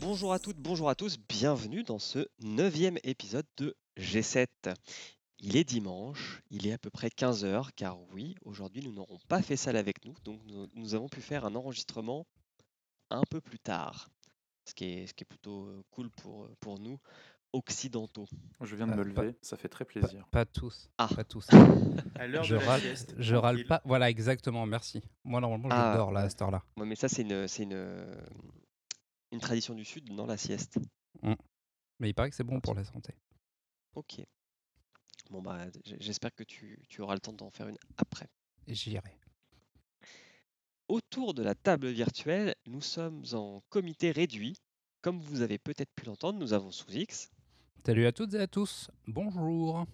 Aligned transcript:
Bonjour 0.00 0.32
à 0.32 0.38
toutes, 0.38 0.58
bonjour 0.58 0.88
à 0.88 0.94
tous, 0.94 1.18
bienvenue 1.28 1.82
dans 1.82 1.98
ce 1.98 2.28
neuvième 2.42 2.98
épisode 3.04 3.46
de 3.56 3.76
G7. 3.98 4.46
Il 5.40 5.56
est 5.56 5.64
dimanche, 5.64 6.42
il 6.50 6.66
est 6.66 6.72
à 6.72 6.78
peu 6.78 6.90
près 6.90 7.08
15h, 7.08 7.70
car 7.76 7.98
oui, 8.12 8.34
aujourd'hui 8.44 8.82
nous 8.82 8.92
n'aurons 8.92 9.18
pas 9.28 9.42
fait 9.42 9.56
salle 9.56 9.76
avec 9.76 10.04
nous, 10.04 10.14
donc 10.24 10.40
nous, 10.46 10.66
nous 10.74 10.94
avons 10.94 11.08
pu 11.08 11.20
faire 11.20 11.44
un 11.44 11.54
enregistrement 11.54 12.26
un 13.10 13.22
peu 13.30 13.40
plus 13.40 13.58
tard, 13.58 14.08
ce 14.68 14.74
qui 14.74 14.84
est, 14.84 15.06
ce 15.06 15.14
qui 15.14 15.24
est 15.24 15.26
plutôt 15.28 15.66
euh, 15.66 15.82
cool 15.90 16.10
pour, 16.10 16.44
euh, 16.44 16.54
pour 16.60 16.78
nous 16.78 16.98
occidentaux. 17.52 18.26
Je 18.60 18.76
viens 18.76 18.86
de 18.86 18.92
Euh, 18.92 18.96
me 19.04 19.14
pas- 19.14 19.22
lever, 19.22 19.36
ça 19.42 19.56
fait 19.56 19.68
très 19.68 19.84
plaisir. 19.84 20.26
pas 20.30 20.44
tous. 20.44 20.90
Ah. 20.98 21.08
Pas 21.14 21.24
tous. 21.24 21.46
À 22.16 22.26
l'heure 22.26 22.42
je 22.42 22.56
de 22.56 22.60
la 22.60 22.66
râle, 22.66 22.80
sieste. 22.80 23.14
je 23.16 23.34
râle 23.36 23.54
tranquille. 23.56 23.68
pas. 23.68 23.80
Voilà, 23.84 24.10
exactement. 24.10 24.66
Merci. 24.66 25.02
Moi, 25.24 25.40
normalement, 25.40 25.70
je 25.70 25.74
Ah, 25.76 25.94
dors 25.96 26.10
là 26.12 26.20
à 26.22 26.28
cette 26.28 26.42
heure-là. 26.42 26.62
Ouais, 26.76 26.84
mais 26.84 26.96
ça 26.96 27.08
c'est 27.08 27.22
une, 27.22 27.46
c'est 27.48 27.62
une, 27.62 28.04
une 29.32 29.40
tradition 29.40 29.74
du 29.74 29.84
Sud, 29.84 30.10
non 30.12 30.26
la 30.26 30.36
sieste. 30.36 30.78
Mais 32.00 32.08
il 32.10 32.14
paraît 32.14 32.30
que 32.30 32.36
c'est 32.36 32.44
bon 32.44 32.60
pour 32.60 32.74
la 32.74 32.84
santé. 32.84 33.14
Ok. 33.94 34.20
Bon 35.30 35.42
bah 35.42 35.66
j'espère 35.84 36.34
que 36.34 36.44
tu, 36.44 36.78
tu 36.88 37.00
auras 37.02 37.14
le 37.14 37.20
temps 37.20 37.32
d'en 37.32 37.50
faire 37.50 37.68
une 37.68 37.78
après. 37.96 38.28
J'irai. 38.66 39.18
Autour 40.88 41.34
de 41.34 41.42
la 41.42 41.54
table 41.54 41.88
virtuelle, 41.88 42.54
nous 42.66 42.80
sommes 42.80 43.24
en 43.32 43.62
comité 43.68 44.10
réduit. 44.10 44.56
Comme 45.02 45.20
vous 45.20 45.42
avez 45.42 45.58
peut-être 45.58 45.92
pu 45.94 46.06
l'entendre, 46.06 46.38
nous 46.38 46.52
avons 46.52 46.70
sous 46.70 46.90
X, 46.90 47.30
Salut 47.86 48.06
à 48.06 48.12
toutes 48.12 48.34
et 48.34 48.40
à 48.40 48.46
tous. 48.46 48.90
Bonjour. 49.06 49.86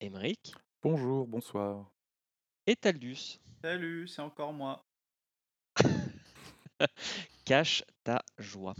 Emeric 0.00 0.54
Bonjour, 0.82 1.26
bonsoir. 1.26 1.90
et 2.66 2.76
Taldus. 2.76 3.38
Salut, 3.62 4.06
c'est 4.08 4.22
encore 4.22 4.52
moi. 4.52 4.82
Cache 7.44 7.82
ta 8.02 8.22
joie. 8.38 8.74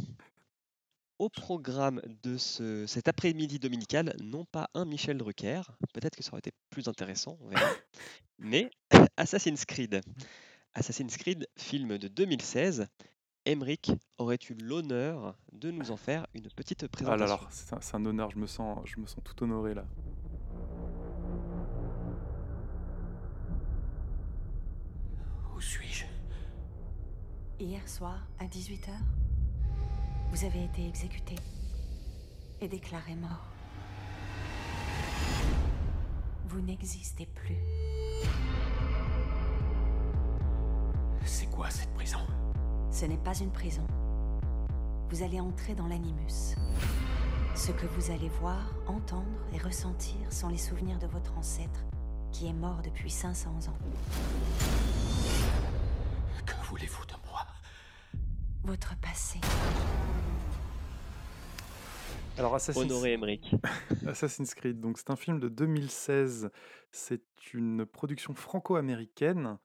Au 1.18 1.28
programme 1.28 2.00
de 2.22 2.36
ce, 2.36 2.86
cet 2.86 3.08
après-midi 3.08 3.58
dominical, 3.58 4.14
non 4.20 4.44
pas 4.44 4.68
un 4.74 4.84
Michel 4.84 5.16
Drucker, 5.16 5.62
peut-être 5.92 6.16
que 6.16 6.22
ça 6.24 6.32
aurait 6.32 6.40
été 6.40 6.52
plus 6.70 6.88
intéressant, 6.88 7.38
on 7.40 7.48
verra, 7.48 7.70
mais 8.38 8.70
Assassin's 9.16 9.64
Creed. 9.64 10.00
Assassin's 10.74 11.16
Creed, 11.16 11.46
film 11.56 11.98
de 11.98 12.08
2016. 12.08 12.88
Emeric, 13.46 13.92
aurais-tu 14.18 14.54
l'honneur 14.54 15.36
de 15.52 15.70
nous 15.70 15.90
en 15.90 15.96
faire 15.96 16.26
une 16.34 16.48
petite 16.48 16.84
Ah 16.84 16.88
présentation 16.88 17.26
là 17.26 17.42
là, 17.42 17.48
c'est 17.50 17.74
un, 17.74 17.80
c'est 17.80 17.94
un 17.94 18.04
honneur, 18.06 18.30
je 18.30 18.38
me, 18.38 18.46
sens, 18.46 18.80
je 18.84 18.98
me 18.98 19.06
sens 19.06 19.22
tout 19.22 19.42
honoré 19.42 19.74
là. 19.74 19.84
Où 25.54 25.60
suis-je? 25.60 26.13
Hier 27.60 27.88
soir, 27.88 28.18
à 28.40 28.46
18h, 28.46 28.90
vous 30.32 30.44
avez 30.44 30.64
été 30.64 30.88
exécuté 30.88 31.36
et 32.60 32.66
déclaré 32.66 33.14
mort. 33.14 33.46
Vous 36.48 36.60
n'existez 36.60 37.26
plus. 37.26 37.56
C'est 41.24 41.46
quoi 41.46 41.70
cette 41.70 41.94
prison? 41.94 42.18
Ce 42.90 43.06
n'est 43.06 43.18
pas 43.18 43.38
une 43.38 43.52
prison. 43.52 43.86
Vous 45.10 45.22
allez 45.22 45.38
entrer 45.38 45.76
dans 45.76 45.86
l'animus. 45.86 46.56
Ce 47.54 47.70
que 47.70 47.86
vous 47.86 48.10
allez 48.10 48.30
voir, 48.40 48.74
entendre 48.88 49.40
et 49.52 49.58
ressentir 49.58 50.16
sont 50.28 50.48
les 50.48 50.58
souvenirs 50.58 50.98
de 50.98 51.06
votre 51.06 51.38
ancêtre 51.38 51.84
qui 52.32 52.48
est 52.48 52.52
mort 52.52 52.82
depuis 52.82 53.10
500 53.10 53.50
ans. 53.68 53.78
Que 56.44 56.54
voulez-vous 56.68 57.06
de 57.06 57.12
moi? 57.12 57.23
Votre 58.64 58.98
passé. 59.00 59.40
Alors 62.36 62.54
Assassin's, 62.54 62.90
Honoré. 62.90 63.40
Assassin's 64.06 64.54
Creed, 64.54 64.80
donc 64.80 64.98
c'est 64.98 65.10
un 65.10 65.16
film 65.16 65.38
de 65.38 65.48
2016. 65.48 66.50
C'est 66.90 67.22
une 67.52 67.86
production 67.86 68.34
franco-américaine 68.34 69.58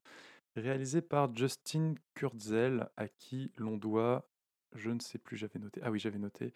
réalisée 0.54 1.00
par 1.02 1.34
Justin 1.34 1.94
Kurzel, 2.14 2.88
à 2.96 3.08
qui 3.08 3.52
l'on 3.56 3.76
doit, 3.76 4.28
je 4.74 4.90
ne 4.90 5.00
sais 5.00 5.18
plus, 5.18 5.36
j'avais 5.36 5.58
noté. 5.58 5.80
Ah 5.82 5.90
oui, 5.90 5.98
j'avais 5.98 6.18
noté 6.18 6.54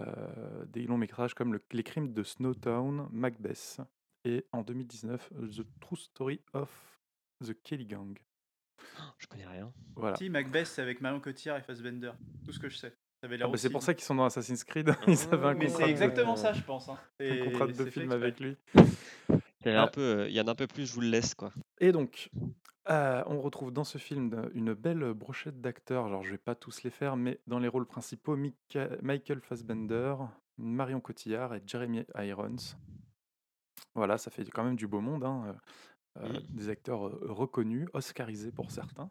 euh, 0.00 0.64
des 0.66 0.82
longs 0.84 0.98
métrages 0.98 1.34
comme 1.34 1.52
le- 1.52 1.62
Les 1.72 1.82
crimes 1.82 2.12
de 2.12 2.22
Snowtown, 2.22 3.08
Macbeth, 3.10 3.80
et 4.24 4.46
en 4.52 4.62
2019 4.62 5.30
The 5.34 5.66
True 5.80 5.96
Story 5.96 6.40
of 6.52 6.70
the 7.44 7.54
Kelly 7.62 7.86
Gang. 7.86 8.16
Je 9.18 9.26
connais 9.26 9.46
rien. 9.46 9.72
Voilà. 9.96 10.16
Si, 10.16 10.28
Macbeth, 10.30 10.66
c'est 10.66 10.82
avec 10.82 11.00
Marion 11.00 11.20
Cotillard 11.20 11.58
et 11.58 11.62
Fassbender. 11.62 12.12
Tout 12.44 12.52
ce 12.52 12.58
que 12.58 12.68
je 12.68 12.76
sais. 12.76 12.94
Ah 13.22 13.28
bah, 13.28 13.36
c'est 13.56 13.68
pour 13.68 13.82
ça 13.82 13.92
qu'ils 13.92 14.04
sont 14.04 14.14
dans 14.14 14.24
Assassin's 14.24 14.64
Creed. 14.64 14.94
Ils 15.06 15.18
avaient 15.30 15.48
un 15.48 15.54
Mais 15.54 15.66
contrat, 15.66 15.78
c'est 15.80 15.84
de- 15.86 15.90
exactement 15.90 16.36
ça, 16.36 16.54
je 16.54 16.62
pense. 16.62 16.88
hein. 16.88 16.98
un 17.20 17.24
Et 17.24 17.40
contrat 17.44 17.66
de 17.66 17.72
fait 17.74 17.84
exprès. 18.00 18.14
avec 18.14 18.40
lui. 18.40 18.56
Il 19.28 19.70
y 19.70 19.76
en 19.76 19.78
a 19.78 19.82
un 19.82 19.86
peu, 19.88 20.00
euh, 20.00 20.28
il 20.28 20.34
y 20.34 20.40
en 20.40 20.46
a 20.46 20.52
un 20.52 20.54
peu 20.54 20.66
plus, 20.66 20.86
je 20.86 20.94
vous 20.94 21.02
le 21.02 21.08
laisse 21.10 21.34
quoi. 21.34 21.52
Et 21.80 21.92
donc, 21.92 22.30
euh, 22.88 23.22
on 23.26 23.38
retrouve 23.42 23.72
dans 23.72 23.84
ce 23.84 23.98
film 23.98 24.48
une 24.54 24.72
belle 24.72 25.12
brochette 25.12 25.60
d'acteurs. 25.60 26.06
Alors, 26.06 26.22
je 26.24 26.30
vais 26.30 26.38
pas 26.38 26.54
tous 26.54 26.82
les 26.82 26.88
faire, 26.88 27.16
mais 27.18 27.40
dans 27.46 27.58
les 27.58 27.68
rôles 27.68 27.84
principaux, 27.86 28.36
Mika- 28.36 28.96
Michael 29.02 29.42
Fassbender, 29.42 30.14
Marion 30.56 31.00
Cotillard 31.00 31.54
et 31.54 31.62
Jeremy 31.66 32.06
Irons. 32.18 32.56
Voilà, 33.94 34.16
ça 34.16 34.30
fait 34.30 34.44
quand 34.48 34.64
même 34.64 34.76
du 34.76 34.86
beau 34.86 35.00
monde. 35.02 35.24
hein, 35.24 35.56
euh. 36.16 36.40
Des 36.48 36.68
acteurs 36.68 37.00
reconnus, 37.00 37.88
oscarisés 37.92 38.52
pour 38.52 38.70
certains. 38.70 39.10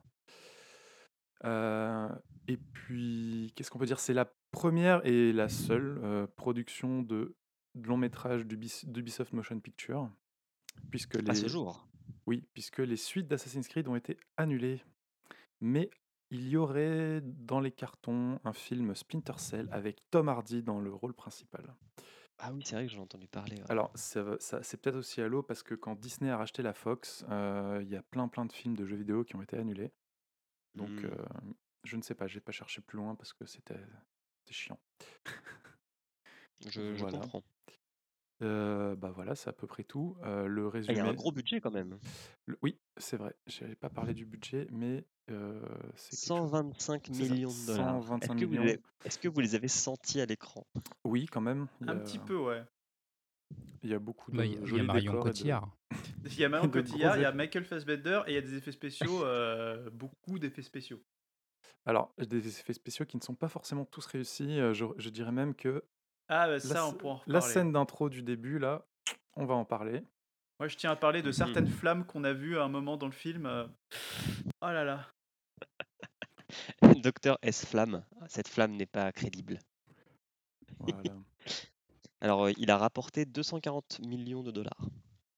Et 2.47 2.57
puis, 2.57 3.53
qu'est-ce 3.55 3.71
qu'on 3.71 3.79
peut 3.79 3.85
dire? 3.85 3.99
C'est 3.99 4.13
la 4.13 4.29
première 4.51 5.05
et 5.05 5.31
la 5.31 5.47
seule 5.47 6.27
production 6.35 7.01
de, 7.01 7.35
de 7.75 7.87
long 7.87 7.97
métrage 7.97 8.45
d'Ubis- 8.45 8.85
d'Ubisoft 8.85 9.33
Motion 9.33 9.59
Picture. 9.59 10.11
Puisque 10.91 11.15
les... 11.15 11.29
À 11.29 11.35
ce 11.35 11.47
jour? 11.47 11.87
Oui, 12.25 12.47
puisque 12.53 12.79
les 12.79 12.97
suites 12.97 13.27
d'Assassin's 13.27 13.67
Creed 13.67 13.87
ont 13.87 13.95
été 13.95 14.17
annulées. 14.37 14.81
Mais 15.61 15.89
il 16.29 16.47
y 16.47 16.57
aurait 16.57 17.21
dans 17.23 17.59
les 17.59 17.71
cartons 17.71 18.39
un 18.43 18.53
film 18.53 18.93
Splinter 18.93 19.37
Cell 19.37 19.67
avec 19.71 19.97
Tom 20.11 20.29
Hardy 20.29 20.61
dans 20.61 20.79
le 20.79 20.93
rôle 20.93 21.13
principal. 21.13 21.73
Ah 22.39 22.51
oui, 22.53 22.61
c'est 22.65 22.75
vrai 22.75 22.85
que 22.85 22.91
j'en 22.91 22.99
ai 22.99 23.03
entendu 23.03 23.27
parler. 23.27 23.57
ouais. 23.57 23.65
Alors, 23.69 23.91
ça 23.95 24.23
va- 24.23 24.39
ça- 24.39 24.63
c'est 24.63 24.77
peut-être 24.81 24.95
aussi 24.95 25.21
à 25.21 25.27
l'eau 25.27 25.43
parce 25.43 25.61
que 25.61 25.75
quand 25.75 25.95
Disney 25.99 26.31
a 26.31 26.37
racheté 26.37 26.61
la 26.61 26.73
Fox, 26.73 27.25
euh, 27.29 27.79
il 27.83 27.89
y 27.89 27.95
a 27.97 28.01
plein 28.03 28.27
plein 28.29 28.45
de 28.45 28.51
films 28.53 28.75
de 28.77 28.85
jeux 28.85 28.95
vidéo 28.95 29.23
qui 29.23 29.35
ont 29.35 29.41
été 29.41 29.57
annulés. 29.57 29.91
Donc, 30.75 30.89
Hmm. 30.89 31.05
euh, 31.05 31.25
je 31.83 31.97
ne 31.97 32.01
sais 32.01 32.15
pas, 32.15 32.27
j'ai 32.27 32.39
pas 32.39 32.51
cherché 32.53 32.81
plus 32.81 32.97
loin 32.97 33.15
parce 33.15 33.33
que 33.33 33.45
c'était 33.45 33.79
c'était 34.39 34.53
chiant. 34.53 34.79
je, 36.61 36.95
je 36.95 37.01
voilà. 37.01 37.19
comprends. 37.19 37.43
Euh, 38.41 38.95
bah 38.95 39.11
voilà, 39.13 39.35
c'est 39.35 39.49
à 39.49 39.53
peu 39.53 39.67
près 39.67 39.83
tout. 39.83 40.15
Euh, 40.23 40.47
le 40.47 40.61
Ah, 40.65 40.69
Il 40.69 40.71
résumé. 40.71 40.97
y 40.97 41.01
a 41.01 41.05
un 41.05 41.13
gros 41.13 41.31
budget 41.31 41.59
quand 41.59 41.71
même. 41.71 41.99
le- 42.45 42.57
oui, 42.61 42.79
c'est 42.97 43.17
vrai. 43.17 43.35
J'avais 43.47 43.75
pas 43.75 43.89
parlé 43.89 44.13
du 44.13 44.25
budget, 44.25 44.67
mais 44.71 45.05
euh, 45.29 45.61
c'est 45.95 46.11
quelque 46.11 46.19
chose- 46.19 46.49
125 46.49 47.07
c'est 47.11 47.13
ça, 47.25 47.33
millions 47.33 47.49
de 47.49 47.65
dollars. 47.67 47.97
Est-ce 47.97 48.07
125 48.07 48.35
que, 48.39 48.45
vous 48.45 48.51
millions. 48.51 48.63
les- 48.63 48.79
est-ce 49.03 49.17
que 49.19 49.27
vous 49.27 49.39
les 49.41 49.55
avez 49.55 49.67
sentis 49.67 50.21
à 50.21 50.25
l'écran? 50.25 50.65
Oui, 51.03 51.25
quand 51.25 51.41
même. 51.41 51.67
Il 51.81 51.89
Un 51.89 51.97
a, 51.97 51.99
petit 51.99 52.17
peu, 52.19 52.37
ouais. 52.37 52.63
Il 53.83 53.89
y 53.89 53.93
a 53.93 53.99
beaucoup 53.99 54.31
de 54.31 54.37
Bah, 54.37 54.45
Il 54.45 54.53
y 54.53 54.57
a- 54.57 54.61
il 54.61 54.75
y 54.77 54.79
a 54.79 54.83
Marion 54.83 55.13
de- 55.13 55.19
Cotillard. 55.53 55.75
Il 56.25 56.39
y 56.39 56.43
a 56.45 56.49
Marion 56.49 56.69
Cotillard, 56.69 57.17
il 57.17 57.21
y 57.21 57.25
a. 57.25 57.31
Michael 57.33 57.65
Fassbender 57.65 58.21
et 58.27 58.31
il 58.31 58.35
y 58.35 58.37
a 58.37 58.41
des 58.41 58.55
effets 58.55 58.71
spéciaux, 58.71 59.23
euh, 59.25 59.89
beaucoup 59.91 60.39
d'effets 60.39 60.61
spéciaux. 60.61 61.03
Alors, 61.85 62.13
des 62.17 62.47
effets 62.47 62.73
spéciaux 62.73 63.05
qui 63.05 63.17
ne 63.17 63.21
sont 63.21 63.35
pas 63.35 63.47
forcément 63.47 63.85
tous 63.85 64.05
réussis. 64.05 64.57
Je, 64.73 64.85
je 64.97 65.09
dirais 65.09 65.31
même 65.31 65.55
que 65.55 65.83
Ah, 66.29 66.45
bah, 66.47 66.53
la, 66.53 66.59
ça, 66.59 66.85
on 66.87 66.91
sc- 66.91 66.97
pourra 66.97 67.13
en 67.15 67.21
la 67.27 67.41
scène 67.41 67.71
d'intro 67.71 68.09
du 68.09 68.21
début, 68.21 68.59
là, 68.59 68.85
on 69.35 69.45
va 69.45 69.55
en 69.55 69.65
parler. 69.65 70.03
Moi, 70.59 70.67
je 70.67 70.77
tiens 70.77 70.91
à 70.91 70.95
parler 70.95 71.21
de 71.21 71.31
certaines 71.31 71.65
Mhm. 71.65 71.71
flammes 71.71 72.05
qu'on 72.05 72.23
a 72.23 72.33
vues 72.33 72.57
à 72.59 72.63
un 72.63 72.69
moment 72.69 72.97
dans 72.97 73.05
le 73.07 73.11
film. 73.13 73.45
euh. 73.45 73.65
Oh 74.61 74.67
là 74.67 74.83
là. 74.83 75.07
Docteur 77.03 77.37
S. 77.41 77.65
Flamme. 77.65 78.03
Cette 78.27 78.47
flamme 78.47 78.75
n'est 78.75 78.85
pas 78.85 79.11
crédible. 79.11 79.59
Voilà. 80.79 81.15
Alors, 82.21 82.45
euh, 82.47 82.51
il 82.57 82.69
a 82.71 82.77
rapporté 82.77 83.25
240 83.25 83.99
millions 84.05 84.43
de 84.43 84.51
dollars. 84.51 84.81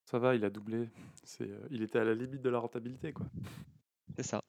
Ça 0.06 0.18
va, 0.20 0.36
il 0.36 0.44
a 0.44 0.50
doublé. 0.50 0.90
C'est, 1.24 1.50
euh, 1.50 1.68
il 1.70 1.84
était 1.84 2.00
à 2.00 2.04
la 2.04 2.16
limite 2.16 2.42
de 2.42 2.50
la 2.50 2.60
rentabilité, 2.60 3.14
quoi. 3.14 3.28
C'est 4.16 4.24
ça. 4.24 4.44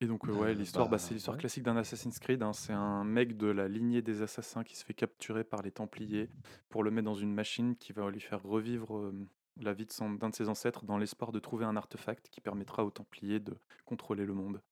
Et 0.00 0.06
donc, 0.06 0.28
euh, 0.28 0.32
ouais, 0.32 0.50
Euh, 0.50 0.54
l'histoire, 0.54 0.86
bah, 0.86 0.92
bah, 0.92 0.98
c'est 0.98 1.14
l'histoire 1.14 1.34
ouais. 1.36 1.40
classique 1.40 1.64
d'un 1.64 1.76
Assassin's 1.76 2.18
Creed. 2.20 2.42
hein. 2.42 2.52
C'est 2.52 2.72
un 2.72 3.02
mec 3.04 3.36
de 3.36 3.48
la 3.48 3.66
lignée 3.68 4.00
des 4.02 4.22
assassins 4.22 4.62
qui 4.62 4.76
se 4.76 4.84
fait 4.84 4.94
capturer 4.94 5.42
par 5.44 5.62
les 5.62 5.72
Templiers 5.72 6.30
pour 6.68 6.84
le 6.84 6.90
mettre 6.90 7.06
dans 7.06 7.14
une 7.14 7.34
machine 7.34 7.74
qui 7.76 7.92
va 7.92 8.08
lui 8.10 8.20
faire 8.20 8.42
revivre 8.42 8.96
euh, 8.96 9.12
la 9.60 9.72
vie 9.74 9.86
d'un 10.20 10.28
de 10.28 10.34
ses 10.36 10.48
ancêtres 10.48 10.84
dans 10.84 10.98
l'espoir 10.98 11.32
de 11.32 11.40
trouver 11.40 11.64
un 11.64 11.74
artefact 11.76 12.28
qui 12.30 12.40
permettra 12.40 12.84
aux 12.84 12.90
Templiers 12.92 13.40
de 13.40 13.56
contrôler 13.84 14.24
le 14.24 14.34
monde. 14.34 14.62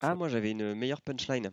Ah, 0.00 0.14
moi 0.14 0.28
j'avais 0.28 0.52
une 0.52 0.74
meilleure 0.74 1.02
punchline. 1.02 1.50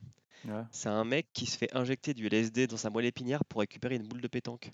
Ouais. 0.48 0.62
C'est 0.70 0.90
un 0.90 1.06
mec 1.06 1.28
qui 1.34 1.48
se 1.48 1.58
fait 1.58 1.76
injecter 1.76 2.14
du 2.14 2.28
LSD 2.28 2.68
dans 2.68 2.78
sa 2.78 2.92
moelle 2.92 3.06
épinière 3.06 3.44
pour 3.46 3.62
récupérer 3.62 3.96
une 3.96 4.08
boule 4.08 4.22
de 4.22 4.28
pétanque. 4.28 4.70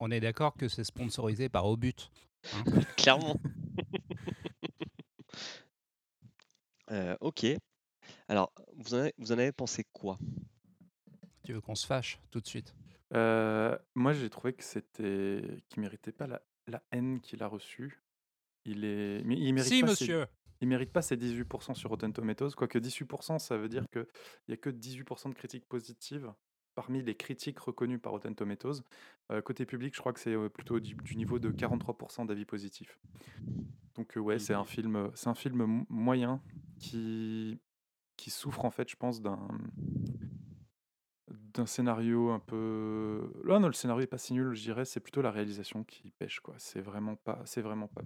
On 0.00 0.10
est 0.10 0.18
d'accord 0.18 0.54
que 0.56 0.66
c'est 0.66 0.82
sponsorisé 0.82 1.48
par 1.48 1.66
Obut. 1.66 1.94
hein. 2.52 2.64
Clairement. 2.96 3.36
Euh, 6.90 7.16
ok. 7.20 7.46
Alors, 8.28 8.52
vous 8.76 8.94
en 8.94 8.98
avez, 8.98 9.14
vous 9.18 9.32
en 9.32 9.38
avez 9.38 9.52
pensé 9.52 9.84
quoi? 9.92 10.18
Tu 11.44 11.52
veux 11.52 11.60
qu'on 11.60 11.74
se 11.74 11.86
fâche 11.86 12.18
tout 12.30 12.40
de 12.40 12.46
suite? 12.46 12.74
Euh, 13.14 13.76
moi, 13.94 14.12
j'ai 14.12 14.28
trouvé 14.30 14.52
que 14.52 14.64
c'était 14.64 15.42
qu'il 15.68 15.80
méritait 15.80 16.12
pas 16.12 16.26
la, 16.26 16.42
la 16.66 16.82
haine 16.92 17.20
qu'il 17.20 17.42
a 17.42 17.46
reçue. 17.46 18.02
Il 18.64 18.84
est, 18.84 19.22
mais 19.24 19.36
il 19.38 19.52
mérite 19.52 19.72
Si, 19.72 19.80
pas 19.80 19.94
ses- 19.94 20.04
monsieur 20.04 20.26
il 20.62 20.68
mérite 20.68 20.90
pas 20.90 21.02
ses 21.02 21.18
18% 21.18 21.74
sur 21.74 21.90
Rotten 21.90 22.12
Tomatoes, 22.14 22.52
quoique 22.56 22.78
18%, 22.78 23.38
ça 23.38 23.58
veut 23.58 23.68
dire 23.68 23.84
qu'il 23.92 24.06
n'y 24.48 24.54
a 24.54 24.56
que 24.56 24.70
18% 24.70 25.28
de 25.28 25.34
critiques 25.34 25.66
positives 25.66 26.32
parmi 26.76 27.02
les 27.02 27.16
critiques 27.16 27.58
reconnues 27.58 27.98
par 27.98 28.12
Rotten 28.12 28.36
Tomatoes. 28.36 28.82
Euh, 29.32 29.40
côté 29.42 29.66
public, 29.66 29.94
je 29.96 30.00
crois 30.00 30.12
que 30.12 30.20
c'est 30.20 30.36
plutôt 30.50 30.78
du, 30.78 30.94
du 30.94 31.16
niveau 31.16 31.40
de 31.40 31.50
43% 31.50 32.24
d'avis 32.24 32.44
positifs. 32.44 33.00
Donc 33.96 34.16
euh, 34.16 34.20
ouais, 34.20 34.38
c'est 34.38 34.54
un 34.54 34.64
film, 34.64 34.94
euh, 34.94 35.08
c'est 35.14 35.28
un 35.28 35.34
film 35.34 35.64
mo- 35.64 35.86
moyen 35.88 36.40
qui, 36.78 37.58
qui 38.16 38.30
souffre 38.30 38.64
en 38.64 38.70
fait, 38.70 38.88
je 38.88 38.96
pense, 38.96 39.20
d'un 39.20 39.48
d'un 41.28 41.66
scénario 41.66 42.30
un 42.30 42.38
peu. 42.38 43.32
Là, 43.44 43.58
non, 43.58 43.66
le 43.66 43.72
scénario 43.72 44.02
est 44.04 44.06
pas 44.06 44.18
si 44.18 44.32
nul, 44.34 44.54
je 44.54 44.62
dirais. 44.62 44.84
C'est 44.84 45.00
plutôt 45.00 45.22
la 45.22 45.30
réalisation 45.30 45.82
qui 45.84 46.10
pêche, 46.12 46.40
quoi. 46.40 46.54
C'est 46.58 46.80
vraiment 46.80 47.16
pas, 47.16 47.40
c'est 47.46 47.62
vraiment 47.62 47.88
pas. 47.88 48.02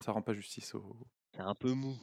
Ça 0.00 0.10
rend 0.12 0.22
pas 0.22 0.32
justice 0.32 0.74
au, 0.74 0.96
C'est 1.34 1.42
un 1.42 1.54
peu 1.54 1.72
mou. 1.72 1.94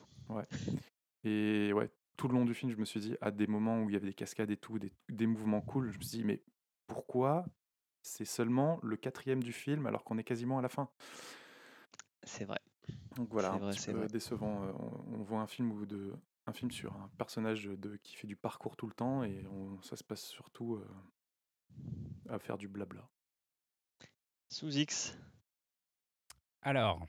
et 1.25 1.73
ouais, 1.73 1.91
tout 2.19 2.27
le 2.27 2.33
long 2.33 2.43
du 2.43 2.53
film, 2.53 2.69
je 2.69 2.75
me 2.75 2.83
suis 2.83 2.99
dit, 2.99 3.15
à 3.21 3.31
des 3.31 3.47
moments 3.47 3.81
où 3.81 3.89
il 3.89 3.93
y 3.93 3.95
avait 3.95 4.07
des 4.07 4.13
cascades 4.13 4.51
et 4.51 4.57
tout, 4.57 4.77
des, 4.77 4.91
des 5.07 5.25
mouvements 5.25 5.61
cool, 5.61 5.89
je 5.89 5.97
me 5.97 6.03
suis 6.03 6.17
dit, 6.17 6.25
mais 6.25 6.43
pourquoi 6.85 7.45
c'est 8.01 8.25
seulement 8.25 8.77
le 8.83 8.97
quatrième 8.97 9.41
du 9.41 9.53
film 9.53 9.85
alors 9.85 10.03
qu'on 10.03 10.17
est 10.17 10.25
quasiment 10.25 10.59
à 10.59 10.61
la 10.61 10.67
fin? 10.67 10.89
C'est 12.23 12.43
vrai. 12.43 12.59
Donc 13.15 13.29
voilà, 13.31 13.51
C'est 13.51 13.55
un 13.55 13.59
vrai, 13.59 13.71
petit 13.71 13.79
c'est 13.79 13.91
peu 13.93 13.99
vrai. 13.99 14.07
décevant. 14.09 14.63
euh, 14.65 14.73
On, 14.77 15.19
on 15.19 15.23
voit 15.23 15.39
un 15.39 15.47
film 15.47 15.71
où 15.71 15.85
de, 15.85 16.13
un 16.45 16.51
film 16.51 16.71
sur 16.71 16.93
un 16.97 17.09
personnage 17.17 17.63
de, 17.65 17.95
qui 18.03 18.17
fait 18.17 18.27
du 18.27 18.35
parcours 18.35 18.75
tout 18.75 18.87
le 18.87 18.93
temps 18.93 19.23
et 19.23 19.45
on- 19.47 19.81
ça 19.81 19.95
se 19.95 20.03
passe 20.03 20.25
surtout 20.25 20.75
euh, 20.75 20.87
à 22.27 22.37
faire 22.37 22.57
du 22.57 22.67
blabla. 22.67 23.09
Sous 24.49 24.75
X. 24.77 25.17
Alors, 26.63 27.07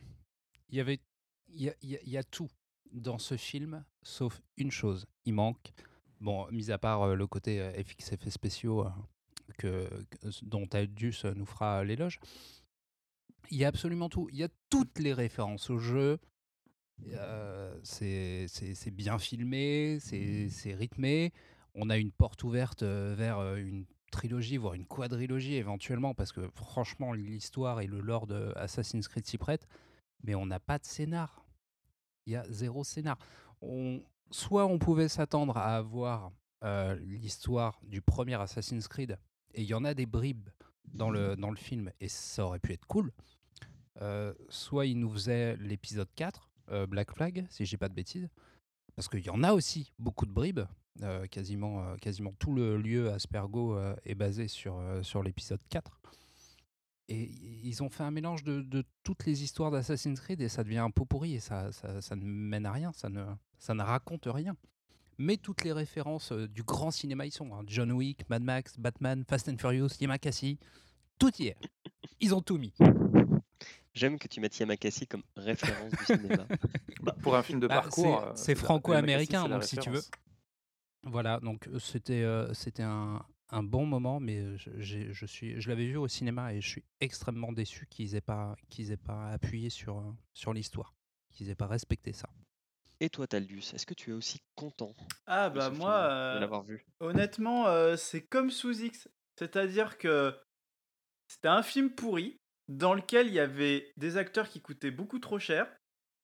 il 0.69 0.77
y 0.77 0.81
avait, 0.81 1.01
il 1.49 1.63
y 1.63 1.69
a, 1.69 1.75
il 1.83 1.91
y 1.91 1.97
a- 1.97 2.03
il 2.03 2.11
y 2.11 2.17
a 2.17 2.23
tout 2.23 2.49
dans 2.93 3.19
ce 3.19 3.37
film, 3.37 3.85
sauf 4.03 4.41
une 4.57 4.71
chose. 4.71 5.07
Il 5.25 5.35
manque, 5.35 5.73
bon, 6.21 6.47
mis 6.51 6.71
à 6.71 6.79
part 6.79 7.03
euh, 7.03 7.15
le 7.15 7.27
côté 7.27 7.61
euh, 7.61 7.73
FX 7.83 8.31
spéciaux 8.31 8.87
euh, 8.87 8.91
que, 9.59 9.89
dont 10.43 10.67
Aldus 10.73 11.25
nous 11.35 11.47
fera 11.47 11.85
l'éloge. 11.85 12.21
Il 13.51 13.59
y 13.59 13.65
a 13.65 13.69
absolument 13.69 14.09
tout. 14.09 14.29
Il 14.31 14.39
y 14.39 14.45
a 14.45 14.49
toutes 14.69 14.99
les 14.99 15.13
références 15.13 15.71
au 15.71 15.79
jeu. 15.79 16.19
C'est 17.83 18.47
bien 18.93 19.19
filmé, 19.19 19.99
c'est 20.01 20.75
rythmé. 20.75 21.33
On 21.75 21.89
a 21.91 21.97
une 21.97 22.13
porte 22.13 22.45
ouverte 22.45 22.83
vers 22.83 23.57
une 23.57 23.87
trilogie, 24.11 24.57
voire 24.57 24.75
une 24.75 24.87
quadrilogie 24.87 25.55
éventuellement, 25.55 26.15
parce 26.15 26.33
que 26.33 26.49
franchement, 26.55 27.13
l'histoire 27.13 27.81
et 27.81 27.87
le 27.87 28.01
lore 28.01 28.27
de 28.27 28.53
Assassin's 28.57 29.09
Creed 29.09 29.27
s'y 29.27 29.39
prêtent, 29.39 29.67
mais 30.23 30.35
on 30.35 30.47
n'a 30.47 30.61
pas 30.61 30.79
de 30.79 30.85
scénar. 30.85 31.45
Il 32.27 32.35
y 32.35 32.37
a 32.37 32.45
zéro 32.51 32.85
scénar. 32.85 33.19
On, 33.63 34.03
soit 34.31 34.67
on 34.67 34.79
pouvait 34.79 35.09
s'attendre 35.09 35.57
à 35.57 35.77
avoir 35.77 36.33
euh, 36.63 36.95
l'histoire 36.97 37.81
du 37.83 38.03
premier 38.03 38.35
Assassin's 38.35 38.87
Creed, 38.87 39.19
et 39.55 39.63
il 39.63 39.67
y 39.67 39.75
en 39.75 39.85
a 39.85 39.95
des 39.95 40.07
bribes 40.07 40.51
dans 40.93 41.11
le, 41.11 41.37
dans 41.37 41.51
le 41.51 41.57
film, 41.57 41.91
et 42.01 42.09
ça 42.09 42.45
aurait 42.45 42.59
pu 42.59 42.73
être 42.73 42.87
cool. 42.87 43.13
Euh, 44.03 44.35
soit 44.49 44.87
il 44.87 44.99
nous 44.99 45.11
faisait 45.11 45.57
l'épisode 45.57 46.09
4, 46.17 46.51
euh, 46.71 46.87
Black 46.87 47.13
Flag, 47.13 47.47
si 47.51 47.65
je 47.65 47.71
dis 47.71 47.77
pas 47.77 47.89
de 47.89 47.95
bêtises, 47.95 48.29
parce 48.95 49.09
qu'il 49.09 49.25
y 49.25 49.31
en 49.31 49.43
a 49.43 49.53
aussi 49.53 49.93
beaucoup 49.99 50.27
de 50.27 50.33
bribes. 50.33 50.61
quasiment, 51.31 51.97
quasiment 51.97 52.35
tout 52.39 52.53
le 52.53 52.77
lieu 52.77 53.11
Aspergo 53.11 53.79
est 54.05 54.15
basé 54.15 54.49
sur, 54.49 54.79
sur 55.03 55.23
l'épisode 55.23 55.61
4. 55.71 55.99
Et 57.09 57.31
ils 57.65 57.83
ont 57.83 57.89
fait 57.89 58.03
un 58.03 58.11
mélange 58.11 58.45
de, 58.45 58.61
de 58.61 58.85
toutes 59.03 59.25
les 59.25 59.43
histoires 59.43 59.71
d'Assassin's 59.71 60.21
Creed 60.21 60.43
et 60.43 60.49
ça 60.49 60.63
devient 60.63 60.79
un 60.79 60.91
pot 60.91 61.07
pourri 61.07 61.35
et 61.35 61.41
ça, 61.41 61.73
ça, 61.73 62.03
ça 62.03 62.17
ne 62.17 62.25
mène 62.25 62.67
à 62.67 62.73
rien, 62.73 62.93
ça 62.93 63.09
ne, 63.09 63.25
ça 63.61 63.75
ne 63.75 63.83
raconte 63.85 64.27
rien. 64.27 64.57
Mais 65.19 65.37
toutes 65.37 65.63
les 65.65 65.73
références 65.73 66.33
euh, 66.33 66.49
du 66.49 66.63
grand 66.65 66.91
cinéma 66.91 67.27
y 67.27 67.31
sont. 67.31 67.55
hein. 67.55 67.63
John 67.67 67.93
Wick, 67.93 68.29
Mad 68.31 68.43
Max, 68.43 68.77
Batman, 68.79 69.23
Fast 69.29 69.49
and 69.49 69.59
Furious, 69.59 69.91
Yamakasi, 70.01 70.59
tout 71.19 71.31
y 71.39 71.49
est. 71.49 71.57
Ils 72.21 72.35
ont 72.35 72.41
tout 72.41 72.57
mis. 72.59 72.73
J'aime 73.93 74.19
que 74.19 74.29
tu 74.29 74.41
mettes 74.41 74.59
Yamakasi 74.59 75.07
comme 75.07 75.23
référence 75.37 75.93
du 75.93 76.05
cinéma. 76.07 76.47
Bah, 77.03 77.17
pour 77.23 77.35
un 77.35 77.43
film 77.43 77.61
de 77.61 77.67
Bah, 77.67 77.81
parcours, 77.81 78.31
c'est- 78.35 78.53
euh, 78.53 78.55
franco-américain, 78.57 79.49
donc 79.49 79.65
si 79.65 79.77
tu 79.79 79.89
veux. 79.91 80.03
Voilà, 81.05 81.41
donc 81.41 81.67
euh, 81.69 81.79
c'était 81.79 82.23
euh, 82.23 82.53
c'était 82.53 82.83
un, 82.83 83.25
un 83.49 83.63
bon 83.63 83.87
moment, 83.87 84.21
mais 84.21 84.59
je, 84.59 85.11
je 85.13 85.27
suis 85.27 85.59
je 85.59 85.69
l'avais 85.71 85.87
vu 85.87 85.97
au 85.97 86.09
cinéma 86.09 86.53
et 86.53 86.61
je 86.61 86.69
suis 86.69 86.85
extrêmement 87.01 87.53
déçu 87.53 87.87
qu'ils 87.87 88.15
aient 88.17 88.21
pas 88.21 88.55
qu'ils 88.69 88.91
aient 88.93 88.99
pas 88.99 89.31
appuyé 89.31 89.71
sur 89.71 90.15
sur 90.35 90.53
l'histoire, 90.53 90.95
qu'ils 91.31 91.49
aient 91.49 91.55
pas 91.55 91.69
respecté 91.69 92.13
ça. 92.13 92.29
Et 93.01 93.09
toi, 93.09 93.27
Taldus, 93.27 93.73
est-ce 93.75 93.87
que 93.87 93.95
tu 93.95 94.11
es 94.11 94.13
aussi 94.13 94.43
content 94.55 94.95
Ah 95.27 95.49
bah 95.49 95.71
moi, 95.71 95.95
euh, 95.95 96.35
de 96.35 96.41
l'avoir 96.41 96.63
vu? 96.63 96.85
honnêtement, 97.01 97.67
euh, 97.67 97.97
c'est 97.97 98.23
comme 98.27 98.51
sous 98.51 98.83
X. 98.83 99.09
C'est-à-dire 99.39 99.97
que 99.97 100.39
c'était 101.29 101.49
un 101.49 101.63
film 101.63 101.91
pourri 101.91 102.37
dans 102.69 102.93
lequel 102.93 103.29
il 103.29 103.33
y 103.33 103.41
avait 103.41 103.91
des 103.97 104.17
acteurs 104.19 104.49
qui 104.49 104.61
coûtaient 104.61 104.91
beaucoup 104.91 105.19
trop 105.19 105.39
cher 105.39 105.67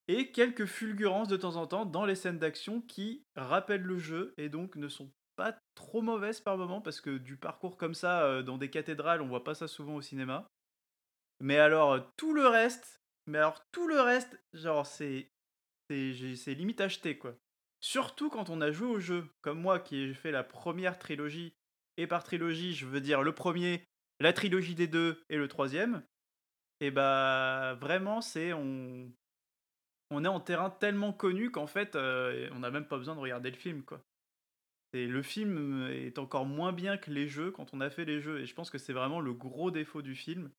et 0.08 0.31
quelques 0.31 0.67
fulgurances 0.67 1.28
de 1.28 1.37
temps 1.37 1.56
en 1.56 1.67
temps 1.67 1.87
dans 1.87 2.05
les 2.05 2.14
scènes 2.14 2.38
d'action 2.38 2.81
qui 2.82 3.25
rappellent 3.34 3.82
le 3.82 3.99
jeu 3.99 4.34
et 4.37 4.49
donc 4.49 4.76
ne 4.76 4.88
sont 4.88 5.11
pas 5.34 5.58
trop 5.75 6.02
mauvaises 6.02 6.40
par 6.40 6.56
moment 6.56 6.81
parce 6.81 7.00
que 7.00 7.19
du 7.19 7.37
parcours 7.37 7.76
comme 7.76 7.94
ça 7.94 8.22
euh, 8.25 8.43
dans 8.43 8.58
des 8.58 8.70
cathédrales, 8.70 9.22
on 9.22 9.29
voit 9.29 9.44
pas 9.44 9.55
ça 9.55 9.67
souvent 9.67 9.94
au 9.94 10.02
cinéma. 10.02 10.46
Mais 11.41 11.58
alors 11.58 11.93
euh, 11.93 12.01
tout 12.17 12.34
le 12.34 12.46
reste, 12.46 13.01
mais 13.27 13.39
alors 13.39 13.65
tout 13.72 13.89
le 13.89 14.01
reste, 14.01 14.39
genre 14.53 14.86
c'est 14.86 15.31
c'est 15.88 16.55
limite 16.55 16.81
acheté 16.81 17.19
quoi. 17.19 17.36
Surtout 17.81 18.31
quand 18.31 18.50
on 18.50 18.60
a 18.60 18.70
joué 18.70 18.88
au 18.88 19.00
jeu, 19.00 19.28
comme 19.43 19.60
moi 19.60 19.78
qui 19.78 19.96
ai 19.96 20.14
fait 20.14 20.31
la 20.31 20.43
première 20.43 20.98
trilogie, 20.98 21.55
et 21.96 22.06
par 22.06 22.24
trilogie 22.24 22.74
je 22.74 22.86
veux 22.86 23.00
dire 23.00 23.22
le 23.22 23.32
premier, 23.32 23.84
la 24.20 24.32
trilogie 24.32 24.74
des 24.74 24.88
deux 24.88 25.22
et 25.28 25.36
le 25.36 25.48
troisième, 25.48 26.02
et 26.81 26.90
bah 26.90 27.74
vraiment 27.81 28.20
c'est 28.20 28.52
on 28.52 29.12
on 30.10 30.24
est 30.24 30.28
en 30.28 30.40
terrain 30.40 30.70
tellement 30.70 31.12
connu 31.12 31.50
qu'en 31.50 31.66
fait 31.66 31.96
euh, 31.96 32.48
on 32.52 32.60
n'a 32.60 32.70
même 32.70 32.86
pas 32.86 32.98
besoin 32.98 33.14
de 33.14 33.20
regarder 33.20 33.50
le 33.50 33.56
film 33.56 33.82
quoi. 33.82 34.02
Et 34.93 35.06
le 35.06 35.22
film 35.22 35.88
est 35.90 36.19
encore 36.19 36.46
moins 36.46 36.72
bien 36.72 36.96
que 36.96 37.10
les 37.10 37.28
jeux 37.28 37.50
quand 37.50 37.74
on 37.74 37.81
a 37.81 37.90
fait 37.90 38.05
les 38.05 38.20
jeux 38.20 38.40
et 38.40 38.46
je 38.46 38.55
pense 38.55 38.70
que 38.70 38.78
c'est 38.78 38.93
vraiment 38.93 39.20
le 39.20 39.34
gros 39.34 39.70
défaut 39.70 40.00
du 40.00 40.14
film 40.14 40.50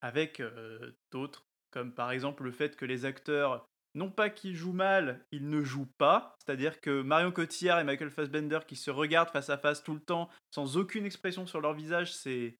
avec 0.00 0.40
euh, 0.40 0.92
d'autres 1.10 1.46
comme 1.70 1.92
par 1.92 2.10
exemple 2.10 2.44
le 2.44 2.52
fait 2.52 2.76
que 2.76 2.84
les 2.84 3.04
acteurs 3.04 3.66
non 3.96 4.10
pas 4.10 4.30
qu'ils 4.30 4.54
jouent 4.54 4.72
mal, 4.72 5.26
ils 5.32 5.48
ne 5.48 5.62
jouent 5.62 5.90
pas. 5.98 6.36
C'est-à-dire 6.38 6.80
que 6.80 7.00
Marion 7.02 7.32
Cotillard 7.32 7.80
et 7.80 7.84
Michael 7.84 8.10
Fassbender 8.10 8.60
qui 8.68 8.76
se 8.76 8.90
regardent 8.90 9.30
face 9.30 9.50
à 9.50 9.56
face 9.56 9.82
tout 9.82 9.94
le 9.94 10.00
temps, 10.00 10.28
sans 10.50 10.76
aucune 10.76 11.06
expression 11.06 11.46
sur 11.46 11.60
leur 11.60 11.72
visage, 11.72 12.14
c'est 12.14 12.58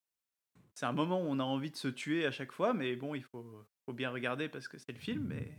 c'est 0.74 0.86
un 0.86 0.92
moment 0.92 1.20
où 1.22 1.26
on 1.26 1.38
a 1.38 1.44
envie 1.44 1.70
de 1.70 1.76
se 1.76 1.88
tuer 1.88 2.26
à 2.26 2.30
chaque 2.30 2.52
fois. 2.52 2.74
Mais 2.74 2.96
bon, 2.96 3.14
il 3.14 3.22
faut, 3.22 3.66
faut 3.84 3.92
bien 3.92 4.10
regarder 4.10 4.48
parce 4.48 4.66
que 4.66 4.78
c'est 4.78 4.92
le 4.92 4.98
film. 4.98 5.24
Mais, 5.24 5.56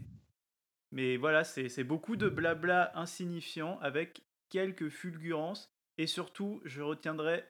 mais 0.92 1.18
voilà, 1.18 1.44
c'est 1.44 1.70
c'est 1.70 1.84
beaucoup 1.84 2.16
de 2.16 2.28
blabla 2.28 2.92
insignifiant 2.96 3.80
avec 3.80 4.24
quelques 4.50 4.90
fulgurances. 4.90 5.72
Et 6.00 6.08
surtout, 6.08 6.62
je 6.66 6.82
retiendrai 6.82 7.48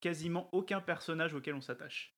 quasiment 0.00 0.48
aucun 0.52 0.80
personnage 0.80 1.34
auquel 1.34 1.54
on 1.54 1.60
s'attache. 1.60 2.17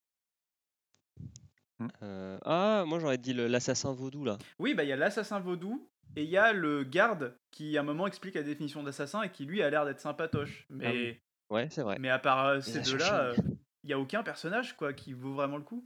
Euh, 2.03 2.39
Ah, 2.45 2.85
moi 2.87 2.99
j'aurais 2.99 3.19
dit 3.19 3.33
le- 3.33 3.47
l'assassin 3.47 3.93
vaudou 3.93 4.25
là. 4.25 4.39
Oui, 4.59 4.75
bah 4.75 4.85
il 4.85 4.89
y 4.89 4.93
a 4.93 4.97
l'assassin 4.97 5.41
vaudou 5.41 5.89
et 6.17 6.25
il 6.25 6.31
y 6.31 6.37
a 6.37 6.53
le 6.53 6.85
garde 6.85 7.35
qui 7.51 7.77
à 7.77 7.81
un 7.81 7.85
moment 7.85 8.07
explique 8.07 8.35
la 8.35 8.43
définition 8.43 8.83
d'assassin 8.83 9.23
et 9.23 9.31
qui 9.31 9.45
lui 9.45 9.63
a 9.63 9.71
l'air 9.71 9.85
d'être 9.85 10.01
sympatoche. 10.01 10.67
Mais, 10.71 10.87
Ah 10.87 10.93
oui. 10.93 11.17
Ouais, 11.51 11.69
c'est 11.71 11.83
vrai. 11.83 11.99
mais 11.99 12.11
à 12.11 12.19
part 12.19 12.47
euh, 12.47 12.57
Les 12.57 12.63
ces 12.63 12.81
deux-là, 12.83 13.23
euh, 13.25 13.35
il 13.83 13.87
n'y 13.87 13.93
a 13.93 13.99
aucun 13.99 14.23
personnage 14.23 14.77
quoi 14.77 14.93
qui 14.93 15.13
vaut 15.13 15.33
vraiment 15.35 15.57
le 15.57 15.65
coup. 15.65 15.85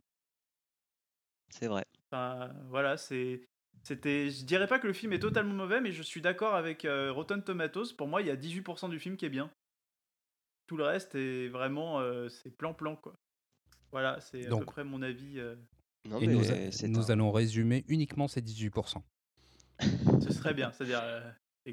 C'est 1.51 1.69
vrai. 1.69 1.85
Enfin, 2.11 2.53
voilà, 2.69 2.97
c'est. 2.97 3.43
C'était, 3.83 4.31
je 4.31 4.45
dirais 4.45 4.67
pas 4.67 4.79
que 4.79 4.87
le 4.87 4.93
film 4.95 5.13
est 5.13 5.19
totalement 5.19 5.53
mauvais, 5.53 5.81
mais 5.81 5.93
je 5.93 6.03
suis 6.03 6.23
d'accord 6.23 6.55
avec 6.55 6.85
euh, 6.87 7.13
Rotten 7.13 7.43
Tomatoes. 7.43 7.93
Pour 7.97 8.09
moi, 8.09 8.23
il 8.23 8.29
y 8.29 8.31
a 8.31 8.37
18% 8.37 8.89
du 8.89 8.99
film 8.99 9.17
qui 9.19 9.27
est 9.27 9.31
bien. 9.31 9.51
Tout 10.67 10.79
le 10.79 10.85
reste 10.85 11.15
est 11.17 11.49
vraiment, 11.49 12.01
euh, 12.01 12.29
c'est 12.31 12.51
plan-plan 12.51 12.97
quoi. 12.97 13.15
Voilà, 13.93 14.21
c'est 14.21 14.47
à 14.47 14.51
peu 14.61 14.65
près 14.65 14.85
mon 14.85 15.03
avis. 15.03 15.39
euh, 15.39 15.55
Non, 16.09 16.21
et 16.21 16.27
mais 16.27 16.35
nous, 16.35 16.51
a- 16.51 16.71
c'est 16.71 16.89
nous 16.89 17.01
un- 17.01 17.11
allons 17.11 17.33
résumer 17.33 17.85
uniquement 17.89 18.29
ces 18.29 18.43
18%. 18.43 19.03
ce 20.23 20.33
serait 20.33 20.55
bien, 20.55 20.71
c'est-à-dire 20.73 21.01
euh, 21.03 21.31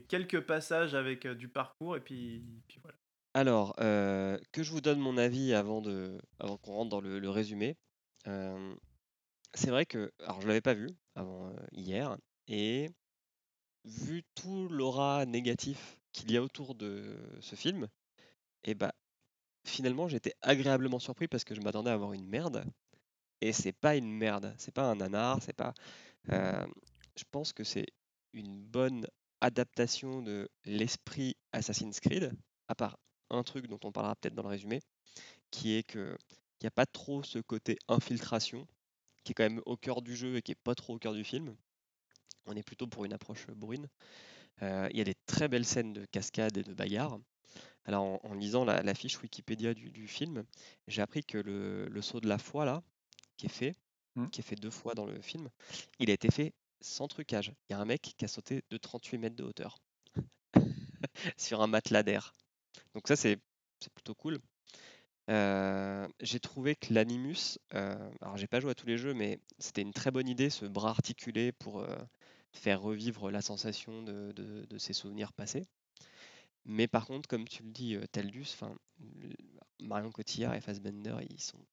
quelques 0.07 0.41
passages 0.41 0.95
avec 0.95 1.25
euh, 1.25 1.35
du 1.35 1.47
parcours 1.47 1.97
et 1.97 2.01
puis, 2.01 2.43
puis 2.67 2.79
voilà. 2.81 2.97
Alors, 3.33 3.75
euh, 3.79 4.37
que 4.51 4.63
je 4.63 4.71
vous 4.71 4.81
donne 4.81 4.99
mon 4.99 5.17
avis 5.17 5.53
avant, 5.53 5.81
de, 5.81 6.19
avant 6.39 6.57
qu'on 6.57 6.73
rentre 6.73 6.89
dans 6.89 7.01
le, 7.01 7.19
le 7.19 7.29
résumé. 7.29 7.77
Euh, 8.27 8.75
c'est 9.53 9.69
vrai 9.69 9.85
que, 9.85 10.11
alors 10.23 10.41
je 10.41 10.47
l'avais 10.47 10.61
pas 10.61 10.73
vu 10.73 10.89
avant 11.15 11.47
euh, 11.49 11.53
hier, 11.71 12.17
et 12.47 12.89
vu 13.85 14.23
tout 14.35 14.67
l'aura 14.69 15.25
négatif 15.25 15.97
qu'il 16.13 16.31
y 16.31 16.37
a 16.37 16.43
autour 16.43 16.75
de 16.75 17.17
ce 17.39 17.55
film, 17.55 17.87
et 18.63 18.75
bah 18.75 18.93
finalement 19.65 20.07
j'étais 20.07 20.33
agréablement 20.41 20.99
surpris 20.99 21.27
parce 21.27 21.43
que 21.43 21.55
je 21.55 21.61
m'attendais 21.61 21.89
à 21.89 21.93
avoir 21.93 22.13
une 22.13 22.27
merde, 22.27 22.65
et 23.41 23.53
c'est 23.53 23.73
pas 23.73 23.95
une 23.95 24.11
merde, 24.11 24.53
c'est 24.57 24.73
pas 24.73 24.89
un 24.89 24.95
nanar, 24.95 25.41
c'est 25.41 25.53
pas. 25.53 25.73
euh, 26.31 26.65
je 27.17 27.23
pense 27.31 27.53
que 27.53 27.63
c'est 27.63 27.87
une 28.33 28.61
bonne 28.61 29.07
adaptation 29.41 30.21
de 30.21 30.49
l'esprit 30.65 31.35
Assassin's 31.51 31.99
Creed, 31.99 32.31
à 32.67 32.75
part 32.75 32.97
un 33.29 33.43
truc 33.43 33.67
dont 33.67 33.79
on 33.83 33.91
parlera 33.91 34.15
peut-être 34.15 34.35
dans 34.35 34.43
le 34.43 34.49
résumé, 34.49 34.81
qui 35.49 35.75
est 35.75 35.83
que 35.83 36.15
il 36.61 36.65
n'y 36.65 36.67
a 36.67 36.71
pas 36.71 36.85
trop 36.85 37.23
ce 37.23 37.39
côté 37.39 37.79
infiltration, 37.87 38.67
qui 39.23 39.31
est 39.31 39.33
quand 39.33 39.43
même 39.43 39.61
au 39.65 39.77
cœur 39.77 40.03
du 40.03 40.15
jeu 40.15 40.37
et 40.37 40.41
qui 40.43 40.51
est 40.51 40.63
pas 40.63 40.75
trop 40.75 40.93
au 40.93 40.99
cœur 40.99 41.13
du 41.13 41.23
film. 41.23 41.55
On 42.45 42.55
est 42.55 42.63
plutôt 42.63 42.85
pour 42.85 43.03
une 43.03 43.13
approche 43.13 43.47
bourrine. 43.47 43.87
Euh, 44.61 44.87
Il 44.91 44.97
y 44.97 45.01
a 45.01 45.03
des 45.03 45.15
très 45.25 45.47
belles 45.47 45.65
scènes 45.65 45.93
de 45.93 46.05
cascade 46.05 46.55
et 46.57 46.63
de 46.63 46.73
bagarre. 46.73 47.19
Alors 47.85 48.23
en, 48.23 48.33
lisant 48.35 48.63
la, 48.63 48.93
fiche 48.93 49.19
Wikipédia 49.19 49.73
du, 49.73 50.07
film, 50.07 50.43
j'ai 50.87 51.01
appris 51.01 51.23
que 51.23 51.39
le 51.39 52.01
saut 52.01 52.19
de 52.19 52.27
la 52.27 52.37
foi 52.37 52.63
là, 52.65 52.83
qui 53.41 53.47
est 53.47 53.49
fait, 53.49 53.75
Hmm. 54.15 54.27
qui 54.27 54.41
est 54.41 54.43
fait 54.43 54.57
deux 54.57 54.69
fois 54.69 54.93
dans 54.93 55.05
le 55.05 55.21
film, 55.21 55.49
il 55.99 56.09
a 56.09 56.13
été 56.13 56.29
fait 56.29 56.53
sans 56.81 57.07
trucage. 57.07 57.53
Il 57.69 57.73
y 57.73 57.75
a 57.75 57.79
un 57.79 57.85
mec 57.85 58.01
qui 58.17 58.25
a 58.25 58.27
sauté 58.27 58.61
de 58.69 58.77
38 58.77 59.17
mètres 59.17 59.37
de 59.37 59.43
hauteur 59.43 59.77
sur 61.37 61.61
un 61.61 61.67
matelas 61.67 62.03
d'air. 62.03 62.33
Donc 62.93 63.07
ça 63.07 63.15
c'est 63.15 63.39
plutôt 63.95 64.13
cool. 64.13 64.39
Euh, 65.29 66.07
j'ai 66.19 66.39
trouvé 66.41 66.75
que 66.75 66.93
l'Animus, 66.93 67.57
euh, 67.73 68.11
alors 68.21 68.35
j'ai 68.37 68.47
pas 68.47 68.59
joué 68.59 68.71
à 68.71 68.75
tous 68.75 68.85
les 68.85 68.97
jeux, 68.97 69.13
mais 69.13 69.39
c'était 69.59 69.81
une 69.81 69.93
très 69.93 70.11
bonne 70.11 70.27
idée, 70.27 70.49
ce 70.49 70.65
bras 70.65 70.89
articulé 70.89 71.53
pour 71.53 71.79
euh, 71.79 71.95
faire 72.51 72.81
revivre 72.81 73.31
la 73.31 73.41
sensation 73.41 74.03
de, 74.03 74.33
de- 74.33 74.65
de 74.69 74.77
ses 74.77 74.93
souvenirs 74.93 75.31
passés. 75.33 75.63
Mais 76.65 76.87
par 76.87 77.05
contre, 77.07 77.29
comme 77.29 77.47
tu 77.47 77.63
le 77.63 77.71
dis, 77.71 77.97
Taldus, 78.11 78.57
Marion 79.79 80.11
Cotillard 80.11 80.53
et 80.53 80.61
Fassbender, 80.61 81.15
ils 81.29 81.41
sont 81.41 81.65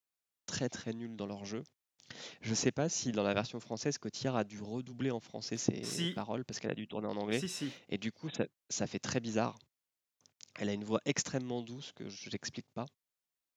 très 0.49 0.69
très 0.69 0.93
nuls 0.93 1.14
dans 1.17 1.26
leur 1.26 1.45
jeu. 1.45 1.62
Je 2.40 2.55
sais 2.55 2.73
pas 2.73 2.88
si 2.88 3.12
dans 3.12 3.23
la 3.23 3.35
version 3.35 3.61
française, 3.61 3.99
Cotillard 3.99 4.35
a 4.37 4.45
dû 4.45 4.61
redoubler 4.61 5.11
en 5.11 5.21
français 5.21 5.59
ses 5.59 5.85
Si. 5.85 6.11
paroles 6.12 6.45
parce 6.45 6.59
qu'elle 6.59 6.71
a 6.71 6.75
dû 6.75 6.88
tourner 6.88 7.07
en 7.07 7.17
anglais. 7.17 7.38
Si, 7.38 7.49
si. 7.49 7.71
Et 7.90 7.99
du 7.99 8.11
coup, 8.12 8.31
ça, 8.31 8.47
ça 8.71 8.87
fait 8.87 8.99
très 8.99 9.21
bizarre. 9.21 9.59
Elle 10.59 10.71
a 10.71 10.73
une 10.73 10.85
voix 10.85 11.00
extrêmement 11.05 11.62
douce 11.62 11.93
que 11.95 12.09
je 12.09 12.31
n'explique 12.31 12.67
pas, 12.75 12.87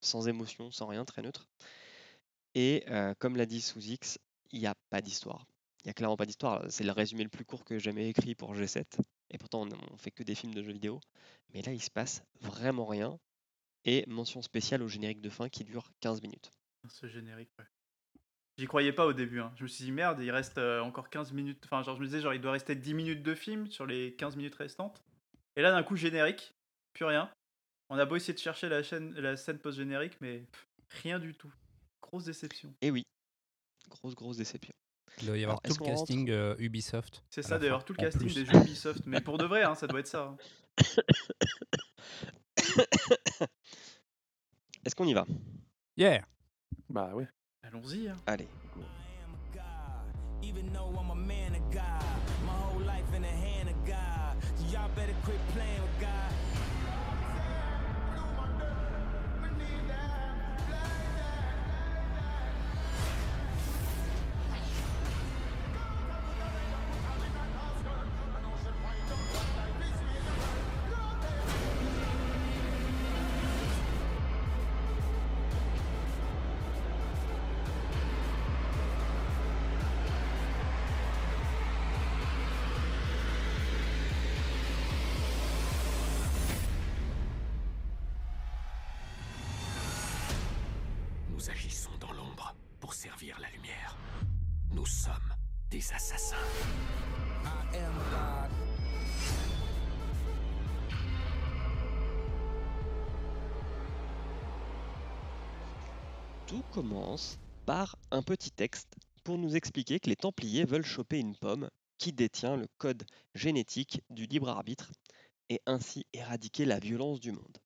sans 0.01 0.27
émotion, 0.27 0.69
sans 0.69 0.85
rien, 0.87 1.05
très 1.05 1.21
neutre. 1.21 1.47
Et 2.53 2.83
euh, 2.89 3.13
comme 3.19 3.37
l'a 3.37 3.45
dit 3.45 3.61
sous 3.61 3.79
X, 3.79 4.19
il 4.51 4.59
n'y 4.59 4.67
a 4.67 4.75
pas 4.89 5.01
d'histoire. 5.01 5.45
Il 5.83 5.87
n'y 5.87 5.91
a 5.91 5.93
clairement 5.93 6.17
pas 6.17 6.25
d'histoire. 6.25 6.63
C'est 6.69 6.83
le 6.83 6.91
résumé 6.91 7.23
le 7.23 7.29
plus 7.29 7.45
court 7.45 7.63
que 7.63 7.75
j'ai 7.79 7.85
jamais 7.85 8.09
écrit 8.09 8.35
pour 8.35 8.53
G7. 8.53 8.83
Et 9.31 9.37
pourtant, 9.37 9.61
on, 9.65 9.69
on 9.93 9.97
fait 9.97 10.11
que 10.11 10.23
des 10.23 10.35
films 10.35 10.53
de 10.53 10.61
jeux 10.61 10.73
vidéo. 10.73 10.99
Mais 11.53 11.61
là, 11.61 11.71
il 11.73 11.81
se 11.81 11.89
passe 11.89 12.21
vraiment 12.41 12.85
rien. 12.85 13.17
Et 13.85 14.03
mention 14.07 14.41
spéciale 14.43 14.83
au 14.83 14.87
générique 14.87 15.21
de 15.21 15.29
fin 15.29 15.49
qui 15.49 15.63
dure 15.63 15.89
15 16.01 16.21
minutes. 16.21 16.51
Ce 16.89 17.07
générique, 17.07 17.49
ouais. 17.59 17.65
J'y 18.57 18.65
croyais 18.67 18.91
pas 18.93 19.05
au 19.05 19.13
début. 19.13 19.39
hein. 19.39 19.51
Je 19.55 19.63
me 19.63 19.67
suis 19.67 19.85
dit, 19.85 19.91
merde, 19.91 20.19
il 20.21 20.29
reste 20.31 20.57
euh, 20.57 20.81
encore 20.81 21.09
15 21.09 21.31
minutes. 21.31 21.61
Enfin, 21.65 21.83
genre, 21.83 21.95
je 21.95 22.01
me 22.01 22.05
disais, 22.05 22.19
genre, 22.21 22.33
il 22.33 22.41
doit 22.41 22.51
rester 22.51 22.75
10 22.75 22.93
minutes 22.93 23.23
de 23.23 23.33
film 23.33 23.67
sur 23.67 23.85
les 23.85 24.13
15 24.15 24.35
minutes 24.35 24.55
restantes. 24.55 25.01
Et 25.55 25.61
là, 25.61 25.71
d'un 25.71 25.83
coup, 25.83 25.95
générique, 25.95 26.53
plus 26.93 27.05
rien. 27.05 27.31
On 27.89 27.97
a 27.97 28.05
beau 28.05 28.15
essayer 28.17 28.33
de 28.33 28.39
chercher 28.39 28.67
la, 28.69 28.83
chaîne, 28.83 29.13
la 29.15 29.37
scène 29.37 29.57
post-générique, 29.59 30.17
mais 30.21 30.39
pff, 30.39 30.67
rien 31.03 31.19
du 31.19 31.33
tout. 31.33 31.51
Grosse 32.01 32.25
déception. 32.25 32.73
Et 32.81 32.91
oui, 32.91 33.03
grosse, 33.89 34.15
grosse 34.15 34.37
déception. 34.37 34.73
Il 35.21 35.27
doit 35.27 35.37
y 35.37 35.43
avoir 35.43 35.59
Alors, 35.63 35.77
tout 35.77 35.83
le 35.83 35.89
casting 35.89 36.29
euh, 36.29 36.55
Ubisoft. 36.59 37.23
C'est 37.29 37.41
ça 37.41 37.57
d'ailleurs, 37.59 37.83
tout 37.85 37.93
le 37.93 37.97
casting 38.03 38.27
plus. 38.27 38.35
des 38.35 38.45
jeux 38.45 38.57
Ubisoft. 38.61 39.05
mais 39.05 39.21
pour 39.21 39.37
de 39.37 39.45
vrai, 39.45 39.63
hein, 39.63 39.75
ça 39.75 39.87
doit 39.87 39.99
être 39.99 40.07
ça. 40.07 40.23
hein. 40.23 40.37
Est-ce 44.85 44.95
qu'on 44.95 45.05
y 45.05 45.13
va? 45.13 45.25
Yeah 45.97 46.25
Bah 46.91 47.11
ouais. 47.15 47.27
Allons-y. 47.63 48.07
hein. 48.09 48.15
Allez. 48.27 48.47
Even 50.43 50.73
though 50.73 50.91
I'm 50.99 51.11
a 51.11 51.15
man 51.15 51.53
of 51.55 51.71
God, 51.71 52.03
my 52.45 52.51
whole 52.51 52.81
life 52.81 53.05
in 53.15 53.21
the 53.21 53.27
hand 53.27 53.69
of 53.69 53.85
God. 53.85 54.35
So 54.57 54.65
y'all 54.73 54.89
better 54.95 55.13
quit 55.23 55.37
playing 55.53 55.80
des 95.81 95.93
assassins. 95.95 96.35
I 97.43 97.77
am 97.77 97.93
God. 98.11 98.51
Tout 106.47 106.63
commence 106.71 107.39
par 107.65 107.95
un 108.11 108.21
petit 108.21 108.51
texte 108.51 108.95
pour 109.23 109.37
nous 109.37 109.55
expliquer 109.55 109.99
que 109.99 110.09
les 110.09 110.15
Templiers 110.15 110.65
veulent 110.65 110.85
choper 110.85 111.19
une 111.19 111.35
pomme 111.35 111.69
qui 111.97 112.11
détient 112.13 112.57
le 112.57 112.67
code 112.77 113.03
génétique 113.33 114.01
du 114.09 114.25
libre 114.25 114.49
arbitre 114.49 114.91
et 115.49 115.61
ainsi 115.65 116.05
éradiquer 116.13 116.65
la 116.65 116.79
violence 116.79 117.19
du 117.19 117.31
monde. 117.31 117.57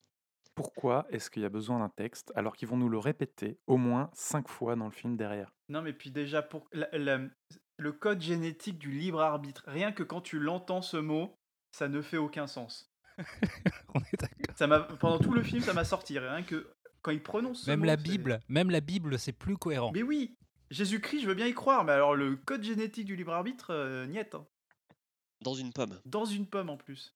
Pourquoi 0.53 1.05
est-ce 1.10 1.29
qu'il 1.29 1.41
y 1.41 1.45
a 1.45 1.50
besoin 1.50 1.79
d'un 1.79 1.89
texte 1.89 2.31
alors 2.36 2.55
qu'ils 2.55 2.69
vont 2.69 2.77
nous 2.77 2.88
le 2.88 2.98
répéter 2.98 3.57
au 3.67 3.75
moins 3.75 4.10
cinq 4.13 4.48
fois 4.48 4.77
dans 4.77 4.86
le 4.86 4.91
film 4.91 5.17
derrière? 5.17 5.53
Non, 5.67 5.81
mais 5.81 5.91
puis 5.91 6.12
déjà, 6.12 6.41
pour 6.41 6.67
la- 6.72 6.88
la- 6.93 7.19
le 7.77 7.91
code 7.91 8.22
génétique 8.22 8.77
du 8.79 8.91
libre 8.91 9.22
arbitre, 9.22 9.63
rien 9.67 9.91
que 9.91 10.03
quand 10.03 10.22
tu 10.22 10.39
l'entends 10.39 10.82
ce 10.82 10.98
mot, 10.98 11.38
ça 11.72 11.88
ne 11.88 12.01
fait 12.01 12.17
aucun 12.17 12.48
sens. 12.48 12.91
On 13.94 14.00
est 14.00 14.20
d'accord. 14.20 14.55
Ça 14.58 14.67
m'a, 14.67 14.79
pendant 14.82 15.20
tout 15.20 15.34
le 15.34 15.44
film, 15.44 15.62
ça 15.62 15.74
m'a 15.74 15.84
sorti. 15.86 16.17
Rien 16.20 16.44
que 16.44 16.74
quand 17.01 17.12
il 17.12 17.22
prononce 17.22 17.63
ce 17.63 17.70
Même 17.70 17.79
mot, 17.82 17.86
la 17.86 17.98
c'est- 17.98 18.03
Bible, 18.03 18.39
même 18.48 18.70
la 18.72 18.82
Bible, 18.82 19.20
c'est 19.20 19.32
plus 19.34 19.58
cohérent. 19.58 19.91
Mais 19.94 20.03
oui, 20.03 20.38
Jésus-Christ, 20.72 21.22
je 21.22 21.27
veux 21.27 21.36
bien 21.36 21.48
y 21.48 21.53
croire, 21.53 21.84
mais 21.86 21.91
alors 21.91 22.15
le 22.15 22.36
code 22.36 22.63
génétique 22.63 23.05
du 23.05 23.15
libre 23.15 23.34
arbitre, 23.34 23.72
euh, 23.72 24.05
niet. 24.08 24.34
hein. 24.34 24.46
Dans 25.41 25.53
une 25.53 25.74
pomme, 25.74 26.00
Dans 26.05 26.25
une 26.25 26.48
pomme 26.48 26.70
en 26.70 26.77
plus. 26.77 27.13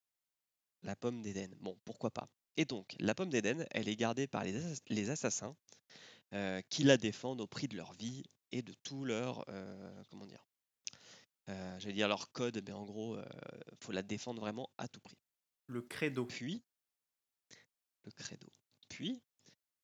la 0.84 0.96
pomme 0.96 1.22
d'Éden. 1.22 1.50
Bon, 1.62 1.78
pourquoi 1.86 2.12
pas. 2.12 2.28
Et 2.58 2.66
donc, 2.66 2.96
la 3.00 3.16
pomme 3.16 3.30
d'Éden, 3.30 3.66
elle 3.72 3.88
est 3.90 3.96
gardée 3.96 4.28
par 4.28 4.44
les, 4.44 4.56
ass- 4.56 4.82
les 4.90 5.10
assassins 5.10 5.56
euh, 6.34 6.62
qui 6.70 6.84
la 6.84 6.98
défendent 6.98 7.42
au 7.42 7.48
prix 7.48 7.68
de 7.68 7.76
leur 7.78 7.94
vie 7.94 8.24
et 8.52 8.62
de 8.62 8.74
tout 8.84 9.06
leur, 9.06 9.46
euh, 9.50 10.04
comment 10.12 10.26
dire, 10.26 10.46
j'allais 11.80 11.94
dire 11.94 12.08
leur 12.08 12.32
code, 12.32 12.62
mais 12.66 12.74
en 12.74 12.86
gros, 12.86 13.16
euh, 13.16 13.26
faut 13.80 13.92
la 13.92 14.04
défendre 14.04 14.42
vraiment 14.42 14.70
à 14.78 14.88
tout 14.88 15.00
prix. 15.00 15.18
Le 15.68 15.82
credo. 15.82 16.26
Puis, 16.26 16.64
le 18.06 18.12
credo. 18.12 18.48
Puis, 18.90 19.22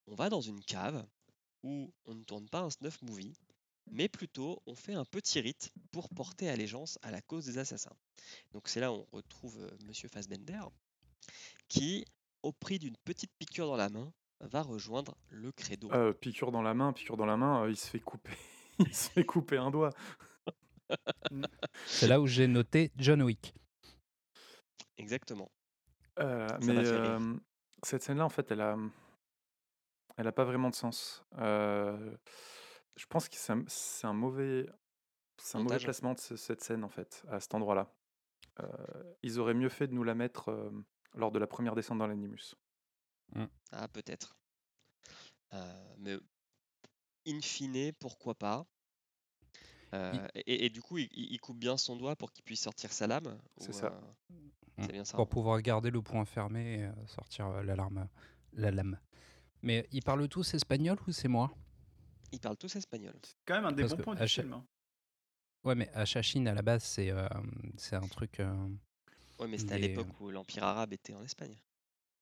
on 0.06 0.14
va 0.14 0.28
dans 0.28 0.40
une 0.40 0.62
cave 0.64 1.06
où 1.62 1.92
on 2.04 2.14
ne 2.14 2.22
tourne 2.24 2.48
pas 2.48 2.60
un 2.60 2.70
snuff 2.70 3.00
movie, 3.02 3.34
mais 3.90 4.08
plutôt 4.08 4.62
on 4.66 4.74
fait 4.74 4.94
un 4.94 5.04
petit 5.04 5.40
rite 5.40 5.72
pour 5.90 6.08
porter 6.10 6.48
allégeance 6.48 6.98
à 7.02 7.10
la 7.10 7.20
cause 7.22 7.46
des 7.46 7.58
assassins. 7.58 7.96
Donc 8.52 8.68
c'est 8.68 8.80
là 8.80 8.92
où 8.92 8.96
on 8.96 9.16
retrouve 9.16 9.58
euh, 9.60 9.70
Monsieur 9.86 10.08
Fassbender, 10.08 10.62
qui, 11.68 12.04
au 12.42 12.52
prix 12.52 12.78
d'une 12.78 12.96
petite 13.04 13.32
piqûre 13.38 13.66
dans 13.66 13.76
la 13.76 13.88
main, 13.88 14.12
va 14.40 14.62
rejoindre 14.62 15.16
le 15.30 15.50
credo. 15.52 15.90
Euh, 15.92 16.12
Piqûre 16.12 16.52
dans 16.52 16.62
la 16.62 16.74
main, 16.74 16.92
piqûre 16.92 17.16
dans 17.16 17.26
la 17.26 17.36
main, 17.36 17.64
euh, 17.64 17.70
il 17.70 17.76
se 17.76 17.88
fait 17.88 18.00
couper. 18.00 18.36
il 18.78 18.94
se 18.94 19.10
fait 19.10 19.24
couper 19.24 19.56
un 19.56 19.70
doigt. 19.70 19.90
C'est 21.86 22.06
là 22.08 22.20
où 22.20 22.26
j'ai 22.26 22.46
noté 22.46 22.92
John 22.96 23.22
Wick. 23.22 23.54
Exactement. 24.98 25.50
Euh, 26.18 26.48
mais 26.62 26.74
euh, 26.78 27.34
cette 27.82 28.02
scène-là, 28.02 28.24
en 28.24 28.30
fait, 28.30 28.50
elle 28.50 28.60
a, 28.62 28.76
elle 30.16 30.26
a 30.26 30.32
pas 30.32 30.44
vraiment 30.44 30.70
de 30.70 30.74
sens. 30.74 31.24
Euh, 31.38 32.16
je 32.96 33.06
pense 33.06 33.28
que 33.28 33.36
c'est 33.36 33.52
un, 33.52 33.64
c'est 33.68 34.06
un 34.06 34.14
mauvais, 34.14 34.66
c'est 35.36 35.56
un 35.58 35.62
mauvais 35.62 35.76
placement 35.84 36.14
de 36.14 36.18
ce- 36.20 36.36
cette 36.36 36.62
scène, 36.62 36.84
en 36.84 36.88
fait, 36.88 37.22
à 37.28 37.40
cet 37.40 37.54
endroit-là. 37.54 37.92
Euh, 38.60 39.14
ils 39.22 39.38
auraient 39.38 39.52
mieux 39.54 39.68
fait 39.68 39.86
de 39.86 39.92
nous 39.92 40.04
la 40.04 40.14
mettre 40.14 40.48
euh, 40.48 40.70
lors 41.14 41.30
de 41.30 41.38
la 41.38 41.46
première 41.46 41.74
descente 41.74 41.98
dans 41.98 42.06
l'animus. 42.06 42.54
Ah, 43.72 43.88
peut-être. 43.88 44.38
Euh, 45.52 45.94
mais 45.98 46.16
in 47.26 47.40
fine, 47.42 47.92
pourquoi 47.94 48.34
pas 48.34 48.66
Euh, 49.96 50.28
et, 50.34 50.66
et 50.66 50.70
du 50.70 50.80
coup, 50.82 50.98
il, 50.98 51.08
il 51.12 51.40
coupe 51.40 51.58
bien 51.58 51.76
son 51.76 51.96
doigt 51.96 52.16
pour 52.16 52.32
qu'il 52.32 52.44
puisse 52.44 52.60
sortir 52.62 52.92
sa 52.92 53.06
lame. 53.06 53.38
C'est 53.58 53.72
ça. 53.72 53.86
euh, 53.86 54.34
c'est 54.80 54.92
bien 54.92 55.04
ça. 55.04 55.16
Pour 55.16 55.28
pouvoir 55.28 55.60
garder 55.62 55.90
le 55.90 56.02
point 56.02 56.24
fermé 56.24 56.80
et 56.80 56.84
euh, 56.84 56.92
sortir 57.06 57.48
l'alarme, 57.62 58.08
la 58.52 58.70
lame. 58.70 58.98
Mais 59.62 59.86
ils 59.92 60.02
parlent 60.02 60.28
tous 60.28 60.54
espagnol 60.54 60.98
ou 61.06 61.12
c'est 61.12 61.28
moi? 61.28 61.50
Ils 62.32 62.40
parlent 62.40 62.56
tous 62.56 62.76
espagnol. 62.76 63.14
C'est 63.22 63.34
quand 63.46 63.54
même 63.54 63.64
un 63.66 63.72
des 63.72 63.82
Parce 63.82 63.94
bons 63.94 64.02
points 64.02 64.14
du 64.14 64.26
chaque- 64.28 64.44
film. 64.44 64.52
hein. 64.54 64.66
Ouais, 65.64 65.74
mais 65.74 65.88
à 65.94 66.04
Chachine, 66.04 66.46
à 66.46 66.54
la 66.54 66.62
base, 66.62 66.84
c'est 66.84 67.10
euh, 67.10 67.26
c'est 67.76 67.96
un 67.96 68.06
truc. 68.08 68.38
euh, 68.40 68.68
Ouais, 69.38 69.48
mais 69.48 69.58
c'était 69.58 69.74
à 69.74 69.78
l'époque 69.78 70.20
où 70.20 70.30
l'Empire 70.30 70.64
arabe 70.64 70.92
était 70.92 71.14
en 71.14 71.22
Espagne. 71.22 71.56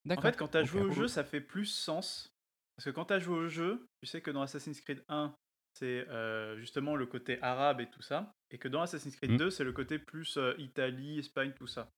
En 0.06 0.08
D'accord. 0.08 0.24
fait, 0.24 0.36
quand 0.36 0.48
tu 0.48 0.58
as 0.58 0.64
joué 0.64 0.80
au 0.82 0.90
jeu, 0.92 1.08
ça 1.08 1.24
fait 1.24 1.40
plus 1.40 1.66
sens. 1.66 2.32
Parce 2.76 2.86
que 2.86 2.90
quand 2.90 3.06
tu 3.06 3.12
as 3.14 3.18
joué 3.20 3.36
au 3.36 3.48
jeu, 3.48 3.86
tu 4.00 4.06
sais 4.06 4.20
que 4.20 4.30
dans 4.30 4.42
Assassin's 4.42 4.80
Creed 4.80 5.04
1, 5.08 5.34
c'est 5.74 6.08
euh, 6.08 6.56
justement 6.56 6.96
le 6.96 7.06
côté 7.06 7.40
arabe 7.42 7.80
et 7.80 7.90
tout 7.90 8.02
ça. 8.02 8.32
Et 8.50 8.58
que 8.58 8.68
dans 8.68 8.82
Assassin's 8.82 9.16
Creed 9.16 9.32
Mm. 9.32 9.36
2, 9.36 9.50
c'est 9.50 9.64
le 9.64 9.72
côté 9.72 9.98
plus 9.98 10.36
euh, 10.36 10.54
Italie, 10.58 11.18
Espagne, 11.18 11.52
tout 11.56 11.66
ça. 11.66 11.90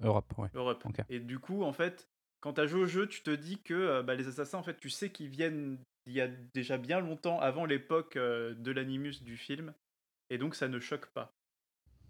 Europe, 0.00 0.32
ouais. 0.38 0.48
Europe. 0.54 0.84
Ok. 0.86 1.00
Et 1.08 1.20
du 1.20 1.38
coup, 1.38 1.62
en 1.62 1.72
fait, 1.72 2.08
quand 2.40 2.54
tu 2.54 2.60
as 2.60 2.66
joué 2.66 2.82
au 2.82 2.86
jeu, 2.86 3.06
tu 3.06 3.22
te 3.22 3.30
dis 3.30 3.60
que 3.62 3.74
euh, 3.74 4.02
bah, 4.02 4.14
les 4.14 4.28
assassins, 4.28 4.58
en 4.58 4.62
fait, 4.62 4.76
tu 4.78 4.90
sais 4.90 5.10
qu'ils 5.10 5.28
viennent 5.28 5.78
il 6.06 6.12
y 6.12 6.20
a 6.20 6.28
déjà 6.28 6.76
bien 6.76 7.00
longtemps 7.00 7.40
avant 7.40 7.64
l'époque 7.64 8.16
euh, 8.16 8.54
de 8.54 8.70
l'animus 8.70 9.22
du 9.22 9.36
film. 9.36 9.72
Et 10.30 10.38
donc, 10.38 10.54
ça 10.54 10.68
ne 10.68 10.78
choque 10.78 11.06
pas. 11.06 11.32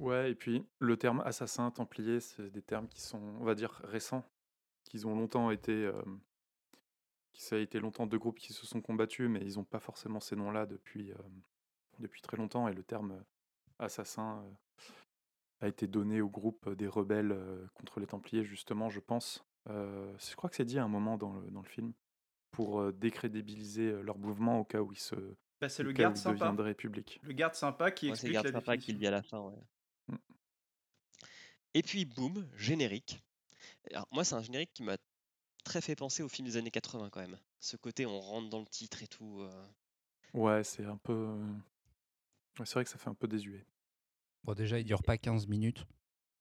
Ouais, 0.00 0.33
et 0.33 0.35
puis 0.35 0.67
le 0.81 0.97
terme 0.97 1.23
assassin, 1.25 1.71
templier, 1.71 2.19
c'est 2.19 2.50
des 2.50 2.62
termes 2.62 2.88
qui 2.88 3.00
sont, 3.00 3.21
on 3.41 3.45
va 3.45 3.55
dire, 3.55 3.81
récents, 3.85 4.25
qu'ils 4.91 5.07
ont 5.07 5.14
longtemps 5.14 5.53
été, 5.53 5.73
euh, 5.73 6.03
qui 7.35 7.43
ça 7.43 7.57
a 7.57 7.59
été 7.59 7.79
longtemps 7.81 8.07
deux 8.07 8.19
groupes 8.19 8.38
qui 8.38 8.53
se 8.55 8.64
sont 8.67 8.81
combattus, 8.81 9.29
mais 9.29 9.41
ils 9.43 9.57
n'ont 9.57 9.64
pas 9.64 9.81
forcément 9.81 10.21
ces 10.21 10.37
noms-là 10.37 10.64
depuis, 10.67 11.12
euh, 11.12 11.17
depuis 11.99 12.23
très 12.23 12.37
longtemps. 12.38 12.69
Et 12.69 12.73
le 12.73 12.83
terme 12.83 13.12
euh, 13.12 13.21
assassin 13.79 14.43
euh, 14.47 14.87
a 15.61 15.69
été 15.69 15.87
donné 15.87 16.21
au 16.23 16.29
groupe 16.31 16.69
des 16.71 16.87
rebelles 16.88 17.33
euh, 17.33 17.67
contre 17.75 18.00
les 18.00 18.07
Templiers, 18.07 18.45
justement, 18.45 18.88
je 18.88 19.00
pense. 19.00 19.45
Euh, 19.69 20.17
je 20.19 20.35
crois 20.37 20.49
que 20.49 20.57
c'est 20.57 20.64
dit 20.64 20.79
à 20.79 20.85
un 20.85 20.88
moment 20.88 21.17
dans 21.19 21.33
le, 21.35 21.50
dans 21.50 21.62
le 21.62 21.69
film 21.69 21.93
pour 22.50 22.81
euh, 22.81 22.93
décrédibiliser 22.93 23.91
leur 24.03 24.17
mouvement 24.19 24.61
au 24.61 24.64
cas 24.64 24.81
où 24.81 24.93
ils 24.93 24.99
se, 24.99 25.17
Bah, 25.61 25.69
c'est 25.69 25.83
le 25.83 25.93
garde 25.93 26.17
sympa. 26.17 26.35
deviendraient 26.35 26.75
publics. 26.75 27.19
Le 27.23 27.33
garde 27.33 27.55
sympa 27.55 27.91
qui 27.91 28.11
Ouais, 28.11 28.17
c'est 28.17 28.29
explique 28.29 28.33
Garde 28.35 28.47
la 28.47 28.53
Sympa 28.53 28.76
qui 28.76 28.93
le 28.93 28.99
définition. 28.99 28.99
dit 29.00 29.07
à 29.07 29.11
la 29.11 29.23
fin. 29.23 29.41
ouais. 29.41 29.57
Mm. 30.09 30.17
Et 31.75 31.83
puis, 31.83 32.05
boum, 32.05 32.49
générique. 32.55 33.21
Alors, 33.91 34.07
moi, 34.12 34.23
c'est 34.23 34.35
un 34.37 34.43
générique 34.43 34.73
qui 34.73 34.83
m'a 34.85 34.97
très 35.64 35.80
fait 35.80 35.97
penser 35.97 36.23
aux 36.23 36.28
films 36.28 36.47
des 36.49 36.56
années 36.56 36.71
80 36.71 37.11
quand 37.11 37.21
même. 37.21 37.38
Ce 37.61 37.76
côté, 37.76 38.06
on 38.06 38.21
rentre 38.21 38.49
dans 38.50 38.61
le 38.61 38.66
titre 38.66 39.02
et 39.02 39.09
tout. 39.09 39.40
euh, 39.42 39.66
Ouais, 40.35 40.62
c'est 40.64 40.85
un 40.85 40.97
peu. 40.97 41.12
euh, 41.12 41.54
ouais, 42.59 42.66
c'est 42.66 42.75
vrai 42.75 42.85
que 42.85 42.90
ça 42.90 42.99
fait 42.99 43.09
un 43.11 43.14
peu 43.14 43.28
désuet. 43.28 43.64
Bon, 44.44 44.54
déjà, 44.54 44.78
il 44.78 44.85
dure 44.85 45.02
pas 45.02 45.18
15 45.18 45.47
minutes. 45.47 45.87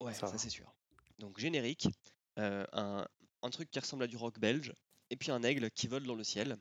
Ouais, 0.01 0.13
Ça 0.13 0.27
ça, 0.27 0.27
va. 0.34 0.38
c'est 0.38 0.50
sûr. 0.50 0.74
Donc 1.20 1.39
générique, 1.39 1.88
euh, 2.39 2.65
un, 2.74 3.08
un 3.42 3.50
truc 3.50 3.70
qui 3.72 3.80
ressemble 3.80 4.03
à 4.03 4.08
du 4.08 4.18
rock 4.18 4.39
belge, 4.39 4.74
et 5.10 5.15
puis 5.15 5.32
un 5.32 5.44
aigle 5.44 5.70
qui 5.72 5.88
vole 5.88 6.06
dans 6.06 6.15
le 6.15 6.24
ciel. 6.24 6.58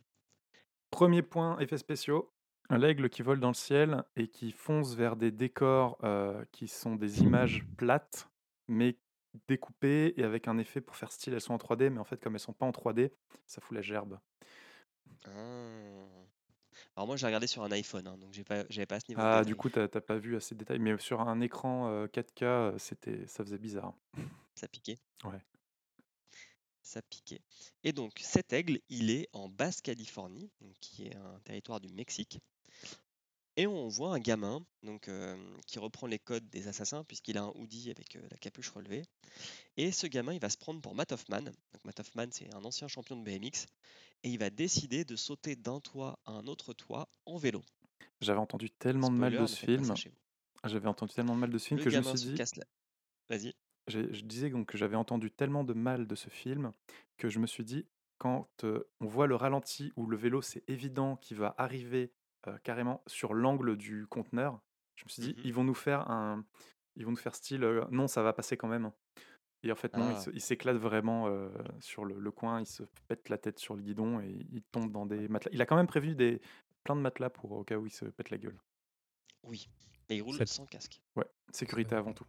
Premier 0.90 1.22
point, 1.22 1.58
effets 1.58 1.78
spéciaux. 1.78 2.32
L'aigle 2.70 3.10
qui 3.10 3.22
vole 3.22 3.40
dans 3.40 3.48
le 3.48 3.54
ciel 3.54 4.04
et 4.16 4.28
qui 4.28 4.50
fonce 4.52 4.94
vers 4.94 5.16
des 5.16 5.30
décors 5.30 5.98
euh, 6.04 6.44
qui 6.52 6.68
sont 6.68 6.94
des 6.96 7.20
images 7.20 7.66
plates, 7.76 8.30
mais 8.68 8.96
découpées 9.48 10.14
et 10.16 10.24
avec 10.24 10.48
un 10.48 10.58
effet 10.58 10.80
pour 10.80 10.96
faire 10.96 11.12
style. 11.12 11.34
Elles 11.34 11.40
sont 11.40 11.54
en 11.54 11.58
3D, 11.58 11.90
mais 11.90 11.98
en 11.98 12.04
fait, 12.04 12.22
comme 12.22 12.34
elles 12.34 12.40
sont 12.40 12.52
pas 12.52 12.66
en 12.66 12.70
3D, 12.70 13.10
ça 13.46 13.60
fout 13.60 13.74
la 13.74 13.82
gerbe. 13.82 14.18
Ah. 15.26 15.30
Alors 16.96 17.06
moi 17.06 17.16
j'ai 17.16 17.26
regardé 17.26 17.46
sur 17.46 17.62
un 17.62 17.70
iPhone, 17.72 18.06
hein, 18.06 18.18
donc 18.18 18.32
j'ai 18.32 18.44
pas, 18.44 18.64
j'avais 18.68 18.86
pas 18.86 18.96
à 18.96 19.00
ce 19.00 19.06
niveau 19.08 19.20
Ah, 19.22 19.44
du 19.44 19.56
coup, 19.56 19.70
t'as 19.70 19.88
t'as 19.88 20.00
pas 20.00 20.18
vu 20.18 20.36
assez 20.36 20.54
de 20.54 20.60
détails, 20.60 20.78
mais 20.78 20.98
sur 20.98 21.20
un 21.20 21.40
écran 21.40 21.88
euh, 21.88 22.06
4K, 22.06 22.44
euh, 22.44 22.78
c'était, 22.78 23.26
ça 23.26 23.44
faisait 23.44 23.58
bizarre. 23.58 23.94
Ça 24.54 24.68
piquait. 24.68 24.98
Ouais. 25.24 25.40
Ça 26.82 27.00
piquait. 27.02 27.40
Et 27.84 27.92
donc 27.92 28.12
cet 28.20 28.52
aigle, 28.52 28.80
il 28.88 29.10
est 29.10 29.28
en 29.32 29.48
Basse-Californie, 29.48 30.50
donc 30.60 30.74
qui 30.80 31.06
est 31.06 31.16
un 31.16 31.38
territoire 31.44 31.80
du 31.80 31.92
Mexique. 31.92 32.40
Et 33.56 33.66
on 33.66 33.88
voit 33.88 34.14
un 34.14 34.18
gamin 34.18 34.64
donc, 34.82 35.08
euh, 35.08 35.36
qui 35.66 35.78
reprend 35.78 36.06
les 36.06 36.18
codes 36.18 36.48
des 36.48 36.68
assassins, 36.68 37.04
puisqu'il 37.04 37.36
a 37.36 37.42
un 37.42 37.52
hoodie 37.56 37.90
avec 37.90 38.16
euh, 38.16 38.22
la 38.30 38.36
capuche 38.38 38.70
relevée. 38.70 39.02
Et 39.76 39.92
ce 39.92 40.06
gamin, 40.06 40.32
il 40.32 40.40
va 40.40 40.48
se 40.48 40.56
prendre 40.56 40.80
pour 40.80 40.94
Matt 40.94 41.12
Hoffman. 41.12 41.42
Donc 41.42 41.84
Matt 41.84 42.00
Hoffman, 42.00 42.26
c'est 42.30 42.52
un 42.54 42.64
ancien 42.64 42.88
champion 42.88 43.16
de 43.16 43.22
BMX. 43.22 43.66
Et 44.24 44.30
il 44.30 44.38
va 44.38 44.48
décider 44.48 45.04
de 45.04 45.16
sauter 45.16 45.54
d'un 45.54 45.80
toit 45.80 46.18
à 46.24 46.32
un 46.32 46.46
autre 46.46 46.72
toit 46.72 47.08
en 47.26 47.36
vélo. 47.36 47.60
J'avais 48.20 48.38
entendu 48.38 48.70
tellement 48.70 49.10
de 49.10 49.16
mal 49.16 49.36
de 49.36 49.46
ce 49.46 49.56
film. 49.56 49.92
J'avais 50.64 50.88
entendu 50.88 51.12
tellement 51.12 51.34
de 51.34 51.40
mal 51.40 51.50
de 51.50 51.58
ce 51.58 51.66
film 51.68 51.78
Le 51.78 51.84
que 51.84 51.90
je 51.90 51.98
me 51.98 52.16
suis 52.16 52.30
dit. 52.30 52.36
la... 52.36 52.64
Vas-y. 53.28 53.54
Je 53.88 54.20
disais 54.20 54.48
donc 54.48 54.68
que 54.68 54.78
j'avais 54.78 54.96
entendu 54.96 55.30
tellement 55.30 55.64
de 55.64 55.74
mal 55.74 56.06
de 56.06 56.14
ce 56.14 56.30
film 56.30 56.72
que 57.18 57.28
je 57.28 57.40
me 57.40 57.46
suis 57.46 57.64
dit, 57.64 57.84
quand 58.18 58.48
euh, 58.62 58.88
on 59.00 59.06
voit 59.06 59.26
le 59.26 59.34
ralenti 59.34 59.92
où 59.96 60.06
le 60.06 60.16
vélo, 60.16 60.40
c'est 60.42 60.62
évident 60.68 61.16
qu'il 61.16 61.36
va 61.36 61.56
arriver 61.58 62.12
euh, 62.48 62.58
carrément 62.64 63.02
sur 63.06 63.34
l'angle 63.34 63.76
du 63.76 64.06
conteneur, 64.06 64.60
je 64.96 65.04
me 65.04 65.08
suis 65.08 65.22
dit, 65.22 65.34
Mhm. 65.36 65.42
ils 65.44 65.54
vont 65.54 65.64
nous 65.64 65.74
faire 65.74 66.10
un, 66.10 66.44
ils 66.96 67.04
vont 67.04 67.10
nous 67.12 67.16
faire 67.16 67.34
style, 67.34 67.64
euh, 67.64 67.84
non, 67.90 68.06
ça 68.08 68.22
va 68.22 68.32
passer 68.32 68.56
quand 68.56 68.68
même. 68.68 68.90
Et 69.64 69.70
en 69.70 69.76
fait, 69.76 69.96
non, 69.96 70.10
il 70.10 70.16
Ah. 70.16 70.20
se- 70.20 70.30
il 70.30 70.40
s'éclate 70.40 70.76
vraiment 70.76 71.28
euh, 71.28 71.48
sur 71.80 72.04
le, 72.04 72.18
le 72.18 72.30
coin, 72.32 72.60
il 72.60 72.66
se 72.66 72.82
pète 73.06 73.28
la 73.28 73.38
tête 73.38 73.58
sur 73.60 73.76
le 73.76 73.82
guidon 73.82 74.20
et 74.20 74.46
il 74.50 74.62
tombe 74.72 74.90
dans 74.90 75.06
des 75.06 75.28
matelas. 75.28 75.50
Il 75.54 75.62
a 75.62 75.66
quand 75.66 75.76
même 75.76 75.86
prévu 75.86 76.14
des, 76.16 76.40
plein 76.82 76.96
de 76.96 77.00
matelas 77.00 77.30
pour 77.30 77.52
au 77.52 77.62
cas 77.64 77.76
où 77.76 77.86
il 77.86 77.92
se 77.92 78.04
pète 78.06 78.30
la 78.30 78.38
gueule. 78.38 78.58
Oui. 79.44 79.68
Et 80.08 80.16
il 80.16 80.22
roule 80.22 80.36
Cette- 80.36 80.48
sans 80.48 80.66
casque. 80.66 81.00
Ouais, 81.14 81.26
sécurité 81.52 81.94
Euh, 81.94 81.98
avant 82.00 82.12
tout. 82.12 82.26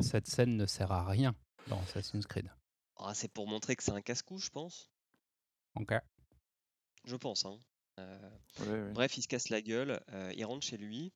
Cette 0.00 0.26
scène 0.26 0.56
ne 0.56 0.66
sert 0.66 0.90
à 0.92 1.04
rien 1.04 1.34
dans 1.68 1.80
Assassin's 1.80 2.26
Creed. 2.26 2.50
Ah, 2.96 3.14
c'est 3.14 3.32
pour 3.32 3.46
montrer 3.48 3.76
que 3.76 3.82
c'est 3.82 3.92
un 3.92 4.00
casse-cou, 4.02 4.38
je 4.38 4.50
pense. 4.50 4.90
Ok. 5.76 5.92
Je 7.04 7.16
pense. 7.16 7.44
Hein. 7.46 7.58
Euh. 7.98 8.92
Bref, 8.92 9.16
il 9.16 9.22
se 9.22 9.28
casse 9.28 9.48
la 9.48 9.60
gueule, 9.62 10.00
euh, 10.12 10.32
il 10.36 10.44
rentre 10.44 10.66
chez 10.66 10.76
lui. 10.76 11.12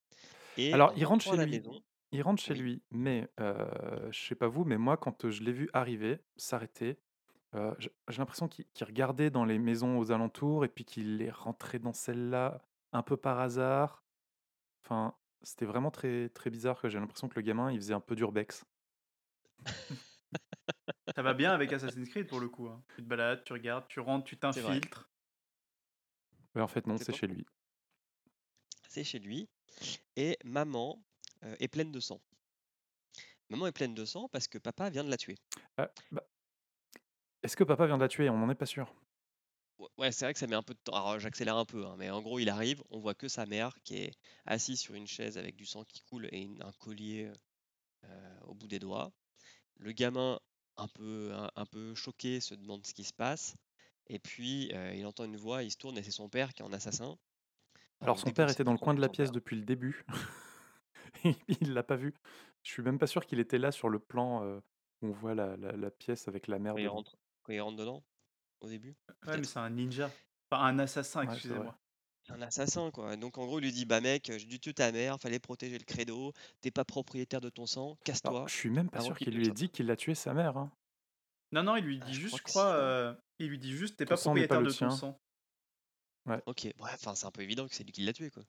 Et 0.57 0.73
Alors, 0.73 0.93
il 0.97 1.05
rentre 1.05 1.25
chez 1.25 1.37
lui. 1.37 1.51
maison, 1.51 1.83
Il 2.13 2.23
rentre 2.23 2.43
chez 2.43 2.55
Oui. 2.55 2.61
lui, 2.61 2.83
mais 2.91 3.29
euh, 3.41 4.11
je 4.13 4.19
sais 4.21 4.35
pas 4.35 4.49
vous, 4.49 4.65
mais 4.65 4.79
moi, 4.79 4.97
quand 4.97 5.31
je 5.31 5.43
l'ai 5.43 5.53
vu 5.53 5.69
arriver, 5.73 6.19
s'arrêter, 6.37 6.99
euh, 7.55 7.75
j'ai 7.79 8.19
l'impression 8.19 8.49
qu'il 8.49 8.67
regardait 8.81 9.31
dans 9.31 9.45
les 9.45 9.59
maisons 9.59 9.99
aux 9.99 10.11
alentours 10.13 10.65
et 10.65 10.69
puis 10.69 10.85
qu'il 10.85 11.21
est 11.23 11.31
rentré 11.31 11.79
dans 11.79 11.93
celle-là 11.93 12.63
un 12.93 13.03
peu 13.03 13.17
par 13.17 13.39
hasard. 13.41 14.05
Enfin, 14.85 15.15
c'était 15.43 15.67
vraiment 15.67 15.91
très, 15.91 16.29
très 16.31 16.51
bizarre. 16.51 16.81
que 16.81 16.89
J'ai 16.89 16.99
l'impression 16.99 17.29
que 17.29 17.37
le 17.37 17.43
gamin, 17.43 17.71
il 17.73 17.77
faisait 17.79 17.95
un 17.95 18.01
peu 18.01 18.15
d'urbex. 18.17 18.65
Ça 21.15 21.23
va 21.23 21.35
bien 21.35 21.53
avec 21.53 21.73
Assassin's 21.73 22.09
Creed 22.09 22.27
pour 22.29 22.41
le 22.41 22.49
coup. 22.49 22.69
hein. 22.69 22.83
Tu 22.95 23.03
te 23.03 23.09
balades, 23.09 23.43
tu 23.45 23.53
regardes, 23.53 23.87
tu 23.89 24.01
rentres, 24.01 24.25
tu 24.25 24.37
t'infiltres. 24.39 25.09
Mais 26.55 26.63
en 26.63 26.69
fait, 26.69 26.87
non, 26.87 26.97
C'est 26.99 27.13
chez 27.15 27.27
lui. 27.27 27.45
c'est 28.89 29.05
chez 29.05 29.19
lui. 29.19 29.49
Et 30.17 30.39
maman 30.45 31.03
euh, 31.45 31.57
est 31.61 31.69
pleine 31.69 31.93
de 31.93 32.01
sang. 32.01 32.21
Maman 33.51 33.67
est 33.67 33.73
pleine 33.73 33.95
de 33.95 34.05
sang 34.07 34.29
parce 34.29 34.49
que 34.49 34.57
papa 34.59 34.89
vient 34.91 35.05
de 35.05 35.11
la 35.11 35.17
tuer. 35.19 35.37
Ah, 35.77 35.91
bah, 36.11 36.23
Est-ce 37.43 37.57
que 37.57 37.65
papa 37.65 37.87
vient 37.87 37.97
de 37.99 38.03
la 38.03 38.09
tuer? 38.09 38.31
On 38.31 38.39
n'en 38.39 38.49
est 38.51 38.55
pas 38.55 38.67
sûr. 38.67 38.95
Ouais, 39.79 39.89
Ouais, 39.99 40.13
c'est 40.13 40.25
vrai 40.25 40.33
que 40.33 40.39
ça 40.39 40.47
met 40.47 40.57
un 40.57 40.63
peu 40.63 40.75
de 40.75 40.79
temps. 40.79 40.93
Alors, 40.95 41.19
j'accélère 41.19 41.57
un 41.57 41.65
peu, 41.65 41.85
hein, 41.87 41.97
mais 41.99 42.11
en 42.11 42.21
gros, 42.23 42.39
il 42.39 42.49
arrive, 42.51 42.83
on 42.91 43.01
voit 43.01 43.15
que 43.15 43.29
sa 43.29 43.47
mère 43.47 43.75
qui 43.85 43.97
est 43.97 44.13
assise 44.47 44.81
sur 44.81 44.95
une 44.95 45.07
chaise 45.07 45.39
avec 45.39 45.57
du 45.57 45.67
sang 45.67 45.85
qui 45.85 46.01
coule 46.01 46.29
et 46.33 46.41
une- 46.43 46.63
un 46.63 46.73
collier 46.73 47.31
euh, 48.05 48.41
au 48.47 48.55
bout 48.55 48.69
des 48.69 48.79
doigts. 48.79 49.13
Le 49.79 49.93
gamin, 49.93 50.41
un 50.79 50.89
peu, 50.89 51.33
un, 51.35 51.51
un 51.57 51.67
peu 51.67 51.95
choqué, 51.97 52.41
se 52.41 52.55
demande 52.55 52.87
ce 52.87 52.95
qui 52.95 53.05
se 53.05 53.13
passe. 53.15 53.57
Et 54.13 54.19
puis, 54.19 54.73
euh, 54.75 54.93
il 54.95 55.07
entend 55.07 55.25
une 55.25 55.37
voix, 55.37 55.63
il 55.63 55.71
se 55.71 55.77
tourne 55.77 55.97
et 55.97 56.03
c'est 56.03 56.11
son 56.11 56.29
père 56.29 56.53
qui 56.53 56.63
est 56.63 56.65
en 56.65 56.73
assassin. 56.73 57.17
Alors, 58.01 58.19
son 58.19 58.31
père 58.33 58.49
était 58.51 58.65
dans 58.65 58.73
le 58.73 58.79
coin 58.79 58.93
de 58.95 59.01
la 59.01 59.09
pièce 59.09 59.29
père- 59.29 59.35
depuis 59.35 59.55
le 59.57 59.63
début. 59.65 60.05
il 61.49 61.73
l'a 61.75 61.83
pas 61.83 61.97
vu. 61.97 62.15
Je 62.63 62.71
suis 62.73 62.83
même 62.83 62.99
pas 62.99 63.07
sûr 63.07 63.25
qu'il 63.27 63.39
était 63.41 63.59
là 63.59 63.71
sur 63.73 63.89
le 63.89 63.99
plan 63.99 64.43
euh, 64.45 64.61
où 65.03 65.09
on 65.09 65.13
voit 65.13 65.35
la, 65.35 65.57
la- 65.57 65.73
la 65.73 65.91
pièce 65.91 66.29
avec 66.29 66.47
la 66.49 66.59
mère 66.59 66.73
Quand 66.75 66.79
il, 66.79 66.83
dedans. 66.85 66.95
rentre, 66.95 67.17
quand 67.45 67.53
il 67.53 67.61
rentre 67.61 67.77
dedans, 67.77 68.03
au 68.61 68.69
début. 68.69 68.97
Ouais, 69.27 69.37
mais 69.39 69.45
c'est 69.45 69.59
un 69.59 69.71
ninja. 69.71 70.11
Enfin, 70.51 70.65
un 70.65 70.79
assassin, 70.79 71.23
excusez-moi. 71.23 71.79
Un 72.31 72.43
assassin, 72.43 72.91
quoi. 72.91 73.17
Donc, 73.17 73.39
en 73.39 73.47
gros, 73.47 73.59
il 73.61 73.65
lui 73.65 73.73
dit 73.73 73.85
Bah, 73.87 74.01
mec, 74.01 74.27
j'ai 74.37 74.47
dû 74.47 74.61
tuer 74.61 74.75
ta 74.75 74.93
mère, 74.93 75.19
fallait 75.21 75.39
protéger 75.41 75.79
le 75.79 75.85
credo, 75.85 76.33
t'es 76.61 76.71
pas 76.71 76.85
propriétaire 76.85 77.41
de 77.41 77.49
ton 77.51 77.67
sang, 77.67 77.97
casse-toi. 78.05 78.45
je 78.49 78.55
suis 78.55 78.71
même 78.71 78.91
pas 78.91 79.01
sûr 79.01 79.17
qu'il 79.17 79.35
lui 79.35 79.47
ait 79.49 79.53
dit 79.53 79.69
qu'il 79.71 79.91
a 79.91 79.97
tué 79.97 80.15
sa 80.15 80.35
mère. 80.35 80.57
hein. 80.57 80.71
Non, 81.53 81.63
non, 81.65 81.77
il 81.77 81.85
lui 81.85 81.99
Ah, 82.03 82.07
dit 82.07 82.15
je 82.15 82.21
juste, 82.21 82.41
crois 82.41 82.47
je 82.47 82.53
crois, 82.53 82.75
euh, 82.75 83.15
il 83.41 83.49
lui 83.51 83.59
dit 83.59 83.73
juste, 83.77 83.97
t'es 83.97 84.07
Ton 84.07 84.15
pas 84.15 84.17
pas 84.17 84.23
propriétaire 84.23 84.61
le 84.61 84.67
de 84.67 84.73
ton 84.73 84.89
tien. 84.89 84.91
sang. 84.91 85.21
Ok, 86.47 86.63
ouais, 86.65 86.73
enfin, 86.95 87.15
c'est 87.15 87.27
un 87.27 87.31
peu 87.31 87.43
évident 87.43 87.67
que 87.69 87.75
c'est 87.75 87.85
lui 87.85 87.93
qui 87.93 88.03
l'a 88.03 88.13
tué, 88.15 88.31
quoi. 88.31 88.45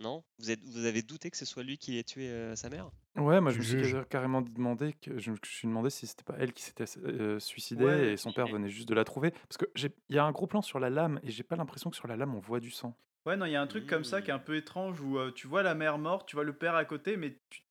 Non? 0.00 0.22
Vous, 0.38 0.50
êtes, 0.50 0.62
vous 0.64 0.84
avez 0.84 1.00
douté 1.02 1.30
que 1.30 1.36
ce 1.38 1.46
soit 1.46 1.62
lui 1.62 1.78
qui 1.78 1.96
ait 1.98 2.04
tué 2.04 2.28
euh, 2.28 2.54
sa 2.56 2.68
mère? 2.68 2.90
Ouais, 3.16 3.42
moi 3.42 3.52
je 3.52 3.58
me 3.58 3.62
suis 3.62 3.94
carrément 4.08 4.40
demandé 4.40 4.94
que 4.94 5.18
je 5.18 5.30
me 5.32 5.36
suis 5.44 5.68
demandé 5.68 5.90
si 5.90 6.06
c'était 6.06 6.22
pas 6.24 6.34
elle 6.38 6.54
qui 6.54 6.62
s'était 6.62 6.84
euh, 6.98 7.38
suicidée 7.38 7.84
Ouais, 7.84 8.12
et 8.12 8.16
son 8.16 8.32
père 8.32 8.48
venait 8.48 8.70
juste 8.70 8.88
de 8.88 8.94
la 8.94 9.04
trouver 9.04 9.32
parce 9.32 9.58
que 9.58 9.66
j'ai 9.74 9.94
il 10.08 10.16
y 10.16 10.18
a 10.18 10.24
un 10.24 10.32
gros 10.32 10.46
plan 10.46 10.62
sur 10.62 10.78
la 10.80 10.88
lame 10.88 11.20
et 11.22 11.30
j'ai 11.30 11.42
pas 11.42 11.56
l'impression 11.56 11.90
que 11.90 11.96
sur 11.96 12.06
la 12.08 12.16
lame 12.16 12.34
on 12.34 12.40
voit 12.40 12.60
du 12.60 12.70
sang. 12.70 12.96
Ouais, 13.26 13.36
non, 13.36 13.46
il 13.46 13.52
y 13.52 13.56
a 13.56 13.62
un 13.62 13.66
truc 13.66 13.86
comme 13.86 14.04
ça 14.04 14.20
qui 14.22 14.30
est 14.30 14.34
un 14.34 14.38
Mmh. 14.38 14.44
peu 14.44 14.56
étrange 14.56 15.00
où 15.00 15.18
euh, 15.18 15.30
tu 15.32 15.46
vois 15.46 15.62
la 15.62 15.74
mère 15.74 15.98
morte, 15.98 16.28
tu 16.28 16.34
vois 16.36 16.44
le 16.44 16.56
père 16.56 16.74
à 16.74 16.84
côté, 16.84 17.16
mais 17.16 17.38
tu... 17.50 17.62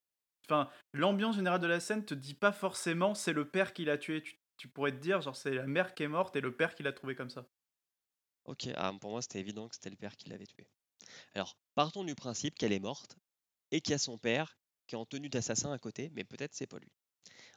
enfin, 0.47 0.69
l'ambiance 0.93 1.35
générale 1.35 1.59
de 1.61 1.67
la 1.67 1.79
scène 1.81 2.05
te 2.05 2.13
dit 2.13 2.33
pas 2.35 2.51
forcément 2.53 3.15
c'est 3.15 3.33
le 3.33 3.49
père 3.49 3.73
qui 3.73 3.85
l'a 3.85 3.97
tué. 3.97 4.23
Tu, 4.23 4.35
tu 4.62 4.67
pourrais 4.67 4.91
te 4.91 4.97
dire, 4.97 5.21
genre, 5.21 5.36
c'est 5.36 5.56
la 5.56 5.65
mère 5.65 5.95
qui 5.95 6.04
est 6.04 6.08
morte 6.08 6.36
et 6.36 6.39
le 6.39 6.56
père 6.56 6.76
qui 6.76 6.84
l'a 6.84 6.93
trouvé 6.93 7.15
comme 7.15 7.32
ça. 7.32 7.47
Ok, 8.45 8.67
ah, 8.76 8.93
pour 9.02 9.10
moi 9.10 9.24
c'était 9.24 9.39
évident 9.39 9.67
que 9.67 9.74
c'était 9.74 9.89
le 9.89 9.95
père 9.95 10.15
qui 10.15 10.30
l'avait 10.30 10.45
tué. 10.45 10.67
Alors, 11.36 11.58
partons 11.76 12.04
du 12.04 12.15
principe 12.15 12.56
qu'elle 12.58 12.74
est 12.74 12.80
morte 12.80 13.17
et 13.71 13.82
qu'il 13.82 13.91
y 13.91 13.95
a 13.95 14.00
son 14.00 14.17
père 14.19 14.58
qui 14.88 14.95
est 14.95 15.00
en 15.00 15.06
tenue 15.06 15.30
d'assassin 15.30 15.71
à 15.71 15.80
côté, 15.80 16.12
mais 16.13 16.24
peut-être 16.24 16.54
c'est 16.54 16.67
pas 16.67 16.80
lui. 16.80 16.91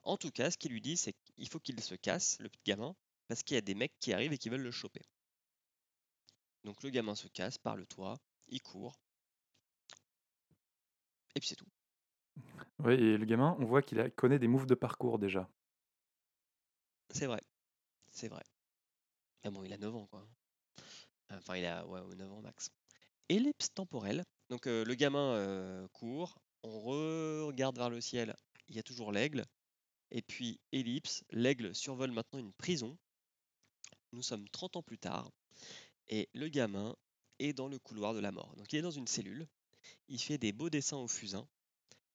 En 0.05 0.17
tout 0.17 0.31
cas, 0.31 0.51
ce 0.51 0.59
qu'il 0.59 0.73
lui 0.73 0.83
dit, 0.83 0.97
c'est 0.97 1.14
qu'il 1.37 1.49
faut 1.49 1.61
qu'il 1.61 1.81
se 1.83 1.95
casse, 1.97 2.38
le 2.40 2.49
petit 2.51 2.62
gamin, 2.67 2.97
parce 3.29 3.43
qu'il 3.43 3.57
y 3.57 3.59
a 3.59 3.62
des 3.62 3.75
mecs 3.75 3.99
qui 4.01 4.12
arrivent 4.14 4.33
et 4.33 4.38
qui 4.38 4.51
veulent 4.51 4.62
le 4.62 4.71
choper. 4.73 5.03
Donc 6.64 6.83
le 6.83 6.90
gamin 6.90 7.14
se 7.14 7.29
casse 7.29 7.59
par 7.59 7.77
le 7.77 7.87
toit, 7.87 8.19
il 8.49 8.61
court, 8.61 8.99
et 11.35 11.40
puis 11.40 11.49
c'est 11.49 11.57
tout. 11.57 11.69
Ouais, 12.79 12.95
et 12.99 13.17
le 13.19 13.25
gamin, 13.25 13.57
on 13.59 13.64
voit 13.64 13.83
qu'il 13.83 13.99
a- 14.01 14.11
connaît 14.11 14.38
des 14.38 14.49
moves 14.49 14.67
de 14.67 14.75
parcours 14.75 15.19
déjà. 15.19 15.49
C'est 17.14 17.24
vrai, 17.27 17.40
c'est 18.12 18.29
vrai. 18.29 18.44
Mais 19.44 19.50
bon, 19.53 19.62
il 19.62 19.72
a 19.72 19.79
9 19.79 19.94
ans, 19.94 20.07
quoi. 20.07 20.27
Enfin, 21.31 21.57
il 21.57 21.64
a 21.66 21.87
ouais, 21.87 22.00
9 22.16 22.33
ans 22.33 22.40
max. 22.40 22.70
Ellipse 23.29 23.72
temporelle. 23.74 24.24
Donc 24.50 24.66
euh, 24.66 24.85
le 24.85 24.94
gamin 24.94 25.35
euh, 25.37 25.88
court, 25.92 26.38
on 26.62 26.70
re- 26.81 27.42
regarde 27.46 27.77
vers 27.79 27.90
le 27.90 28.00
ciel, 28.00 28.35
il 28.68 28.77
y 28.77 28.79
a 28.79 28.83
toujours 28.83 29.12
l'aigle. 29.12 29.44
Et 30.12 30.22
puis 30.22 30.61
ellipse, 30.72 31.24
l'aigle 31.31 31.74
survole 31.74 32.12
maintenant 32.12 32.40
une 32.40 32.53
prison. 32.55 32.96
Nous 34.12 34.22
sommes 34.22 34.48
30 34.48 34.77
ans 34.77 34.83
plus 34.83 34.96
tard, 34.98 35.31
et 36.09 36.29
le 36.35 36.48
gamin 36.48 36.96
est 37.40 37.53
dans 37.55 37.68
le 37.68 37.79
couloir 37.79 38.14
de 38.14 38.20
la 38.20 38.33
mort. 38.33 38.55
Donc 38.57 38.72
il 38.72 38.79
est 38.79 38.83
dans 38.83 38.90
une 38.90 39.07
cellule, 39.09 39.46
il 40.09 40.20
fait 40.20 40.38
des 40.38 40.53
beaux 40.53 40.70
dessins 40.70 40.98
au 40.98 41.09
fusain, 41.09 41.48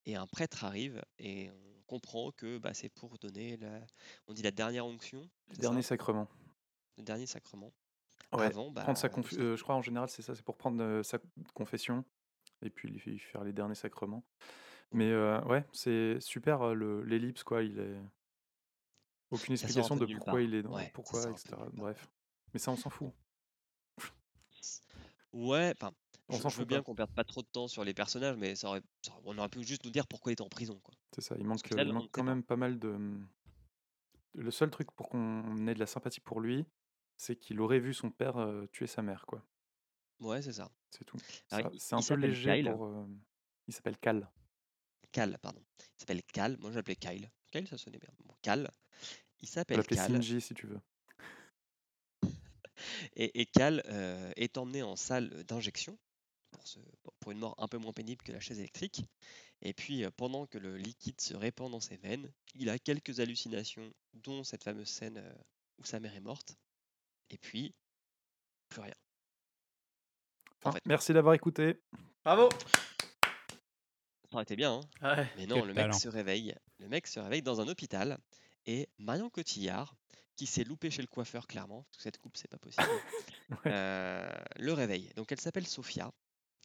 et 0.06 0.16
un 0.16 0.28
prêtre 0.28 0.64
arrive, 0.66 1.04
et 1.20 1.52
comprend 1.90 2.32
que 2.32 2.58
bah, 2.60 2.74
c'est 2.74 2.90
pour 2.90 3.18
donner, 3.18 3.58
la, 3.58 3.82
on 4.28 4.34
dit 4.34 4.44
la 4.44 4.52
dernière 4.52 4.86
onction, 4.86 5.28
Le 5.50 5.58
dernier 5.58 5.82
sacrement. 5.82 6.28
le 6.98 7.04
dernier 7.04 7.26
sacrement. 7.26 7.74
Ouais, 8.32 8.46
Avant, 8.46 8.70
bah, 8.70 8.84
prendre 8.84 8.98
sa 8.98 9.08
conf- 9.08 9.40
euh, 9.40 9.56
je 9.58 9.64
crois 9.64 9.74
en 9.76 9.82
général 9.82 10.08
c'est 10.08 10.22
ça, 10.22 10.36
c'est 10.36 10.44
pour 10.44 10.56
prendre 10.58 10.84
euh, 10.84 11.02
sa 11.02 11.18
confession 11.56 12.06
et 12.62 12.70
puis 12.70 13.18
faire 13.20 13.44
les 13.44 13.54
derniers 13.54 13.74
sacrements. 13.76 14.24
Mais 14.92 15.10
euh, 15.10 15.42
ouais, 15.46 15.66
c'est 15.74 16.20
super 16.20 16.76
le- 16.76 17.04
l'ellipse 17.04 17.44
quoi, 17.44 17.64
il 17.64 17.80
est 17.80 17.98
aucune 19.32 19.54
explication 19.54 19.96
de 19.96 20.06
pourquoi 20.06 20.34
part. 20.34 20.42
il 20.42 20.54
est 20.54 20.62
dans, 20.64 20.76
Ouais, 20.76 20.92
pourquoi 20.94 21.30
etc. 21.32 21.56
Bref, 21.74 22.08
mais 22.54 22.60
ça 22.60 22.72
on 22.72 22.76
s'en 22.76 22.90
fout. 22.92 23.12
Ouais, 25.34 25.74
enfin, 25.76 25.94
On 26.28 26.38
je, 26.38 26.42
s'en 26.42 26.50
je 26.50 26.56
veux 26.56 26.62
fout 26.62 26.68
bien 26.68 26.78
pas. 26.80 26.84
qu'on 26.84 26.96
perde 26.96 27.14
pas 27.14 27.24
trop 27.24 27.42
de 27.42 27.48
temps 27.48 27.68
sur 27.68 27.84
les 27.84 27.94
personnages, 27.94 28.36
mais 28.38 28.56
ça 28.56 28.68
aurait, 28.70 28.82
ça 29.06 29.12
aurait- 29.14 29.22
on 29.26 29.38
aurait 29.38 29.50
pu 29.50 29.64
juste 29.64 29.84
nous 29.86 29.92
dire 29.92 30.08
pourquoi 30.08 30.32
il 30.32 30.34
était 30.34 30.42
en 30.42 30.50
prison, 30.50 30.80
quoi. 30.84 30.94
C'est 31.14 31.22
ça, 31.22 31.36
il 31.38 31.46
manque, 31.46 31.66
euh, 31.66 31.70
final, 31.70 31.88
il 31.88 31.92
on 31.92 31.94
manque 31.96 32.04
ne 32.04 32.08
quand 32.10 32.26
pas. 32.26 32.30
même 32.36 32.44
pas 32.44 32.56
mal 32.56 32.80
de. 32.80 32.98
Le 34.34 34.52
seul 34.52 34.70
truc 34.70 34.92
pour 34.92 35.10
qu'on 35.10 35.68
ait 35.68 35.74
de 35.74 35.80
la 35.80 35.86
sympathie 35.88 36.20
pour 36.20 36.40
lui, 36.40 36.66
c'est 37.18 37.36
qu'il 37.36 37.60
aurait 37.62 37.80
vu 37.80 37.94
son 37.94 38.12
père 38.12 38.38
euh, 38.38 38.68
tuer 38.72 38.88
sa 38.88 39.02
mère 39.02 39.26
quoi. 39.26 39.44
Ouais, 40.20 40.42
c'est 40.42 40.54
ça. 40.54 40.70
C'est 40.92 41.04
tout. 41.06 41.18
Alors, 41.52 41.68
Ça- 41.68 41.76
il, 41.76 41.80
C'est 41.80 41.96
un 41.96 41.98
il 41.98 42.02
peu 42.02 42.06
s'appelle 42.08 42.30
léger 42.30 42.54
Kyle. 42.64 42.72
pour. 42.72 42.86
euh, 42.86 43.06
Il 43.68 43.74
s'appelle 43.74 43.98
Cal. 43.98 44.30
Cal, 45.12 45.38
pardon. 45.40 45.64
Il 45.80 46.00
s'appelle 46.00 46.24
Cal. 46.24 46.58
Moi, 46.60 46.72
je 46.72 46.76
l'appelais 46.76 46.96
Kyle. 46.96 47.32
Kyle, 47.52 47.68
ça 47.68 47.78
sonnait 47.78 47.98
bien. 47.98 48.10
Bon, 48.26 48.36
Cal. 48.42 48.60
Il 48.62 48.66
On 48.68 49.40
peut 49.42 49.48
s'appelle 49.48 49.78
l'appeler 49.78 49.96
Cal. 49.96 50.12
Shinji 50.12 50.42
si 50.42 50.54
tu 50.54 50.68
veux. 50.68 50.80
Et, 53.16 53.42
et 53.42 53.46
Cal 53.46 53.84
euh, 53.88 54.32
est 54.36 54.58
emmené 54.58 54.84
en 54.84 54.96
salle 54.96 55.30
d'injection 55.46 55.98
pour, 56.52 56.68
ce- 56.68 56.80
pour 57.20 57.32
une 57.32 57.40
mort 57.40 57.56
un 57.58 57.68
peu 57.68 57.78
moins 57.78 57.94
pénible 57.94 58.24
que 58.24 58.32
la 58.32 58.40
chaise 58.40 58.60
électrique. 58.60 59.04
Et 59.62 59.74
puis, 59.74 60.04
euh, 60.04 60.12
pendant 60.16 60.46
que 60.46 60.58
le 60.58 60.78
liquide 60.78 61.20
se 61.20 61.34
répand 61.36 61.70
dans 61.72 61.80
ses 61.82 61.98
veines, 61.98 62.32
il 62.56 62.70
a 62.70 62.80
quelques 62.80 63.20
hallucinations, 63.20 63.94
dont 64.14 64.44
cette 64.44 64.64
fameuse 64.64 64.88
scène 64.88 65.18
euh, 65.18 65.34
où 65.80 65.86
sa 65.86 66.00
mère 66.00 66.16
est 66.16 66.22
morte. 66.22 66.56
Et 67.30 67.38
puis, 67.38 67.74
plus 68.70 68.82
rien. 68.82 68.94
En 70.64 70.72
fait, 70.72 70.82
merci 70.86 71.14
d'avoir 71.14 71.34
écouté. 71.36 71.80
Bravo 72.26 72.50
ça 74.32 74.36
aurait 74.36 74.44
été 74.44 74.56
bien, 74.56 74.74
hein 75.02 75.16
Ouais. 75.18 75.28
Mais 75.38 75.48
non, 75.48 75.62
le 75.66 75.74
mec 75.74 75.76
talent. 75.86 75.98
se 75.98 76.08
réveille. 76.08 76.54
Le 76.78 76.88
mec 76.88 77.08
se 77.08 77.20
réveille 77.20 77.42
dans 77.42 77.62
un 77.62 77.68
hôpital 77.68 78.20
et 78.68 78.88
Marion 79.00 79.28
Cotillard, 79.32 79.96
qui 80.40 80.46
s'est 80.46 80.64
loupée 80.64 80.90
chez 80.90 81.02
le 81.02 81.08
coiffeur 81.10 81.48
clairement, 81.48 81.84
parce 81.84 81.98
que 81.98 82.04
cette 82.04 82.18
coupe 82.18 82.38
c'est 82.38 82.48
pas 82.48 82.58
possible, 82.58 82.88
Ouais. 83.66 83.72
euh, 83.74 84.32
le 84.58 84.72
réveille. 84.72 85.12
Donc 85.18 85.34
elle 85.34 85.40
s'appelle 85.42 85.68
Sophia 85.68 86.14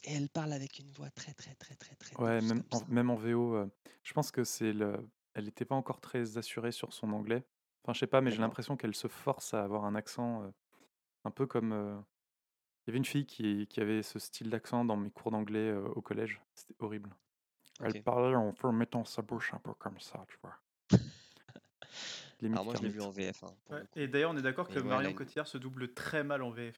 et 0.04 0.12
elle 0.14 0.28
parle 0.28 0.52
avec 0.52 0.78
une 0.78 0.92
voix 0.92 1.10
très 1.10 1.34
très 1.34 1.56
très 1.56 1.74
très 1.74 1.96
très 1.96 2.14
Ouais, 2.22 2.40
même 2.40 2.62
en, 2.70 2.84
même 2.86 3.10
en 3.10 3.16
VO, 3.16 3.56
euh, 3.56 3.66
je 4.04 4.12
pense 4.12 4.30
que 4.30 4.44
c'est 4.44 4.72
le. 4.72 5.08
Elle 5.34 5.46
n'était 5.46 5.64
pas 5.64 5.74
encore 5.74 6.00
très 6.00 6.38
assurée 6.38 6.70
sur 6.70 6.92
son 6.92 7.12
anglais. 7.12 7.42
Enfin, 7.82 7.94
je 7.94 7.98
sais 7.98 8.06
pas, 8.06 8.20
mais 8.20 8.30
j'ai 8.30 8.38
l'impression 8.38 8.76
qu'elle 8.76 8.94
se 8.94 9.08
force 9.08 9.54
à 9.54 9.64
avoir 9.64 9.84
un 9.86 9.96
accent 9.96 10.44
euh, 10.44 10.50
un 11.24 11.32
peu 11.32 11.48
comme. 11.48 11.72
euh, 11.72 11.98
Il 12.86 12.86
y 12.86 12.90
avait 12.92 12.98
une 12.98 13.04
fille 13.04 13.26
qui, 13.26 13.66
qui 13.66 13.80
avait 13.80 14.04
ce 14.04 14.20
style 14.20 14.50
d'accent 14.50 14.84
dans 14.84 14.96
mes 14.96 15.10
cours 15.10 15.32
d'anglais 15.32 15.70
euh, 15.70 15.88
au 15.96 16.00
collège. 16.00 16.40
C'était 16.54 16.76
horrible. 16.78 17.10
Elle 17.80 17.96
Ok. 17.96 18.02
parlait 18.04 18.36
en 18.36 18.54
mettant 18.72 19.04
sa 19.04 19.22
bouche 19.22 19.52
un 19.52 19.58
peu 19.58 19.74
comme 19.74 19.98
ça, 19.98 20.24
tu 20.28 20.38
vois. 20.42 20.54
Limite 22.44 22.56
Alors 22.58 22.64
moi 22.64 22.74
je 22.76 22.82
l'ai 22.82 22.88
vu 22.88 23.00
en 23.00 23.10
VF 23.10 23.42
hein, 23.44 23.54
Ouais. 23.70 23.82
Et 23.96 24.08
d'ailleurs, 24.08 24.30
on 24.32 24.36
est 24.36 24.42
d'accord 24.42 24.68
que 24.68 24.74
ouais, 24.78 24.82
Marion 24.84 25.10
une- 25.10 25.16
Cotillard 25.16 25.46
se 25.48 25.58
double 25.58 25.92
très 25.94 26.22
mal 26.24 26.42
en 26.42 26.50
VF. 26.50 26.76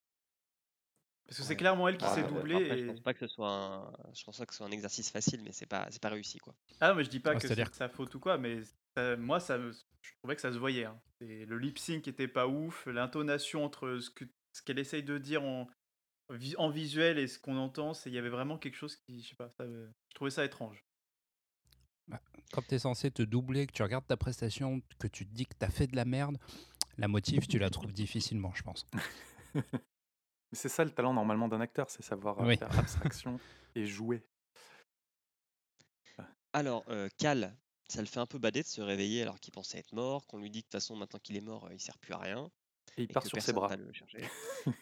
Parce 1.27 1.39
que 1.39 1.43
c'est 1.43 1.51
Ouais. 1.51 1.57
clairement 1.57 1.89
elle 1.89 1.99
qui 1.99 2.05
Ah, 2.05 2.15
s'est 2.15 2.23
ouais. 2.23 2.29
doublée. 2.29 2.55
Après 2.55 2.79
je 2.79 2.87
pense 2.87 3.01
pas 3.01 3.15
que 3.15 3.21
ce 3.21 3.27
soit 3.27 3.51
un, 3.51 3.93
je 4.15 4.25
pense 4.25 4.39
pas 4.39 4.47
que 4.47 4.53
ce 4.53 4.59
soit 4.59 4.67
un 4.67 4.71
exercice 4.71 5.11
facile, 5.11 5.43
mais 5.43 5.53
c'est 5.53 5.67
pas 5.67 5.89
c'est 5.91 6.01
pas 6.01 6.09
réussi 6.11 6.39
quoi. 6.39 6.55
Ah 6.81 6.91
non, 6.91 6.95
mais 6.95 7.05
je 7.05 7.11
dis 7.11 7.21
pas 7.21 7.33
Ah, 7.33 7.35
que 7.35 7.47
c'est 7.49 7.75
sa 7.75 7.89
faute 7.89 8.15
ou 8.15 8.21
quoi, 8.21 8.39
mais 8.39 8.61
ça- 8.97 9.17
moi, 9.17 9.41
ça, 9.41 9.59
me- 9.59 9.73
je 9.73 10.13
trouvais 10.23 10.37
que 10.37 10.43
ça 10.43 10.53
se 10.53 10.59
voyait. 10.59 10.85
hein. 10.85 11.01
Et 11.21 11.45
le 11.47 11.59
lip 11.59 11.79
sync 11.79 12.07
était 12.07 12.29
pas 12.29 12.47
ouf, 12.47 12.87
l'intonation 12.87 13.65
entre 13.65 13.99
ce 13.99 14.11
que 14.11 14.25
ce 14.53 14.63
qu'elle 14.63 14.79
essaye 14.79 15.03
de 15.03 15.19
dire 15.19 15.43
en, 15.43 15.69
vi- 16.31 16.55
en 16.59 16.71
visuel 16.71 17.19
et 17.19 17.27
ce 17.27 17.39
qu'on 17.41 17.57
entend, 17.57 17.93
c'est 17.93 18.09
il 18.09 18.15
y 18.15 18.19
avait 18.19 18.29
vraiment 18.31 18.57
quelque 18.57 18.77
chose 18.77 18.97
qui, 18.97 19.21
je 19.23 19.31
sais 19.31 19.35
pas, 19.37 19.51
ça, 19.59 19.67
je 19.67 20.15
trouvais 20.15 20.31
ça 20.31 20.45
étrange. 20.45 20.83
Quand 22.57 22.63
tu 22.67 22.75
es 22.75 22.79
censé 22.79 23.11
te 23.11 23.21
doubler, 23.21 23.67
que 23.67 23.73
tu 23.73 23.83
regardes 23.83 24.07
ta 24.07 24.17
prestation, 24.17 24.81
que 24.99 25.09
tu 25.09 25.27
te 25.27 25.35
dis 25.35 25.45
que 25.45 25.53
tu 25.61 25.67
as 25.67 25.69
fait 25.69 25.87
de 25.87 25.95
la 25.95 26.07
merde, 26.07 26.39
la 26.97 27.07
motive, 27.07 27.47
tu 27.47 27.59
la 27.59 27.69
trouves 27.69 27.93
difficilement, 27.93 28.51
je 28.55 28.63
pense. 28.63 28.87
C'est 30.53 30.71
ça 30.71 30.83
le 30.83 30.91
talent 30.91 31.13
normalement 31.13 31.49
d'un 31.49 31.61
acteur, 31.61 31.91
c'est 31.91 32.03
savoir 32.03 32.41
euh, 32.41 32.47
Oui. 32.47 32.57
faire 32.57 32.75
abstraction 32.79 33.39
et 33.75 33.85
jouer. 33.85 34.23
Alors 36.55 36.83
euh, 36.89 37.11
Cal, 37.19 37.55
ça 37.89 38.01
le 38.01 38.07
fait 38.07 38.21
un 38.21 38.27
peu 38.27 38.39
bader 38.39 38.63
de 38.63 38.67
se 38.67 38.81
réveiller 38.81 39.21
alors 39.21 39.39
qu'il 39.39 39.53
pensait 39.53 39.77
être 39.77 39.93
mort, 39.93 40.27
qu'on 40.27 40.39
lui 40.39 40.49
dit 40.49 40.63
que 40.63 40.69
de 40.69 40.71
toute 40.71 40.81
façon 40.81 40.97
maintenant 40.97 41.19
qu'il 41.19 41.37
est 41.37 41.43
mort, 41.43 41.67
euh, 41.67 41.75
il 41.75 41.81
sert 41.81 41.99
plus 41.99 42.15
à 42.15 42.19
rien. 42.19 42.51
Et 42.97 43.03
il 43.03 43.11
et 43.11 43.13
part 43.13 43.27
sur 43.27 43.43
ses 43.43 43.53
bras. 43.53 43.71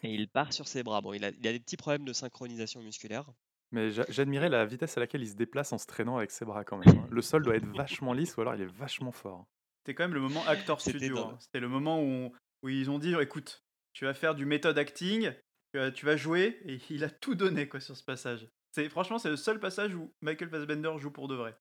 et 0.04 0.14
il 0.14 0.28
part 0.28 0.52
sur 0.52 0.68
ses 0.68 0.84
bras. 0.84 1.00
Bon, 1.00 1.12
il 1.12 1.24
a, 1.24 1.30
il 1.30 1.48
a 1.48 1.50
des 1.52 1.58
petits 1.58 1.76
problèmes 1.76 2.04
de 2.04 2.12
synchronisation 2.12 2.80
musculaire. 2.82 3.32
Mais 3.74 3.90
j'a- 3.90 4.04
j'admirais 4.08 4.48
la 4.48 4.64
vitesse 4.64 4.96
à 4.96 5.00
laquelle 5.00 5.22
il 5.22 5.28
se 5.28 5.34
déplace 5.34 5.72
en 5.72 5.78
se 5.78 5.86
traînant 5.86 6.16
avec 6.16 6.30
ses 6.30 6.44
bras 6.44 6.62
quand 6.64 6.76
même. 6.76 6.96
hein. 6.96 7.08
Le 7.10 7.20
sol 7.22 7.42
doit 7.42 7.56
être 7.56 7.66
vachement 7.66 8.12
lisse 8.12 8.36
ou 8.36 8.40
alors 8.40 8.54
il 8.54 8.60
est 8.60 8.72
vachement 8.72 9.10
fort. 9.10 9.46
C'était 9.80 9.94
quand 9.96 10.04
même 10.04 10.14
le 10.14 10.20
moment 10.20 10.46
actor 10.46 10.80
studio. 10.80 11.18
hein. 11.18 11.30
le- 11.32 11.40
C'était 11.40 11.58
le 11.60 11.68
moment 11.68 12.00
où, 12.00 12.04
on- 12.06 12.32
où 12.62 12.68
ils 12.68 12.88
ont 12.90 13.00
dit 13.00 13.14
écoute, 13.20 13.64
tu 13.92 14.04
vas 14.04 14.14
faire 14.14 14.36
du 14.36 14.46
méthode 14.46 14.78
acting, 14.78 15.32
tu 15.72 15.78
vas, 15.80 15.90
tu 15.90 16.06
vas 16.06 16.16
jouer, 16.16 16.60
et 16.64 16.78
il 16.88 17.02
a 17.02 17.10
tout 17.10 17.34
donné 17.34 17.68
quoi 17.68 17.80
sur 17.80 17.96
ce 17.96 18.04
passage. 18.04 18.48
C'est 18.70 18.88
franchement 18.88 19.18
c'est 19.18 19.28
le 19.30 19.36
seul 19.36 19.58
passage 19.58 19.94
où 19.94 20.12
Michael 20.20 20.48
Fassbender 20.50 20.92
joue 20.98 21.10
pour 21.10 21.26
de 21.26 21.34
vrai. 21.34 21.56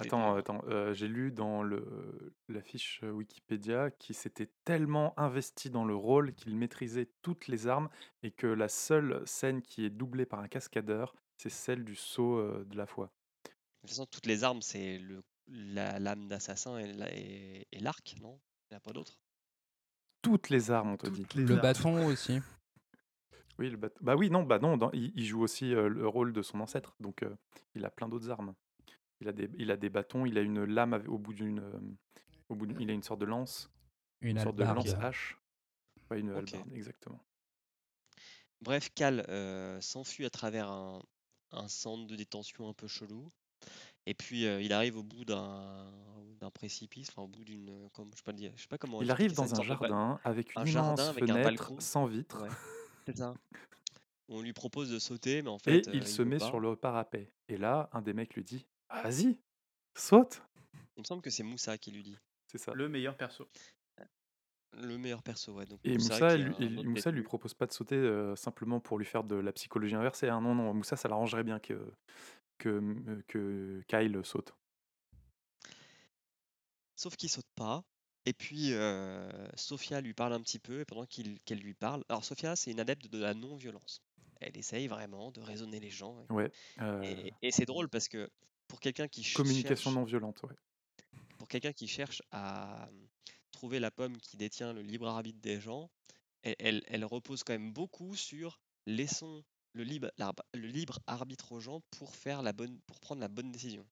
Attends, 0.00 0.36
attends, 0.36 0.62
euh, 0.68 0.94
j'ai 0.94 1.08
lu 1.08 1.32
dans 1.32 1.62
le, 1.64 2.32
la 2.48 2.62
fiche 2.62 3.00
euh, 3.02 3.10
Wikipédia 3.10 3.90
qu'il 3.90 4.14
s'était 4.14 4.48
tellement 4.64 5.12
investi 5.18 5.70
dans 5.70 5.84
le 5.84 5.94
rôle 5.96 6.34
qu'il 6.34 6.54
maîtrisait 6.56 7.08
toutes 7.22 7.48
les 7.48 7.66
armes 7.66 7.88
et 8.22 8.30
que 8.30 8.46
la 8.46 8.68
seule 8.68 9.22
scène 9.26 9.60
qui 9.60 9.84
est 9.84 9.90
doublée 9.90 10.24
par 10.24 10.38
un 10.38 10.46
cascadeur, 10.46 11.16
c'est 11.36 11.50
celle 11.50 11.84
du 11.84 11.96
saut 11.96 12.38
euh, 12.38 12.64
de 12.66 12.76
la 12.76 12.86
foi. 12.86 13.10
De 13.46 13.50
toute 13.82 13.90
façon, 13.90 14.06
toutes 14.06 14.26
les 14.26 14.44
armes, 14.44 14.62
c'est 14.62 14.98
le 14.98 15.22
la 15.50 15.98
lame 15.98 16.28
d'assassin 16.28 16.76
et 16.78 16.92
la- 16.92 17.12
et 17.16 17.66
et 17.72 17.78
l'arc, 17.80 18.14
non? 18.20 18.38
Il 18.70 18.74
n'y 18.74 18.76
en 18.76 18.78
a 18.78 18.80
pas 18.80 18.92
d'autres? 18.92 19.18
Toutes 20.22 20.50
les 20.50 20.70
armes, 20.70 20.92
on 20.92 20.96
te 20.96 21.08
dit. 21.08 21.24
Toutes 21.24 21.40
Le 21.40 21.54
armes. 21.54 21.62
bâton 21.62 22.06
aussi. 22.06 22.40
Oui, 23.58 23.70
le 23.70 23.76
bat- 23.76 23.88
Bah 24.00 24.14
oui, 24.14 24.30
non, 24.30 24.42
bah 24.42 24.58
non, 24.58 24.76
dans- 24.76 24.92
il, 24.92 25.10
il 25.16 25.24
joue 25.24 25.40
aussi 25.42 25.74
euh, 25.74 25.88
le 25.88 26.06
rôle 26.06 26.32
de 26.32 26.42
son 26.42 26.60
ancêtre, 26.60 26.94
donc 27.00 27.22
euh, 27.22 27.34
il 27.74 27.84
a 27.84 27.90
plein 27.90 28.08
d'autres 28.08 28.30
armes. 28.30 28.54
Il 29.20 29.28
a 29.28 29.32
des, 29.32 29.50
il 29.58 29.70
a 29.70 29.76
des 29.76 29.88
bâtons, 29.90 30.26
il 30.26 30.38
a 30.38 30.40
une 30.42 30.64
lame 30.64 30.94
avec- 30.94 31.08
au 31.08 31.18
bout 31.18 31.32
d'une, 31.34 31.58
euh, 31.58 31.80
au 32.48 32.54
bout 32.54 32.66
d'une- 32.66 32.80
il 32.80 32.90
a 32.90 32.92
une 32.92 33.02
sorte 33.02 33.20
de 33.20 33.26
lance, 33.26 33.70
Une 34.20 34.30
une 34.36 34.38
sorte 34.42 34.56
de 34.56 34.62
lance 34.64 34.94
hache. 34.94 35.36
Ouais, 36.10 36.20
une 36.20 36.30
Ok. 36.30 36.36
hallebarde, 36.38 36.72
exactement. 36.74 37.20
Bref, 38.60 38.90
Cal 38.94 39.24
euh, 39.28 39.80
s'enfuit 39.80 40.24
à 40.24 40.30
travers 40.30 40.70
un, 40.70 41.02
un 41.52 41.68
centre 41.68 42.06
de 42.06 42.16
détention 42.16 42.68
un 42.68 42.72
peu 42.72 42.86
chelou. 42.88 43.30
Et 44.06 44.14
puis 44.14 44.46
euh, 44.46 44.60
il 44.62 44.72
arrive 44.72 44.96
au 44.96 45.02
bout 45.02 45.24
d'un 45.24 45.92
d'un 46.40 46.50
précipice, 46.52 47.08
enfin 47.10 47.22
au 47.22 47.28
bout 47.28 47.44
d'une. 47.44 47.88
Comme, 47.92 48.10
je 48.12 48.16
sais 48.18 48.22
pas 48.22 48.30
le 48.32 48.38
dire, 48.38 48.52
je 48.56 48.62
sais 48.62 48.68
pas 48.68 48.78
comment. 48.78 49.02
Il 49.02 49.10
arrive 49.10 49.34
dans 49.34 49.52
un 49.54 49.58
de 49.58 49.64
jardin 49.64 50.20
avec 50.24 50.52
un 50.56 50.60
une 50.60 50.66
jardin 50.68 50.94
immense 51.02 51.08
avec 51.08 51.28
un 51.28 51.34
fenêtre 51.42 51.72
sans 51.82 52.06
vitre. 52.06 52.40
Ouais. 52.42 52.48
c'est 53.06 53.16
ça. 53.18 53.34
On 54.28 54.40
lui 54.42 54.52
propose 54.52 54.90
de 54.90 54.98
sauter, 54.98 55.42
mais 55.42 55.48
en 55.48 55.56
Et 55.56 55.82
fait, 55.82 55.88
euh, 55.88 55.92
il 55.94 56.06
se 56.06 56.22
met 56.22 56.38
pas. 56.38 56.46
sur 56.46 56.60
le 56.60 56.76
parapet. 56.76 57.32
Et 57.48 57.56
là, 57.56 57.88
un 57.92 58.02
des 58.02 58.12
mecs 58.12 58.34
lui 58.34 58.44
dit 58.44 58.66
Vas-y, 58.90 59.38
saute 59.94 60.42
Il 60.96 61.00
me 61.00 61.04
semble 61.04 61.22
que 61.22 61.30
c'est 61.30 61.42
Moussa 61.42 61.78
qui 61.78 61.90
lui 61.90 62.02
dit. 62.02 62.18
C'est 62.46 62.58
ça. 62.58 62.72
Le 62.74 62.88
meilleur 62.88 63.16
perso. 63.16 63.46
Le 64.72 64.98
meilleur 64.98 65.22
perso, 65.22 65.54
ouais. 65.54 65.64
Donc 65.64 65.80
Et 65.84 65.94
Moussa, 65.94 66.36
Moussa, 66.36 66.36
lui, 66.36 66.84
Moussa 66.84 67.12
propose 67.24 67.54
pas 67.54 67.66
de 67.66 67.72
sauter 67.72 67.96
euh, 67.96 68.36
simplement 68.36 68.80
pour 68.80 68.98
lui 68.98 69.06
faire 69.06 69.24
de 69.24 69.34
la 69.34 69.52
psychologie 69.52 69.94
inversée. 69.94 70.28
hein. 70.28 70.40
Non, 70.40 70.54
non, 70.54 70.74
Moussa, 70.74 70.96
ça 70.96 71.08
l'arrangerait 71.08 71.42
bien 71.44 71.58
que, 71.58 71.90
que, 72.58 72.68
euh, 72.68 73.22
que 73.28 73.82
Kyle 73.88 74.20
saute. 74.24 74.54
Sauf 76.96 77.16
qu'il 77.16 77.30
saute 77.30 77.48
pas. 77.54 77.82
Et 78.26 78.34
puis, 78.34 78.74
euh, 78.74 79.30
Sophia 79.56 80.00
lui 80.02 80.12
parle 80.12 80.34
un 80.34 80.40
petit 80.40 80.58
peu, 80.58 80.80
et 80.80 80.84
pendant 80.84 81.06
qu'elle 81.06 81.58
lui 81.60 81.74
parle. 81.74 82.04
Alors, 82.10 82.24
Sophia, 82.24 82.54
c'est 82.56 82.70
une 82.70 82.80
adepte 82.80 83.08
de 83.08 83.18
la 83.18 83.32
non-violence. 83.32 84.02
Elle 84.40 84.56
essaye 84.56 84.86
vraiment 84.86 85.30
de 85.30 85.40
raisonner 85.40 85.80
les 85.80 85.90
gens. 85.90 86.26
Ouais. 86.28 86.50
euh, 86.80 87.02
Et, 87.02 87.32
et 87.40 87.50
c'est 87.50 87.64
drôle 87.64 87.88
parce 87.88 88.08
que 88.08 88.30
pour 88.68 88.80
quelqu'un 88.80 89.08
qui 89.08 89.24
communication 89.34 89.90
cherche, 89.90 89.94
non 89.96 90.04
violente, 90.04 90.42
ouais. 90.44 90.54
pour 91.38 91.48
quelqu'un 91.48 91.72
qui 91.72 91.88
cherche 91.88 92.22
à 92.30 92.84
euh, 92.86 93.06
trouver 93.50 93.80
la 93.80 93.90
pomme 93.90 94.16
qui 94.18 94.36
détient 94.36 94.72
le 94.72 94.82
libre 94.82 95.08
arbitre 95.08 95.40
des 95.40 95.60
gens, 95.60 95.90
elle, 96.42 96.54
elle- 96.58 96.84
elle 96.86 97.04
repose 97.04 97.42
quand 97.42 97.52
même 97.54 97.72
beaucoup 97.72 98.14
sur 98.14 98.60
laissons 98.86 99.42
le 99.72 99.82
libre, 99.84 100.10
l'arb- 100.18 100.40
le 100.54 100.66
libre 100.68 100.98
arbitre 101.06 101.52
aux 101.52 101.60
gens 101.60 101.80
pour 101.98 102.14
faire 102.14 102.42
la 102.42 102.52
bonne, 102.52 102.78
pour 102.86 103.00
prendre 103.00 103.20
la 103.20 103.28
bonne 103.28 103.50
décision. 103.52 103.86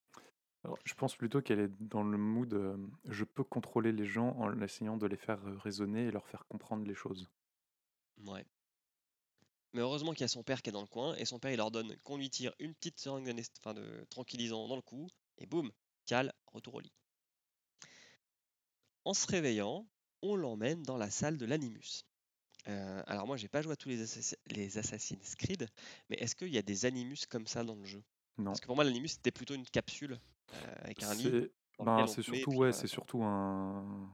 Alors, 0.64 0.78
je 0.84 0.94
pense 0.94 1.14
plutôt 1.14 1.42
qu'elle 1.42 1.60
est 1.60 1.70
dans 1.80 2.02
le 2.02 2.18
mood 2.18 2.52
euh, 2.54 2.76
je 3.08 3.24
peux 3.24 3.44
contrôler 3.44 3.92
les 3.92 4.06
gens 4.06 4.30
en 4.38 4.60
essayant 4.62 4.96
de 4.96 5.06
les 5.06 5.16
faire 5.16 5.40
raisonner 5.62 6.06
et 6.06 6.10
leur 6.10 6.26
faire 6.26 6.44
comprendre 6.48 6.84
les 6.86 6.94
choses. 6.94 7.28
Ouais. 8.24 8.44
Mais 9.76 9.82
heureusement 9.82 10.12
qu'il 10.12 10.22
y 10.22 10.24
a 10.24 10.28
son 10.28 10.42
père 10.42 10.62
qui 10.62 10.70
est 10.70 10.72
dans 10.72 10.80
le 10.80 10.86
coin, 10.86 11.14
et 11.16 11.26
son 11.26 11.38
père 11.38 11.50
il 11.50 11.58
leur 11.58 11.70
donne 11.70 11.94
qu'on 11.98 12.16
lui 12.16 12.30
tire 12.30 12.54
une 12.58 12.74
petite 12.74 12.98
seringue 12.98 13.30
enfin 13.60 13.74
de 13.74 14.06
tranquillisant 14.08 14.66
dans 14.68 14.76
le 14.76 14.80
cou, 14.80 15.06
et 15.36 15.44
boum, 15.44 15.70
cale, 16.06 16.32
retour 16.46 16.76
au 16.76 16.80
lit. 16.80 16.94
En 19.04 19.12
se 19.12 19.26
réveillant, 19.26 19.86
on 20.22 20.34
l'emmène 20.34 20.82
dans 20.82 20.96
la 20.96 21.10
salle 21.10 21.36
de 21.36 21.44
l'Animus. 21.44 22.06
Euh, 22.68 23.02
alors 23.06 23.26
moi 23.26 23.36
j'ai 23.36 23.48
pas 23.48 23.60
joué 23.60 23.74
à 23.74 23.76
tous 23.76 23.90
les, 23.90 24.02
Assassi- 24.02 24.38
les 24.46 24.78
Assassin's 24.78 25.34
Creed, 25.34 25.68
mais 26.08 26.16
est-ce 26.16 26.34
qu'il 26.34 26.48
y 26.48 26.56
a 26.56 26.62
des 26.62 26.86
Animus 26.86 27.26
comme 27.26 27.46
ça 27.46 27.62
dans 27.62 27.76
le 27.76 27.84
jeu? 27.84 28.02
Non. 28.38 28.46
Parce 28.46 28.60
que 28.60 28.66
pour 28.66 28.76
moi 28.76 28.84
l'Animus 28.84 29.08
c'était 29.08 29.30
plutôt 29.30 29.54
une 29.54 29.66
capsule 29.66 30.18
euh, 30.54 30.74
avec 30.78 31.02
un 31.02 31.14
lit. 31.14 31.50
Ben, 31.78 32.06
c'est 32.06 32.22
surtout, 32.22 32.50
ouais, 32.52 32.56
voilà, 32.56 32.72
c'est 32.72 32.86
surtout 32.86 33.22
un, 33.22 34.10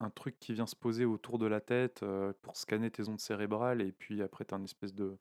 un 0.00 0.10
truc 0.10 0.38
qui 0.38 0.52
vient 0.52 0.66
se 0.66 0.76
poser 0.76 1.04
autour 1.04 1.38
de 1.38 1.46
la 1.46 1.60
tête 1.60 2.02
euh, 2.02 2.32
pour 2.42 2.56
scanner 2.56 2.90
tes 2.90 3.08
ondes 3.08 3.20
cérébrales 3.20 3.80
et 3.80 3.92
puis 3.92 4.22
après 4.22 4.44
t'as 4.44 4.58
une 4.58 4.64
espèce 4.64 4.94
de... 4.94 5.16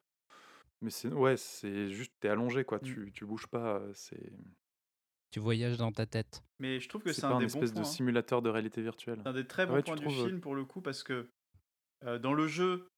Mais 0.82 0.90
c'est 0.90 1.08
ouais, 1.08 1.38
c'est 1.38 1.90
juste, 1.90 2.14
t'es 2.20 2.28
allongé 2.30 2.66
quoi, 2.66 2.78
Mm. 2.80 2.82
tu, 2.84 3.12
tu 3.14 3.26
bouges 3.26 3.48
pas, 3.48 3.82
c'est 3.94 4.34
Tu 5.32 5.40
voyages 5.40 5.78
dans 5.78 5.92
ta 5.94 6.06
tête. 6.06 6.44
Mais 6.60 6.80
je 6.82 6.90
trouve 6.90 7.04
que 7.04 7.14
c'est 7.14 7.24
un 7.24 7.32
un 7.32 7.40
des 7.40 7.46
bons 7.46 7.54
espèce 7.54 7.72
points. 7.72 7.82
de 7.82 7.88
hein. 7.88 7.90
simulateur 7.90 8.42
de 8.42 8.50
réalité 8.50 8.82
virtuelle. 8.82 9.20
C'est 9.24 9.30
un 9.30 9.34
des 9.34 9.48
très 9.48 9.64
Ah 9.64 9.66
bons 9.68 9.74
ouais, 9.76 9.84
points 9.84 9.96
du 9.96 10.04
trouves, 10.06 10.26
film 10.28 10.42
pour 10.42 10.56
le 10.56 10.66
coup 10.66 10.82
parce 10.82 11.04
que 11.04 11.30
euh, 12.04 12.20
dans 12.20 12.34
le 12.34 12.48
jeu, 12.48 12.90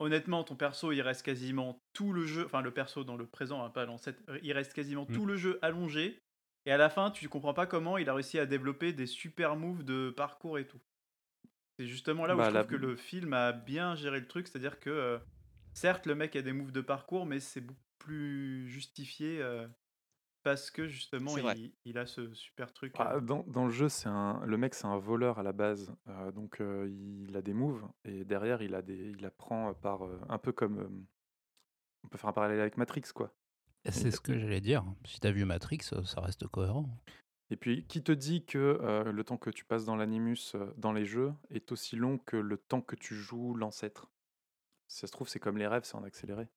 honnêtement, 0.00 0.42
ton 0.44 0.56
perso 0.56 0.90
il 0.92 1.00
reste 1.00 1.22
quasiment 1.22 1.80
tout 1.92 2.12
le 2.12 2.26
jeu, 2.26 2.44
enfin 2.44 2.60
le 2.62 2.72
perso 2.72 3.04
dans 3.04 3.16
le 3.16 3.26
présent, 3.26 3.64
hein, 3.64 3.70
pas 3.70 3.84
l'ancêtre, 3.86 4.20
il 4.42 4.52
reste 4.52 4.72
quasiment 4.74 5.06
Mm. 5.08 5.14
tout 5.14 5.26
le 5.26 5.36
jeu 5.36 5.58
allongé. 5.62 6.18
Et 6.66 6.72
à 6.72 6.76
la 6.76 6.88
fin, 6.90 7.10
tu 7.10 7.28
comprends 7.28 7.54
pas 7.54 7.66
comment 7.66 7.98
il 7.98 8.08
a 8.08 8.14
réussi 8.14 8.38
à 8.38 8.46
développer 8.46 8.92
des 8.92 9.06
super 9.06 9.56
moves 9.56 9.84
de 9.84 10.10
parcours 10.10 10.58
et 10.58 10.66
tout. 10.66 10.80
C'est 11.78 11.86
justement 11.86 12.26
là 12.26 12.36
où 12.36 12.38
Bah, 12.38 12.44
je 12.44 12.50
trouve 12.50 12.62
la- 12.62 12.66
que 12.66 12.76
le 12.76 12.96
film 12.96 13.32
a 13.32 13.52
bien 13.52 13.94
géré 13.94 14.20
le 14.20 14.28
truc, 14.28 14.46
c'est-à-dire 14.48 14.78
que 14.80 14.90
euh, 14.90 15.18
certes 15.74 16.06
le 16.06 16.14
mec 16.14 16.36
a 16.36 16.42
des 16.42 16.52
moves 16.52 16.72
de 16.72 16.80
parcours, 16.80 17.26
mais 17.26 17.40
c'est 17.40 17.60
beaucoup 17.60 17.80
plus 17.98 18.68
justifié 18.68 19.42
euh, 19.42 19.66
parce 20.42 20.70
que 20.70 20.88
justement 20.88 21.38
il, 21.38 21.74
il 21.84 21.98
a 21.98 22.06
ce 22.06 22.34
super 22.34 22.72
truc. 22.72 22.94
Ah, 22.98 23.14
euh, 23.16 23.20
dans, 23.20 23.42
dans 23.44 23.64
le 23.64 23.70
jeu, 23.72 23.88
c'est 23.88 24.08
un, 24.08 24.44
le 24.46 24.56
mec, 24.56 24.74
c'est 24.74 24.86
un 24.86 24.98
voleur 24.98 25.38
à 25.38 25.42
la 25.42 25.52
base, 25.52 25.92
euh, 26.08 26.30
donc 26.32 26.60
euh, 26.60 26.88
il 27.26 27.36
a 27.36 27.42
des 27.42 27.54
moves 27.54 27.88
et 28.04 28.24
derrière, 28.24 28.62
il 28.62 28.74
a 28.74 28.82
des, 28.82 29.10
il 29.18 29.24
apprend 29.26 29.74
par 29.74 30.04
euh, 30.06 30.20
un 30.28 30.38
peu 30.38 30.52
comme, 30.52 30.78
euh, 30.78 30.88
on 32.02 32.08
peut 32.08 32.18
faire 32.18 32.30
un 32.30 32.32
parallèle 32.32 32.60
avec 32.60 32.76
Matrix, 32.76 33.02
quoi. 33.14 33.34
C'est 33.90 34.10
ce 34.10 34.20
que 34.20 34.38
j'allais 34.38 34.60
dire. 34.60 34.84
Si 35.04 35.20
t'as 35.20 35.30
vu 35.30 35.44
Matrix, 35.44 35.80
euh, 35.92 36.04
ça 36.04 36.20
reste 36.20 36.46
cohérent. 36.46 36.88
Et 37.50 37.56
puis, 37.56 37.84
qui 37.86 38.02
te 38.02 38.12
dit 38.12 38.44
que 38.44 38.58
euh, 38.58 39.12
le 39.12 39.24
temps 39.24 39.36
que 39.36 39.50
tu 39.50 39.64
passes 39.64 39.84
dans 39.84 39.96
l'animus 39.96 40.54
euh, 40.54 40.72
dans 40.78 40.92
les 40.92 41.04
jeux 41.04 41.32
est 41.50 41.70
aussi 41.72 41.94
long 41.96 42.18
que 42.18 42.36
le 42.36 42.56
temps 42.56 42.80
que 42.80 42.96
tu 42.96 43.14
joues 43.14 43.54
l'ancêtre? 43.54 44.10
Si 44.88 44.98
ça 45.00 45.06
se 45.06 45.12
trouve, 45.12 45.28
c'est 45.28 45.40
comme 45.40 45.58
les 45.58 45.66
rêves, 45.66 45.84
c'est 45.84 45.96
en 45.96 46.04
accéléré. 46.04 46.48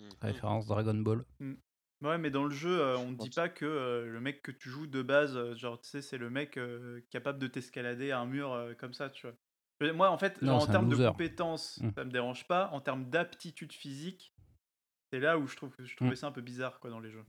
Mhm. 0.00 0.08
Référence 0.22 0.66
Dragon 0.66 0.94
Ball. 0.94 1.24
Ouais, 2.02 2.16
mais 2.18 2.30
dans 2.30 2.44
le 2.44 2.50
jeu, 2.50 2.80
euh, 2.80 2.96
on 2.98 3.10
ne 3.10 3.16
dit 3.16 3.28
tu- 3.30 3.36
pas 3.36 3.48
que 3.50 3.66
euh, 3.66 4.06
le 4.06 4.20
mec 4.20 4.42
que 4.42 4.50
tu 4.50 4.70
joues 4.70 4.86
de 4.86 5.02
base, 5.02 5.36
euh, 5.36 5.54
genre, 5.54 5.78
tu 5.80 5.88
sais, 5.90 6.00
c'est 6.02 6.16
le 6.18 6.30
mec 6.30 6.56
euh, 6.56 7.02
capable 7.10 7.38
de 7.38 7.46
t'escalader 7.46 8.10
à 8.10 8.18
un 8.20 8.26
mur 8.26 8.52
euh, 8.52 8.74
comme 8.74 8.94
ça, 8.94 9.10
tu 9.10 9.26
vois. 9.26 9.92
Moi, 9.92 10.10
en 10.10 10.18
fait, 10.18 10.40
Non, 10.42 10.52
genre, 10.58 10.62
en 10.62 10.66
termes 10.66 10.88
de 10.88 10.96
compétences, 11.08 11.78
Mm. 11.82 11.90
ça 11.94 12.04
me 12.04 12.10
dérange 12.10 12.46
pas. 12.46 12.68
En 12.72 12.80
termes 12.80 13.08
d'aptitude 13.08 13.72
physique, 13.72 14.34
c'est 15.12 15.20
là 15.20 15.38
où 15.38 15.46
je 15.46 15.56
trouve 15.56 15.74
je 15.78 15.96
trouvais 15.96 16.16
ça 16.16 16.26
un 16.28 16.32
peu 16.32 16.40
bizarre, 16.42 16.80
quoi, 16.80 16.90
dans 16.90 17.00
les 17.00 17.10
jeux. 17.10 17.24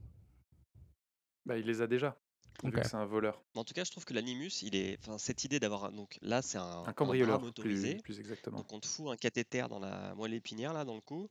Bah, 1.44 1.58
il 1.58 1.66
les 1.66 1.80
a 1.82 1.86
déjà, 1.86 2.16
vu 2.62 2.70
Ok. 2.70 2.80
que 2.80 2.86
c'est 2.86 2.94
un 2.96 3.04
voleur. 3.04 3.42
En 3.54 3.64
tout 3.64 3.74
cas, 3.74 3.84
je 3.84 3.90
trouve 3.90 4.04
que 4.04 4.14
l'animus, 4.14 4.62
il 4.62 4.76
est, 4.76 4.96
enfin, 5.00 5.18
cette 5.18 5.44
idée 5.44 5.58
d'avoir, 5.58 5.86
un- 5.86 5.92
donc 5.92 6.18
là, 6.22 6.40
c'est 6.40 6.58
un, 6.58 6.84
Un 6.84 6.88
un 6.88 6.92
cambrioleur, 6.92 7.40
plus, 7.54 7.96
plus 8.02 8.20
exactement. 8.20 8.58
Donc 8.58 8.72
on 8.72 8.80
te 8.80 8.86
fout 8.86 9.08
un 9.08 9.16
cathéter 9.16 9.66
dans 9.68 9.80
la 9.80 10.14
moelle 10.14 10.34
épinière 10.34 10.72
là, 10.72 10.84
dans 10.84 10.94
le 10.94 11.00
cou, 11.00 11.28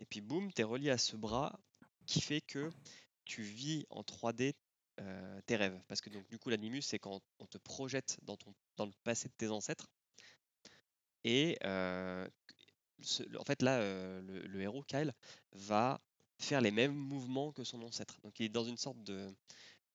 et 0.00 0.04
puis 0.04 0.20
boum, 0.20 0.52
t'es 0.52 0.64
relié 0.64 0.90
à 0.90 0.98
ce 0.98 1.16
bras 1.16 1.58
qui 2.06 2.20
fait 2.20 2.40
que 2.40 2.70
tu 3.24 3.42
vis 3.42 3.86
en 3.90 4.02
3D 4.02 4.54
euh, 5.00 5.40
tes 5.46 5.56
rêves. 5.56 5.80
Parce 5.86 6.00
que 6.00 6.10
donc 6.10 6.28
du 6.28 6.38
coup, 6.38 6.50
l'animus, 6.50 6.82
c'est 6.82 6.98
quand 6.98 7.20
on 7.38 7.46
te 7.46 7.58
projette 7.58 8.18
dans 8.22 8.36
ton, 8.36 8.52
dans 8.76 8.86
le 8.86 8.92
passé 9.04 9.28
de 9.28 9.34
tes 9.34 9.48
ancêtres. 9.48 9.86
Et 11.24 11.56
euh, 11.64 12.28
ce- 13.02 13.22
en 13.38 13.44
fait 13.44 13.62
là, 13.62 13.78
euh, 13.80 14.20
le, 14.22 14.40
le 14.46 14.60
héros 14.60 14.82
Kyle 14.82 15.12
va 15.52 16.00
faire 16.38 16.60
les 16.60 16.70
mêmes 16.70 16.94
mouvements 16.94 17.52
que 17.52 17.64
son 17.64 17.82
ancêtre. 17.82 18.20
Donc 18.22 18.40
il 18.40 18.46
est 18.46 18.48
dans 18.48 18.64
une 18.64 18.76
sorte 18.78 19.02
de 19.02 19.34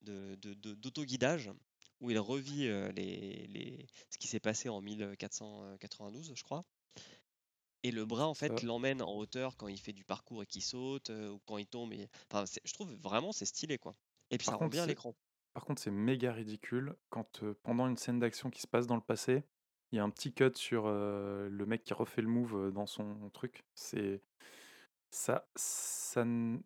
d'autoguidage 0.02 1.50
où 2.00 2.10
il 2.10 2.18
revit 2.18 2.68
euh, 2.68 2.90
les, 2.92 3.46
les- 3.48 3.86
ce 4.10 4.18
qui 4.18 4.28
s'est 4.28 4.38
passé 4.40 4.68
en 4.68 4.80
1492, 4.80 6.32
je 6.34 6.42
crois. 6.44 6.62
Et 7.84 7.90
le 7.90 8.04
bras, 8.04 8.26
en 8.26 8.34
fait, 8.34 8.62
l'emmène 8.62 9.02
en 9.02 9.14
hauteur 9.16 9.56
quand 9.56 9.68
il 9.68 9.78
fait 9.78 9.92
du 9.92 10.04
parcours 10.04 10.42
et 10.42 10.46
qu'il 10.46 10.62
saute, 10.62 11.10
euh, 11.10 11.30
ou 11.30 11.40
quand 11.46 11.58
il 11.58 11.66
tombe. 11.66 11.92
Et... 11.92 12.08
Enfin, 12.30 12.44
je 12.64 12.72
trouve 12.72 12.92
vraiment 12.94 13.32
c'est 13.32 13.44
stylé, 13.46 13.78
quoi. 13.78 13.94
Et 14.30 14.38
puis 14.38 14.46
Par 14.46 14.52
ça 14.54 14.56
rend 14.56 14.64
contre, 14.64 14.72
bien 14.72 14.82
à 14.82 14.84
c'est- 14.84 14.90
l'écran. 14.90 15.14
Par 15.54 15.64
contre, 15.64 15.80
c'est 15.82 15.90
méga 15.90 16.32
ridicule 16.32 16.94
quand 17.10 17.42
euh, 17.42 17.54
pendant 17.64 17.88
une 17.88 17.96
scène 17.96 18.20
d'action 18.20 18.50
qui 18.50 18.60
se 18.60 18.66
passe 18.68 18.86
dans 18.86 18.94
le 18.96 19.00
passé, 19.02 19.42
il 19.92 19.96
y 19.96 19.98
a 19.98 20.04
un 20.04 20.10
petit 20.10 20.32
cut 20.32 20.52
sur 20.54 20.84
euh, 20.86 21.48
le 21.48 21.66
mec 21.66 21.82
qui 21.84 21.94
refait 21.94 22.22
le 22.22 22.28
move 22.28 22.72
dans 22.72 22.86
son 22.86 23.30
truc. 23.30 23.64
C'est 23.74 24.22
ça, 25.10 25.48
ça. 25.56 26.22
n- 26.22 26.62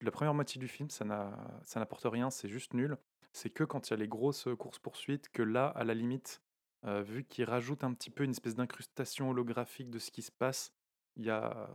La 0.00 0.10
première 0.10 0.34
moitié 0.34 0.58
du 0.60 0.68
film, 0.68 0.90
ça 0.90 1.04
n'a, 1.04 1.60
ça 1.64 1.80
n'apporte 1.80 2.04
rien, 2.06 2.30
c'est 2.30 2.48
juste 2.48 2.74
nul. 2.74 2.96
C'est 3.32 3.50
que 3.50 3.64
quand 3.64 3.88
il 3.88 3.90
y 3.90 3.94
a 3.94 3.96
les 3.96 4.08
grosses 4.08 4.48
courses 4.58 4.78
poursuites 4.78 5.28
que 5.30 5.42
là, 5.42 5.66
à 5.68 5.84
la 5.84 5.94
limite, 5.94 6.40
euh, 6.84 7.02
vu 7.02 7.24
qu'il 7.24 7.44
rajoute 7.44 7.84
un 7.84 7.92
petit 7.92 8.10
peu 8.10 8.24
une 8.24 8.30
espèce 8.30 8.54
d'incrustation 8.54 9.30
holographique 9.30 9.90
de 9.90 9.98
ce 9.98 10.10
qui 10.10 10.22
se 10.22 10.30
passe, 10.32 10.72
il 11.16 11.24
y 11.24 11.30
a, 11.30 11.68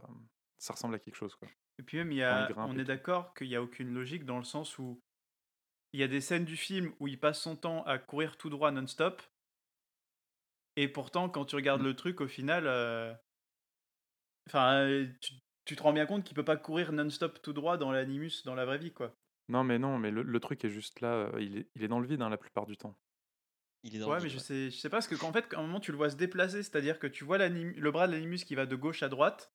ça 0.58 0.74
ressemble 0.74 0.96
à 0.96 1.00
quelque 1.00 1.16
chose 1.16 1.36
quoi. 1.36 1.48
Et 1.80 1.84
puis 1.84 1.98
même, 1.98 2.12
il 2.12 2.18
y 2.20 2.24
a, 2.24 2.48
on 2.70 2.78
est 2.80 2.84
d'accord 2.86 3.34
qu'il 3.34 3.48
n'y 3.50 3.56
a 3.56 3.62
aucune 3.62 3.94
logique 3.94 4.24
dans 4.26 4.38
le 4.38 4.44
sens 4.44 4.78
où 4.80 5.02
il 5.94 6.00
y 6.00 6.04
a 6.04 6.08
des 6.08 6.22
scènes 6.22 6.46
du 6.46 6.56
film 6.56 6.94
où 7.00 7.08
il 7.08 7.20
passe 7.20 7.42
son 7.42 7.56
temps 7.56 7.84
à 7.84 7.98
courir 7.98 8.38
tout 8.38 8.50
droit 8.50 8.72
non-stop. 8.72 9.22
Et 10.76 10.88
pourtant, 10.90 11.30
quand 11.30 11.46
tu 11.46 11.56
regardes 11.56 11.82
Mm. 11.82 11.84
le 11.84 11.96
truc, 11.96 12.20
au 12.22 12.28
final, 12.28 12.68
euh, 12.68 13.14
enfin, 14.48 14.84
euh, 14.88 15.08
tu, 15.22 15.34
tu 15.66 15.76
te 15.76 15.82
rends 15.84 15.94
bien 15.94 16.06
compte 16.06 16.24
qu'il 16.24 16.36
peut 16.36 16.46
pas 16.46 16.56
courir 16.58 16.92
non-stop 16.92 17.42
tout 17.42 17.54
droit 17.54 17.78
dans 17.78 17.92
l'animus, 17.92 18.44
dans 18.46 18.54
la 18.56 18.66
vraie 18.66 18.78
vie, 18.78 18.94
quoi. 18.94 19.18
Non 19.50 19.64
mais 19.64 19.78
non, 19.78 20.00
mais 20.00 20.10
le, 20.12 20.24
le 20.24 20.40
truc 20.40 20.66
est 20.66 20.70
juste 20.72 21.00
là, 21.02 21.14
euh, 21.34 21.42
il 21.42 21.58
est, 21.58 21.70
il 21.76 21.84
est 21.84 21.88
dans 21.88 22.00
le 22.00 22.08
vide 22.08 22.22
hein, 22.24 22.30
la 22.30 22.38
plupart 22.38 22.66
du 22.66 22.76
temps. 22.78 22.98
Il 23.84 23.96
est 23.96 24.00
dans 24.00 24.10
Ouais, 24.10 24.20
le 24.20 24.20
mais 24.20 24.30
vide, 24.30 24.30
je 24.30 24.40
ouais. 24.40 24.40
sais, 24.40 24.72
je 24.72 24.78
sais 24.78 24.90
pas, 24.90 24.98
parce 24.98 25.08
que 25.08 25.16
qu'en 25.16 25.32
fait, 25.32 25.54
à 25.54 25.60
un 25.60 25.62
moment, 25.62 25.80
tu 25.80 25.92
le 25.92 25.98
vois 25.98 26.10
se 26.10 26.16
déplacer, 26.16 26.64
c'est-à-dire 26.64 26.98
que 26.98 27.06
tu 27.08 27.24
vois 27.24 27.38
le 27.38 27.92
bras 27.92 28.08
de 28.08 28.14
l'animus 28.14 28.44
qui 28.46 28.56
va 28.56 28.66
de 28.66 28.76
gauche 28.76 29.04
à 29.04 29.10
droite, 29.10 29.54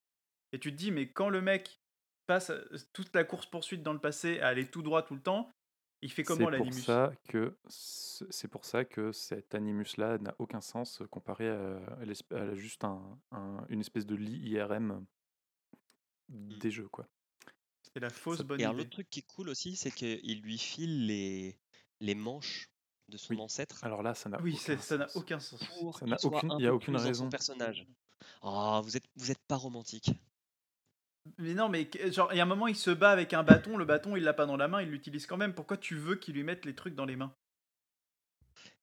et 0.52 0.61
tu 0.61 0.72
te 0.72 0.76
dis, 0.76 0.92
mais 0.92 1.12
quand 1.12 1.31
le 1.31 1.42
mec 1.42 1.83
passe 2.26 2.52
toute 2.92 3.14
la 3.14 3.24
course-poursuite 3.24 3.83
dans 3.83 3.92
le 3.94 4.00
passé 4.00 4.40
à 4.40 4.48
aller 4.48 4.70
tout 4.70 4.83
droit 4.83 5.02
tout 5.05 5.14
le 5.14 5.22
temps, 5.22 5.50
il 6.07 6.11
fait 6.12 6.23
comment 6.23 6.38
C'est 6.38 6.42
pour 6.45 6.51
l'animus? 6.53 6.83
ça 6.83 7.12
que 7.29 7.57
c- 7.69 8.25
c'est 8.31 8.49
pour 8.49 8.64
ça 8.64 8.85
que 8.85 9.12
cet 9.12 9.55
animus-là 9.55 10.19
n'a 10.19 10.35
aucun 10.38 10.61
sens 10.61 11.03
comparé 11.11 11.49
à, 11.49 11.77
à 12.01 12.05
l'esp- 12.05 12.33
à 12.33 12.55
juste 12.55 12.85
un, 12.85 13.19
un- 13.33 13.64
une 13.69 13.81
espèce 13.81 14.07
de 14.07 14.14
lit 14.14 14.38
IRM 14.51 15.05
des 16.29 16.71
jeux 16.71 16.88
quoi. 16.88 17.07
C'est 17.92 18.01
la 18.01 18.11
fausse 18.11 18.38
Ça- 18.38 18.45
bonne 18.45 18.61
Et 18.61 18.64
alors 18.64 18.75
idée. 18.75 18.85
l'autre 18.85 18.90
truc 18.95 19.11
qui 19.11 19.21
est 19.21 19.27
cool 19.35 19.49
aussi, 19.49 19.77
c'est 19.77 19.90
qu'il 19.90 20.40
lui 20.42 20.59
file 20.59 21.07
les, 21.07 21.59
les 22.01 22.14
manches 22.14 22.71
de 23.09 23.16
son 23.16 23.35
Oui. 23.35 23.40
ancêtre 23.40 23.83
Alors 23.85 24.03
là, 24.03 24.14
ça 24.14 24.29
n'a 24.29 24.40
Oui, 24.42 24.55
aucun 24.55 24.77
ça 24.79 24.97
n'a 24.99 25.09
sens. 25.09 25.16
aucun 25.16 25.40
sens. 25.40 25.61
il 26.59 26.62
y 26.64 26.66
a 26.66 26.75
aucune 26.75 26.97
raison. 26.97 27.29
personnage. 27.29 27.87
Oh, 28.42 28.81
vous 28.83 28.97
êtes, 28.97 29.05
vous 29.16 29.31
êtes 29.31 29.42
pas 29.47 29.57
romantique. 29.57 30.11
Mais 31.39 31.55
non, 31.55 31.69
mais 31.69 31.91
genre, 32.12 32.33
il 32.33 32.37
y 32.37 32.41
a 32.41 32.43
un 32.43 32.47
moment, 32.47 32.67
il 32.67 32.77
se 32.77 32.91
bat 32.91 33.11
avec 33.11 33.33
un 33.33 33.43
bâton, 33.43 33.77
le 33.77 33.85
bâton, 33.85 34.17
il 34.17 34.23
l'a 34.23 34.33
pas 34.35 34.47
dans 34.47 34.57
la 34.57 34.69
main, 34.69 34.83
il 34.83 34.91
l'utilise 34.91 35.27
quand 35.27 35.37
même. 35.37 35.55
Pourquoi 35.55 35.77
tu 35.77 35.97
veux 35.97 36.17
qu'il 36.17 36.35
lui 36.35 36.43
mette 36.45 36.65
les 36.65 36.75
trucs 36.75 36.95
dans 36.95 37.05
les 37.05 37.17
mains? 37.17 37.35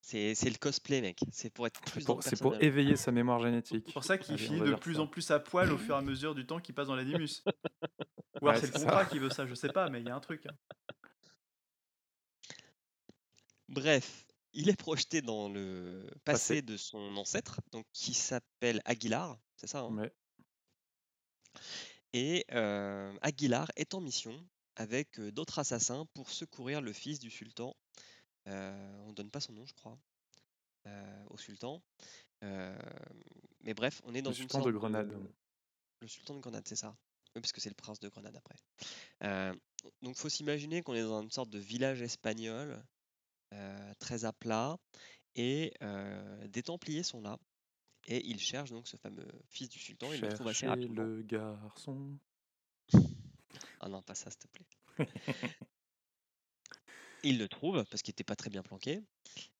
C'est 0.01 0.35
c'est 0.35 0.49
le 0.49 0.57
cosplay, 0.57 1.01
mec. 1.01 1.19
C'est 1.31 1.49
pour 1.49 1.65
être 1.65 1.79
plus 1.81 2.01
C'est 2.01 2.07
dans 2.07 2.49
pour, 2.51 2.61
éveiller 2.61 2.97
sa 2.97 3.11
mémoire 3.11 3.39
génétique. 3.39 3.83
C'est 3.87 3.93
pour 3.93 4.03
ça 4.03 4.17
qu'il 4.17 4.37
finit 4.37 4.59
de 4.59 4.73
plus 4.75 4.95
ça. 4.95 5.01
en 5.01 5.07
plus 5.07 5.31
à 5.31 5.39
poil 5.39 5.71
au 5.71 5.77
fur 5.77 5.95
et 5.95 5.97
à 5.97 6.01
mesure 6.01 6.35
du 6.35 6.45
temps 6.45 6.59
qu'il 6.59 6.75
passe 6.75 6.87
dans 6.87 6.95
l'animus. 6.95 7.43
Ou 8.41 8.47
alors 8.49 8.55
Ouais, 8.55 8.59
c'est 8.59 8.67
le 8.67 8.73
ça. 8.73 8.79
contrat 8.79 9.05
qui 9.05 9.19
veut 9.19 9.29
ça, 9.29 9.45
je 9.45 9.53
sais 9.55 9.69
pas, 9.69 9.89
mais 9.89 10.01
il 10.01 10.07
y 10.07 10.09
a 10.09 10.15
un 10.15 10.19
truc. 10.19 10.45
hein. 10.45 10.55
Bref, 13.69 14.25
il 14.53 14.69
est 14.69 14.75
projeté 14.75 15.21
dans 15.21 15.49
le 15.49 16.05
passé 16.25 16.55
Passé. 16.55 16.61
de 16.61 16.77
son 16.77 17.15
ancêtre, 17.17 17.61
donc 17.71 17.85
qui 17.93 18.13
s'appelle 18.13 18.81
Aguilar, 18.85 19.37
c'est 19.55 19.67
ça. 19.67 19.79
hein? 19.79 19.95
Ouais. 19.95 20.13
Et 22.13 22.45
euh, 22.51 23.11
Aguilar 23.21 23.71
est 23.75 23.95
en 23.95 24.01
mission 24.01 24.33
avec 24.75 25.19
euh, 25.19 25.31
d'autres 25.31 25.59
assassins 25.59 26.05
pour 26.13 26.29
secourir 26.29 26.81
le 26.81 26.93
fils 26.93 27.19
du 27.19 27.31
sultan. 27.31 27.75
Euh, 28.47 29.03
on 29.05 29.09
ne 29.09 29.13
donne 29.13 29.31
pas 29.31 29.39
son 29.39 29.53
nom, 29.53 29.65
je 29.65 29.73
crois, 29.73 29.97
au 31.29 31.37
sultan. 31.37 31.81
Mais 32.41 33.73
bref, 33.73 34.01
on 34.03 34.13
est 34.13 34.21
dans 34.21 34.31
Le 34.31 34.35
une 34.35 34.41
sultan 34.41 34.59
sorte 34.59 34.67
de 34.67 34.77
Grenade. 34.77 35.17
Le 36.01 36.07
sultan 36.07 36.35
de 36.35 36.39
Grenade, 36.39 36.67
c'est 36.67 36.75
ça. 36.75 36.95
Oui, 37.35 37.41
parce 37.41 37.53
que 37.53 37.61
c'est 37.61 37.69
le 37.69 37.75
prince 37.75 37.99
de 37.99 38.09
Grenade 38.09 38.35
après. 38.35 39.53
Donc, 40.01 40.17
faut 40.17 40.29
s'imaginer 40.29 40.81
qu'on 40.81 40.93
est 40.93 41.01
dans 41.01 41.21
une 41.21 41.31
sorte 41.31 41.49
de 41.49 41.59
village 41.59 42.01
espagnol, 42.01 42.83
très 43.99 44.25
à 44.25 44.33
plat, 44.33 44.77
et 45.35 45.73
des 46.49 46.63
Templiers 46.63 47.03
sont 47.03 47.21
là, 47.21 47.39
et 48.07 48.25
ils 48.25 48.39
cherchent 48.39 48.71
donc 48.71 48.87
ce 48.87 48.97
fameux 48.97 49.27
fils 49.47 49.69
du 49.69 49.79
sultan. 49.79 50.11
Ils 50.13 50.21
le 50.21 50.29
trouvent 50.29 50.47
assez 50.47 50.67
rapidement. 50.67 51.03
le 51.03 51.21
garçon. 51.23 52.17
Ah 53.79 53.89
non, 53.89 54.01
pas 54.01 54.15
ça, 54.15 54.29
s'il 54.31 54.39
te 54.39 54.47
plaît. 54.47 54.65
Ils 57.23 57.37
le 57.37 57.47
trouvent 57.47 57.83
parce 57.85 58.01
qu'il 58.01 58.11
n'était 58.11 58.23
pas 58.23 58.35
très 58.35 58.49
bien 58.49 58.63
planqué, 58.63 59.01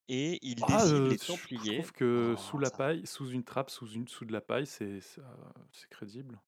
et 0.10 0.38
ils 0.46 0.62
Ah, 0.64 0.84
décident 0.84 1.00
euh, 1.00 1.10
les 1.10 1.18
je 1.18 1.26
Templiers. 1.28 1.74
trouve 1.76 1.92
que 1.94 2.34
Oh, 2.38 2.42
sous 2.42 2.58
la 2.58 2.70
ça- 2.70 2.78
paille, 2.78 3.08
sous 3.08 3.30
une 3.30 3.44
trappe, 3.44 3.70
sous 3.70 3.88
une 3.92 4.08
sous 4.08 4.26
de 4.26 4.34
la 4.34 4.42
paille, 4.42 4.66
c'est 4.68 5.00
euh, 5.18 5.24
c'est 5.72 5.90
crédible. 5.90 6.42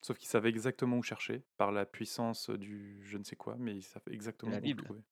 Sauf 0.00 0.18
qu'ils 0.18 0.28
savaient 0.28 0.48
exactement 0.50 0.96
où 0.98 1.02
chercher 1.02 1.42
par 1.56 1.70
la 1.72 1.84
puissance 1.86 2.50
du 2.50 3.00
je 3.04 3.18
ne 3.18 3.24
sais 3.24 3.36
quoi, 3.36 3.56
mais 3.58 3.76
ils 3.76 3.82
savent 3.82 4.02
exactement 4.10 4.52
la 4.52 4.58
où 4.58 4.62
Bible. 4.62 4.84
trouver. 4.84 5.02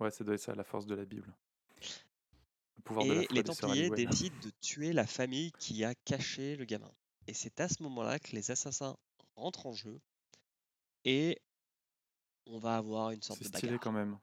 Ouais, 0.00 0.10
ça 0.10 0.24
doit 0.24 0.34
être 0.34 0.40
ça, 0.40 0.54
la 0.54 0.64
force 0.64 0.86
de 0.86 0.94
la 0.94 1.04
Bible. 1.04 1.34
Le 2.80 2.84
pouvoir 2.84 3.06
de 3.06 3.12
la 3.12 3.20
Et 3.22 3.26
foi 3.26 3.34
les 3.34 3.42
Templiers 3.44 3.90
décident 4.06 4.36
de 4.42 4.50
tuer 4.60 4.92
la 4.92 5.06
famille 5.06 5.52
qui 5.58 5.84
a 5.84 5.94
caché 5.94 6.56
le 6.56 6.64
gamin. 6.64 6.90
Et 7.26 7.34
c'est 7.34 7.60
à 7.60 7.68
ce 7.68 7.82
moment-là 7.82 8.18
que 8.18 8.32
les 8.32 8.50
assassins 8.50 8.96
rentrent 9.36 9.66
en 9.66 9.72
jeu 9.72 10.00
et 11.04 11.40
on 12.46 12.58
va 12.58 12.76
avoir 12.76 13.10
une 13.10 13.22
sorte 13.22 13.38
C'est 13.38 13.50
de 13.50 13.56
stylé 13.56 13.72
bagarre. 13.72 13.80
quand 13.84 13.92
même. 13.92 14.18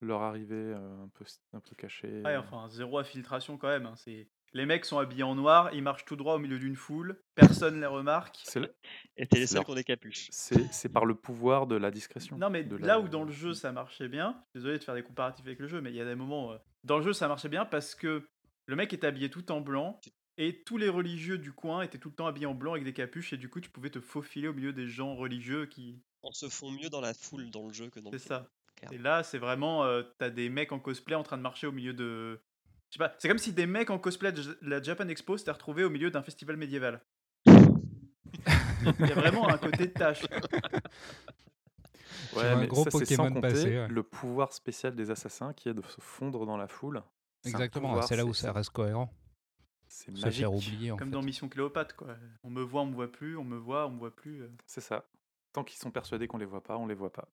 Leur 0.00 0.22
arrivée 0.22 0.54
euh, 0.56 1.02
un 1.04 1.08
peu 1.08 1.24
un 1.52 1.60
peu 1.60 1.74
cachée. 1.76 2.22
Ouais, 2.22 2.34
euh, 2.34 2.40
enfin, 2.40 2.68
zéro 2.70 2.98
infiltration 2.98 3.56
quand 3.56 3.68
même. 3.68 3.86
hein. 3.86 3.94
C'est... 3.96 4.28
Les 4.54 4.66
mecs 4.66 4.84
sont 4.84 4.98
habillés 4.98 5.22
en 5.22 5.34
noir, 5.34 5.70
ils 5.72 5.82
marchent 5.82 6.04
tout 6.04 6.16
droit 6.16 6.34
au 6.34 6.38
milieu 6.38 6.58
d'une 6.58 6.76
foule, 6.76 7.18
personne 7.34 7.80
les 7.80 7.86
remarque. 7.86 8.38
C'est 8.44 8.60
le- 8.60 8.74
Et 9.16 9.26
t'es 9.26 9.38
les 9.38 9.46
seuls 9.46 9.64
qui 9.64 9.70
ont 9.70 9.74
des 9.74 9.82
capuches. 9.84 10.28
c'est 10.30 10.70
c'est 10.72 10.90
par 10.90 11.06
le 11.06 11.14
pouvoir 11.14 11.66
de 11.66 11.74
la 11.76 11.90
discrétion. 11.90 12.36
Non, 12.36 12.50
mais 12.50 12.62
de 12.62 12.76
là 12.76 12.86
la- 12.86 13.00
où 13.00 13.08
dans 13.08 13.24
le 13.24 13.32
jeu 13.32 13.54
ça 13.54 13.72
marchait 13.72 14.08
bien, 14.08 14.42
désolé 14.54 14.78
de 14.78 14.84
faire 14.84 14.94
des 14.94 15.02
comparatifs 15.02 15.46
avec 15.46 15.58
le 15.58 15.68
jeu, 15.68 15.80
mais 15.80 15.90
il 15.90 15.96
y 15.96 16.00
a 16.00 16.04
des 16.04 16.14
moments. 16.14 16.52
euh, 16.52 16.58
Dans 16.84 16.98
le 16.98 17.04
jeu 17.04 17.12
ça 17.14 17.28
marchait 17.28 17.48
bien 17.48 17.64
parce 17.64 17.94
que 17.94 18.26
le 18.66 18.76
mec 18.76 18.92
était 18.92 19.06
habillé 19.06 19.30
tout 19.30 19.50
en 19.52 19.60
blanc 19.62 19.98
et 20.36 20.62
tous 20.64 20.76
les 20.76 20.88
religieux 20.90 21.38
du 21.38 21.52
coin 21.52 21.82
étaient 21.82 21.98
tout 21.98 22.08
le 22.10 22.14
temps 22.14 22.26
habillés 22.26 22.46
en 22.46 22.54
blanc 22.54 22.72
avec 22.72 22.84
des 22.84 22.92
capuches 22.92 23.32
et 23.32 23.36
du 23.38 23.48
coup 23.48 23.60
tu 23.60 23.70
pouvais 23.70 23.90
te 23.90 24.00
faufiler 24.00 24.48
au 24.48 24.52
milieu 24.54 24.72
des 24.74 24.86
gens 24.88 25.14
religieux 25.14 25.64
qui. 25.66 25.98
On 26.22 26.30
se 26.32 26.48
font 26.50 26.70
mieux 26.70 26.90
dans 26.90 27.00
la 27.00 27.14
foule 27.14 27.50
dans 27.50 27.66
le 27.66 27.72
jeu 27.72 27.88
que 27.88 28.00
dans 28.00 28.10
le 28.10 28.18
C'est 28.18 28.28
ça. 28.28 28.46
Et 28.90 28.98
là 28.98 29.22
c'est 29.22 29.38
vraiment. 29.38 29.84
euh, 29.84 30.02
T'as 30.18 30.28
des 30.30 30.48
mecs 30.50 30.72
en 30.72 30.78
cosplay 30.78 31.14
en 31.14 31.22
train 31.22 31.38
de 31.38 31.42
marcher 31.42 31.66
au 31.66 31.72
milieu 31.72 31.94
de. 31.94 32.38
Je 32.92 32.98
sais 32.98 33.08
pas, 33.08 33.14
c'est 33.18 33.26
comme 33.26 33.38
si 33.38 33.54
des 33.54 33.66
mecs 33.66 33.88
en 33.88 33.98
cosplay 33.98 34.32
de 34.32 34.58
la 34.60 34.82
Japan 34.82 35.08
Expo 35.08 35.38
s'étaient 35.38 35.50
retrouvés 35.50 35.82
au 35.82 35.88
milieu 35.88 36.10
d'un 36.10 36.22
festival 36.22 36.58
médiéval. 36.58 37.00
Il 37.46 39.06
y 39.08 39.12
a 39.12 39.14
vraiment 39.14 39.48
un 39.48 39.56
côté 39.56 39.86
de 39.86 39.92
tâche. 39.92 40.20
vois 42.34 42.44
un 42.44 42.56
mais 42.56 42.66
gros 42.66 42.84
ça, 42.84 42.90
c'est 42.90 43.06
sans 43.06 43.24
Pokémon 43.24 43.28
compter 43.34 43.40
passer, 43.48 43.78
ouais. 43.78 43.88
le 43.88 44.02
pouvoir 44.02 44.52
spécial 44.52 44.94
des 44.94 45.10
assassins 45.10 45.54
qui 45.54 45.70
est 45.70 45.74
de 45.74 45.80
se 45.80 46.02
fondre 46.02 46.44
dans 46.44 46.58
la 46.58 46.68
foule. 46.68 47.02
Exactement, 47.46 48.02
c'est 48.02 48.16
là 48.16 48.26
où 48.26 48.34
ça 48.34 48.52
reste 48.52 48.70
cohérent. 48.70 49.10
C'est 49.88 50.14
Se 50.14 50.22
magique. 50.22 50.40
faire 50.40 50.52
oublier 50.52 50.90
Comme 50.90 50.98
fait. 50.98 51.06
dans 51.06 51.22
Mission 51.22 51.48
Cléopâtre, 51.48 51.96
quoi. 51.96 52.16
On 52.42 52.50
me 52.50 52.62
voit, 52.62 52.82
on 52.82 52.86
me 52.86 52.94
voit 52.94 53.10
plus, 53.10 53.38
on 53.38 53.44
me 53.44 53.56
voit, 53.56 53.86
on 53.86 53.90
me 53.90 53.98
voit 53.98 54.14
plus. 54.14 54.42
euh. 54.42 54.50
C'est 54.66 54.80
ça. 54.82 55.06
Tant 55.54 55.64
qu'ils 55.64 55.78
sont 55.78 55.90
persuadés 55.90 56.26
qu'on 56.28 56.38
les 56.38 56.46
voit 56.46 56.62
pas, 56.62 56.76
on 56.76 56.86
les 56.86 56.94
voit 56.94 57.12
pas. 57.12 57.28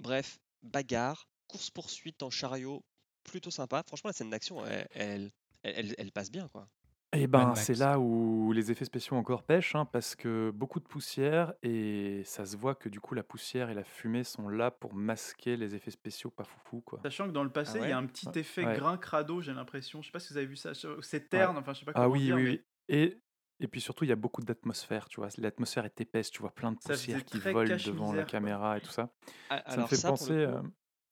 Bref, 0.00 0.38
bagarre, 0.62 1.28
course-poursuite 1.48 2.22
en 2.22 2.30
chariot, 2.30 2.82
plutôt 3.24 3.50
sympa. 3.50 3.82
Franchement, 3.86 4.08
la 4.08 4.14
scène 4.14 4.30
d'action, 4.30 4.64
elle, 4.66 4.86
elle, 4.92 5.32
elle- 5.62 5.94
elle 5.98 6.12
passe 6.12 6.30
bien, 6.30 6.48
quoi. 6.48 6.68
Et 7.16 7.28
Mad 7.28 7.28
ben, 7.28 7.54
c'est 7.54 7.74
là 7.74 8.00
où 8.00 8.52
les 8.52 8.72
effets 8.72 8.84
spéciaux 8.84 9.16
encore 9.16 9.44
pêchent, 9.44 9.76
hein, 9.76 9.84
parce 9.84 10.16
que 10.16 10.50
beaucoup 10.50 10.80
de 10.80 10.84
poussière, 10.84 11.54
et 11.62 12.22
ça 12.24 12.44
se 12.44 12.56
voit 12.56 12.74
que 12.74 12.88
du 12.88 12.98
coup 12.98 13.14
la 13.14 13.22
poussière 13.22 13.70
et 13.70 13.74
la 13.74 13.84
fumée 13.84 14.24
sont 14.24 14.48
là 14.48 14.72
pour 14.72 14.94
masquer 14.94 15.56
les 15.56 15.76
effets 15.76 15.92
spéciaux 15.92 16.30
pas 16.30 16.42
foufou, 16.42 16.80
quoi. 16.80 16.98
Sachant 17.04 17.28
que 17.28 17.32
dans 17.32 17.44
le 17.44 17.52
passé, 17.52 17.78
il 17.78 17.82
ouais 17.82 17.88
y 17.90 17.92
a 17.92 17.98
un 17.98 18.06
petit 18.06 18.36
effet 18.36 18.64
Ouais. 18.66 18.76
grain 18.76 18.96
crado, 18.98 19.40
j'ai 19.40 19.52
l'impression. 19.52 20.02
Je 20.02 20.06
sais 20.08 20.12
pas 20.12 20.18
si 20.18 20.32
vous 20.32 20.38
avez 20.38 20.46
vu 20.46 20.56
ça. 20.56 20.72
C'est 21.02 21.28
terne, 21.28 21.56
enfin, 21.56 21.72
je 21.72 21.80
sais 21.80 21.84
pas 21.84 21.92
Ah 21.94 22.00
comment 22.02 22.12
oui, 22.12 22.24
dire, 22.24 22.36
oui, 22.36 22.42
mais 22.42 22.50
oui. 22.50 22.60
Et, 22.88 23.20
et 23.60 23.68
puis 23.68 23.80
surtout, 23.80 24.04
il 24.04 24.08
y 24.08 24.12
a 24.12 24.16
beaucoup 24.16 24.42
d'atmosphère, 24.42 25.08
tu 25.08 25.20
vois. 25.20 25.28
L'atmosphère 25.38 25.84
est 25.84 26.00
épaisse, 26.00 26.30
tu 26.32 26.40
vois, 26.40 26.52
plein 26.52 26.72
de 26.72 26.78
poussière 26.78 27.24
qui 27.24 27.38
vole 27.38 27.68
devant 27.68 28.12
la 28.12 28.22
quoi. 28.24 28.32
caméra 28.32 28.76
et 28.76 28.80
tout 28.80 28.90
ça. 28.90 29.14
Ah, 29.50 29.62
Ça 29.70 29.76
me 29.82 29.86
fait 29.86 29.94
ça, 29.96 30.08
penser 30.10 30.24
coup, 30.32 30.32
euh, 30.32 30.62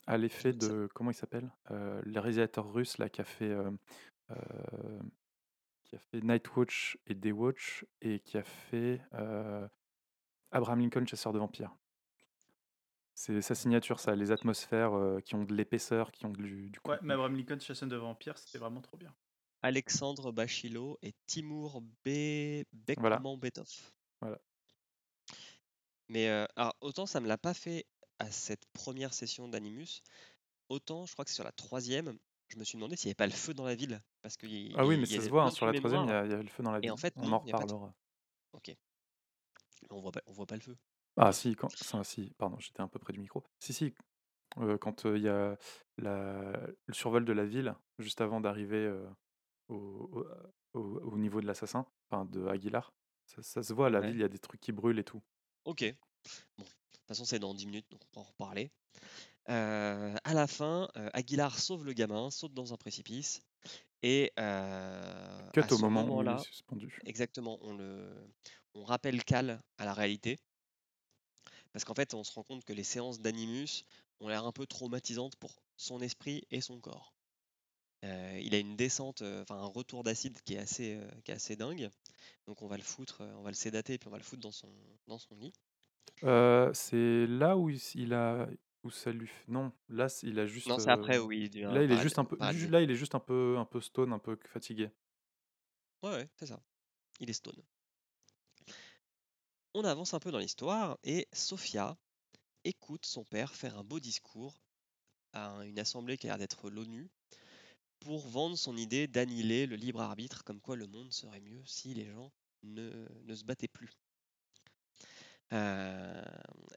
à 0.06 0.18
l'effet 0.18 0.52
ça- 0.52 0.68
de. 0.68 0.88
Comment 0.94 1.10
il 1.10 1.14
s'appelle 1.14 1.50
Euh, 1.70 2.00
Le 2.04 2.20
réalisateur 2.20 2.72
russe 2.72 2.98
là, 2.98 3.08
qui 3.08 3.20
a 3.20 3.24
fait. 3.24 3.50
euh, 3.50 3.70
euh, 4.30 5.00
qui 5.84 5.96
a 5.96 5.98
fait 5.98 6.20
Nightwatch 6.22 6.96
et 7.06 7.14
Daywatch 7.14 7.84
et 8.00 8.18
qui 8.20 8.38
a 8.38 8.42
fait 8.44 9.02
euh, 9.12 9.68
Abraham 10.50 10.80
Lincoln, 10.80 11.06
chasseur 11.06 11.32
de 11.34 11.38
vampires. 11.38 11.74
C'est 13.14 13.42
sa 13.42 13.54
signature, 13.54 14.00
ça, 14.00 14.16
les 14.16 14.30
atmosphères 14.30 14.94
euh, 14.96 15.20
qui 15.20 15.34
ont 15.34 15.44
de 15.44 15.54
l'épaisseur, 15.54 16.10
qui 16.10 16.24
ont 16.24 16.30
du, 16.30 16.70
du 16.70 16.78
Ouais, 16.86 16.94
contenu. 16.96 17.06
mais 17.08 17.12
Abraham 17.14 17.36
Lincoln, 17.36 17.60
chasseur 17.60 17.88
de 17.90 17.96
vampires, 17.96 18.38
c'était 18.38 18.56
vraiment 18.58 18.80
trop 18.80 18.96
bien. 18.96 19.14
Alexandre 19.60 20.32
Bachilo 20.32 20.98
et 21.02 21.12
Timur 21.26 21.82
Be... 22.06 22.64
Voilà. 22.96 23.16
Bekmambetov. 23.18 23.68
Voilà. 24.22 24.38
Mais 26.08 26.28
euh, 26.30 26.46
alors, 26.56 26.74
autant 26.80 27.04
ça 27.06 27.20
me 27.20 27.28
l'a 27.28 27.38
pas 27.38 27.54
fait 27.54 27.84
à 28.22 28.30
cette 28.30 28.64
première 28.72 29.12
session 29.14 29.48
d'Animus, 29.48 30.02
autant 30.68 31.06
je 31.06 31.12
crois 31.12 31.24
que 31.24 31.30
sur 31.30 31.44
la 31.44 31.52
troisième, 31.52 32.18
je 32.48 32.56
me 32.58 32.64
suis 32.64 32.76
demandé 32.76 32.96
s'il 32.96 33.08
n'y 33.08 33.10
avait 33.10 33.16
pas 33.16 33.26
le 33.26 33.32
feu 33.32 33.52
dans 33.54 33.64
la 33.64 33.74
ville. 33.74 34.00
Parce 34.22 34.36
que 34.36 34.46
Ah 34.76 34.86
oui, 34.86 34.96
mais 34.96 35.04
y 35.04 35.06
ça 35.08 35.14
avait 35.16 35.24
se 35.24 35.30
voit, 35.30 35.44
hein, 35.44 35.50
sur 35.50 35.66
la 35.66 35.72
troisième, 35.72 36.02
il 36.02 36.04
y, 36.04 36.06
mémoire. 36.08 36.22
a, 36.22 36.26
il 36.26 36.30
y 36.30 36.34
a 36.34 36.42
le 36.42 36.48
feu 36.48 36.62
dans 36.62 36.70
la 36.70 36.78
Et 36.78 36.82
ville. 36.82 36.92
en 36.92 36.96
fait, 36.96 37.14
On 37.16 37.26
non, 37.28 37.36
en 37.36 37.40
de- 37.40 37.46
reparlera. 37.46 37.94
Ok. 38.52 38.76
On 39.90 40.00
voit 40.00 40.12
pas, 40.12 40.22
on 40.26 40.32
voit 40.32 40.46
pas 40.46 40.54
le 40.54 40.60
feu. 40.60 40.76
Ah 41.16 41.32
si, 41.32 41.54
quand, 41.56 41.68
si, 42.04 42.32
pardon, 42.38 42.58
j'étais 42.58 42.80
un 42.80 42.88
peu 42.88 42.98
près 42.98 43.12
du 43.12 43.18
micro. 43.20 43.42
Si, 43.58 43.72
si, 43.72 43.92
euh, 44.58 44.78
quand 44.78 45.04
euh, 45.06 45.18
il 45.18 45.24
y 45.24 45.28
a 45.28 45.58
la- 45.98 46.66
le 46.86 46.94
survol 46.94 47.24
de 47.24 47.32
la 47.32 47.44
ville, 47.44 47.74
juste 47.98 48.20
avant 48.20 48.40
d'arriver 48.40 48.76
euh, 48.86 49.06
au, 49.68 50.24
au- 50.74 50.78
au- 50.78 51.00
au 51.12 51.18
niveau 51.18 51.40
de 51.40 51.46
l'assassin, 51.46 51.86
enfin 52.10 52.24
de 52.26 52.46
Aguilar, 52.46 52.94
ça, 53.26 53.42
ça 53.42 53.62
se 53.62 53.72
voit, 53.74 53.90
la 53.90 54.00
Ouais. 54.00 54.06
ville, 54.06 54.16
il 54.16 54.20
y 54.20 54.24
a 54.24 54.28
des 54.28 54.38
trucs 54.38 54.60
qui 54.60 54.72
brûlent 54.72 54.98
et 55.00 55.04
tout. 55.04 55.22
Ok. 55.64 55.84
Bon, 56.58 56.64
de 56.64 56.68
toute 56.92 57.06
façon, 57.08 57.24
c'est 57.24 57.38
dans 57.38 57.54
10 57.54 57.66
minutes, 57.66 57.86
donc 57.90 58.00
on 58.14 58.20
va 58.20 58.26
en 58.26 58.28
reparler. 58.30 58.70
Euh, 59.48 60.14
à 60.24 60.34
la 60.34 60.46
fin, 60.46 60.88
euh, 60.96 61.10
Aguilar 61.12 61.58
sauve 61.58 61.84
le 61.84 61.92
gamin, 61.92 62.30
saute 62.30 62.54
dans 62.54 62.72
un 62.72 62.76
précipice, 62.76 63.42
et 64.02 64.32
euh, 64.38 65.50
Cut 65.52 65.60
à 65.60 65.72
au 65.72 65.78
ce 65.78 65.82
moment 65.82 66.02
où 66.02 66.04
il 66.04 66.08
moment-là, 66.10 66.36
est 66.36 66.44
suspendu. 66.44 66.98
exactement, 67.06 67.58
on, 67.62 67.74
le, 67.74 68.08
on 68.74 68.84
rappelle 68.84 69.24
Cal 69.24 69.60
à 69.78 69.84
la 69.84 69.94
réalité, 69.94 70.38
parce 71.72 71.84
qu'en 71.84 71.94
fait, 71.94 72.14
on 72.14 72.22
se 72.24 72.32
rend 72.32 72.44
compte 72.44 72.64
que 72.64 72.72
les 72.72 72.84
séances 72.84 73.20
d'Animus 73.20 73.84
ont 74.20 74.28
l'air 74.28 74.44
un 74.46 74.52
peu 74.52 74.66
traumatisantes 74.66 75.36
pour 75.36 75.56
son 75.76 76.00
esprit 76.00 76.44
et 76.50 76.60
son 76.60 76.80
corps. 76.80 77.14
Euh, 78.04 78.40
il 78.42 78.54
a 78.54 78.58
une 78.58 78.76
descente, 78.76 79.22
enfin 79.22 79.56
un 79.56 79.66
retour 79.66 80.02
d'acide 80.04 80.40
qui 80.42 80.54
est 80.54 80.58
assez, 80.58 81.00
qui 81.24 81.30
est 81.30 81.34
assez 81.34 81.56
dingue. 81.56 81.88
Donc 82.46 82.62
on 82.62 82.66
va 82.66 82.76
le 82.76 82.82
foutre, 82.82 83.22
on 83.36 83.42
va 83.42 83.50
le 83.50 83.56
sédater, 83.56 83.98
puis 83.98 84.08
on 84.08 84.10
va 84.10 84.18
le 84.18 84.24
foutre 84.24 84.42
dans 84.42 84.52
son, 84.52 84.72
dans 85.06 85.18
son 85.18 85.36
lit. 85.36 85.52
Euh, 86.24 86.72
c'est 86.72 87.26
là 87.26 87.56
où 87.56 87.68
il, 87.70 88.14
a 88.14 88.48
où 88.84 88.90
ça 88.90 89.10
lui 89.12 89.26
fait... 89.26 89.44
non 89.48 89.72
là 89.88 90.06
il 90.22 90.38
a 90.38 90.46
juste 90.46 90.68
Non, 90.68 90.78
c'est 90.78 90.90
après 90.90 91.18
où 91.18 91.32
il 91.32 91.50
devient 91.50 91.70
là 91.72 91.82
il 91.82 91.90
est 91.90 91.98
juste 91.98 92.18
un 92.18 92.24
peu 92.24 92.36
ju- 92.52 92.68
là 92.68 92.80
il 92.80 92.90
est 92.90 92.94
juste 92.96 93.14
un 93.14 93.20
peu 93.20 93.56
un 93.58 93.64
peu 93.64 93.80
stone 93.80 94.12
un 94.12 94.18
peu 94.18 94.38
fatigué 94.46 94.90
Ouais, 96.02 96.10
ouais, 96.10 96.28
c'est 96.36 96.46
ça. 96.46 96.60
Il 97.20 97.30
est 97.30 97.32
stone. 97.32 97.62
On 99.74 99.84
avance 99.84 100.14
un 100.14 100.20
peu 100.20 100.30
dans 100.30 100.38
l'histoire 100.38 100.98
et 101.04 101.28
Sophia 101.32 101.96
écoute 102.64 103.06
son 103.06 103.24
père 103.24 103.54
faire 103.54 103.78
un 103.78 103.84
beau 103.84 104.00
discours 104.00 104.54
à 105.32 105.48
un- 105.50 105.62
une 105.62 105.78
assemblée 105.78 106.16
qui 106.18 106.26
a 106.26 106.30
l'air 106.30 106.38
d'être 106.38 106.70
l'ONU 106.70 107.08
pour 108.00 108.26
vendre 108.28 108.56
son 108.56 108.76
idée 108.76 109.06
d'annihiler 109.06 109.66
le 109.66 109.76
libre 109.76 110.00
arbitre, 110.00 110.44
comme 110.44 110.60
quoi 110.60 110.76
le 110.76 110.86
monde 110.86 111.12
serait 111.12 111.40
mieux 111.40 111.62
si 111.64 111.94
les 111.94 112.06
gens 112.10 112.32
ne, 112.64 113.06
ne 113.22 113.34
se 113.34 113.44
battaient 113.44 113.68
plus. 113.68 113.90
Euh, 115.52 116.22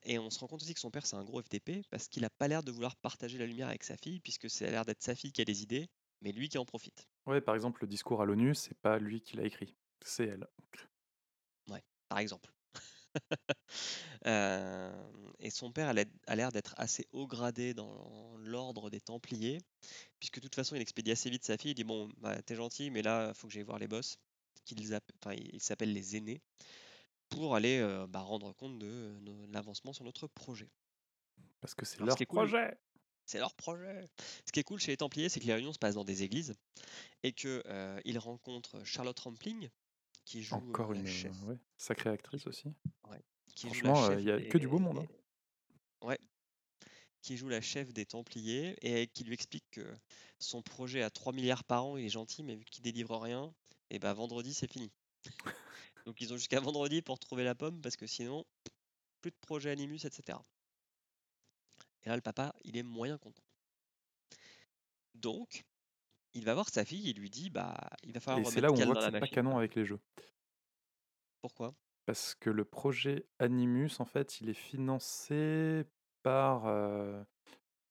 et 0.03 0.19
on 0.19 0.29
se 0.29 0.39
rend 0.39 0.47
compte 0.47 0.61
aussi 0.61 0.73
que 0.73 0.79
son 0.79 0.91
père 0.91 1.05
c'est 1.05 1.15
un 1.15 1.23
gros 1.23 1.41
FTP 1.41 1.83
parce 1.89 2.07
qu'il 2.09 2.25
a 2.25 2.29
pas 2.29 2.47
l'air 2.47 2.61
de 2.61 2.71
vouloir 2.71 2.95
partager 2.97 3.37
la 3.37 3.45
lumière 3.45 3.69
avec 3.69 3.83
sa 3.83 3.95
fille 3.95 4.19
puisque 4.19 4.49
c'est 4.49 4.69
l'air 4.69 4.83
d'être 4.85 5.01
sa 5.01 5.15
fille 5.15 5.31
qui 5.31 5.41
a 5.41 5.45
des 5.45 5.63
idées, 5.63 5.87
mais 6.21 6.31
lui 6.31 6.49
qui 6.49 6.57
en 6.57 6.65
profite. 6.65 7.07
Ouais, 7.25 7.41
par 7.41 7.55
exemple, 7.55 7.81
le 7.81 7.87
discours 7.87 8.21
à 8.21 8.25
l'ONU, 8.25 8.53
c'est 8.53 8.77
pas 8.77 8.99
lui 8.99 9.21
qui 9.21 9.37
l'a 9.37 9.43
écrit, 9.43 9.75
c'est 10.01 10.25
elle. 10.27 10.47
par 12.07 12.19
exemple. 12.19 12.51
Euh, 14.25 14.91
et 15.39 15.51
son 15.51 15.71
père 15.71 15.89
a 15.89 16.35
l'air- 16.35 16.51
d'être 16.51 16.73
assez 16.77 17.05
haut 17.11 17.27
gradé 17.27 17.75
dans 17.75 18.35
l'ordre 18.37 18.89
des 18.89 18.99
Templiers, 18.99 19.59
puisque 20.19 20.37
de 20.37 20.41
toute 20.41 20.55
façon 20.55 20.75
il 20.75 20.81
expédie 20.81 21.11
assez 21.11 21.29
vite 21.29 21.45
sa 21.45 21.57
fille. 21.57 21.71
Il 21.71 21.75
dit 21.75 21.83
Bon, 21.83 22.09
bah, 22.17 22.41
t'es 22.41 22.55
gentil, 22.55 22.89
mais 22.89 23.03
là, 23.03 23.33
faut 23.35 23.47
que 23.47 23.53
j'aille 23.53 23.63
voir 23.63 23.77
les 23.77 23.87
boss, 23.87 24.17
qu'ils 24.65 24.79
ils 24.81 25.61
s'appellent 25.61 25.93
les 25.93 26.15
aînés, 26.17 26.41
pour 27.29 27.55
aller 27.55 27.79
euh, 27.79 28.07
bah, 28.07 28.19
rendre 28.21 28.53
compte 28.53 28.77
de, 28.79 28.87
euh, 28.87 29.47
l'avancement 29.49 29.93
sur 29.93 30.03
notre 30.05 30.27
projet. 30.27 30.69
Parce 31.61 31.73
que 31.73 31.85
c'est 31.85 31.97
Alors, 32.01 32.05
ce 32.05 32.09
leur 32.09 32.17
qui 32.17 32.23
est 32.23 32.25
cool- 32.27 32.37
projet. 32.49 32.77
C'est 33.27 33.39
leur 33.39 33.55
projet. 33.55 34.05
Ce 34.45 34.51
qui 34.51 34.59
est 34.59 34.63
cool 34.63 34.79
chez 34.79 34.91
les 34.91 34.97
Templiers, 34.97 35.29
c'est 35.29 35.39
que 35.39 35.47
les 35.47 35.53
réunions 35.53 35.73
se 35.73 35.79
passent 35.79 35.95
dans 35.95 36.03
des 36.05 36.21
églises 36.21 36.53
et 37.23 37.31
que 37.33 37.63
euh, 37.65 37.99
rencontrent 38.17 38.83
Charlotte 38.85 39.19
Rampling, 39.19 39.69
qui 40.25 40.43
joue 40.43 40.55
Encore 40.55 40.93
une 40.93 41.07
chef. 41.07 41.35
ouais, 41.43 41.57
sacrée 41.75 42.11
actrice 42.11 42.45
aussi. 42.45 42.71
qui 43.55 43.65
Franchement, 43.67 44.11
il 44.11 44.25
y 44.25 44.31
a 44.31 44.39
que 44.41 44.59
du 44.59 44.67
beau 44.67 44.77
monde, 44.77 44.99
hein. 44.99 45.07
Ouais. 46.07 46.19
Qui 47.23 47.35
joue 47.37 47.49
la 47.49 47.61
chef 47.61 47.91
des 47.93 48.05
Templiers 48.05 48.75
et 48.83 49.07
qui 49.07 49.23
lui 49.23 49.33
explique 49.33 49.65
que 49.71 49.91
son 50.37 50.61
projet 50.61 51.01
à 51.01 51.09
3 51.09 51.33
milliards 51.33 51.63
par 51.63 51.85
an, 51.85 51.97
il 51.97 52.05
est 52.05 52.09
gentil, 52.09 52.43
mais 52.43 52.55
vu 52.55 52.65
qu'il 52.65 52.83
délivre 52.83 53.17
rien, 53.17 53.51
et 53.89 53.97
ben 53.97 54.13
vendredi 54.13 54.53
c'est 54.53 54.71
fini. 54.71 54.91
Donc 56.05 56.21
ils 56.21 56.33
ont 56.33 56.37
jusqu'à 56.37 56.59
vendredi 56.71 57.01
pour 57.01 57.19
trouver 57.19 57.43
la 57.43 57.55
pomme 57.55 57.81
parce 57.81 57.95
que 57.95 58.07
sinon, 58.07 58.45
plus 59.21 59.31
de 59.31 59.37
projet 59.41 59.71
Animus, 59.71 60.05
etc. 60.05 60.39
Et 62.03 62.09
là, 62.09 62.15
le 62.15 62.21
papa, 62.21 62.53
il 62.63 62.77
est 62.77 62.83
moyen 62.83 63.17
content. 63.17 63.43
Donc, 65.15 65.63
il 66.33 66.45
va 66.45 66.53
voir 66.53 66.69
sa 66.69 66.85
fille 66.85 67.09
et 67.09 67.13
lui 67.13 67.29
dit 67.29 67.49
bah, 67.49 67.75
il 68.03 68.11
va 68.13 68.19
falloir 68.19 68.45
Et 68.47 68.51
c'est 68.51 68.61
là 68.61 68.71
où 68.71 68.75
on 68.75 68.85
voit 68.85 68.95
que 68.95 69.03
c'est 69.03 69.11
pas 69.19 69.27
canon 69.27 69.57
avec 69.57 69.75
les 69.75 69.85
jeux. 69.85 69.99
Pourquoi? 71.41 71.73
Parce 72.05 72.35
que 72.35 72.49
le 72.49 72.65
projet 72.65 73.25
Animus, 73.39 73.99
en 73.99 74.05
fait, 74.05 74.41
il 74.41 74.49
est 74.49 74.53
financé 74.53 75.85
par. 76.21 76.67
euh, 76.67 77.23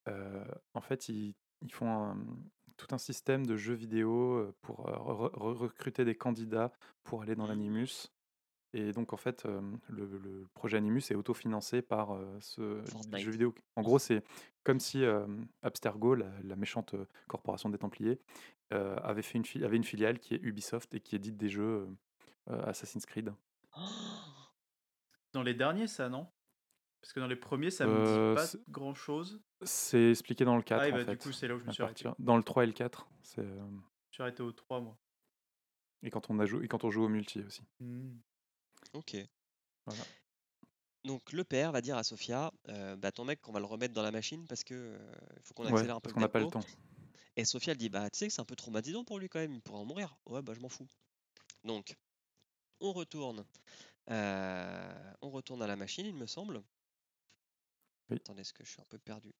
euh, 0.07 0.45
en 0.73 0.81
fait, 0.81 1.09
ils, 1.09 1.35
ils 1.61 1.73
font 1.73 1.89
un- 1.91 2.37
tout 2.77 2.87
un 2.91 2.97
système 2.97 3.45
de 3.45 3.55
jeux 3.55 3.73
vidéo 3.73 4.53
pour 4.61 4.85
re- 4.87 5.31
re- 5.33 5.53
recruter 5.57 6.05
des 6.05 6.15
candidats 6.15 6.71
pour 7.03 7.21
aller 7.21 7.35
dans 7.35 7.43
Mhm. 7.43 7.49
l'Animus. 7.49 8.11
Et 8.73 8.91
donc, 8.91 9.13
en 9.13 9.17
fait, 9.17 9.45
euh, 9.45 9.61
le, 9.87 10.05
le 10.17 10.47
projet 10.53 10.75
Animus 10.77 11.09
est 11.09 11.15
autofinancé 11.15 11.81
par 11.81 12.11
euh, 12.13 12.37
ce 12.41 12.83
Fortnite. 12.85 13.19
jeu 13.23 13.31
vidéo. 13.31 13.55
En 13.77 13.81
gros, 13.81 13.99
c'est 13.99 14.21
comme 14.65 14.81
si 14.81 15.03
euh, 15.05 15.25
Abstergo, 15.61 16.13
la, 16.15 16.29
la 16.43 16.55
méchante 16.57 16.93
corporation 17.27 17.69
des 17.69 17.77
Templiers, 17.77 18.19
avait, 18.71 19.21
fait 19.21 19.37
une, 19.37 19.45
fi- 19.45 19.63
avait 19.63 19.77
une 19.77 19.83
filiale 19.85 20.19
qui 20.19 20.33
est 20.33 20.39
Ubisoft 20.41 20.93
et 20.95 20.99
qui 20.99 21.15
édite 21.15 21.37
des 21.37 21.47
jeux 21.49 21.87
Assassin's 22.47 23.05
Creed. 23.05 23.31
Dans 25.33 25.43
les 25.43 25.53
derniers, 25.53 25.87
ça, 25.87 26.09
non? 26.09 26.27
Parce 27.05 27.13
que 27.13 27.19
dans 27.19 27.27
les 27.27 27.35
premiers, 27.35 27.69
ça 27.69 27.85
me 27.85 27.91
Euh, 27.99 28.29
dit 28.31 28.35
pas 28.35 28.47
c'est- 28.47 28.67
grand 28.67 28.95
chose. 28.95 29.39
C'est 29.61 30.09
expliqué 30.09 30.43
dans 30.43 30.55
le 30.55 30.63
4 30.63 30.81
Ah, 30.81 30.87
et 30.89 30.91
en 30.91 30.95
bah, 30.95 31.05
fait. 31.05 31.11
du 31.11 31.17
coup, 31.19 31.31
c'est 31.31 31.47
là 31.47 31.53
où 31.53 31.59
je 31.59 31.63
me 31.65 31.71
suis 31.71 31.83
arrêté. 31.83 32.09
Dans 32.17 32.35
le 32.35 32.41
3 32.41 32.63
et 32.63 32.65
le 32.65 32.73
4. 32.73 33.07
c'est, 33.21 33.41
euh, 33.41 33.67
Je 34.09 34.15
suis 34.15 34.23
arrêté 34.23 34.41
au 34.41 34.51
3, 34.51 34.81
moi. 34.81 34.97
Et, 36.01 36.09
quand 36.09 36.31
on 36.31 36.39
a 36.39 36.45
et 36.45 36.67
quand 36.67 36.83
on 36.83 36.89
joue 36.89 37.03
au 37.03 37.07
multi 37.07 37.41
aussi. 37.41 37.61
Hmm. 37.79 38.17
Ok. 38.93 39.17
Voilà. 39.85 40.01
Donc 41.03 41.31
le 41.31 41.43
père 41.43 41.71
va 41.71 41.81
dire 41.81 41.95
à 41.95 42.03
Sofia, 42.03 42.51
euh, 42.69 42.95
bah 42.95 43.11
ton 43.11 43.23
mec, 43.23 43.47
on 43.47 43.51
va 43.51 43.59
le 43.59 43.65
remettre 43.67 43.93
dans 43.93 44.01
la 44.01 44.09
machine 44.11 44.47
parce 44.47 44.63
que 44.63 44.73
euh, 44.73 44.97
faut 45.43 45.53
qu'on 45.53 45.65
Ouais, 45.65 45.73
accélère 45.73 45.97
un 45.97 45.99
peu 45.99 46.09
parce 46.09 46.13
qu'on 46.15 46.21
n'a 46.21 46.27
pas 46.27 46.39
le 46.39 46.47
temps. 46.47 46.61
Et 47.35 47.45
Sofia 47.45 47.73
elle 47.73 47.77
dit, 47.77 47.89
bah 47.89 48.09
tu 48.09 48.17
sais 48.17 48.27
que 48.27 48.33
c'est 48.33 48.41
un 48.41 48.45
peu 48.45 48.55
traumatisant 48.55 49.03
pour 49.03 49.19
lui 49.19 49.29
quand 49.29 49.37
même, 49.37 49.53
il 49.53 49.61
pourrait 49.61 49.77
en 49.79 49.85
mourir. 49.85 50.17
Ouais, 50.25 50.41
bah 50.41 50.53
je 50.55 50.59
m'en 50.59 50.69
fous. 50.69 50.87
Donc 51.63 51.95
on 52.79 52.93
retourne, 52.93 53.45
euh, 54.09 55.13
on 55.21 55.29
retourne 55.29 55.61
à 55.61 55.67
la 55.67 55.75
machine, 55.75 56.07
il 56.07 56.15
me 56.15 56.25
semble. 56.25 56.63
Oui. 58.09 58.17
Attendez, 58.17 58.41
est-ce 58.41 58.53
que 58.53 58.63
je 58.63 58.69
suis 58.71 58.81
un 58.81 58.85
peu 58.89 58.97
perdu? 58.99 59.33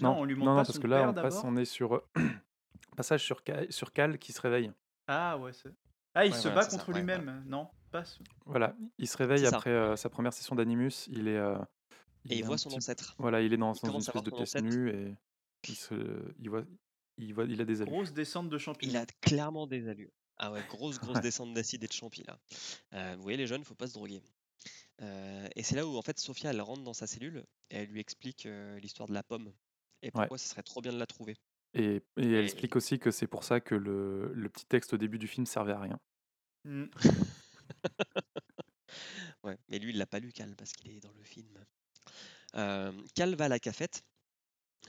Non, 0.00 0.18
on 0.20 0.24
lui 0.24 0.34
montre 0.34 0.46
non, 0.46 0.52
non, 0.54 0.60
pas 0.60 0.64
parce 0.66 0.76
son 0.76 0.82
que 0.82 0.86
là, 0.86 1.00
père 1.00 1.10
on 1.10 1.14
passe, 1.14 1.44
on 1.44 1.56
est 1.56 1.64
sur 1.66 2.02
passage 2.96 3.22
sur, 3.24 3.42
sur 3.70 3.92
Cal 3.92 4.18
qui 4.18 4.32
se 4.32 4.40
réveille. 4.40 4.72
Ah, 5.06 5.36
ouais, 5.38 5.52
c'est. 5.52 5.70
Ah, 6.14 6.24
il 6.24 6.32
Ouais, 6.32 6.38
se 6.38 6.48
bat 6.48 6.62
ça, 6.62 6.70
contre 6.70 6.88
ouais, 6.90 6.98
lui-même, 7.00 7.42
non 7.46 7.68
Pas 7.90 8.04
ce- 8.04 8.22
Voilà, 8.46 8.74
il 8.98 9.08
se 9.08 9.16
réveille 9.16 9.40
C'est 9.40 9.54
après 9.54 9.70
euh, 9.70 9.96
sa 9.96 10.08
première 10.08 10.32
session 10.32 10.54
d'Animus. 10.54 11.06
Il 11.08 11.28
est. 11.28 11.36
euh, 11.36 11.58
Et 12.30 12.38
il 12.38 12.44
voit 12.44 12.56
son 12.56 12.68
petit- 12.70 12.78
ancêtre. 12.78 13.14
Voilà, 13.18 13.42
il 13.42 13.52
est 13.52 13.56
dans, 13.56 13.72
Il 13.74 13.80
dans 13.82 13.92
une 13.94 13.98
espèce 14.00 14.22
de 14.22 14.30
pièce 14.30 14.54
ancêtre. 14.56 14.64
nue 14.64 14.90
et 14.90 15.16
il, 15.68 15.74
se, 15.74 15.94
il, 16.38 16.48
voit, 16.48 16.64
il, 17.18 17.34
voit, 17.34 17.44
il 17.44 17.60
a 17.60 17.64
des 17.64 17.82
allures. 17.82 17.92
Grosse 17.92 18.12
descente 18.12 18.48
de 18.48 18.56
champignons. 18.58 18.92
Il 18.92 18.96
a 18.96 19.06
clairement 19.20 19.66
des 19.66 19.88
allures. 19.88 20.12
Ah 20.38 20.50
ouais, 20.50 20.64
grosse, 20.68 20.98
grosse 20.98 21.16
Ouais. 21.16 21.20
descente 21.22 21.52
d'acide 21.52 21.84
et 21.84 21.88
de 21.88 21.92
champi 21.92 22.22
là. 22.24 22.38
Euh, 22.94 23.14
vous 23.16 23.22
voyez 23.22 23.36
les 23.36 23.46
jeunes, 23.46 23.64
faut 23.64 23.74
pas 23.74 23.86
se 23.86 23.92
droguer. 23.94 24.22
Euh, 25.02 25.48
et 25.56 25.62
c'est 25.62 25.74
là 25.76 25.86
où 25.86 25.96
en 25.96 26.02
fait 26.02 26.18
Sophia 26.18 26.50
elle 26.50 26.60
rentre 26.60 26.82
dans 26.82 26.94
sa 26.94 27.06
cellule 27.06 27.44
et 27.70 27.76
elle 27.78 27.88
lui 27.88 28.00
explique 28.00 28.46
euh, 28.46 28.78
l'histoire 28.78 29.08
de 29.08 29.14
la 29.14 29.22
pomme 29.24 29.52
et 30.02 30.10
pourquoi 30.10 30.38
ce 30.38 30.48
serait 30.48 30.62
trop 30.62 30.80
bien 30.82 30.92
de 30.92 30.98
la 30.98 31.06
trouver. 31.06 31.36
Et, 31.74 31.96
et 31.96 32.02
elle 32.16 32.34
Et- 32.34 32.44
explique 32.44 32.76
aussi 32.76 32.98
que 33.00 33.10
c'est 33.10 33.26
pour 33.26 33.42
ça 33.42 33.60
que 33.60 33.74
le, 33.74 34.32
le 34.32 34.48
petit 34.48 34.66
texte 34.66 34.92
au 34.92 34.96
début 34.96 35.18
du 35.18 35.26
film 35.26 35.46
servait 35.46 35.72
à 35.72 35.80
rien. 35.80 35.98
Hmm. 36.64 36.86
Ouais, 39.42 39.58
mais 39.68 39.78
lui 39.78 39.90
il 39.90 39.98
l'a 39.98 40.06
pas 40.06 40.20
lu 40.20 40.32
Cal 40.32 40.54
parce 40.56 40.72
qu'il 40.72 40.90
est 40.90 41.00
dans 41.00 41.12
le 41.12 41.22
film. 41.22 41.64
Euh, 42.56 42.92
Cal 43.14 43.34
va 43.34 43.46
à 43.46 43.48
la 43.48 43.58
cafette 43.58 44.02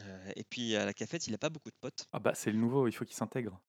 euh, 0.01 0.31
et 0.35 0.43
puis 0.43 0.75
à 0.75 0.85
la 0.85 0.93
cafette 0.93 1.27
il 1.27 1.33
a 1.33 1.37
pas 1.37 1.49
beaucoup 1.49 1.69
de 1.69 1.75
potes. 1.81 2.05
Ah 2.11 2.19
bah 2.19 2.33
c'est 2.35 2.51
le 2.51 2.57
nouveau, 2.57 2.87
il 2.87 2.93
faut 2.93 3.05
qu'il 3.05 3.15
s'intègre. 3.15 3.61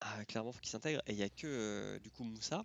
Ah, 0.00 0.24
clairement 0.26 0.52
faut 0.52 0.60
qu'il 0.60 0.70
s'intègre 0.70 1.02
et 1.06 1.12
il 1.12 1.18
y 1.18 1.22
a 1.22 1.28
que 1.30 1.46
euh, 1.46 1.98
du 2.00 2.10
coup 2.10 2.24
Moussa, 2.24 2.64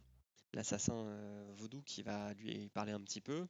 l'assassin 0.56 0.96
euh, 0.96 1.54
vaudou 1.58 1.82
qui 1.84 2.02
va 2.02 2.34
lui 2.34 2.70
parler 2.70 2.92
un 2.92 3.02
petit 3.02 3.22
peu. 3.22 3.48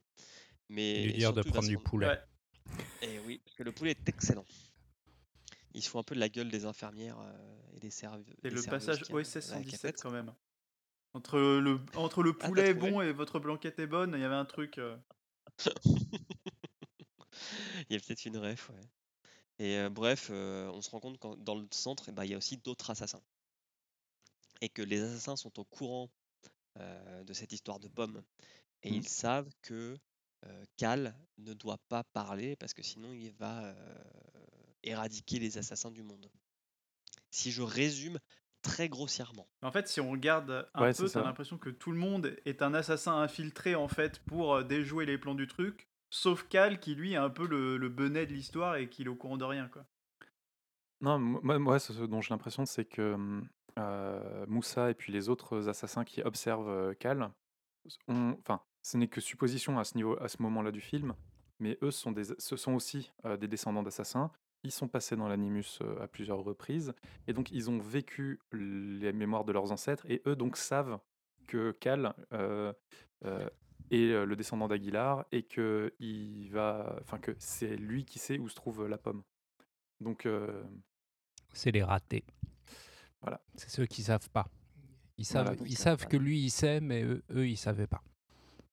Mais 0.70 1.06
lui 1.06 1.14
dire 1.14 1.32
de 1.32 1.42
surtout, 1.42 1.52
prendre 1.52 1.68
du 1.68 1.78
poulet. 1.78 2.08
Ouais. 2.08 2.20
Et 3.04 3.20
oui, 3.20 3.40
parce 3.46 3.56
que 3.56 3.64
le 3.64 3.72
poulet 3.72 3.92
est 3.92 4.10
excellent. 4.10 4.46
Il 5.74 5.84
se 5.84 5.90
fout 5.90 6.00
un 6.00 6.04
peu 6.04 6.16
de 6.16 6.20
la 6.20 6.30
gueule 6.30 6.50
des 6.50 6.66
infirmières 6.66 7.20
euh, 7.20 7.76
et 7.76 7.80
des 7.80 7.92
serveuses. 7.92 8.26
C'est 8.42 8.50
le 8.50 8.64
passage 8.64 9.04
OSS 9.12 9.40
117 9.40 10.02
quand 10.02 10.12
même. 10.12 10.34
Entre 11.14 11.40
le, 11.40 11.80
entre 11.96 12.24
le 12.24 12.36
Ah, 12.42 12.48
poulet 12.48 12.74
bon 12.74 13.00
et 13.02 13.14
votre 13.14 13.40
blanquette 13.40 13.80
est 13.80 13.88
bonne, 13.88 14.14
il 14.16 14.22
y 14.22 14.26
avait 14.26 14.36
un 14.36 14.46
truc. 14.46 14.78
euh, 14.80 14.98
Il 17.90 17.94
y 17.94 17.96
a 17.96 18.00
peut-être 18.00 18.26
une 18.26 18.38
ref, 18.38 18.70
ouais. 18.70 18.82
Et 19.60 19.78
euh, 19.78 19.90
bref, 19.90 20.28
euh, 20.32 20.70
on 20.74 20.82
se 20.82 20.90
rend 20.90 21.00
compte 21.00 21.20
que 21.20 21.36
dans 21.38 21.56
le 21.56 21.68
centre, 21.72 22.10
eh 22.10 22.12
ben, 22.12 22.26
il 22.26 22.32
y 22.32 22.34
a 22.34 22.38
aussi 22.38 22.58
d'autres 22.58 22.90
assassins. 22.90 23.22
Et 24.62 24.70
que 24.70 24.82
les 24.82 25.02
assassins 25.02 25.36
sont 25.36 25.58
au 25.60 25.64
courant 25.64 26.10
de 26.78 27.34
cette 27.34 27.52
histoire 27.52 27.80
de 27.80 27.88
pomme. 27.88 28.22
Et 28.84 28.90
Mhm. 28.90 28.96
ils 28.98 29.08
savent 29.08 29.50
que 29.62 29.98
euh, 30.46 30.66
Cal 30.78 31.16
ne 31.38 31.54
doit 31.54 31.80
pas 31.90 32.04
parler 32.04 32.56
parce 32.58 32.74
que 32.74 32.84
sinon 32.84 33.14
il 33.14 33.32
va 33.32 33.64
euh, 33.64 34.04
éradiquer 34.84 35.40
les 35.40 35.58
assassins 35.58 35.92
du 35.92 36.04
monde. 36.04 36.30
Si 37.32 37.52
je 37.52 37.62
résume 37.62 38.20
très 38.62 38.90
grossièrement. 38.90 39.48
En 39.62 39.72
fait, 39.72 39.88
si 39.88 40.00
on 40.02 40.12
regarde 40.12 40.68
un 40.74 40.82
Ouais, 40.82 40.94
peu, 40.94 41.04
t'as 41.04 41.08
ça. 41.08 41.24
l'impression 41.24 41.58
que 41.58 41.70
tout 41.70 41.92
le 41.92 41.98
monde 41.98 42.36
est 42.46 42.62
un 42.62 42.74
assassin 42.74 43.18
infiltré 43.18 43.76
en 43.76 43.88
fait 43.88 44.20
pour 44.20 44.56
euh, 44.56 44.64
déjouer 44.64 45.06
les 45.06 45.18
plans 45.18 45.36
du 45.36 45.48
truc, 45.48 45.88
sauf 46.10 46.48
Cal 46.50 46.80
qui 46.80 46.96
lui 46.96 47.14
est 47.14 47.18
un 47.18 47.30
peu 47.30 47.48
le, 47.48 47.78
le 47.78 47.90
benet 47.90 48.26
de 48.26 48.34
l'histoire 48.34 48.76
et 48.78 48.90
qui 48.90 49.04
est 49.04 49.08
au 49.08 49.16
courant 49.16 49.38
de 49.38 49.46
rien 49.46 49.68
quoi. 49.68 49.86
Non, 51.02 51.20
mo- 51.20 51.42
moi, 51.44 51.60
moi 51.60 51.80
ce 51.80 51.94
dont 51.94 52.22
j'ai 52.22 52.30
l'impression, 52.32 52.66
c'est 52.66 52.86
que 52.86 53.02
euh, 53.02 53.42
Moussa 54.48 54.90
et 54.90 54.94
puis 54.94 55.12
les 55.12 55.30
autres 55.30 55.68
assassins 55.68 56.04
qui 56.04 56.22
observent 56.22 56.70
euh, 56.70 56.94
Cal, 56.94 57.32
ont- 58.08 58.38
enfin, 58.40 58.62
ce 58.82 58.98
n'est 58.98 59.08
que 59.08 59.22
supposition 59.22 59.78
à 59.80 59.84
ce 59.84 59.96
niveau, 59.96 60.18
à 60.22 60.28
ce 60.28 60.42
moment-là 60.42 60.72
du 60.72 60.82
film, 60.82 61.14
mais 61.60 61.78
eux 61.82 61.92
sont 61.92 62.12
des, 62.12 62.24
ce 62.38 62.56
sont 62.56 62.74
aussi 62.74 63.12
euh, 63.26 63.38
des 63.38 63.48
descendants 63.48 63.84
d'assassins. 63.84 64.32
Ils 64.64 64.72
sont 64.72 64.88
passés 64.88 65.16
dans 65.16 65.28
l'animus 65.28 65.80
euh, 65.82 66.02
à 66.02 66.08
plusieurs 66.08 66.40
reprises, 66.44 66.94
et 67.28 67.34
donc 67.34 67.52
ils 67.52 67.70
ont 67.70 67.80
vécu 67.80 68.40
les 68.52 69.14
mémoires 69.14 69.46
de 69.46 69.52
leurs 69.52 69.72
ancêtres, 69.72 70.06
et 70.10 70.22
eux 70.26 70.36
donc 70.36 70.58
savent 70.58 71.00
que 71.48 71.72
Cal 71.74 72.16
euh, 72.34 72.74
euh, 73.26 73.48
est 73.92 74.10
euh, 74.12 74.26
le 74.26 74.36
descendant 74.36 74.68
d'Aguilar 74.68 75.26
et 75.32 75.44
que 75.44 75.94
il 76.00 76.50
va, 76.50 76.98
enfin 77.02 77.20
que 77.20 77.36
c'est 77.38 77.76
lui 77.76 78.06
qui 78.06 78.18
sait 78.18 78.40
où 78.40 78.50
se 78.50 78.56
trouve 78.56 78.88
la 78.88 78.98
pomme. 78.98 79.22
Donc 80.00 80.26
euh, 80.26 80.64
C'est 81.54 81.72
les 81.72 81.84
ratés. 81.84 82.24
Voilà. 83.26 83.42
C'est 83.56 83.70
ceux 83.70 83.86
qui 83.88 84.04
savent 84.04 84.30
pas. 84.30 84.48
Ils 85.18 85.26
savent, 85.26 85.48
Voilà, 85.48 85.62
ils 85.66 85.78
ça, 85.78 85.84
savent 85.86 86.08
que 86.08 86.18
lui 86.18 86.42
il 86.44 86.52
sait, 86.52 86.80
mais 86.82 87.02
eux, 87.04 87.24
eux 87.32 87.48
ils 87.48 87.58
savaient 87.58 87.88
pas. 87.88 88.04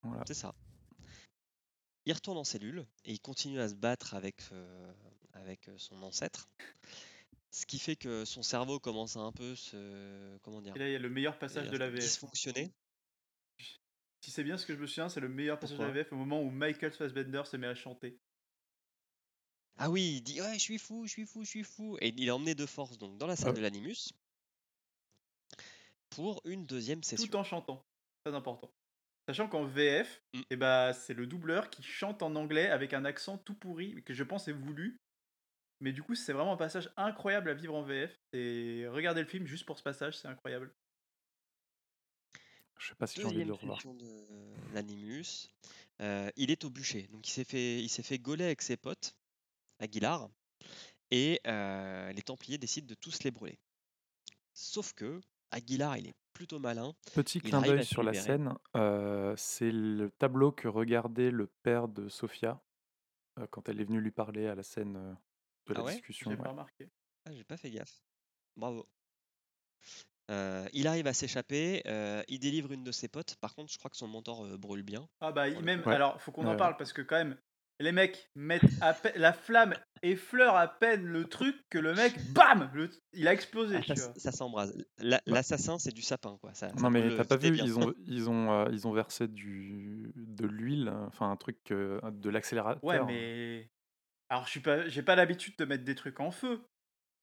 voilà. 0.03 0.25
C'est 0.27 0.35
ça. 0.35 0.55
Il 2.05 2.13
retourne 2.13 2.37
en 2.37 2.45
cellule 2.45 2.85
et 3.05 3.13
il 3.13 3.21
continue 3.21 3.61
à 3.61 3.69
se 3.69 3.75
battre 3.75 4.15
avec, 4.15 4.43
euh, 4.53 4.93
avec 5.35 5.69
euh, 5.69 5.75
son 5.79 6.03
ancêtre. 6.03 6.49
Ce 7.51 7.65
qui 7.65 7.79
fait 7.79 7.97
que 7.97 8.25
son 8.25 8.43
cerveau 8.43 8.81
commence 8.81 9.17
à 9.17 9.21
un 9.21 9.31
peu 9.33 9.55
se. 9.55 10.37
Comment 10.43 10.61
dire 10.61 10.75
Et 10.77 10.79
là, 10.81 10.89
il 10.89 10.93
y 10.93 10.97
a 10.97 10.99
le 10.99 11.11
meilleur 11.11 11.39
passage 11.39 11.71
de 11.71 11.77
la 11.77 11.89
VF. 11.91 12.01
Dysfonctionner. 12.01 12.73
Si 14.21 14.31
c'est 14.31 14.45
bien 14.45 14.57
ce 14.59 14.67
que 14.67 14.75
je 14.75 14.81
me 14.81 14.87
souviens, 14.87 15.09
c'est 15.09 15.21
le 15.21 15.29
meilleur 15.29 15.59
passage 15.59 15.79
de 15.79 15.83
la 15.85 15.91
VF 15.91 16.13
au 16.13 16.17
moment 16.17 16.43
où 16.43 16.51
Michael 16.51 16.93
Fassbender 16.93 17.43
se 17.45 17.57
met 17.57 17.67
à 17.67 17.75
chanter. 17.75 18.19
Ah 19.79 19.91
oui, 19.91 20.17
il 20.17 20.23
dit 20.23 20.41
Ouais, 20.41 20.55
je 20.55 20.59
suis 20.61 20.79
fou, 20.79 21.07
je 21.07 21.11
suis 21.13 21.27
fou, 21.27 21.45
je 21.45 21.49
suis 21.51 21.65
fou. 21.65 21.97
Et 22.01 22.09
il 22.17 22.27
est 22.27 22.31
emmené 22.31 22.55
de 22.55 22.67
force 22.67 22.99
donc 22.99 23.17
dans 23.19 23.27
la 23.27 23.37
salle 23.37 23.51
Ah. 23.51 23.57
de 23.57 23.61
l'animus 23.61 24.13
pour 26.17 26.41
une 26.45 26.67
deuxième 26.67 27.03
session. 27.03 27.27
Tout 27.27 27.37
en 27.37 27.45
chantant. 27.45 27.85
Très 28.25 28.35
important. 28.35 28.71
Sachant 29.29 29.49
qu'en 29.49 29.65
VF, 29.65 30.23
Mm. 30.35 30.41
eh 30.51 30.57
bah, 30.57 30.93
c'est 30.93 31.15
le 31.15 31.27
doubleur 31.27 31.71
qui 31.71 31.83
chante 31.83 32.23
en 32.23 32.35
anglais 32.35 32.69
avec 32.69 32.93
un 32.95 33.05
accent 33.05 33.39
tout 33.39 33.55
pourri, 33.55 34.03
que 34.05 34.15
je 34.15 34.25
pense 34.25 34.49
est 34.49 34.53
voulu. 34.53 34.97
Mais 35.81 35.93
du 35.93 36.03
coup, 36.03 36.15
c'est 36.15 36.33
vraiment 36.33 36.53
un 36.53 36.57
passage 36.57 36.93
incroyable 36.97 37.51
à 37.51 37.55
vivre 37.55 37.75
en 37.75 37.83
VF. 37.83 38.17
Et 38.33 38.87
regardez 38.89 39.21
le 39.23 39.27
film 39.29 39.47
juste 39.47 39.65
pour 39.67 39.79
ce 39.79 39.83
passage, 39.83 40.17
c'est 40.19 40.29
incroyable. 40.29 40.73
Je 42.79 42.89
sais 42.89 42.95
pas 42.97 43.07
si 43.07 43.21
j'ai 43.21 43.27
envie 43.27 43.45
de 43.45 43.45
Deuxième 43.45 43.69
le 43.69 43.75
revoir. 43.75 43.95
de 43.95 44.75
l'animus. 44.75 45.49
Euh, 46.01 46.31
il 46.37 46.51
est 46.51 46.65
au 46.65 46.71
bûcher. 46.71 47.07
Donc 47.09 47.29
il 47.29 47.31
s'est 47.31 47.45
fait, 47.45 47.81
il 47.81 47.89
s'est 47.89 48.03
fait 48.03 48.19
gauler 48.19 48.45
avec 48.45 48.61
ses 48.63 48.77
potes, 48.77 49.15
Aguilar. 49.79 50.29
Et 51.13 51.41
euh, 51.47 52.11
les 52.13 52.23
Templiers 52.23 52.59
décident 52.59 52.87
de 52.87 52.95
tous 52.95 53.23
les 53.23 53.31
brûler. 53.31 53.59
Sauf 54.55 54.93
que 54.95 55.21
Aguilar, 55.53 55.97
il 55.99 56.09
est 56.09 56.15
plutôt 56.33 56.59
malin. 56.59 56.95
Petit 57.15 57.39
Il 57.39 57.51
clin 57.51 57.61
d'œil 57.63 57.85
sur 57.85 58.03
la 58.03 58.15
scène, 58.15 58.55
euh, 58.77 59.35
c'est 59.37 59.71
le 59.71 60.11
tableau 60.11 60.51
que 60.51 60.67
regardait 60.67 61.31
le 61.31 61.47
père 61.47 61.89
de 61.89 62.09
Sophia 62.09 62.61
euh, 63.39 63.47
quand 63.51 63.69
elle 63.69 63.81
est 63.81 63.85
venue 63.85 64.01
lui 64.01 64.11
parler 64.11 64.49
à 64.49 64.55
la 64.55 64.63
scène 64.63 64.97
euh, 64.97 65.15
de 65.67 65.75
la 65.75 65.81
Ah 65.81 65.85
ouais? 65.85 65.93
discussion. 65.93 66.31
J'ai 66.31 66.37
ouais. 66.37 66.43
pas 66.43 66.51
remarqué. 66.51 66.91
Ah, 67.27 67.33
j'ai 67.33 67.45
pas 67.45 67.57
fait 67.57 67.71
gaffe. 67.71 68.03
Bravo. 68.57 68.89
Euh, 70.31 70.67
il 70.73 70.87
arrive 70.87 71.07
à 71.07 71.13
s'échapper, 71.13 71.83
euh, 71.87 72.23
il 72.29 72.39
délivre 72.39 72.73
une 72.73 72.85
de 72.85 72.93
ses 72.93 73.09
potes. 73.09 73.37
Par 73.37 73.55
contre, 73.55 73.73
je 73.73 73.79
crois 73.79 73.91
que 73.91 73.97
son 73.97 74.09
mentor 74.09 74.45
euh, 74.45 74.57
brûle 74.57 74.83
bien. 74.83 75.09
Ah 75.21 75.33
bah, 75.33 75.49
le 75.49 75.61
même. 75.61 75.83
Ouais. 75.85 75.95
alors, 75.95 76.21
faut 76.21 76.33
qu'on 76.33 76.47
en 76.47 76.57
parle 76.57 76.77
parce 76.77 76.93
que 76.93 77.03
quand 77.03 77.17
même, 77.17 77.37
les 77.83 77.93
mecs 77.93 78.31
mettent 78.35 78.63
à 78.81 78.95
peine, 78.95 79.13
la 79.17 79.33
flamme 79.33 79.75
effleure 80.03 80.57
à 80.57 80.67
peine 80.69 81.05
le 81.05 81.25
truc 81.25 81.57
que 81.71 81.79
le 81.79 81.95
mec, 81.95 82.15
bam, 82.33 82.71
le- 82.75 82.91
il 83.13 83.29
a 83.29 83.33
explosé, 83.33 83.77
Ah, 83.89 83.95
ça, 84.17 84.33
s'embrase. 84.33 84.77
La- 84.99 85.21
L'assassin, 85.27 85.79
c'est 85.79 85.93
du 85.95 86.03
sapin, 86.03 86.39
quoi. 86.41 86.55
Ça, 86.55 86.71
Non 86.79 86.91
mais 86.91 87.15
t'as 87.15 87.25
pas 87.25 87.37
vu, 87.37 87.57
ils 87.57 87.79
ont 87.79 87.93
ils 88.07 88.29
ont 88.31 88.51
euh, 88.53 88.69
ils 88.73 88.87
ont 88.87 88.93
versé 88.93 89.29
du 89.29 90.13
de 90.17 90.47
l'huile, 90.47 90.89
enfin 91.07 91.31
un 91.31 91.37
truc 91.37 91.59
euh, 91.71 92.01
de 92.11 92.31
l'accélérateur. 92.31 92.83
Ouais, 92.85 93.05
mais. 93.05 93.69
Alors, 94.29 94.47
je 94.47 94.51
suis 94.51 94.61
pas, 94.61 94.89
j'ai 94.89 95.03
pas 95.03 95.15
l'habitude 95.15 95.55
de 95.59 95.65
mettre 95.67 95.85
des 95.85 95.95
trucs 95.95 96.19
en 96.21 96.31
feu. 96.31 96.63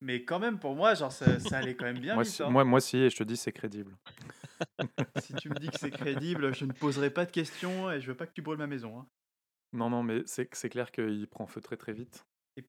Mais 0.01 0.24
quand 0.24 0.39
même, 0.39 0.60
pour 0.60 0.76
moi, 0.76 0.93
genre, 0.93 1.12
ça, 1.12 1.39
ça 1.39 1.57
allait 1.57 1.76
quand 1.76 1.86
même 1.86 1.99
bien 2.01 2.14
moi, 2.14 2.24
vite. 2.24 2.32
si, 2.34 2.43
hein. 2.43 2.49
moi 2.49 2.64
moi 2.64 2.80
si 2.80 2.97
et 2.97 3.10
je 3.10 3.18
te 3.18 3.24
dis 3.24 3.36
c'est 3.36 3.51
crédible. 3.51 3.97
Si 5.18 5.34
tu 5.36 5.49
me 5.49 5.55
dis 5.55 5.70
que 5.70 5.78
c'est 5.80 5.91
crédible, 5.91 6.53
je 6.53 6.66
ne 6.66 6.72
poserai 6.74 7.10
pas 7.10 7.26
de 7.26 7.32
questions 7.32 7.89
et 7.91 7.99
je 8.01 8.07
veux 8.07 8.16
pas 8.16 8.28
que 8.28 8.34
tu 8.34 8.41
brûles 8.41 8.57
ma 8.57 8.68
maison. 8.68 8.99
hein. 8.99 9.07
Non 9.74 9.89
non 9.89 10.03
mais 10.03 10.24
c'est 10.26 10.53
c'est 10.55 10.70
clair 10.70 10.91
qu'il 10.91 11.28
prend 11.28 11.45
feu 11.47 11.61
très 11.61 11.78
très 11.78 11.93
vite. 11.93 12.26
Et- 12.57 12.65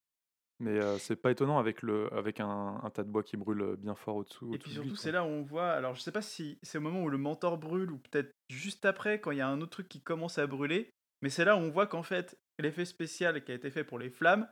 Mais 0.58 0.78
euh, 0.82 0.98
c'est 0.98 1.16
pas 1.16 1.30
étonnant 1.30 1.58
avec 1.58 1.82
le 1.82 2.12
avec 2.12 2.40
un, 2.40 2.80
un 2.82 2.90
tas 2.90 3.04
de 3.04 3.08
bois 3.10 3.22
qui 3.22 3.36
brûle 3.36 3.76
bien 3.78 3.94
fort 3.94 4.16
au-dessous. 4.16 4.54
Et 4.54 4.58
puis 4.58 4.70
surtout, 4.74 4.96
c'est 4.96 5.12
là 5.12 5.24
où 5.24 5.28
on 5.28 5.42
voit. 5.42 5.70
Alors, 5.70 5.94
je 5.94 6.00
sais 6.02 6.12
pas 6.12 6.22
si 6.22 6.58
c'est 6.62 6.78
au 6.78 6.82
moment 6.82 7.02
où 7.02 7.08
le 7.08 7.18
mentor 7.18 7.56
brûle 7.58 7.90
ou 7.90 7.98
peut-être 7.98 8.32
juste 8.50 8.84
après, 8.84 9.20
quand 9.20 9.30
il 9.30 9.38
y 9.38 9.42
a 9.42 9.48
un 9.48 9.60
autre 9.60 9.70
truc 9.70 9.88
qui 9.88 10.02
commence 10.02 10.38
à 10.38 10.46
brûler. 10.46 10.90
Mais 11.22 11.30
c'est 11.30 11.44
là 11.44 11.56
où 11.56 11.60
on 11.60 11.70
voit 11.70 11.86
qu'en 11.86 12.02
fait, 12.02 12.36
l'effet 12.58 12.84
spécial 12.84 13.42
qui 13.44 13.52
a 13.52 13.54
été 13.54 13.70
fait 13.70 13.84
pour 13.84 13.98
les 13.98 14.10
flammes, 14.10 14.48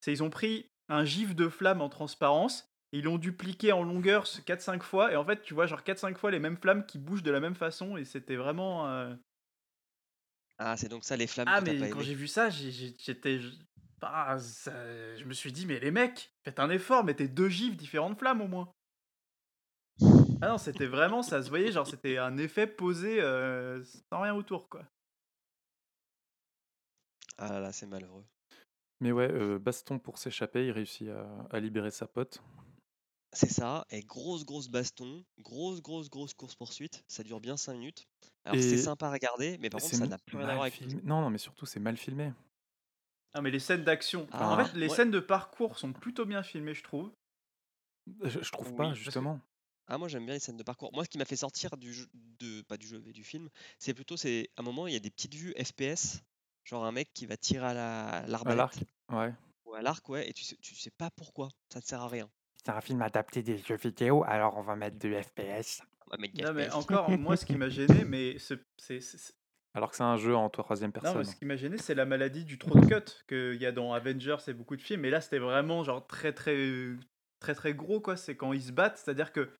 c'est 0.00 0.12
ils 0.12 0.22
ont 0.22 0.30
pris 0.30 0.68
un 0.88 1.04
gif 1.04 1.34
de 1.34 1.48
flamme 1.48 1.80
en 1.80 1.88
transparence, 1.88 2.66
et 2.92 2.98
ils 2.98 3.04
l'ont 3.04 3.16
dupliqué 3.18 3.72
en 3.72 3.82
longueur 3.82 4.24
4-5 4.44 4.82
fois, 4.82 5.12
et 5.12 5.16
en 5.16 5.24
fait, 5.24 5.40
tu 5.42 5.54
vois, 5.54 5.66
genre 5.66 5.84
4-5 5.84 6.18
fois 6.18 6.30
les 6.30 6.38
mêmes 6.38 6.58
flammes 6.58 6.84
qui 6.84 6.98
bougent 6.98 7.22
de 7.22 7.30
la 7.30 7.40
même 7.40 7.54
façon, 7.54 7.96
et 7.96 8.04
c'était 8.04 8.36
vraiment. 8.36 8.88
euh, 8.88 9.14
Ah, 10.64 10.76
c'est 10.76 10.88
donc 10.88 11.02
ça 11.04 11.16
les 11.16 11.26
flammes 11.26 11.48
Ah, 11.48 11.60
que 11.60 11.64
mais 11.64 11.78
pas 11.78 11.88
quand 11.88 12.02
j'ai 12.02 12.14
vu 12.14 12.28
ça, 12.28 12.48
j'étais. 12.48 13.40
je- 13.40 13.50
ah, 14.00 14.38
ça- 14.38 15.16
je 15.16 15.24
me 15.24 15.32
suis 15.32 15.50
dit, 15.50 15.66
mais 15.66 15.80
les 15.80 15.90
mecs, 15.90 16.32
faites 16.44 16.60
un 16.60 16.70
effort, 16.70 17.02
mettez 17.02 17.26
deux 17.26 17.48
gifs 17.48 17.76
différentes 17.76 18.16
flammes 18.18 18.40
au 18.40 18.46
moins. 18.46 18.72
Ah 20.40 20.48
non, 20.48 20.58
c'était 20.58 20.86
vraiment, 20.86 21.22
ça 21.22 21.42
se 21.42 21.48
voyait, 21.48 21.72
genre 21.72 21.86
c'était 21.86 22.18
un 22.18 22.36
effet 22.36 22.66
posé 22.68 23.20
euh, 23.20 23.82
sans 24.12 24.20
rien 24.22 24.34
autour, 24.34 24.68
quoi. 24.68 24.84
Ah 27.38 27.48
là 27.48 27.60
là, 27.60 27.72
c'est 27.72 27.86
malheureux. 27.86 28.24
Mais 29.00 29.10
ouais, 29.10 29.30
euh, 29.32 29.58
baston 29.58 29.98
pour 29.98 30.18
s'échapper, 30.18 30.66
il 30.66 30.70
réussit 30.70 31.08
à, 31.08 31.26
à 31.50 31.58
libérer 31.58 31.90
sa 31.90 32.06
pote. 32.06 32.40
C'est 33.32 33.50
ça, 33.50 33.84
et 33.90 34.02
grosse 34.02 34.44
grosse 34.44 34.68
baston, 34.68 35.24
grosse 35.40 35.80
grosse 35.80 36.08
grosse 36.10 36.34
course 36.34 36.54
poursuite, 36.54 37.02
ça 37.08 37.24
dure 37.24 37.40
bien 37.40 37.56
5 37.56 37.72
minutes. 37.74 38.06
Alors 38.44 38.58
c'est 38.60 38.76
sympa 38.78 39.06
à 39.06 39.12
regarder, 39.12 39.56
mais 39.58 39.70
par 39.70 39.80
contre 39.80 39.94
ça 39.94 40.06
n'a 40.06 40.18
plus 40.18 40.36
rien 40.36 40.48
à 40.48 40.52
voir 40.54 40.62
avec 40.62 40.74
filmé. 40.74 41.00
Non 41.04 41.20
non 41.20 41.30
mais 41.30 41.38
surtout 41.38 41.66
c'est 41.66 41.80
mal 41.80 41.96
filmé. 41.96 42.32
Ah, 43.34 43.40
mais 43.40 43.50
les 43.50 43.60
scènes 43.60 43.84
d'action. 43.84 44.24
en 44.32 44.58
Ah, 44.58 44.64
fait, 44.64 44.76
les 44.78 44.88
ouais. 44.88 44.94
scènes 44.94 45.10
de 45.10 45.20
parcours 45.20 45.78
sont 45.78 45.92
plutôt 45.92 46.26
bien 46.26 46.42
filmées, 46.42 46.74
je 46.74 46.82
trouve. 46.82 47.10
Je, 48.24 48.40
je 48.42 48.50
trouve 48.50 48.70
Oui, 48.72 48.76
pas 48.76 48.88
que- 48.90 48.94
justement. 48.96 49.40
Ah 49.86 49.96
moi 49.98 50.08
j'aime 50.08 50.24
bien 50.24 50.34
les 50.34 50.40
scènes 50.40 50.56
de 50.56 50.62
parcours. 50.62 50.90
Moi 50.92 51.04
ce 51.04 51.08
qui 51.08 51.18
m'a 51.18 51.24
fait 51.24 51.36
sortir 51.36 51.76
du 51.76 51.92
jeu, 51.94 52.06
de 52.12 52.62
pas 52.62 52.76
du 52.76 52.86
jeu 52.86 53.02
mais 53.06 53.12
du 53.12 53.24
film, 53.24 53.48
c'est 53.78 53.94
plutôt 53.94 54.16
c'est 54.16 54.50
à 54.56 54.60
un 54.60 54.64
moment 54.64 54.86
il 54.86 54.92
y 54.92 54.96
a 54.96 55.00
des 55.00 55.10
petites 55.10 55.34
vues 55.34 55.54
FPS, 55.62 56.22
genre 56.64 56.84
un 56.84 56.92
mec 56.92 57.10
qui 57.14 57.26
va 57.26 57.36
tirer 57.36 57.66
à 57.66 57.74
la 57.74 58.08
À 58.18 58.26
l'arbalète 58.26 58.58
l'arc, 58.58 58.78
ouais. 59.10 59.32
ou 59.64 59.74
à 59.74 59.82
l'arc 59.82 60.08
ouais 60.08 60.28
et 60.28 60.32
tu 60.32 60.44
sais, 60.44 60.56
tu 60.56 60.74
sais 60.74 60.90
pas 60.90 61.10
pourquoi, 61.10 61.48
ça 61.72 61.78
ne 61.80 61.84
sert 61.84 62.00
à 62.00 62.08
rien. 62.08 62.28
C'est 62.54 62.70
un 62.70 62.80
film 62.80 63.02
adapté 63.02 63.42
des 63.42 63.58
jeux 63.58 63.76
vidéo, 63.76 64.22
alors 64.24 64.56
on 64.56 64.62
va 64.62 64.76
mettre 64.76 64.98
du 64.98 65.14
FPS. 65.20 65.82
Non, 66.18 66.52
mais 66.52 66.70
encore, 66.72 67.08
moi, 67.18 67.36
ce 67.36 67.46
qui 67.46 67.56
m'a 67.56 67.68
gêné, 67.68 68.04
mais 68.04 68.38
c'est. 68.38 68.60
c'est- 68.76 69.00
c'est- 69.00 69.34
Alors 69.74 69.90
que 69.90 69.96
c'est 69.96 70.02
un 70.02 70.18
jeu 70.18 70.36
en 70.36 70.50
troisième 70.50 70.90
Non, 70.90 71.00
personne. 71.00 71.18
mais 71.18 71.24
ce 71.24 71.36
qui 71.36 71.46
m'a 71.46 71.56
gêné, 71.56 71.78
c'est 71.78 71.94
la 71.94 72.04
maladie 72.04 72.44
du 72.44 72.58
trop 72.58 72.78
de 72.78 72.84
cut 72.86 73.24
qu'il 73.26 73.60
y 73.60 73.64
a 73.66 73.72
dans 73.72 73.94
Avengers 73.94 74.36
et 74.46 74.52
beaucoup 74.52 74.76
de 74.76 74.82
films. 74.82 75.00
Mais 75.00 75.10
là, 75.10 75.20
c'était 75.22 75.38
vraiment 75.38 75.82
genre 75.82 76.06
très 76.06 76.32
très 76.34 76.94
très 77.40 77.54
très 77.54 77.72
gros 77.74 78.00
quoi. 78.00 78.16
C'est 78.18 78.36
quand 78.36 78.52
ils 78.52 78.62
se 78.62 78.72
battent, 78.72 78.98
c'est-à-dire 78.98 79.32
que 79.32 79.50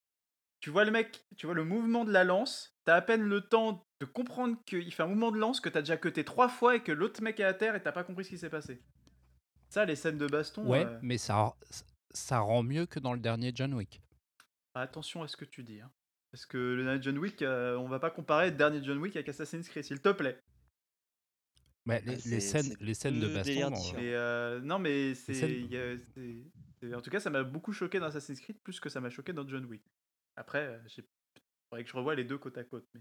tu 0.60 0.68
vois 0.70 0.84
le 0.84 0.90
mec, 0.90 1.24
tu 1.38 1.46
vois 1.46 1.54
le 1.54 1.64
mouvement 1.64 2.04
de 2.04 2.12
la 2.12 2.24
lance, 2.24 2.76
t'as 2.84 2.94
à 2.96 3.00
peine 3.00 3.22
le 3.22 3.40
temps 3.40 3.86
de 4.00 4.06
comprendre 4.06 4.56
qu'il 4.66 4.92
fait 4.92 5.02
un 5.02 5.06
mouvement 5.06 5.32
de 5.32 5.38
lance 5.38 5.60
que 5.60 5.70
t'as 5.70 5.80
déjà 5.80 5.96
cuté 5.96 6.24
trois 6.24 6.48
fois 6.50 6.76
et 6.76 6.82
que 6.82 6.92
l'autre 6.92 7.22
mec 7.22 7.40
est 7.40 7.44
à 7.44 7.54
terre 7.54 7.74
et 7.74 7.82
t'as 7.82 7.90
pas 7.92 8.04
compris 8.04 8.24
ce 8.24 8.30
qui 8.30 8.38
s'est 8.38 8.50
passé. 8.50 8.82
Ça, 9.70 9.86
les 9.86 9.96
scènes 9.96 10.18
de 10.18 10.26
baston. 10.26 10.68
Ouais, 10.68 10.84
euh, 10.84 10.98
mais 11.00 11.16
ça, 11.16 11.54
ça 12.10 12.40
rend 12.40 12.62
mieux 12.62 12.84
que 12.84 13.00
dans 13.00 13.14
le 13.14 13.18
dernier 13.20 13.50
John 13.54 13.72
Wick. 13.72 14.02
Attention 14.74 15.22
à 15.22 15.28
ce 15.28 15.36
que 15.38 15.46
tu 15.46 15.62
dis. 15.64 15.80
hein. 15.80 15.90
Parce 16.32 16.46
que 16.46 16.56
le 16.56 16.82
dernier 16.84 17.02
John 17.02 17.18
Wick, 17.18 17.42
euh, 17.42 17.76
on 17.76 17.88
va 17.88 17.98
pas 17.98 18.10
comparer 18.10 18.50
le 18.50 18.56
dernier 18.56 18.82
John 18.82 18.98
Wick 18.98 19.14
avec 19.16 19.28
Assassin's 19.28 19.68
Creed, 19.68 19.84
s'il 19.84 20.00
te 20.00 20.08
plaît. 20.10 20.38
Ouais, 21.86 22.00
les, 22.06 22.14
Ah, 22.14 22.28
les 22.28 22.40
scènes, 22.40 22.76
les 22.80 22.94
scènes 22.94 23.20
de 23.20 23.28
baston. 23.28 23.70
Mais 23.96 24.14
euh, 24.14 24.60
non, 24.60 24.78
mais 24.78 25.14
c'est, 25.14 25.32
il 25.50 26.94
En 26.94 27.00
tout 27.00 27.10
cas, 27.10 27.20
ça 27.20 27.28
m'a 27.30 27.42
beaucoup 27.42 27.72
choqué 27.72 27.98
dans 27.98 28.06
Assassin's 28.06 28.40
Creed, 28.40 28.58
plus 28.62 28.80
que 28.80 28.88
ça 28.88 29.00
m'a 29.00 29.10
choqué 29.10 29.32
dans 29.32 29.46
John 29.46 29.64
Wick. 29.66 29.82
Après, 30.36 30.60
euh, 30.66 30.78
j'ai- 30.86 31.04
faudrait 31.68 31.84
que 31.84 31.90
je 31.90 31.96
revoie 31.96 32.14
les 32.14 32.24
deux 32.24 32.38
côte 32.38 32.56
à 32.56 32.64
côte. 32.64 32.86
Mais... 32.94 33.00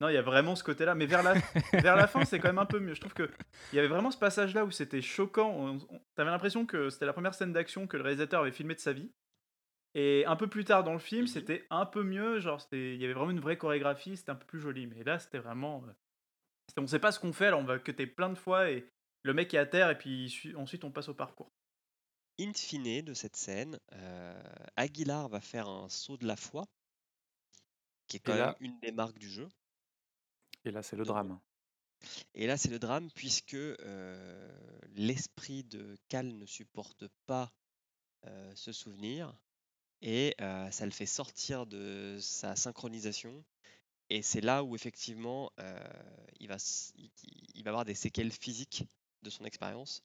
Non, 0.00 0.08
il 0.08 0.14
y 0.14 0.18
a 0.18 0.22
vraiment 0.22 0.54
ce 0.54 0.62
côté-là. 0.62 0.94
Mais 0.94 1.06
vers 1.06 1.22
la, 1.22 1.34
vers 1.82 1.96
la 1.96 2.06
fin, 2.06 2.24
c'est 2.24 2.38
quand 2.38 2.48
même 2.48 2.58
un 2.58 2.66
peu 2.66 2.78
mieux. 2.78 2.94
Je 2.94 3.00
trouve 3.00 3.14
que 3.14 3.28
il 3.72 3.76
y 3.76 3.78
avait 3.78 3.88
vraiment 3.88 4.10
ce 4.10 4.18
passage-là 4.18 4.64
où 4.64 4.70
c'était 4.70 5.02
choquant. 5.02 5.50
On, 5.50 5.76
on- 5.90 6.00
T'avais 6.14 6.30
l'impression 6.30 6.66
que 6.66 6.88
c'était 6.90 7.06
la 7.06 7.12
première 7.12 7.34
scène 7.34 7.52
d'action 7.52 7.86
que 7.86 7.96
le 7.96 8.02
réalisateur 8.04 8.42
avait 8.42 8.52
filmé 8.52 8.74
de 8.74 8.80
sa 8.80 8.92
vie. 8.92 9.10
Et 9.94 10.24
un 10.26 10.36
peu 10.36 10.48
plus 10.48 10.64
tard 10.64 10.84
dans 10.84 10.92
le 10.92 10.98
film, 11.00 11.22
Mhm. 11.22 11.26
c'était 11.28 11.66
un 11.70 11.84
peu 11.86 12.02
mieux. 12.02 12.38
Genre, 12.40 12.60
c'était- 12.60 12.94
il 12.94 13.00
y 13.00 13.04
avait 13.04 13.14
vraiment 13.14 13.30
une 13.32 13.40
vraie 13.40 13.58
chorégraphie. 13.58 14.16
C'était 14.16 14.30
un 14.30 14.36
peu 14.36 14.46
plus 14.46 14.60
joli. 14.60 14.86
Mais 14.86 15.02
là, 15.04 15.18
c'était 15.18 15.38
vraiment. 15.38 15.84
euh, 15.86 15.92
on 16.76 16.86
sait 16.86 17.00
pas 17.00 17.10
ce 17.12 17.18
qu'on 17.18 17.32
fait. 17.32 17.46
Alors, 17.46 17.60
on 17.60 17.64
va 17.64 17.78
cutter 17.80 18.06
plein 18.06 18.28
de 18.30 18.36
fois 18.36 18.70
et 18.70 18.88
le 19.24 19.34
mec 19.34 19.52
est 19.54 19.58
à 19.58 19.66
terre. 19.66 19.90
Et 19.90 19.98
puis 19.98 20.30
su- 20.30 20.54
ensuite, 20.56 20.84
on 20.84 20.92
passe 20.92 21.08
au 21.08 21.14
parcours. 21.14 21.50
In 22.38 22.52
fine 22.54 23.02
de 23.02 23.12
cette 23.12 23.36
scène, 23.36 23.78
euh, 23.92 24.42
Aguilar 24.76 25.28
va 25.28 25.40
faire 25.40 25.68
un 25.68 25.88
saut 25.88 26.16
de 26.16 26.26
la 26.26 26.36
foi, 26.36 26.64
qui 28.06 28.16
est 28.16 28.20
quand 28.20 28.32
Et 28.32 28.36
même 28.36 28.46
là- 28.46 28.56
une 28.60 28.78
des 28.80 28.92
marques 28.92 29.18
du 29.18 29.28
jeu. 29.28 29.48
Et 30.64 30.70
là 30.70 30.82
c'est 30.82 30.96
le 30.96 31.04
drame. 31.04 31.38
Et 32.34 32.46
là, 32.46 32.56
c'est 32.56 32.70
le 32.70 32.78
drame 32.78 33.10
puisque 33.14 33.52
euh, 33.54 34.50
l'esprit 34.94 35.64
de 35.64 35.98
Cal 36.08 36.28
ne 36.34 36.46
supporte 36.46 37.08
pas 37.26 37.52
euh, 38.26 38.52
ce 38.54 38.72
souvenir 38.72 39.34
et 40.02 40.34
euh, 40.40 40.70
ça 40.70 40.84
le 40.84 40.90
fait 40.92 41.06
sortir 41.06 41.66
de 41.66 42.16
sa 42.20 42.56
synchronisation. 42.56 43.44
Et 44.10 44.22
c'est 44.22 44.40
là 44.40 44.64
où 44.64 44.74
effectivement 44.74 45.52
euh, 45.60 45.78
il, 46.40 46.48
va, 46.48 46.56
il, 46.96 47.10
il 47.54 47.62
va 47.64 47.70
avoir 47.70 47.84
des 47.84 47.94
séquelles 47.94 48.32
physiques 48.32 48.84
de 49.22 49.30
son 49.30 49.44
expérience, 49.44 50.02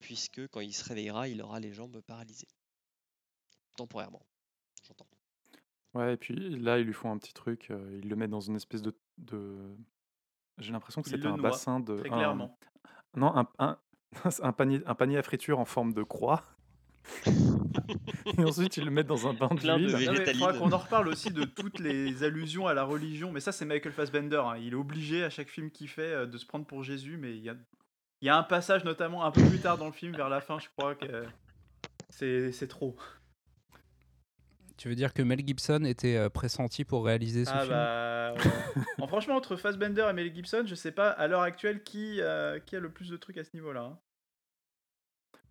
puisque 0.00 0.46
quand 0.48 0.60
il 0.60 0.72
se 0.72 0.84
réveillera, 0.84 1.28
il 1.28 1.42
aura 1.42 1.60
les 1.60 1.72
jambes 1.72 2.00
paralysées. 2.02 2.48
Temporairement, 3.76 4.22
j'entends. 4.86 5.06
Ouais, 5.94 6.14
et 6.14 6.16
puis 6.16 6.34
là, 6.58 6.78
ils 6.78 6.86
lui 6.86 6.94
font 6.94 7.10
un 7.10 7.18
petit 7.18 7.34
truc, 7.34 7.70
euh, 7.70 7.98
ils 8.02 8.08
le 8.08 8.16
mettent 8.16 8.30
dans 8.30 8.40
une 8.40 8.56
espèce 8.56 8.82
de... 8.82 8.94
de- 9.18 9.76
J'ai 10.58 10.72
l'impression 10.72 11.02
que 11.02 11.08
c'était 11.10 11.26
un 11.26 11.36
noie, 11.36 11.50
bassin 11.50 11.80
de... 11.80 11.96
Très 11.98 12.10
un- 12.10 12.16
clairement. 12.16 12.58
Non, 13.14 13.36
un, 13.36 13.48
un, 13.58 13.78
un 14.42 14.52
panier, 14.52 14.82
un 14.86 14.94
panier 14.94 15.18
à 15.18 15.22
friture 15.22 15.58
en 15.58 15.64
forme 15.64 15.92
de 15.92 16.02
croix. 16.02 16.44
Et 18.38 18.44
ensuite, 18.44 18.76
ils 18.76 18.84
le 18.84 18.90
mettent 18.90 19.06
dans 19.06 19.26
un 19.28 19.32
bain 19.34 19.48
Plein 19.48 19.78
de 19.78 19.86
d'huile. 19.86 19.96
Végétaline. 19.96 20.40
faudra 20.40 20.52
qu'on 20.58 20.72
en 20.72 20.78
reparle 20.78 21.08
aussi 21.08 21.30
de 21.30 21.44
toutes 21.44 21.78
les 21.80 22.22
allusions 22.24 22.66
à 22.66 22.74
la 22.74 22.84
religion. 22.84 23.32
Mais 23.32 23.40
ça, 23.40 23.52
c'est 23.52 23.64
Michael 23.64 23.92
Fassbender. 23.92 24.42
hein. 24.44 24.56
Il 24.58 24.72
est 24.72 24.76
obligé 24.76 25.24
à 25.24 25.30
chaque 25.30 25.48
film 25.48 25.70
qu'il 25.70 25.88
fait 25.88 26.02
euh, 26.12 26.26
de 26.26 26.38
se 26.38 26.46
prendre 26.46 26.66
pour 26.66 26.82
Jésus. 26.82 27.16
Mais 27.16 27.32
il 27.36 27.42
y 27.42 27.48
a, 27.50 27.54
il 28.20 28.26
y 28.26 28.28
a 28.28 28.36
un 28.36 28.42
passage, 28.42 28.84
notamment 28.84 29.24
un 29.24 29.30
peu 29.30 29.42
plus 29.42 29.58
tard 29.58 29.78
dans 29.78 29.86
le 29.86 29.92
film, 29.92 30.14
vers 30.14 30.28
la 30.28 30.40
fin, 30.40 30.58
je 30.58 30.68
crois 30.76 30.94
que 30.94 31.24
c'est 32.10 32.52
c'est 32.52 32.68
trop. 32.68 32.96
Tu 34.78 34.88
veux 34.88 34.94
dire 34.94 35.12
que 35.12 35.22
Mel 35.22 35.46
Gibson 35.46 35.84
était 35.84 36.16
euh, 36.16 36.28
pressenti 36.28 36.84
pour 36.84 37.04
réaliser 37.04 37.44
ce 37.44 37.50
Ah 37.54 37.60
film? 37.60 37.70
bah. 37.70 38.34
ouais. 38.34 38.82
En, 38.98 39.06
franchement, 39.06 39.36
entre 39.36 39.54
Fassbender 39.56 40.06
et 40.10 40.12
Mel 40.12 40.34
Gibson, 40.34 40.64
je 40.66 40.74
sais 40.74 40.90
pas 40.92 41.10
à 41.10 41.28
l'heure 41.28 41.42
actuelle 41.42 41.82
qui, 41.84 42.20
euh, 42.20 42.58
qui 42.58 42.74
a 42.74 42.80
le 42.80 42.90
plus 42.90 43.08
de 43.10 43.16
trucs 43.16 43.36
à 43.38 43.44
ce 43.44 43.50
niveau-là. 43.54 43.82
hein. 43.82 43.98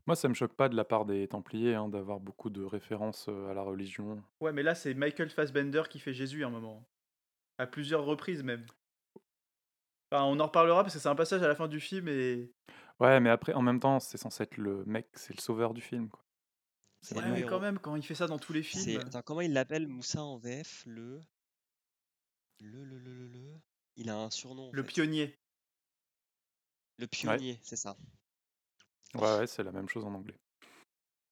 Moi, 0.07 0.15
ça 0.15 0.27
me 0.27 0.33
choque 0.33 0.53
pas 0.53 0.67
de 0.69 0.75
la 0.75 0.83
part 0.83 1.05
des 1.05 1.27
Templiers 1.27 1.75
hein, 1.75 1.87
d'avoir 1.87 2.19
beaucoup 2.19 2.49
de 2.49 2.63
références 2.63 3.27
euh, 3.29 3.49
à 3.49 3.53
la 3.53 3.61
religion. 3.61 4.21
Ouais, 4.39 4.51
mais 4.51 4.63
là, 4.63 4.73
c'est 4.75 4.93
Michael 4.93 5.29
Fassbender 5.29 5.83
qui 5.89 5.99
fait 5.99 6.13
Jésus 6.13 6.43
à 6.43 6.47
un 6.47 6.51
moment. 6.51 6.83
À 7.57 7.67
plusieurs 7.67 8.03
reprises 8.05 8.43
même. 8.43 8.65
Enfin, 10.11 10.23
on 10.25 10.39
en 10.39 10.47
reparlera 10.47 10.83
parce 10.83 10.95
que 10.95 10.99
c'est 10.99 11.07
un 11.09 11.15
passage 11.15 11.41
à 11.43 11.47
la 11.47 11.55
fin 11.55 11.67
du 11.67 11.79
film 11.79 12.07
et. 12.07 12.51
Ouais, 12.99 13.19
mais 13.19 13.29
après, 13.29 13.53
en 13.53 13.61
même 13.61 13.79
temps, 13.79 13.99
c'est 13.99 14.17
censé 14.17 14.43
être 14.43 14.57
le 14.57 14.83
mec, 14.85 15.07
c'est 15.13 15.35
le 15.35 15.41
sauveur 15.41 15.73
du 15.73 15.81
film. 15.81 16.09
Quoi. 16.09 16.23
C'est 17.01 17.15
Ouais, 17.17 17.29
mais 17.31 17.39
héros. 17.39 17.49
quand 17.49 17.59
même, 17.59 17.79
quand 17.79 17.95
il 17.95 18.03
fait 18.03 18.13
ça 18.15 18.27
dans 18.27 18.37
tous 18.39 18.53
les 18.53 18.61
C'est- 18.63 18.79
films. 18.79 19.01
Attends, 19.01 19.21
comment 19.21 19.41
il 19.41 19.53
l'appelle 19.53 19.87
Moussa 19.87 20.21
en 20.21 20.37
VF 20.37 20.83
Le. 20.85 21.19
Le, 22.59 22.83
le, 22.83 22.99
le, 22.99 23.13
le, 23.13 23.27
le? 23.27 23.53
Il 23.95 24.09
a 24.09 24.17
un 24.17 24.29
surnom. 24.29 24.69
Le 24.71 24.83
fait. 24.83 24.87
pionnier. 24.89 25.35
Le 26.97 27.07
pionnier, 27.07 27.59
c'est 27.63 27.75
ça. 27.75 27.95
Ouais, 29.15 29.47
c'est 29.47 29.63
la 29.63 29.71
même 29.71 29.89
chose 29.89 30.05
en 30.05 30.13
anglais. 30.13 30.37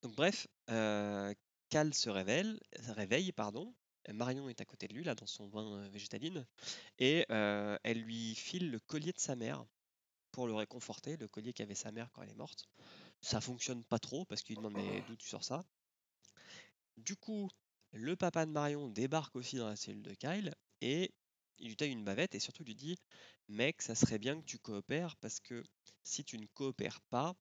Donc 0.02 0.16
bref, 0.16 0.48
euh, 0.70 1.34
Cal 1.70 1.94
se 1.94 2.10
révèle, 2.10 2.60
réveille, 2.88 3.32
pardon. 3.32 3.74
Marion 4.14 4.50
est 4.50 4.62
à 4.62 4.66
côté 4.66 4.88
de 4.88 4.94
lui, 4.96 5.04
là, 5.04 5.14
dans 5.14 5.28
son 5.28 5.48
bain 5.48 5.66
euh, 5.74 5.90
végétaline, 5.90 6.46
et 6.98 7.26
euh, 7.32 7.78
elle 7.84 8.02
lui 8.02 8.34
file 8.34 8.72
le 8.72 8.80
collier 8.80 9.12
de 9.12 9.20
sa 9.20 9.36
mère 9.36 9.66
pour 10.32 10.48
le 10.48 10.54
réconforter, 10.54 11.18
le 11.18 11.28
collier 11.28 11.54
qu'avait 11.54 11.76
sa 11.76 11.92
mère 11.92 12.10
quand 12.12 12.24
elle 12.24 12.30
est 12.30 12.36
morte. 12.36 12.66
Ça 13.22 13.42
fonctionne 13.42 13.84
pas 13.84 14.00
trop 14.00 14.26
parce 14.26 14.42
qu'il 14.42 14.56
demande 14.56 14.74
mais 14.74 15.04
d'où 15.08 15.16
tu 15.16 15.28
sors 15.28 15.44
ça? 15.44 15.64
Du 16.98 17.16
coup, 17.16 17.50
le 17.92 18.16
papa 18.16 18.46
de 18.46 18.52
Marion 18.52 18.88
débarque 18.88 19.36
aussi 19.36 19.58
dans 19.58 19.68
la 19.68 19.76
cellule 19.76 20.04
de 20.04 20.14
Kyle 20.14 20.54
et 20.82 21.12
il 21.58 21.68
lui 21.68 21.76
taille 21.76 21.92
une 21.92 22.06
bavette 22.06 22.36
et 22.36 22.40
surtout 22.40 22.64
lui 22.64 22.76
dit 22.76 22.96
mec, 23.48 23.82
ça 23.82 23.96
serait 23.96 24.20
bien 24.20 24.40
que 24.40 24.46
tu 24.46 24.60
coopères 24.60 25.16
parce 25.18 25.40
que 25.40 25.64
si 26.04 26.24
tu 26.24 26.38
ne 26.38 26.46
coopères 26.54 27.02
pas, 27.10 27.36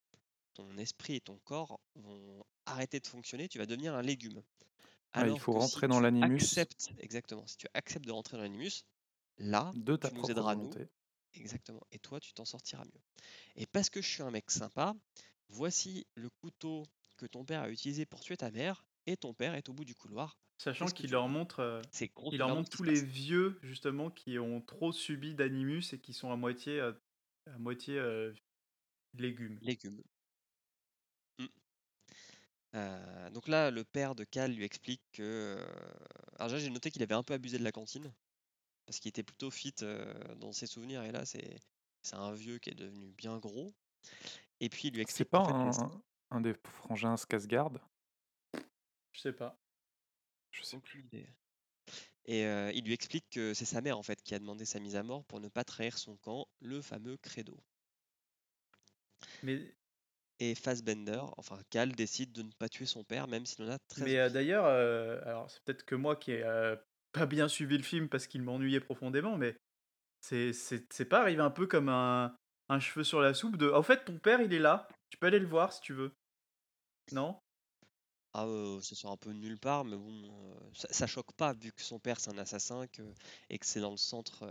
ton 0.59 0.77
esprit 0.77 1.15
et 1.15 1.21
ton 1.21 1.39
corps 1.45 1.81
vont 1.95 2.45
arrêter 2.67 2.99
de 3.01 3.07
fonctionner, 3.07 3.49
tu 3.49 3.59
vas 3.59 3.67
devenir 3.67 3.95
un 3.95 4.03
légume. 4.03 4.37
Ouais, 4.37 4.43
il 5.15 5.21
Alors 5.23 5.41
faut 5.41 5.53
rentrer 5.53 5.87
si 5.87 5.89
dans 5.89 6.01
l'animus. 6.01 6.59
exactement, 6.99 7.47
si 7.47 7.57
tu 7.57 7.67
acceptes 7.75 8.05
de 8.07 8.13
rentrer 8.13 8.37
dans 8.37 8.43
l'animus, 8.43 8.85
là, 9.39 9.71
De 9.75 9.97
ta 9.97 10.09
tu 10.09 10.15
nous 10.17 10.31
aideras 10.31 10.55
nous, 10.55 10.69
volonté. 10.69 10.89
exactement, 11.35 11.81
et 11.93 11.99
toi 11.99 12.21
tu 12.21 12.33
t'en 12.35 12.45
sortiras 12.45 12.85
mieux. 12.85 13.01
Et 13.57 13.67
parce 13.67 13.89
que 13.89 14.03
je 14.03 14.09
suis 14.09 14.23
un 14.23 14.31
mec 14.31 14.51
sympa, 14.51 14.95
voici 15.49 16.07
le 16.17 16.29
couteau 16.29 16.85
que 17.17 17.27
ton 17.27 17.45
père 17.45 17.63
a 17.63 17.71
utilisé 17.71 18.05
pour 18.05 18.21
tuer 18.21 18.37
ta 18.37 18.51
mère, 18.51 18.85
et 19.07 19.17
ton 19.17 19.33
père 19.35 19.55
est 19.55 19.69
au 19.69 19.73
bout 19.73 19.85
du 19.85 19.95
couloir. 19.95 20.37
Sachant 20.59 20.87
qu'il 20.87 21.07
tu 21.07 21.13
leur 21.13 21.29
montre. 21.29 21.61
euh, 21.61 21.81
C'est 21.93 22.09
gros, 22.09 22.33
il 22.33 22.39
leur 22.39 22.49
montre 22.49 22.69
tous 22.69 22.83
les 22.83 23.01
vieux, 23.01 23.59
justement, 23.63 24.11
qui 24.11 24.39
ont 24.39 24.61
trop 24.61 24.93
subi 24.93 25.35
d'animus 25.35 25.93
et 25.93 25.99
qui 26.01 26.13
sont 26.13 26.31
à 26.33 26.37
moitié, 26.37 26.81
euh, 26.81 26.93
à 27.47 27.59
moitié 27.59 27.97
euh, 27.97 28.33
légumes. 29.15 29.59
légumes. 29.63 30.03
Euh, 32.75 33.31
donc 33.31 33.49
là, 33.49 33.71
le 33.71 33.85
père 33.85 34.15
de 34.15 34.25
Cal 34.25 34.53
lui 34.53 34.65
explique 34.65 35.03
que. 35.13 35.23
euh, 35.23 35.67
Alors, 36.37 36.49
déjà, 36.49 36.59
j'ai 36.59 36.71
noté 36.71 36.91
qu'il 36.91 37.03
avait 37.03 37.15
un 37.15 37.23
peu 37.23 37.35
abusé 37.35 37.59
de 37.59 37.65
la 37.65 37.73
cantine, 37.73 38.13
parce 38.87 39.01
qu'il 39.01 39.09
était 39.11 39.23
plutôt 39.25 39.51
fit 39.51 39.75
euh, 39.83 40.15
dans 40.37 40.53
ses 40.53 40.67
souvenirs, 40.67 41.05
et 41.05 41.13
là, 41.13 41.25
c'est 41.27 41.59
c'est 42.03 42.17
un 42.17 42.33
vieux 42.35 42.59
qui 42.59 42.71
est 42.71 42.75
devenu 42.75 43.13
bien 43.13 43.39
gros. 43.39 43.75
Et 44.61 44.69
puis, 44.71 44.89
il 44.89 44.95
lui 44.95 45.03
C'est 45.03 45.03
explique 45.03 45.31
pas 45.31 45.39
qu'en 45.39 45.45
fait, 45.45 45.57
les- 45.65 45.73
un, 45.81 46.03
un 46.31 46.41
des 46.41 46.55
frangins 46.55 47.17
Skarsgård? 47.17 47.81
Je 49.13 49.21
sais 49.21 49.33
pas. 49.35 49.61
Je 50.51 50.63
sais 50.63 50.77
Aucune 50.77 51.01
idée. 51.07 51.27
Et 52.27 52.47
euh, 52.47 52.71
il 52.75 52.85
lui 52.85 52.93
explique 52.93 53.29
que 53.31 53.55
c'est 53.55 53.65
sa 53.65 53.81
mère 53.81 53.99
en 53.99 54.05
fait 54.05 54.23
qui 54.23 54.33
a 54.35 54.39
demandé 54.39 54.65
sa 54.65 54.79
mise 54.79 54.95
à 54.95 55.03
mort 55.03 55.25
pour 55.25 55.41
ne 55.41 55.49
pas 55.49 55.65
trahir 55.65 55.99
son 55.99 56.17
camp, 56.17 56.47
le 56.61 56.81
fameux 56.81 57.17
credo. 57.17 57.59
Mais, 59.43 59.78
Et 60.41 60.55
Fassbender, 60.55 61.21
enfin 61.37 61.59
Cal, 61.71 61.93
décide 61.93 62.33
de 62.33 62.43
ne 62.43 62.51
pas 62.59 62.69
tuer 62.69 62.87
son 62.87 63.03
père, 63.03 63.27
même 63.27 63.45
s'il 63.45 63.65
en 63.65 63.71
a 63.71 63.79
très 63.89 64.05
mais 64.05 64.19
euh, 64.19 64.31
d'ailleurs, 64.31 64.67
euh, 64.67 65.21
alors 65.25 65.51
c'est 65.51 65.63
peut-être 65.65 65.85
que 65.85 65.97
moi 65.97 66.15
qui 66.15 66.31
ai 66.31 66.45
euh, 66.45 66.77
pas 67.13 67.27
bien 67.27 67.49
suivi 67.49 67.77
le 67.77 67.83
film 67.83 68.09
parce 68.09 68.29
qu'il 68.29 68.43
m'ennuyait 68.43 68.81
profondément, 68.81 69.37
mais 69.37 69.57
c'est 70.21 70.53
c'est 70.53 70.93
c'est 70.93 71.07
pas 71.07 71.23
arrivé 71.23 71.43
un 71.43 71.51
peu 71.51 71.67
comme 71.67 71.89
un, 71.89 72.37
un 72.69 72.81
cheveu 72.81 73.03
sur 73.03 73.21
la 73.21 73.35
soupe 73.35 73.57
de. 73.57 73.71
En 73.71 73.83
fait, 73.83 74.05
ton 74.05 74.19
père, 74.19 74.41
il 74.41 74.53
est 74.53 74.59
là. 74.59 74.89
Tu 75.11 75.19
peux 75.19 75.27
aller 75.27 75.41
le 75.41 75.47
voir 75.47 75.73
si 75.73 75.81
tu 75.81 75.93
veux. 75.93 76.13
Non? 77.13 77.41
Ah, 78.35 78.45
euh, 78.47 78.81
ça 78.83 78.95
sort 78.95 79.13
un 79.13 79.17
peu 79.17 79.31
de 79.33 79.39
nulle 79.39 79.59
part, 79.59 79.85
mais 79.85 79.97
bon, 79.97 80.31
ça, 80.75 80.87
ça 80.91 81.07
choque 81.07 81.33
pas 81.33 81.55
vu 81.55 81.73
que 81.73 81.83
son 81.83 81.99
père 81.99 82.21
c'est 82.21 82.31
un 82.31 82.39
assassin 82.39 82.87
que, 82.87 83.03
et 83.51 83.59
que 83.59 83.67
c'est 83.67 83.81
dans 83.81 83.91
le 83.91 83.97
centre 83.97 84.47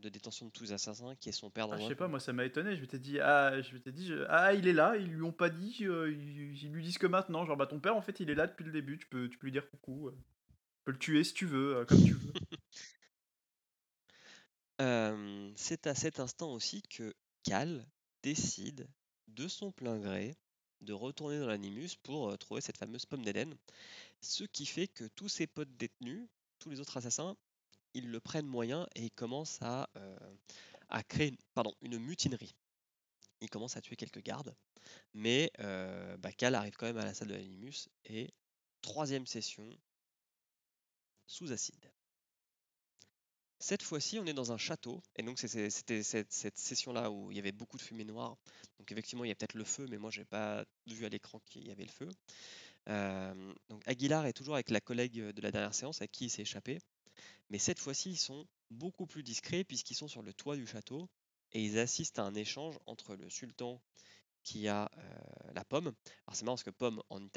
de 0.00 0.08
détention 0.08 0.46
de 0.46 0.50
tous 0.50 0.64
les 0.64 0.72
assassins 0.72 1.14
qui 1.16 1.30
est 1.30 1.32
son 1.32 1.50
père 1.50 1.66
dans 1.66 1.74
Ah, 1.74 1.78
je 1.78 1.84
un 1.84 1.88
sais 1.88 1.94
pas, 1.94 2.08
moi 2.08 2.20
ça 2.20 2.32
m'a 2.32 2.44
étonné. 2.44 2.76
Je 2.76 2.80
m'étais 2.82 2.98
dit, 2.98 3.18
ah, 3.20 3.60
je 3.62 3.72
m'étais 3.72 3.90
dit, 3.90 4.06
je- 4.06 4.24
ah, 4.28 4.52
il 4.52 4.68
est 4.68 4.72
là, 4.72 4.96
ils 4.96 5.08
lui 5.08 5.22
ont 5.22 5.32
pas 5.32 5.48
dit, 5.48 5.74
ils, 5.80 6.62
ils 6.62 6.70
lui 6.70 6.84
disent 6.84 6.98
que 6.98 7.06
maintenant. 7.06 7.44
Genre, 7.46 7.56
bah 7.56 7.66
ton 7.66 7.80
père 7.80 7.96
en 7.96 8.02
fait 8.02 8.20
il 8.20 8.30
est 8.30 8.34
là 8.34 8.46
depuis 8.46 8.64
le 8.64 8.72
début, 8.72 8.98
tu 8.98 9.06
peux, 9.06 9.28
tu 9.28 9.38
peux 9.38 9.46
lui 9.46 9.52
dire 9.52 9.68
coucou. 9.70 10.10
Tu 10.10 10.82
peux 10.84 10.92
le 10.92 10.98
tuer 10.98 11.24
si 11.24 11.32
tu 11.34 11.46
veux, 11.46 11.84
comme 11.86 12.04
tu 12.04 12.12
veux. 12.12 12.32
C'est 15.56 15.86
à 15.86 15.94
cet 15.94 16.18
instant 16.20 16.52
aussi 16.52 16.82
que 16.82 17.14
Cal 17.44 17.86
décide 18.22 18.88
de 19.28 19.48
son 19.48 19.70
plein 19.72 19.98
gré 19.98 20.36
de 20.82 20.92
retourner 20.92 21.38
dans 21.38 21.46
l'animus 21.46 21.96
pour 22.02 22.30
euh, 22.30 22.36
trouver 22.36 22.60
cette 22.60 22.76
fameuse 22.76 23.06
pomme 23.06 23.22
d'Éden. 23.22 23.54
Ce 24.20 24.44
qui 24.44 24.66
fait 24.66 24.88
que 24.88 25.04
tous 25.14 25.28
ses 25.28 25.46
potes 25.46 25.76
détenus, 25.76 26.26
tous 26.58 26.70
les 26.70 26.80
autres 26.80 26.96
assassins, 26.96 27.36
ils 27.94 28.10
le 28.10 28.20
prennent 28.20 28.46
moyen 28.46 28.86
et 28.94 29.04
ils 29.04 29.10
commencent 29.10 29.60
à, 29.62 29.88
euh, 29.96 30.18
créer 31.08 31.28
une, 31.28 31.36
pardon, 31.54 31.74
une 31.82 31.98
mutinerie. 31.98 32.54
Ils 33.40 33.50
commencent 33.50 33.76
à 33.76 33.80
tuer 33.80 33.96
quelques 33.96 34.22
gardes, 34.22 34.54
mais 35.14 35.50
euh, 35.60 36.16
bah, 36.18 36.32
Cal 36.32 36.54
arrive 36.54 36.76
quand 36.76 36.86
même 36.86 36.98
à 36.98 37.04
la 37.04 37.14
salle 37.14 37.28
de 37.28 37.34
l'animus 37.34 37.88
et 38.04 38.32
troisième 38.82 39.26
session 39.26 39.68
sous 41.26 41.52
acide. 41.52 41.91
Cette 43.62 43.84
fois-ci, 43.84 44.18
on 44.18 44.26
est 44.26 44.32
dans 44.32 44.50
un 44.50 44.56
château, 44.56 45.00
et 45.14 45.22
donc 45.22 45.38
c'était 45.38 45.70
cette, 45.70 46.58
session-là 46.58 47.12
où 47.12 47.30
il 47.30 47.36
y 47.36 47.38
avait 47.38 47.52
beaucoup 47.52 47.76
de 47.76 47.82
fumée 47.82 48.04
noire. 48.04 48.36
Donc 48.80 48.90
effectivement, 48.90 49.22
il 49.22 49.28
y 49.28 49.30
a 49.30 49.36
peut-être 49.36 49.54
le 49.54 49.62
feu, 49.62 49.86
mais 49.88 49.98
moi, 49.98 50.10
j'ai 50.10 50.24
pas 50.24 50.64
vu 50.88 51.04
à 51.06 51.08
l'écran 51.08 51.40
qu'il 51.46 51.68
y 51.68 51.70
avait 51.70 51.84
le 51.84 51.92
feu. 51.92 52.08
Euh, 52.88 53.54
donc 53.68 53.80
Aguilar 53.86 54.26
est 54.26 54.32
toujours 54.32 54.54
avec 54.54 54.68
la 54.68 54.80
collègue 54.80 55.16
de 55.16 55.40
la 55.40 55.52
dernière 55.52 55.74
séance 55.74 56.00
avec 56.00 56.10
qui 56.10 56.24
il 56.24 56.30
s'est 56.30 56.42
échappé, 56.42 56.80
mais 57.50 57.58
cette 57.58 57.78
fois-ci, 57.78 58.10
ils 58.10 58.16
sont 58.16 58.48
beaucoup 58.72 59.06
plus 59.06 59.22
discrets 59.22 59.62
puisqu'ils 59.62 59.94
sont 59.94 60.08
sur 60.08 60.22
le 60.22 60.32
toit 60.32 60.56
du 60.56 60.66
château 60.66 61.08
et 61.52 61.64
ils 61.64 61.78
assistent 61.78 62.18
à 62.18 62.24
un 62.24 62.34
échange 62.34 62.74
entre 62.86 63.14
le 63.14 63.30
sultan 63.30 63.80
qui 64.42 64.66
a 64.66 64.90
euh, 64.98 65.52
la 65.54 65.64
pomme. 65.64 65.92
Alors 66.26 66.34
c'est 66.34 66.44
marrant 66.44 66.56
parce 66.56 66.64
que 66.64 66.70
pomme 66.70 67.00
en 67.10 67.28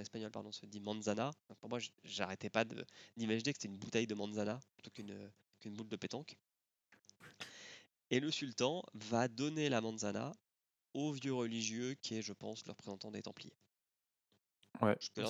espagnol 0.00 0.32
pardon, 0.32 0.50
se 0.50 0.66
dit 0.66 0.80
manzana. 0.80 1.30
Donc 1.48 1.58
pour 1.58 1.68
moi, 1.68 1.78
j'arrêtais 2.02 2.50
pas 2.50 2.64
d'imaginer 3.16 3.52
que 3.52 3.60
c'était 3.60 3.72
une 3.72 3.78
bouteille 3.78 4.08
de 4.08 4.16
manzana 4.16 4.58
plutôt 4.74 4.90
qu'une 4.90 5.30
qu'une 5.62 5.74
boule 5.74 5.88
de 5.88 5.96
pétanque. 5.96 6.36
Et 8.10 8.20
le 8.20 8.30
sultan 8.30 8.82
va 8.94 9.28
donner 9.28 9.68
la 9.70 9.80
manzana 9.80 10.32
au 10.92 11.12
vieux 11.12 11.32
religieux 11.32 11.94
qui 11.94 12.16
est, 12.16 12.22
je 12.22 12.34
pense, 12.34 12.66
le 12.66 12.72
représentant 12.72 13.10
des 13.10 13.22
Templiers. 13.22 13.56
Ouais, 14.82 14.96
c'est 15.00 15.22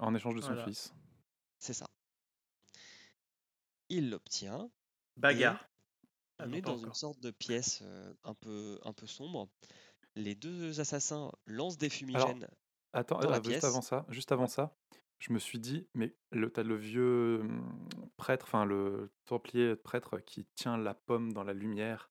en 0.00 0.14
échange 0.14 0.34
de 0.34 0.40
son 0.40 0.48
Voilà. 0.48 0.64
fils. 0.66 0.92
C'est 1.58 1.72
ça. 1.72 1.88
Il 3.88 4.10
l'obtient. 4.10 4.70
Bagarre. 5.16 5.66
Ah 6.38 6.44
On 6.44 6.48
non, 6.48 6.56
est 6.56 6.60
dans 6.60 6.76
une 6.76 6.92
sorte 6.92 7.20
de 7.20 7.30
pièce 7.30 7.80
euh, 7.82 8.12
un 8.24 8.34
peu, 8.34 8.78
un 8.84 8.92
peu 8.92 9.06
sombre. 9.06 9.48
Les 10.16 10.34
deux 10.34 10.80
assassins 10.80 11.30
lancent 11.46 11.78
des 11.78 11.86
Alors, 11.86 11.98
fumigènes 11.98 12.48
attends, 12.92 13.18
dans 13.20 13.30
la 13.30 13.38
euh, 13.38 13.42
juste 13.42 13.48
pièce. 13.48 13.64
avant 13.64 13.80
ça, 13.80 14.04
juste 14.10 14.32
avant 14.32 14.46
ça, 14.46 14.76
je 15.18 15.32
me 15.32 15.38
suis 15.38 15.58
dit, 15.58 15.88
mais 15.94 16.14
le, 16.30 16.50
t'as 16.50 16.62
le 16.62 16.76
vieux 16.76 17.40
hum, 17.40 17.88
prêtre, 18.16 18.46
enfin 18.46 18.64
le 18.64 19.10
templier 19.24 19.76
prêtre 19.76 20.18
qui 20.20 20.46
tient 20.54 20.76
la 20.76 20.94
pomme 20.94 21.32
dans 21.32 21.44
la 21.44 21.54
lumière, 21.54 22.10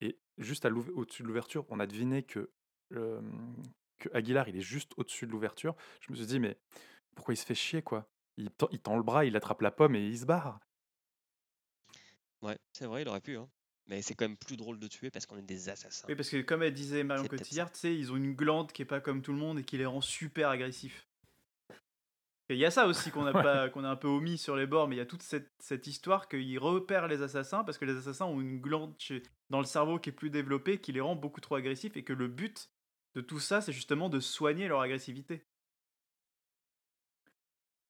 et 0.00 0.18
juste 0.38 0.64
à 0.64 0.70
au-dessus 0.70 1.22
de 1.22 1.28
l'ouverture, 1.28 1.66
on 1.68 1.80
a 1.80 1.86
deviné 1.86 2.22
que, 2.22 2.50
euh, 2.94 3.20
que 3.98 4.08
Aguilar, 4.14 4.48
il 4.48 4.56
est 4.56 4.62
juste 4.62 4.92
au-dessus 4.96 5.26
de 5.26 5.32
l'ouverture. 5.32 5.74
Je 6.00 6.12
me 6.12 6.16
suis 6.16 6.26
dit, 6.26 6.40
mais 6.40 6.58
pourquoi 7.14 7.34
il 7.34 7.36
se 7.36 7.44
fait 7.44 7.54
chier, 7.54 7.82
quoi? 7.82 8.08
Il, 8.36 8.50
tend, 8.50 8.68
il 8.70 8.80
tend 8.80 8.96
le 8.96 9.02
bras, 9.02 9.24
il 9.24 9.36
attrape 9.36 9.60
la 9.62 9.72
pomme 9.72 9.96
et 9.96 10.06
il 10.06 10.18
se 10.18 10.24
barre. 10.24 10.60
Ouais, 12.42 12.56
c'est 12.72 12.86
vrai, 12.86 13.02
il 13.02 13.08
aurait 13.08 13.20
pu. 13.20 13.36
Hein. 13.36 13.50
Mais 13.88 14.02
c'est 14.02 14.14
quand 14.14 14.26
même 14.26 14.36
plus 14.36 14.56
drôle 14.56 14.78
de 14.78 14.86
tuer 14.86 15.10
parce 15.10 15.26
qu'on 15.26 15.38
est 15.38 15.42
des 15.42 15.70
assassins. 15.70 16.06
Oui, 16.08 16.14
parce 16.14 16.28
que 16.28 16.42
comme 16.42 16.62
elle 16.62 16.74
disait 16.74 17.02
Marion. 17.02 17.26
Cotillard, 17.26 17.72
tu 17.72 17.78
sais, 17.80 17.96
ils 17.96 18.12
ont 18.12 18.16
une 18.16 18.34
glande 18.34 18.70
qui 18.70 18.82
est 18.82 18.84
pas 18.84 19.00
comme 19.00 19.22
tout 19.22 19.32
le 19.32 19.38
monde 19.38 19.58
et 19.58 19.64
qui 19.64 19.78
les 19.78 19.86
rend 19.86 20.02
super 20.02 20.50
agressifs. 20.50 21.07
Il 22.50 22.56
y 22.56 22.64
a 22.64 22.70
ça 22.70 22.86
aussi 22.86 23.10
qu'on 23.10 23.26
a, 23.26 23.32
pas, 23.42 23.68
qu'on 23.68 23.84
a 23.84 23.88
un 23.90 23.96
peu 23.96 24.08
omis 24.08 24.38
sur 24.38 24.56
les 24.56 24.66
bords, 24.66 24.88
mais 24.88 24.96
il 24.96 24.98
y 24.98 25.02
a 25.02 25.06
toute 25.06 25.22
cette, 25.22 25.52
cette 25.58 25.86
histoire 25.86 26.28
qu'il 26.28 26.58
repère 26.58 27.06
les 27.06 27.20
assassins 27.22 27.62
parce 27.64 27.76
que 27.78 27.84
les 27.84 27.96
assassins 27.96 28.24
ont 28.24 28.40
une 28.40 28.60
glande 28.60 28.94
dans 29.50 29.58
le 29.58 29.66
cerveau 29.66 29.98
qui 29.98 30.08
est 30.10 30.12
plus 30.12 30.30
développée, 30.30 30.80
qui 30.80 30.92
les 30.92 31.00
rend 31.00 31.14
beaucoup 31.16 31.40
trop 31.42 31.56
agressifs 31.56 31.96
et 31.96 32.04
que 32.04 32.12
le 32.14 32.26
but 32.28 32.70
de 33.14 33.20
tout 33.20 33.38
ça, 33.40 33.60
c'est 33.60 33.72
justement 33.72 34.08
de 34.08 34.20
soigner 34.20 34.66
leur 34.68 34.80
agressivité. 34.80 35.44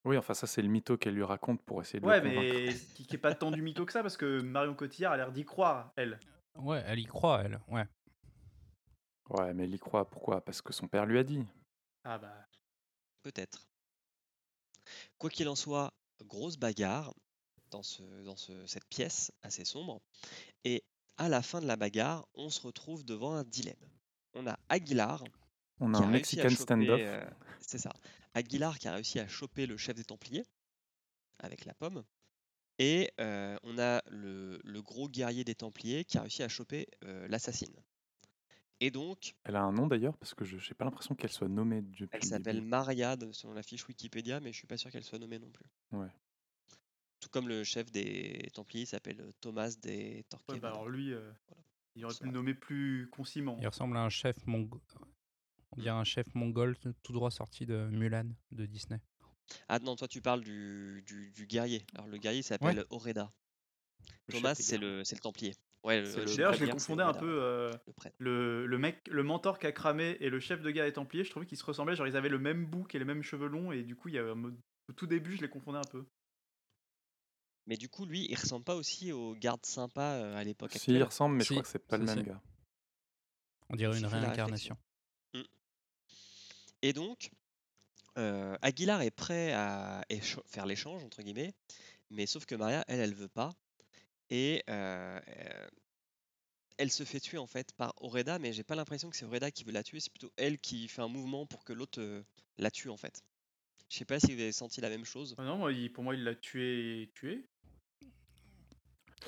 Oui, 0.05 0.17
enfin, 0.17 0.33
ça, 0.35 0.47
c'est 0.47 0.63
le 0.63 0.69
mytho 0.69 0.97
qu'elle 0.97 1.15
lui 1.15 1.25
raconte 1.25 1.63
pour 1.65 1.81
essayer 1.83 2.01
de 2.01 2.07
Ouais, 2.07 2.21
le 2.21 2.29
convaincre. 2.31 2.41
mais 2.55 2.75
qui, 2.95 3.07
qui 3.07 3.15
est 3.17 3.19
pas 3.19 3.35
tant 3.35 3.51
du 3.51 3.61
mytho 3.63 3.85
que 3.85 3.93
ça 3.93 4.03
parce 4.03 4.17
que 4.17 4.41
Marion 4.41 4.75
Cotillard 4.75 5.13
a 5.13 5.17
l'air 5.17 5.33
d'y 5.33 5.45
croire, 5.45 5.93
elle. 5.97 6.19
Ouais, 6.55 6.83
elle 6.87 6.99
y 6.99 7.05
croit, 7.05 7.43
elle. 7.45 7.61
Ouais. 7.69 7.85
Ouais, 9.29 9.53
mais 9.55 9.65
elle 9.65 9.75
y 9.75 9.79
croit. 9.79 10.09
Pourquoi? 10.09 10.41
Parce 10.41 10.63
que 10.63 10.73
son 10.73 10.89
père 10.89 11.05
lui 11.05 11.19
a 11.19 11.25
dit. 11.25 11.45
Ah 12.05 12.17
bah. 12.17 12.47
Peut-être. 13.23 13.68
Quoi 15.19 15.31
qu'il 15.31 15.49
en 15.49 15.55
soit, 15.55 15.93
grosse 16.25 16.57
bagarre 16.57 17.15
dans, 17.71 17.83
ce, 17.83 18.03
dans 18.25 18.37
ce- 18.37 18.67
cette 18.67 18.85
pièce 18.87 19.31
assez 19.43 19.65
sombre. 19.65 20.01
Et 20.65 20.83
à 21.17 21.29
la 21.29 21.43
fin 21.43 21.61
de 21.61 21.67
la 21.67 21.77
bagarre, 21.77 22.27
on 22.35 22.51
se 22.51 22.61
retrouve 22.61 23.05
devant 23.05 23.35
un 23.35 23.45
dilemme. 23.45 23.77
On 24.35 24.47
a 24.47 24.59
Aguilar 24.69 25.25
On 25.81 25.93
a 25.95 25.99
qui 25.99 26.05
un 26.05 26.09
a 26.09 26.11
Mexican 26.11 26.49
standoff. 26.51 27.01
euh, 27.01 27.31
c'est 27.61 27.79
ça. 27.79 27.91
Aguilar 28.35 28.79
qui 28.79 28.89
a 28.89 28.95
réussi 28.95 29.19
à 29.19 29.27
choper 29.29 29.67
le 29.67 29.77
chef 29.77 29.97
des 29.97 30.05
Templiers 30.05 30.45
avec 31.39 31.65
la 31.65 31.75
pomme. 31.75 32.05
Et 32.79 33.11
euh, 33.21 33.57
on 33.65 33.77
a 33.79 34.03
le, 34.09 34.61
le 34.63 34.83
gros 34.83 35.09
guerrier 35.09 35.43
des 35.45 35.57
Templiers 35.57 36.05
qui 36.05 36.17
a 36.19 36.23
réussi 36.23 36.43
à 36.45 36.49
choper 36.49 36.87
euh, 37.05 37.27
l'assassine. 37.29 37.75
Et 38.81 38.91
donc, 38.91 39.35
Elle 39.45 39.57
a 39.57 39.63
un 39.63 39.73
nom 39.73 39.89
d'ailleurs, 39.89 40.17
parce 40.19 40.35
que 40.35 40.45
je 40.45 40.57
n'ai 40.57 40.75
pas 40.75 40.85
l'impression 40.85 41.15
qu'elle 41.17 41.33
soit 41.33 41.49
nommée 41.49 41.83
depuis 41.83 42.07
elle 42.13 42.21
le 42.21 42.27
s'appelle. 42.27 42.63
Mariade 42.63 43.33
selon 43.33 43.53
la 43.53 43.63
fiche 43.63 43.87
Wikipédia, 43.89 44.39
mais 44.41 44.53
je 44.53 44.59
suis 44.59 44.69
pas 44.69 44.77
sûr 44.77 44.91
qu'elle 44.91 45.03
soit 45.05 45.19
nommée 45.19 45.39
non 45.41 45.51
plus. 45.51 45.67
Ouais. 45.93 46.07
Tout 47.21 47.29
comme 47.31 47.49
le 47.49 47.65
chef 47.65 47.91
des 47.91 48.49
Templiers 48.55 48.87
s'appelle 48.87 49.33
Thomas 49.41 49.75
des 49.83 50.19
Ouais, 50.19 50.23
Torquemada. 50.29 50.61
bah 50.61 50.69
alors 50.71 50.89
lui, 50.89 51.13
euh, 51.13 51.33
il 51.97 52.05
aurait 52.05 52.15
pu 52.15 52.27
le 52.27 52.31
nommer 52.31 52.55
plus 52.55 53.09
conciment. 53.11 53.59
Il 53.61 53.67
ressemble 53.67 53.97
à 53.97 54.01
un 54.03 54.09
chef 54.09 54.47
mongol. 54.47 54.81
On 55.73 55.81
dirait 55.81 55.97
un 55.97 56.05
chef 56.05 56.33
mongol 56.35 56.77
tout 57.03 57.13
droit 57.13 57.33
sorti 57.33 57.67
de 57.67 57.89
Mulan 57.91 58.31
de 58.53 58.65
Disney. 58.67 59.01
Ah 59.67 59.81
non, 59.81 59.97
toi 59.97 60.07
tu 60.07 60.21
parles 60.23 60.45
du, 60.45 61.03
du, 61.07 61.33
du 61.33 61.47
guerrier. 61.47 61.85
Alors 61.95 62.07
le 62.07 62.19
guerrier 62.19 62.43
s'appelle 62.43 62.85
Oreda. 62.91 63.33
Le 64.29 64.35
chef 64.35 64.41
Thomas 64.43 64.55
le, 64.79 65.03
c'est 65.05 65.17
le 65.17 65.21
Templier. 65.21 65.55
Ouais, 65.85 66.03
D'ailleurs, 66.03 66.27
chef 66.27 66.37
je 66.37 66.41
les 66.43 66.47
de 66.49 66.55
guerre, 66.57 66.67
c'est 66.67 66.73
confondais 66.73 67.03
un 67.03 67.13
peu. 67.15 67.39
euh, 67.43 67.71
le 68.19 68.63
le, 68.63 68.67
le 68.67 68.79
mec, 68.79 69.07
le 69.09 69.23
mentor 69.23 69.59
qui 69.59 69.67
a 69.67 69.73
cramé 69.73 70.17
et 70.21 70.29
le 70.29 70.41
chef 70.41 70.61
de 70.61 70.71
guerre 70.71 70.87
et 70.87 70.93
templier, 70.93 71.25
je 71.25 71.31
trouvais 71.31 71.47
qu'ils 71.47 71.59
se 71.59 71.65
ressemblaient. 71.65 71.95
Genre, 71.97 72.07
ils 72.09 72.17
avaient 72.17 72.29
le 72.29 72.39
même 72.39 72.67
bouc 72.67 72.95
et 72.95 72.99
les 72.99 73.05
mêmes 73.05 73.23
cheveux 73.23 73.47
longs. 73.49 73.71
Et 73.73 73.83
du 73.85 73.95
coup, 73.97 74.09
il 74.09 74.15
y 74.15 74.19
avait 74.19 74.31
un 74.31 74.35
mode- 74.35 74.59
au 74.89 74.93
tout 74.93 75.07
début, 75.07 75.37
je 75.37 75.43
les 75.43 75.49
confondais 75.49 75.79
un 75.79 75.91
peu. 75.91 76.05
Mais 77.67 77.77
du 77.77 77.89
coup, 77.89 78.07
lui, 78.07 78.27
il 78.29 78.35
ressemble 78.35 78.65
pas 78.65 78.75
aussi 78.75 79.13
au 79.13 79.35
garde 79.35 79.65
sympa 79.67 80.15
euh, 80.15 80.37
à 80.37 80.43
l'époque 80.43 80.73
Si, 80.73 80.91
il 80.93 81.03
ressemble, 81.03 81.37
mais 81.37 81.45
je 81.45 81.51
crois 81.51 81.63
que 81.63 81.69
c'est 81.69 81.79
pas 81.87 81.99
le 81.99 82.05
même 82.05 82.19
si. 82.19 82.25
gars. 82.25 82.41
On 83.69 83.77
dirait 83.77 83.99
une 83.99 84.07
réincarnation. 84.07 84.77
Et 86.83 86.93
donc, 86.93 87.31
euh, 88.17 88.57
Aguilar 88.63 89.03
est 89.03 89.11
prêt 89.11 89.53
à 89.53 90.05
faire 90.47 90.65
l'échange, 90.67 91.05
entre 91.05 91.23
guillemets, 91.23 91.53
mais 92.11 92.27
sauf 92.27 92.47
que 92.47 92.55
Maria, 92.55 92.85
elle, 92.89 93.01
elle 93.01 93.15
veut 93.15 93.29
pas. 93.29 93.51
Et 94.31 94.63
elle 96.77 96.91
se 96.91 97.05
fait 97.05 97.21
tuer 97.21 97.39
en 97.39 97.47
fait 97.47 97.73
par 97.73 97.93
Oreda, 98.01 98.39
mais 98.39 98.53
j'ai 98.53 98.63
pas 98.63 98.75
l'impression 98.77 99.11
que 99.11 99.17
c'est 99.17 99.25
Oreda 99.25 99.51
qui 99.51 99.65
veut 99.65 99.73
la 99.73 99.83
tuer, 99.83 100.01
c'est 100.01 100.13
plutôt 100.13 100.33
elle 100.37 100.59
qui 100.59 100.87
fait 100.89 101.03
un 101.03 101.09
mouvement 101.09 101.45
pour 101.47 101.65
que 101.65 101.73
l'autre 101.73 102.01
euh, 102.01 102.23
la 102.59 102.71
tue 102.71 102.89
en 102.89 102.97
fait. 102.97 103.23
Je 103.89 103.97
sais 103.97 104.05
pas 104.05 104.21
si 104.21 104.27
vous 104.35 104.41
avez 104.41 104.53
senti 104.53 104.81
la 104.81 104.91
même 104.91 105.05
chose. 105.05 105.35
Ah 105.39 105.45
non, 105.45 105.69
il- 105.71 105.91
pour 105.93 106.05
moi, 106.05 106.15
il 106.15 106.23
l'a 106.23 106.35
tué. 106.35 107.11
tué. 107.15 107.49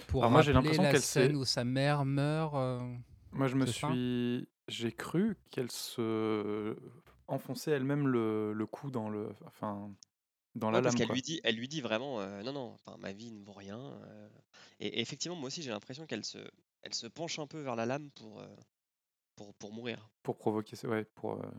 Pour 0.06 0.22
Alors 0.22 0.30
moi, 0.32 0.42
j'ai 0.42 0.52
l'impression 0.52 0.82
la 0.82 0.92
qu'elle 0.92 1.00
scène 1.00 1.34
où 1.36 1.44
sa 1.44 1.64
mère 1.64 2.04
meurt. 2.04 2.54
euh, 2.54 2.94
Moi, 3.32 3.48
je 3.48 3.56
me 3.56 3.66
suis. 3.66 4.48
J'ai 4.68 4.92
cru 4.92 5.36
qu'elle 5.50 5.70
se 5.72 6.76
enfonçait 7.26 7.72
elle-même 7.72 8.06
le, 8.06 8.52
le 8.52 8.66
cou 8.66 8.90
dans 8.90 9.08
le, 9.08 9.30
enfin, 9.46 9.90
dans 10.60 10.70
Ouais, 10.72 10.80
la 10.80 10.82
parce 10.82 10.94
lame. 10.94 10.98
qu'elle 10.98 11.06
quoi. 11.08 11.16
lui 11.16 11.22
dit, 11.22 11.40
elle 11.44 11.56
lui 11.56 11.68
dit 11.68 11.80
vraiment, 11.80 12.20
euh, 12.20 12.42
non, 12.42 12.52
non, 12.52 12.72
enfin, 12.74 12.96
ma 12.98 13.12
vie 13.12 13.32
ne 13.32 13.42
vaut 13.44 13.52
rien. 13.54 13.78
euh. 13.80 14.28
Et, 14.80 14.86
et 14.88 15.00
effectivement, 15.00 15.36
moi 15.36 15.48
aussi, 15.48 15.62
j'ai 15.62 15.70
l'impression 15.70 16.06
qu'elle 16.06 16.24
se, 16.24 16.38
elle 16.82 16.94
se 16.94 17.06
penche 17.08 17.38
un 17.38 17.46
peu 17.46 17.60
vers 17.60 17.76
la 17.76 17.86
lame 17.86 18.10
pour, 18.12 18.40
euh, 18.40 18.46
pour, 19.36 19.54
pour 19.54 19.72
mourir. 19.72 20.08
Pour 20.22 20.36
provoquer, 20.38 20.76
ouais, 20.86 21.04
pour, 21.16 21.42
euh, 21.42 21.50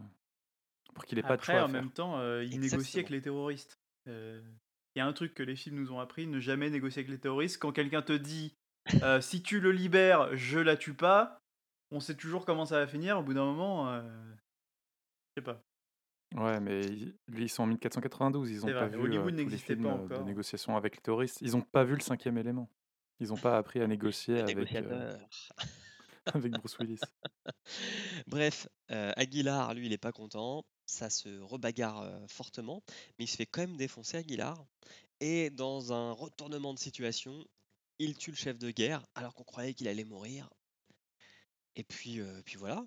pour 0.94 1.06
qu'il 1.06 1.18
ait 1.20 1.22
pas 1.24 1.30
de 1.30 1.34
Après, 1.34 1.54
choix 1.54 1.62
à 1.62 1.66
en 1.66 1.70
faire. 1.70 1.82
même 1.82 1.92
temps, 1.92 2.18
euh, 2.20 2.44
il 2.44 2.52
négocie 2.60 2.76
Exactement. 2.76 3.00
avec 3.00 3.10
les 3.10 3.22
terroristes. 3.22 3.78
Euh, 4.08 4.42
Il 4.96 5.00
y 5.00 5.02
a 5.02 5.06
un 5.08 5.14
truc 5.14 5.34
que 5.34 5.44
les 5.44 5.56
films 5.56 5.76
nous 5.78 5.92
ont 5.92 6.00
appris 6.00 6.28
ne 6.28 6.40
jamais 6.40 6.70
négocier 6.70 7.00
avec 7.02 7.10
les 7.12 7.20
terroristes. 7.20 7.58
Quand 7.60 7.72
quelqu'un 7.72 8.02
te 8.02 8.14
dit 8.14 8.54
euh, 9.04 9.22
si 9.22 9.42
tu 9.44 9.60
le 9.60 9.72
libères, 9.72 10.36
je 10.36 10.60
la 10.60 10.76
tue 10.76 10.94
pas, 10.96 11.38
on 11.92 12.00
sait 12.00 12.16
toujours 12.18 12.46
comment 12.46 12.66
ça 12.66 12.80
va 12.80 12.88
finir. 12.88 13.20
Au 13.20 13.24
bout 13.24 13.34
d'un 13.34 13.46
moment, 13.46 13.90
euh, 13.90 14.02
je 15.36 15.42
sais 15.42 15.44
pas. 15.46 15.62
Ouais, 16.36 16.60
mais 16.62 16.82
lui, 16.82 17.44
ils 17.44 17.50
sont 17.50 17.64
en 17.64 17.68
1492, 17.68 18.50
ils 18.50 18.64
ont 18.64 18.68
C'est 18.68 18.74
pas 18.74 18.88
vrai, 18.88 18.98
vu 18.98 19.04
Hollywood 19.04 19.28
euh, 19.28 19.30
tous 19.32 19.36
les 19.36 19.44
n'existait 19.44 19.74
films 19.76 19.84
pas 19.84 19.90
euh, 19.94 19.98
de 19.98 20.04
encore. 20.14 20.26
négociation 20.26 20.78
avec 20.78 20.96
les 20.96 21.02
terroristes. 21.02 21.40
Ils 21.42 21.58
ont 21.58 21.62
pas 21.62 21.84
vu 21.84 21.96
le 21.96 22.02
cinquième 22.02 22.38
élément. 22.38 22.70
Ils 23.20 23.34
ont 23.34 23.38
pas 23.38 23.58
appris 23.58 23.82
à 23.82 23.88
négocier 23.88 24.40
avec, 24.40 24.74
euh, 24.76 25.18
avec 26.26 26.54
Bruce 26.54 26.78
Willis. 26.80 27.02
Bref, 28.28 28.68
euh, 28.92 29.12
Aguilar, 29.16 29.74
lui, 29.74 29.88
il 29.88 29.94
est 29.94 29.98
pas 29.98 30.12
content. 30.12 30.66
Ça 30.86 31.10
se 31.10 31.40
rebagarre 31.40 32.02
euh, 32.02 32.28
fortement, 32.28 32.84
mais 33.18 33.26
il 33.26 33.28
se 33.28 33.36
fait 33.36 33.46
quand 33.46 33.62
même 33.62 33.78
défoncer, 33.78 34.18
Aguilar. 34.18 34.66
Et 35.20 35.50
dans 35.50 35.94
un 35.94 36.12
retournement 36.12 36.74
de 36.74 36.80
situation, 36.80 37.46
il 38.00 38.18
tue 38.18 38.32
le 38.32 38.38
chef 38.38 38.58
de 38.58 38.72
guerre 38.72 39.06
alors 39.16 39.36
qu'on 39.36 39.44
croyait 39.44 39.74
qu'il 39.74 39.88
allait 39.88 40.04
mourir. 40.06 40.50
Et 41.76 41.84
puis, 41.84 42.20
euh, 42.20 42.42
puis 42.46 42.58
voilà. 42.58 42.84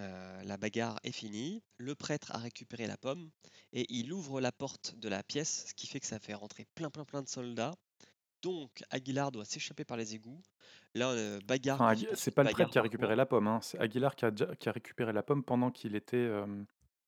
Euh, 0.00 0.42
la 0.44 0.56
bagarre 0.56 0.98
est 1.04 1.12
finie. 1.12 1.62
Le 1.78 1.94
prêtre 1.94 2.32
a 2.32 2.38
récupéré 2.38 2.86
la 2.86 2.96
pomme 2.96 3.30
et 3.72 3.86
il 3.90 4.12
ouvre 4.12 4.40
la 4.40 4.50
porte 4.52 4.94
de 4.96 5.08
la 5.08 5.22
pièce, 5.22 5.66
ce 5.68 5.74
qui 5.74 5.86
fait 5.86 6.00
que 6.00 6.06
ça 6.06 6.18
fait 6.18 6.34
rentrer 6.34 6.66
plein, 6.74 6.90
plein, 6.90 7.04
plein 7.04 7.22
de 7.22 7.28
soldats. 7.28 7.74
Donc, 8.42 8.82
Aguilar 8.90 9.30
doit 9.32 9.44
s'échapper 9.44 9.84
par 9.84 9.96
les 9.96 10.14
égouts. 10.14 10.42
Là, 10.94 11.10
euh, 11.10 11.40
bagarre. 11.46 11.80
Enfin, 11.80 11.94
c'est 12.14 12.30
pas 12.30 12.42
le 12.42 12.48
bagarre 12.48 12.56
prêtre 12.56 12.70
qui 12.72 12.78
a 12.78 12.82
récupéré 12.82 13.16
la 13.16 13.24
pomme, 13.24 13.46
hein, 13.46 13.60
c'est 13.62 13.78
Aguilar 13.78 14.14
qui 14.16 14.24
a, 14.26 14.30
déjà- 14.30 14.54
qui 14.56 14.68
a 14.68 14.72
récupéré 14.72 15.12
la 15.12 15.22
pomme 15.22 15.42
pendant 15.42 15.70
qu'il 15.70 15.94
était, 15.96 16.16
euh, 16.16 16.44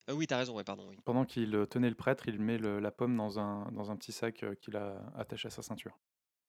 Euh, 0.08 0.12
oui, 0.14 0.26
t'as 0.28 0.38
raison, 0.38 0.54
ouais, 0.54 0.64
pardon. 0.64 0.86
Oui. 0.88 0.96
pendant 1.04 1.24
qu'il 1.24 1.54
euh, 1.56 1.66
tenait 1.66 1.90
le 1.90 1.96
prêtre, 1.96 2.28
il 2.28 2.38
met 2.38 2.56
le- 2.58 2.78
la 2.80 2.90
pomme 2.92 3.16
dans 3.16 3.38
un, 3.40 3.70
dans 3.72 3.90
un 3.90 3.96
petit 3.96 4.12
sac 4.12 4.44
qu'il 4.62 4.76
a 4.76 5.12
attaché 5.16 5.48
à 5.48 5.50
sa 5.50 5.62
ceinture. 5.62 5.98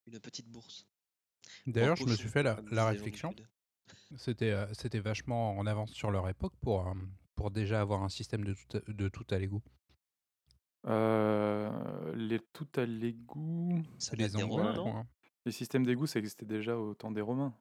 Une 0.05 0.19
petite 0.19 0.47
bourse. 0.47 0.85
D'ailleurs, 1.65 1.95
je 1.97 2.05
me 2.05 2.15
suis 2.15 2.29
fait 2.29 2.43
la, 2.43 2.55
réflexion. 2.87 3.33
C'était 4.17 4.51
euh, 4.51 4.73
c'était 4.73 4.99
vachement 4.99 5.57
en 5.57 5.65
avance 5.65 5.91
sur 5.91 6.11
leur 6.11 6.27
époque 6.29 6.53
pour, 6.61 6.87
euh, 6.87 6.93
pour 7.35 7.51
déjà 7.51 7.81
avoir 7.81 8.03
un 8.03 8.09
système 8.09 8.43
de 8.43 8.53
tout 8.53 8.77
à, 8.77 8.91
de 8.91 9.09
tout 9.09 9.25
à 9.29 9.37
l'égout. 9.37 9.63
Euh, 10.85 12.13
les 12.15 12.39
tout 12.53 12.67
à 12.75 12.85
l'égout. 12.85 13.83
Ça 13.99 14.15
les 14.15 14.29
des 14.29 14.35
Anglais, 14.35 14.47
Romains, 14.47 14.73
je 14.73 14.77
non? 14.77 14.89
Crois, 14.89 14.99
hein. 15.01 15.07
Les 15.45 15.51
systèmes 15.51 15.85
d'égout, 15.85 16.07
ça 16.07 16.19
existait 16.19 16.45
déjà 16.45 16.77
au 16.77 16.93
temps 16.93 17.11
des 17.11 17.21
Romains. 17.21 17.53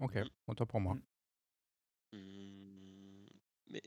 Ok, 0.00 0.16
Mm. 0.16 0.30
autant 0.46 0.64
pour 0.66 0.80
moi. 0.80 0.94
Mm. 0.94 1.00
Hmm, 2.12 3.26
Mais, 3.68 3.82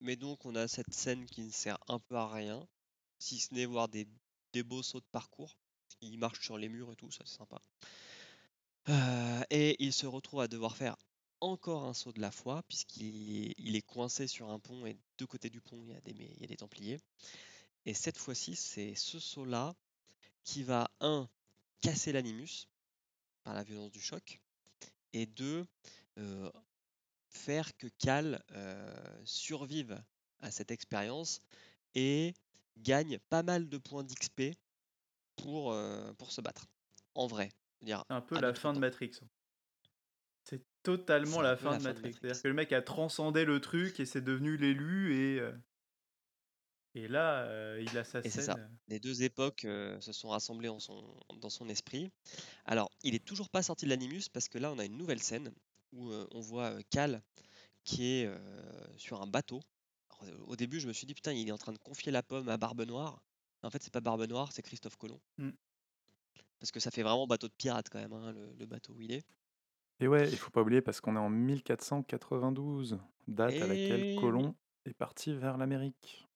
mais 0.00 0.16
donc, 0.16 0.44
on 0.46 0.54
a 0.54 0.68
cette 0.68 0.94
scène 0.94 1.26
qui 1.26 1.42
ne 1.42 1.50
sert 1.50 1.78
un 1.88 1.98
peu 1.98 2.16
à 2.16 2.28
rien, 2.28 2.66
si 3.18 3.38
ce 3.40 3.54
n'est 3.54 3.66
voir 3.66 3.88
des, 3.88 4.06
des 4.52 4.62
beaux 4.62 4.82
sauts 4.82 5.00
de 5.00 5.06
parcours. 5.10 5.56
Il 6.00 6.18
marche 6.18 6.40
sur 6.40 6.58
les 6.58 6.68
murs 6.68 6.92
et 6.92 6.96
tout, 6.96 7.10
ça 7.10 7.24
c'est 7.26 7.36
sympa. 7.38 7.60
Euh, 8.88 9.42
et 9.50 9.76
il 9.84 9.92
se 9.92 10.06
retrouve 10.06 10.40
à 10.40 10.48
devoir 10.48 10.76
faire 10.76 10.96
encore 11.40 11.84
un 11.84 11.92
saut 11.92 12.12
de 12.12 12.20
la 12.20 12.30
foi, 12.30 12.62
puisqu'il 12.68 13.54
il 13.58 13.76
est 13.76 13.82
coincé 13.82 14.26
sur 14.26 14.50
un 14.50 14.58
pont, 14.58 14.86
et 14.86 14.96
de 15.18 15.24
côtés 15.24 15.50
du 15.50 15.60
pont, 15.60 15.82
il 15.82 15.92
y 15.92 16.44
a 16.44 16.46
des, 16.46 16.56
Templiers. 16.56 16.98
Et 17.84 17.94
cette 17.94 18.16
fois-ci, 18.16 18.56
c'est 18.56 18.94
ce 18.94 19.18
saut-là 19.18 19.74
qui 20.42 20.62
va, 20.62 20.90
un, 21.00 21.28
casser 21.80 22.12
l'animus 22.12 22.66
par 23.44 23.54
la 23.54 23.62
violence 23.62 23.92
du 23.92 24.00
choc, 24.00 24.40
et 25.12 25.26
deux, 25.26 25.66
euh, 26.18 26.50
faire 27.28 27.76
que 27.76 27.86
Cal 27.98 28.42
euh, 28.52 29.22
survive 29.24 30.02
à 30.40 30.50
cette 30.50 30.70
expérience 30.70 31.40
et 31.94 32.34
gagne 32.78 33.18
pas 33.28 33.42
mal 33.42 33.68
de 33.68 33.78
points 33.78 34.02
d'XP 34.02 34.56
pour 35.36 35.72
se 36.30 36.40
battre. 36.40 36.66
En 37.14 37.26
vrai. 37.26 37.50
Dire, 37.82 38.02
C'est 38.08 38.14
un 38.14 38.20
peu 38.20 38.40
la 38.40 38.54
fin 38.54 38.72
de. 38.72 38.78
Matrix. 38.78 39.12
C'est 40.44 40.62
totalement 40.82 41.40
la 41.42 41.56
fin 41.56 41.70
la 41.72 41.78
de 41.78 41.82
fin 41.82 41.88
de 41.90 41.94
Matrix. 41.94 42.14
C'est-à-dire 42.14 42.42
que 42.42 42.48
le 42.48 42.54
mec 42.54 42.72
a 42.72 42.82
transcendé 42.82 43.44
le 43.44 43.60
truc 43.60 44.00
et 44.00 44.06
c'est 44.06 44.20
devenu 44.22 44.56
l'élu 44.56 45.14
et. 45.14 45.40
euh, 45.40 45.52
Et 46.94 47.06
là, 47.06 47.42
euh, 47.44 47.80
il 47.86 47.96
a 47.98 48.04
sa 48.04 48.20
Et 48.20 48.30
c'est 48.30 48.40
scène. 48.42 48.56
ça. 48.56 48.68
Les 48.88 48.98
deux 48.98 49.22
époques 49.22 49.64
euh, 49.64 50.00
se 50.00 50.12
sont 50.12 50.30
rassemblées 50.30 50.68
en 50.70 50.80
son, 50.80 51.20
dans 51.36 51.50
son 51.50 51.68
esprit. 51.68 52.10
Alors, 52.64 52.90
il 53.02 53.14
est 53.14 53.24
toujours 53.24 53.50
pas 53.50 53.62
sorti 53.62 53.84
de 53.84 53.90
l'animus 53.90 54.28
parce 54.32 54.48
que 54.48 54.58
là, 54.58 54.72
on 54.72 54.78
a 54.78 54.84
une 54.84 54.96
nouvelle 54.96 55.22
scène 55.22 55.52
où 55.92 56.10
euh, 56.10 56.26
on 56.32 56.40
voit 56.40 56.70
euh, 56.72 56.82
Cal 56.90 57.22
qui 57.84 58.04
est 58.06 58.26
euh, 58.26 58.38
sur 58.96 59.20
un 59.22 59.26
bateau 59.26 59.60
Alors, 60.20 60.48
au 60.48 60.56
début, 60.56 60.80
je 60.80 60.88
me 60.88 60.92
suis 60.92 61.06
dit, 61.06 61.14
putain, 61.14 61.32
il 61.32 61.46
est 61.48 61.52
en 61.52 61.58
train 61.58 61.72
de 61.72 61.78
confier 61.78 62.10
la 62.10 62.22
pomme 62.22 62.48
à 62.48 62.56
Barbe 62.56 62.82
Noire. 62.82 63.22
En 63.62 63.70
fait, 63.70 63.82
c'est 63.82 63.92
pas 63.92 64.00
Barbe 64.00 64.22
Noire, 64.26 64.50
c'est 64.52 64.62
Christophe 64.62 64.96
Colomb. 64.96 65.20
Mm. 65.36 65.50
Parce 66.60 66.70
que 66.72 66.80
ça 66.80 66.90
fait 66.90 67.02
vraiment 67.02 67.26
bateau 67.26 67.48
de 67.48 67.52
pirate 67.56 67.88
quand 67.90 68.00
même, 68.00 68.12
hein, 68.12 68.32
le, 68.32 68.52
le 68.58 68.66
bateau 68.66 68.92
où 68.94 69.00
il 69.00 69.12
est. 69.12 69.24
Et 70.00 70.08
ouais, 70.08 70.28
il 70.28 70.36
faut 70.36 70.50
pas 70.50 70.62
oublier 70.62 70.80
parce 70.80 71.00
qu'on 71.00 71.16
est 71.16 71.20
en 71.20 71.30
1492, 71.30 72.98
date 73.26 73.54
à 73.54 73.66
laquelle. 73.66 74.16
Colomb 74.16 74.54
est 74.84 74.94
parti 74.94 75.32
vers 75.34 75.56
l'Amérique. 75.58 76.28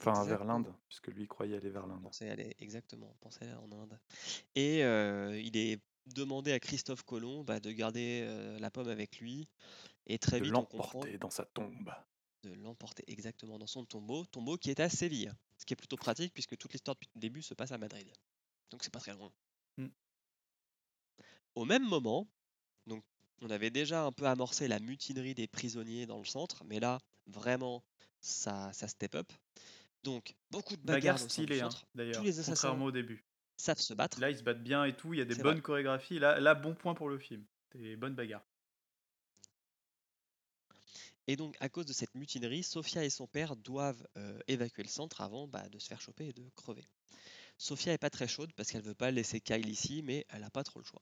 Enfin, 0.00 0.24
vers 0.24 0.44
l'Inde, 0.44 0.74
puisque 0.88 1.06
lui 1.08 1.26
croyait 1.28 1.56
aller 1.56 1.70
vers 1.70 1.86
l'Inde. 1.86 2.02
Pensez 2.02 2.28
aller 2.28 2.54
exactement, 2.58 3.14
pensez 3.20 3.44
aller 3.44 3.54
en 3.54 3.70
Inde. 3.72 3.98
Et 4.56 4.84
euh, 4.84 5.40
il 5.40 5.56
est 5.56 5.80
demandé 6.06 6.52
à 6.52 6.58
Christophe 6.58 7.04
Colomb 7.04 7.44
bah, 7.44 7.60
de 7.60 7.70
garder 7.70 8.22
euh, 8.24 8.58
la 8.58 8.70
pomme 8.70 8.88
avec 8.88 9.18
lui. 9.20 9.48
Et 10.06 10.18
très 10.18 10.40
De 10.40 10.44
vite, 10.44 10.52
l'emporter 10.52 11.16
dans 11.16 11.30
sa 11.30 11.44
tombe. 11.44 11.90
de 12.42 12.52
l'emporter 12.54 13.04
exactement 13.06 13.58
dans 13.58 13.68
son 13.68 13.84
tombeau, 13.84 14.26
tombeau 14.26 14.58
qui 14.58 14.70
est 14.70 14.80
à 14.80 14.88
Séville. 14.88 15.32
Ce 15.56 15.64
qui 15.64 15.72
est 15.72 15.76
plutôt 15.76 15.96
pratique 15.96 16.34
puisque 16.34 16.58
toute 16.58 16.72
l'histoire 16.72 16.96
depuis 16.96 17.08
le 17.14 17.20
début 17.20 17.40
se 17.40 17.54
passe 17.54 17.72
à 17.72 17.78
Madrid. 17.78 18.10
Donc 18.70 18.82
c'est 18.82 18.92
pas 18.92 19.00
très 19.00 19.14
loin. 19.14 19.32
Mm. 19.78 19.86
Au 21.54 21.64
même 21.64 21.86
moment, 21.86 22.28
donc 22.86 23.04
on 23.42 23.50
avait 23.50 23.70
déjà 23.70 24.04
un 24.04 24.12
peu 24.12 24.26
amorcé 24.26 24.68
la 24.68 24.80
mutinerie 24.80 25.34
des 25.34 25.46
prisonniers 25.46 26.06
dans 26.06 26.18
le 26.18 26.24
centre, 26.24 26.64
mais 26.64 26.80
là 26.80 26.98
vraiment 27.26 27.82
ça, 28.20 28.72
ça 28.72 28.88
step 28.88 29.14
up. 29.14 29.32
Donc 30.02 30.34
beaucoup 30.50 30.76
de 30.76 30.82
bagarres 30.82 31.00
Bagarre 31.00 31.14
au 31.16 31.18
sein 31.18 31.24
du 31.24 31.32
stylée, 31.32 31.60
hein, 31.60 31.68
d'ailleurs, 31.94 32.18
Tous 32.18 32.24
les 32.24 32.38
assassins 32.38 32.68
contrairement 32.68 32.84
au 32.86 32.92
début. 32.92 33.24
savent 33.56 33.78
se 33.78 33.94
battre. 33.94 34.20
Là, 34.20 34.30
ils 34.30 34.38
se 34.38 34.42
battent 34.42 34.62
bien 34.62 34.84
et 34.84 34.94
tout, 34.94 35.14
il 35.14 35.18
y 35.18 35.22
a 35.22 35.24
des 35.24 35.34
bonnes 35.36 35.54
vrai. 35.54 35.62
chorégraphies. 35.62 36.18
Là, 36.18 36.40
là, 36.40 36.54
bon 36.54 36.74
point 36.74 36.94
pour 36.94 37.08
le 37.08 37.18
film. 37.18 37.44
Des 37.74 37.96
bonnes 37.96 38.14
bagarres. 38.14 38.44
Et 41.26 41.36
donc, 41.36 41.56
à 41.60 41.70
cause 41.70 41.86
de 41.86 41.94
cette 41.94 42.14
mutinerie, 42.14 42.62
Sophia 42.62 43.02
et 43.02 43.10
son 43.10 43.26
père 43.26 43.56
doivent 43.56 44.06
euh, 44.18 44.38
évacuer 44.46 44.82
le 44.82 44.88
centre 44.88 45.22
avant 45.22 45.48
bah, 45.48 45.66
de 45.70 45.78
se 45.78 45.88
faire 45.88 46.00
choper 46.00 46.28
et 46.28 46.32
de 46.34 46.46
crever. 46.54 46.84
Sophia 47.64 47.94
est 47.94 47.98
pas 47.98 48.10
très 48.10 48.28
chaude 48.28 48.52
parce 48.52 48.70
qu'elle 48.70 48.82
veut 48.82 48.94
pas 48.94 49.10
laisser 49.10 49.40
Kyle 49.40 49.66
ici, 49.70 50.02
mais 50.04 50.26
elle 50.28 50.44
a 50.44 50.50
pas 50.50 50.62
trop 50.64 50.80
le 50.80 50.84
choix. 50.84 51.00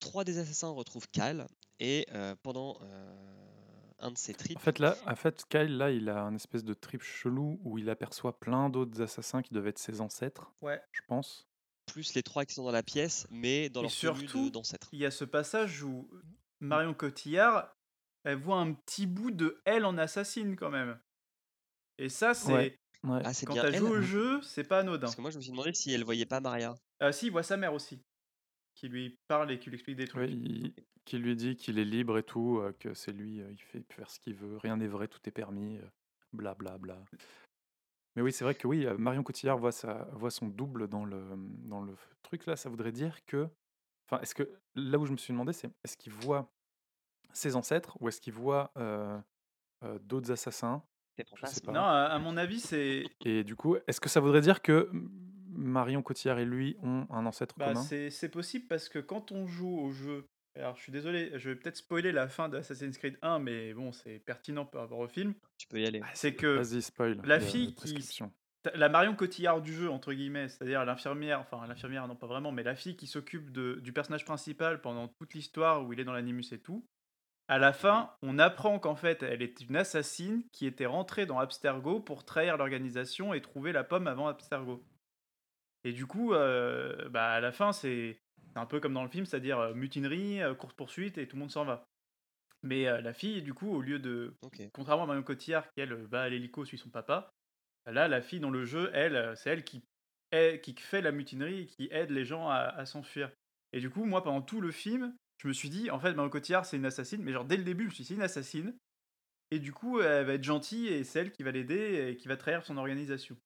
Trois 0.00 0.24
des 0.24 0.38
assassins 0.38 0.70
retrouvent 0.70 1.08
Kyle 1.10 1.44
et 1.78 2.06
euh, 2.12 2.34
pendant 2.42 2.78
euh, 2.80 3.90
un 3.98 4.10
de 4.10 4.16
ses 4.16 4.32
trips, 4.32 4.56
En 4.56 4.60
fait, 4.60 4.78
là, 4.78 4.96
en 5.06 5.14
fait, 5.14 5.44
Kyle, 5.50 5.76
là, 5.76 5.90
il 5.90 6.08
a 6.08 6.22
un 6.22 6.34
espèce 6.34 6.64
de 6.64 6.72
trip 6.72 7.02
chelou 7.02 7.60
où 7.64 7.76
il 7.76 7.90
aperçoit 7.90 8.38
plein 8.40 8.70
d'autres 8.70 9.02
assassins 9.02 9.42
qui 9.42 9.52
doivent 9.52 9.66
être 9.66 9.78
ses 9.78 10.00
ancêtres, 10.00 10.50
Ouais. 10.62 10.80
je 10.92 11.02
pense. 11.06 11.46
plus 11.86 12.14
les 12.14 12.22
trois 12.22 12.46
qui 12.46 12.54
sont 12.54 12.64
dans 12.64 12.70
la 12.72 12.82
pièce, 12.82 13.26
mais 13.30 13.68
dans 13.68 13.80
Et 13.80 13.84
leur 13.84 13.90
surtout, 13.90 14.46
de- 14.46 14.50
d'ancêtre. 14.54 14.88
Il 14.92 15.00
y 15.00 15.04
a 15.04 15.10
ce 15.10 15.26
passage 15.26 15.82
où 15.82 16.10
Marion 16.60 16.94
Cotillard, 16.94 17.76
elle 18.24 18.38
voit 18.38 18.56
un 18.56 18.72
petit 18.72 19.04
bout 19.06 19.30
de 19.30 19.60
elle 19.66 19.84
en 19.84 19.98
assassine 19.98 20.56
quand 20.56 20.70
même. 20.70 20.98
Et 21.98 22.08
ça, 22.08 22.32
c'est. 22.32 22.52
Ouais. 22.54 22.80
Ouais. 23.04 23.20
Ah, 23.24 23.32
Quand 23.46 23.54
elle 23.54 23.76
joue 23.76 23.86
au 23.88 24.00
jeu, 24.00 24.40
c'est 24.42 24.64
pas 24.64 24.80
anodin. 24.80 25.00
Parce 25.02 25.14
que 25.16 25.20
moi, 25.20 25.30
je 25.30 25.36
me 25.36 25.42
suis 25.42 25.50
demandé 25.50 25.72
si 25.74 25.92
elle 25.92 26.04
voyait 26.04 26.26
pas 26.26 26.40
Maria. 26.40 26.74
Ah 27.00 27.12
si, 27.12 27.26
il 27.26 27.30
voit 27.32 27.42
sa 27.42 27.56
mère 27.56 27.74
aussi. 27.74 28.00
Qui 28.74 28.88
lui 28.88 29.18
parle 29.28 29.52
et 29.52 29.58
qui 29.58 29.68
lui 29.70 29.76
explique 29.76 29.96
des 29.96 30.06
trucs. 30.08 30.30
Il- 30.30 30.72
qui 31.04 31.18
lui 31.18 31.36
dit 31.36 31.54
qu'il 31.54 31.78
est 31.78 31.84
libre 31.84 32.16
et 32.16 32.22
tout, 32.22 32.60
euh, 32.60 32.72
que 32.80 32.94
c'est 32.94 33.12
lui, 33.12 33.42
euh, 33.42 33.50
il 33.50 33.58
fait 33.60 33.84
faire 33.92 34.10
ce 34.10 34.18
qu'il 34.18 34.34
veut, 34.34 34.56
rien 34.56 34.78
n'est 34.78 34.86
vrai, 34.86 35.06
tout 35.06 35.20
est 35.26 35.30
permis, 35.32 35.76
euh, 35.76 35.82
bla 36.32 36.54
bla 36.54 36.78
bla. 36.78 36.98
Mais 38.16 38.22
oui, 38.22 38.32
c'est 38.32 38.42
vrai 38.44 38.54
que 38.54 38.66
oui, 38.66 38.86
euh, 38.86 38.96
Marion 38.96 39.22
Cotillard 39.22 39.58
voit, 39.58 39.70
sa, 39.70 40.04
voit 40.12 40.30
son 40.30 40.48
double 40.48 40.88
dans 40.88 41.04
le, 41.04 41.22
dans 41.36 41.82
le 41.82 41.94
truc 42.22 42.46
là, 42.46 42.56
ça 42.56 42.70
voudrait 42.70 42.90
dire 42.92 43.22
que. 43.26 43.46
Enfin, 44.08 44.18
est-ce 44.22 44.34
que. 44.34 44.48
Là 44.76 44.98
où 44.98 45.04
je 45.04 45.12
me 45.12 45.18
suis 45.18 45.32
demandé, 45.34 45.52
c'est 45.52 45.70
est-ce 45.84 45.98
qu'il 45.98 46.12
voit 46.12 46.50
ses 47.34 47.54
ancêtres 47.54 47.98
ou 48.00 48.08
est-ce 48.08 48.20
qu'il 48.22 48.32
voit 48.32 48.70
euh, 48.78 49.20
euh, 49.82 49.98
d'autres 49.98 50.30
assassins 50.30 50.82
Non, 51.68 51.80
à, 51.80 52.04
à 52.04 52.18
mon 52.18 52.36
avis, 52.36 52.60
c'est 52.60 53.04
Et 53.24 53.44
du 53.44 53.56
coup, 53.56 53.76
est-ce 53.86 54.00
que 54.00 54.08
ça 54.08 54.20
voudrait 54.20 54.40
dire 54.40 54.62
que 54.62 54.90
Marion 55.50 56.02
Cotillard 56.02 56.38
et 56.38 56.44
lui 56.44 56.76
ont 56.82 57.06
un 57.10 57.26
ancêtre 57.26 57.54
bah, 57.58 57.72
commun? 57.72 57.82
c'est 57.82 58.28
possible 58.28 58.66
parce 58.66 58.88
que 58.88 58.98
quand 58.98 59.32
on 59.32 59.46
joue 59.46 59.78
au 59.78 59.90
jeu. 59.92 60.26
Alors, 60.56 60.76
je 60.76 60.82
suis 60.82 60.92
désolé, 60.92 61.32
je 61.34 61.50
vais 61.50 61.56
peut-être 61.56 61.78
spoiler 61.78 62.12
la 62.12 62.28
fin 62.28 62.48
d'Assassin's 62.48 62.96
Creed 62.96 63.18
1, 63.22 63.40
mais 63.40 63.74
bon, 63.74 63.90
c'est 63.90 64.20
pertinent 64.20 64.64
par 64.64 64.82
rapport 64.82 65.00
au 65.00 65.08
film. 65.08 65.34
Tu 65.58 65.66
peux 65.66 65.80
y 65.80 65.86
aller. 65.86 66.00
C'est 66.14 66.36
que 66.36 66.46
Vas-y, 66.46 66.80
spoil. 66.80 67.20
la 67.24 67.40
fille 67.40 67.74
qui- 67.74 67.98
la 68.72 68.88
Marion 68.88 69.14
Cotillard 69.14 69.60
du 69.60 69.74
jeu, 69.74 69.90
entre 69.90 70.12
guillemets, 70.12 70.48
c'est-à-dire 70.48 70.84
l'infirmière, 70.84 71.40
enfin 71.40 71.66
l'infirmière, 71.66 72.06
non 72.08 72.16
pas 72.16 72.26
vraiment, 72.26 72.52
mais 72.52 72.62
la 72.62 72.74
fille 72.74 72.96
qui 72.96 73.06
s'occupe 73.06 73.50
du 73.52 73.92
personnage 73.92 74.24
principal 74.24 74.80
pendant 74.80 75.08
toute 75.08 75.34
l'histoire 75.34 75.84
où 75.84 75.92
il 75.92 76.00
est 76.00 76.04
dans 76.04 76.12
l'animus 76.12 76.52
et 76.52 76.60
tout. 76.60 76.86
À 77.46 77.58
la 77.58 77.72
fin, 77.72 78.10
on 78.22 78.38
apprend 78.38 78.78
qu'en 78.78 78.96
fait, 78.96 79.22
elle 79.22 79.42
est 79.42 79.60
une 79.60 79.76
assassine 79.76 80.44
qui 80.50 80.66
était 80.66 80.86
rentrée 80.86 81.26
dans 81.26 81.38
Abstergo 81.38 82.00
pour 82.00 82.24
trahir 82.24 82.56
l'organisation 82.56 83.34
et 83.34 83.42
trouver 83.42 83.72
la 83.72 83.84
pomme 83.84 84.06
avant 84.06 84.28
Abstergo. 84.28 84.82
Et 85.84 85.92
du 85.92 86.06
coup, 86.06 86.32
euh, 86.32 87.08
bah, 87.10 87.32
à 87.32 87.40
la 87.40 87.52
fin, 87.52 87.72
c'est 87.72 88.18
un 88.54 88.64
peu 88.64 88.80
comme 88.80 88.94
dans 88.94 89.02
le 89.02 89.10
film, 89.10 89.26
c'est-à-dire 89.26 89.58
euh, 89.58 89.74
mutinerie, 89.74 90.42
euh, 90.42 90.54
course-poursuite 90.54 91.18
et 91.18 91.28
tout 91.28 91.36
le 91.36 91.40
monde 91.40 91.50
s'en 91.50 91.64
va. 91.66 91.84
Mais 92.62 92.84
la 93.02 93.12
fille, 93.12 93.42
du 93.42 93.52
coup, 93.52 93.70
au 93.70 93.82
lieu 93.82 93.98
de 93.98 94.32
contrairement 94.72 95.04
à 95.04 95.06
Marion 95.06 95.22
Cotillard 95.22 95.64
qui 95.74 95.82
elle 95.82 95.92
va 95.92 96.22
à 96.22 96.28
l'hélico 96.30 96.64
suit 96.64 96.78
son 96.78 96.88
papa 96.88 97.30
là 97.84 98.08
la 98.08 98.22
fille 98.22 98.40
dans 98.40 98.48
le 98.48 98.64
jeu 98.64 98.90
elle 98.94 99.34
c'est 99.36 99.50
elle 99.50 99.64
qui 99.64 99.84
est- 100.32 100.62
qui 100.62 100.74
fait 100.74 101.02
la 101.02 101.12
mutinerie 101.12 101.60
et 101.60 101.66
qui 101.66 101.88
aide 101.90 102.08
les 102.10 102.24
gens 102.24 102.48
à, 102.48 102.54
à 102.60 102.86
s'enfuir 102.86 103.30
et 103.74 103.80
du 103.80 103.90
coup 103.90 104.06
moi 104.06 104.24
pendant 104.24 104.40
tout 104.40 104.62
le 104.62 104.70
film 104.70 105.14
je 105.44 105.48
me 105.48 105.52
suis 105.52 105.68
dit 105.68 105.90
en 105.90 106.00
fait 106.00 106.14
Marion 106.14 106.30
Cotillard 106.30 106.64
c'est 106.64 106.78
une 106.78 106.86
assassine 106.86 107.22
mais 107.22 107.32
genre 107.32 107.44
dès 107.44 107.58
le 107.58 107.64
début 107.64 107.84
je 107.84 107.88
me 107.90 107.94
suis 107.94 108.02
dit 108.02 108.08
c'est 108.08 108.14
une 108.14 108.22
assassine. 108.22 108.74
Et 109.50 109.58
du 109.58 109.72
coup 109.72 110.00
elle 110.00 110.24
va 110.24 110.32
être 110.32 110.42
gentille 110.42 110.88
et 110.88 111.04
c'est 111.04 111.20
elle 111.20 111.32
qui 111.32 111.42
va 111.42 111.52
l'aider 111.52 112.08
et 112.08 112.16
qui 112.16 112.28
va 112.28 112.36
trahir 112.36 112.64
son 112.64 112.78
organisation. 112.78 113.36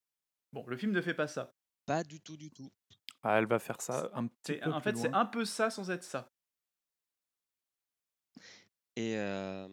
Bon 0.52 0.64
le 0.66 0.76
film 0.76 0.92
ne 0.92 1.00
fait 1.00 1.14
pas 1.14 1.26
ça. 1.26 1.52
Pas 1.86 2.04
du 2.04 2.20
tout, 2.20 2.36
du 2.36 2.50
tout. 2.50 2.70
Ah, 3.22 3.38
elle 3.38 3.46
va 3.46 3.58
faire 3.58 3.80
ça 3.80 4.10
un 4.14 4.28
petit 4.28 4.58
peu 4.58 4.70
en 4.70 4.80
plus 4.80 4.92
fait 4.92 4.96
c'est 4.96 5.12
un 5.12 5.26
peu 5.26 5.44
ça 5.44 5.70
sans 5.70 5.90
être 5.90 6.04
ça. 6.04 6.30
Et 8.94 9.16
euh, 9.16 9.68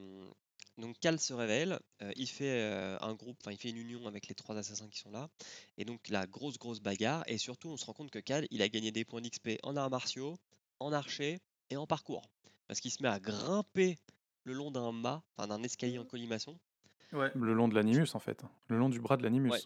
donc 0.77 0.99
Cal 0.99 1.19
se 1.19 1.33
révèle, 1.33 1.79
euh, 2.01 2.11
il 2.15 2.27
fait 2.27 2.61
euh, 2.61 2.97
un 3.01 3.13
groupe, 3.13 3.37
enfin 3.41 3.51
il 3.51 3.57
fait 3.57 3.69
une 3.69 3.77
union 3.77 4.07
avec 4.07 4.27
les 4.27 4.35
trois 4.35 4.57
assassins 4.57 4.89
qui 4.89 4.99
sont 4.99 5.11
là, 5.11 5.29
et 5.77 5.85
donc 5.85 6.09
la 6.09 6.27
grosse 6.27 6.57
grosse 6.57 6.81
bagarre, 6.81 7.23
et 7.27 7.37
surtout 7.37 7.69
on 7.69 7.77
se 7.77 7.85
rend 7.85 7.93
compte 7.93 8.11
que 8.11 8.19
Cal 8.19 8.45
il 8.51 8.61
a 8.61 8.67
gagné 8.67 8.91
des 8.91 9.05
points 9.05 9.21
d'XP 9.21 9.57
en 9.63 9.77
arts 9.77 9.89
martiaux, 9.89 10.37
en 10.79 10.91
archer 10.91 11.39
et 11.69 11.77
en 11.77 11.87
parcours, 11.87 12.23
parce 12.67 12.79
qu'il 12.79 12.91
se 12.91 13.01
met 13.03 13.09
à 13.09 13.19
grimper 13.19 13.97
le 14.43 14.53
long 14.53 14.71
d'un 14.71 14.91
mât, 14.91 15.23
enfin 15.37 15.47
d'un 15.47 15.63
escalier 15.63 15.97
en 15.97 16.05
colimaçon, 16.05 16.57
ouais 17.13 17.31
Le 17.35 17.53
long 17.53 17.67
de 17.67 17.75
l'animus, 17.75 18.07
en 18.13 18.19
fait. 18.19 18.43
Le 18.67 18.77
long 18.77 18.89
du 18.89 18.99
bras 18.99 19.17
de 19.17 19.23
l'animus. 19.23 19.51
Ouais. 19.51 19.59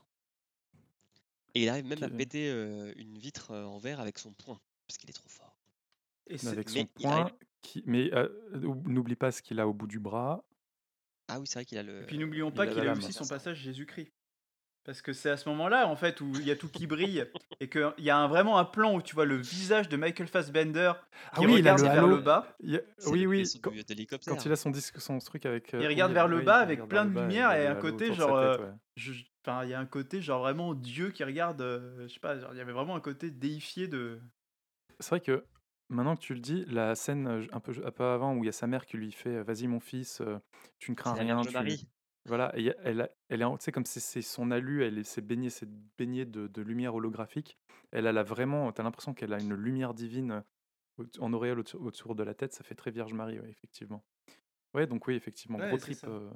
et 1.56 1.64
il 1.64 1.70
arrive 1.70 1.86
même 1.86 2.04
à 2.04 2.10
péter 2.10 2.50
euh, 2.50 2.93
une 2.97 3.18
vitre 3.18 3.52
euh, 3.52 3.66
en 3.66 3.78
verre 3.80 4.00
avec 4.00 4.18
son 4.20 4.32
poing, 4.34 4.60
parce 4.88 4.97
qu'il 4.97 5.10
est 5.10 5.14
trop 5.14 5.30
fort. 5.30 5.58
et 6.28 6.38
c'est- 6.38 6.47
Avec 6.47 6.70
son 6.70 6.80
mais 6.80 6.86
poing. 6.86 7.12
arrive- 7.22 7.34
Qui... 7.62 7.84
Mais 7.86 8.14
euh, 8.14 8.30
ou- 8.64 8.82
n'oublie 8.89 9.16
pas 9.18 9.32
ce 9.32 9.41
qu'il 9.41 9.60
a 9.60 9.68
au 9.68 9.74
bout 9.74 9.88
du 9.88 10.00
bras. 10.00 10.45
Ah 11.28 11.39
oui 11.41 11.45
c'est 11.47 11.56
vrai 11.60 11.66
qu'il 11.66 11.78
a 11.78 11.84
le. 11.84 12.04
Et 12.04 12.06
puis 12.06 12.18
n'oublions 12.18 12.52
pas 12.54 12.64
a 12.64 12.68
qu'il 12.68 12.80
a 12.88 12.93
aussi 12.93 13.12
son 13.12 13.28
passage 13.28 13.58
Jésus-Christ. 13.60 14.10
Parce 14.86 15.02
que 15.02 15.14
c'est 15.14 15.30
à 15.30 15.38
ce 15.38 15.48
moment-là, 15.50 15.88
en 15.88 15.96
fait, 15.96 16.20
où 16.22 16.32
il 16.36 16.46
y 16.48 16.52
a 16.52 16.56
tout 16.56 16.70
qui 16.70 16.88
brille 16.88 17.26
et 17.60 17.70
qu'il 17.70 17.92
y 18.00 18.10
a 18.10 18.18
un, 18.18 18.28
vraiment 18.28 18.58
un 18.58 18.66
plan 18.66 18.96
où 18.96 19.02
tu 19.02 19.14
vois 19.14 19.26
le 19.26 19.36
visage 19.36 19.88
de 19.90 19.98
Michael 19.98 20.28
Fassbender 20.28 20.94
qui 20.96 21.20
Ah 21.34 21.42
oui, 21.42 21.60
il 21.60 21.68
a 21.68 21.74
regarde 21.76 21.80
le 21.80 21.84
vers 21.84 21.94
halo. 22.04 22.16
le 22.16 22.22
bas. 22.22 22.56
Il 22.62 22.76
a- 22.78 22.80
Oui, 23.08 23.26
oui. 23.28 23.44
Quand, 23.62 24.46
il 24.46 24.52
a 24.52 24.56
son 24.56 24.72
disque, 24.72 25.00
son 25.00 25.20
truc 25.20 25.46
avec. 25.46 25.74
euh, 25.74 25.82
Il 25.82 25.88
regarde 25.88 26.14
vers 26.14 26.28
le 26.28 26.42
bas 26.42 26.58
avec 26.60 26.80
regarde 26.80 26.90
plein 26.90 27.06
de 27.06 27.20
lumière 27.20 27.52
et 27.54 27.68
un 27.68 27.76
côté 27.76 28.14
genre, 28.14 28.36
euh, 28.36 28.58
tête, 28.58 28.66
ouais. 28.66 28.74
Je- 28.96 29.24
Enfin, 29.46 29.64
il 29.64 29.70
y 29.70 29.74
a 29.74 29.80
un 29.80 29.86
côté 29.86 30.22
genre 30.22 30.42
vraiment 30.42 30.74
Dieu 30.74 31.12
qui 31.12 31.24
regarde. 31.24 31.62
euh, 31.62 32.08
je 32.08 32.14
sais 32.14 32.20
pas, 32.20 32.38
genre, 32.40 32.50
il 32.54 32.58
y 32.58 32.62
avait 32.62 32.74
vraiment 32.74 32.96
un 32.96 33.00
côté 33.00 33.32
déifié 33.32 33.88
de. 33.88 34.20
C'est 35.00 35.10
vrai 35.10 35.22
que 35.22 35.46
maintenant 35.88 36.16
que 36.18 36.22
tu 36.22 36.34
le 36.34 36.42
dis, 36.42 36.66
la 36.68 36.94
scène 36.96 37.26
euh, 37.28 37.46
un 37.54 37.60
peu, 37.62 37.74
un 37.86 37.92
peu 37.92 38.04
avant 38.04 38.34
où 38.36 38.44
il 38.44 38.48
y 38.48 38.50
a 38.50 38.54
sa 38.54 38.68
mère 38.68 38.86
qui 38.86 38.98
lui 38.98 39.12
fait 39.14 39.42
Vas-y, 39.44 39.68
mon 39.68 39.80
fils, 39.80 40.22
tu 40.78 40.92
ne 40.92 40.96
crains 40.96 41.14
rien. 41.14 41.38
Tu-. 41.42 41.58
Voilà, 42.30 42.58
et 42.58 42.74
elle, 42.84 43.02
a- 43.02 43.10
elle 43.30 43.42
est, 43.42 43.46
en- 43.46 43.58
tu 43.58 43.64
sais, 43.66 43.72
comme 43.72 43.86
c'est 43.86 44.00
c'est 44.00 44.22
son 44.22 44.52
alu, 44.52 44.84
elle 44.84 44.98
est- 45.00 45.04
s'est 45.04 45.22
baignée, 45.22 45.50
s'est 45.50 45.68
baignée 45.98 46.26
de, 46.26 46.48
de 46.48 46.62
lumière 46.62 46.96
holographique. 46.96 47.58
Elle, 47.92 48.06
elle 48.06 48.18
a 48.18 48.24
vraiment, 48.24 48.72
t'as 48.72 48.84
l'impression 48.84 49.14
qu'elle 49.14 49.34
a 49.34 49.40
une 49.40 49.54
lumière 49.56 49.94
divine 49.94 50.44
au- 50.98 51.06
en 51.20 51.34
auréole 51.34 51.60
autour, 51.60 51.82
autour 51.82 52.16
de 52.16 52.24
la 52.24 52.34
tête. 52.36 52.54
Ça 52.54 52.64
fait 52.64 52.76
très 52.76 52.92
Vierge 52.92 53.14
Marie, 53.14 53.40
ouais, 53.40 53.50
effectivement. 53.50 54.04
Ouais, 54.74 54.86
donc 54.88 55.08
oui, 55.08 55.16
effectivement, 55.16 55.58
Ouais, 55.58 55.68
gros 55.70 55.78
c'est 55.80 55.86
trip 55.86 55.98
ça. 55.98 56.08
euh, 56.08 56.30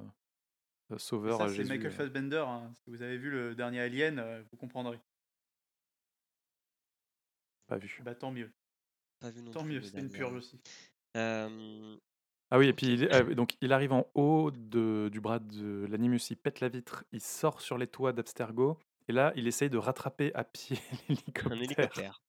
euh, 0.90 0.96
Et 0.96 0.98
sauveur 0.98 1.38
ça, 1.38 1.48
c'est 1.48 1.54
Jésus. 1.54 1.68
Michael 1.70 1.86
euh. 1.86 1.90
Fassbender. 1.90 2.44
hein. 2.46 2.72
Si 2.82 2.90
vous 2.90 3.00
avez 3.02 3.16
vu 3.16 3.30
le 3.30 3.54
dernier 3.54 3.80
Alien, 3.80 4.18
euh, 4.18 4.42
vous 4.50 4.56
comprendrez. 4.56 5.00
Pas 7.66 7.78
vu. 7.78 8.00
Bah 8.04 8.14
tant 8.14 8.30
mieux. 8.30 8.50
Pas 9.20 9.30
vu 9.30 9.42
non 9.42 9.50
Tant 9.52 9.62
plus, 9.62 9.70
mieux, 9.74 9.78
le 9.78 9.84
c'était 9.84 10.00
une 10.00 10.08
dernier. 10.08 10.18
purge 10.18 10.34
aussi. 10.34 10.60
Euh, 11.16 11.96
Ah 12.54 12.58
oui, 12.58 12.68
et 12.68 12.72
puis 12.72 12.86
il, 12.94 13.08
oui, 13.26 13.34
donc 13.34 13.56
il 13.60 13.72
arrive 13.72 13.92
en 13.92 14.06
haut 14.14 14.52
de- 14.52 15.08
du 15.10 15.20
bras 15.20 15.40
de 15.40 15.86
l'animus, 15.90 16.20
il 16.30 16.36
pète 16.36 16.60
la 16.60 16.68
vitre, 16.68 17.04
il 17.10 17.20
sort 17.20 17.60
sur 17.60 17.78
les 17.78 17.88
toits 17.88 18.12
d'Abstergo, 18.12 18.78
et 19.08 19.12
là 19.12 19.32
il 19.34 19.48
essaye 19.48 19.68
de 19.70 19.76
rattraper 19.76 20.32
à 20.36 20.44
pied 20.44 20.78
un 21.08 21.08
l'hélicoptère. 21.08 21.52
hélicoptère. 21.52 22.22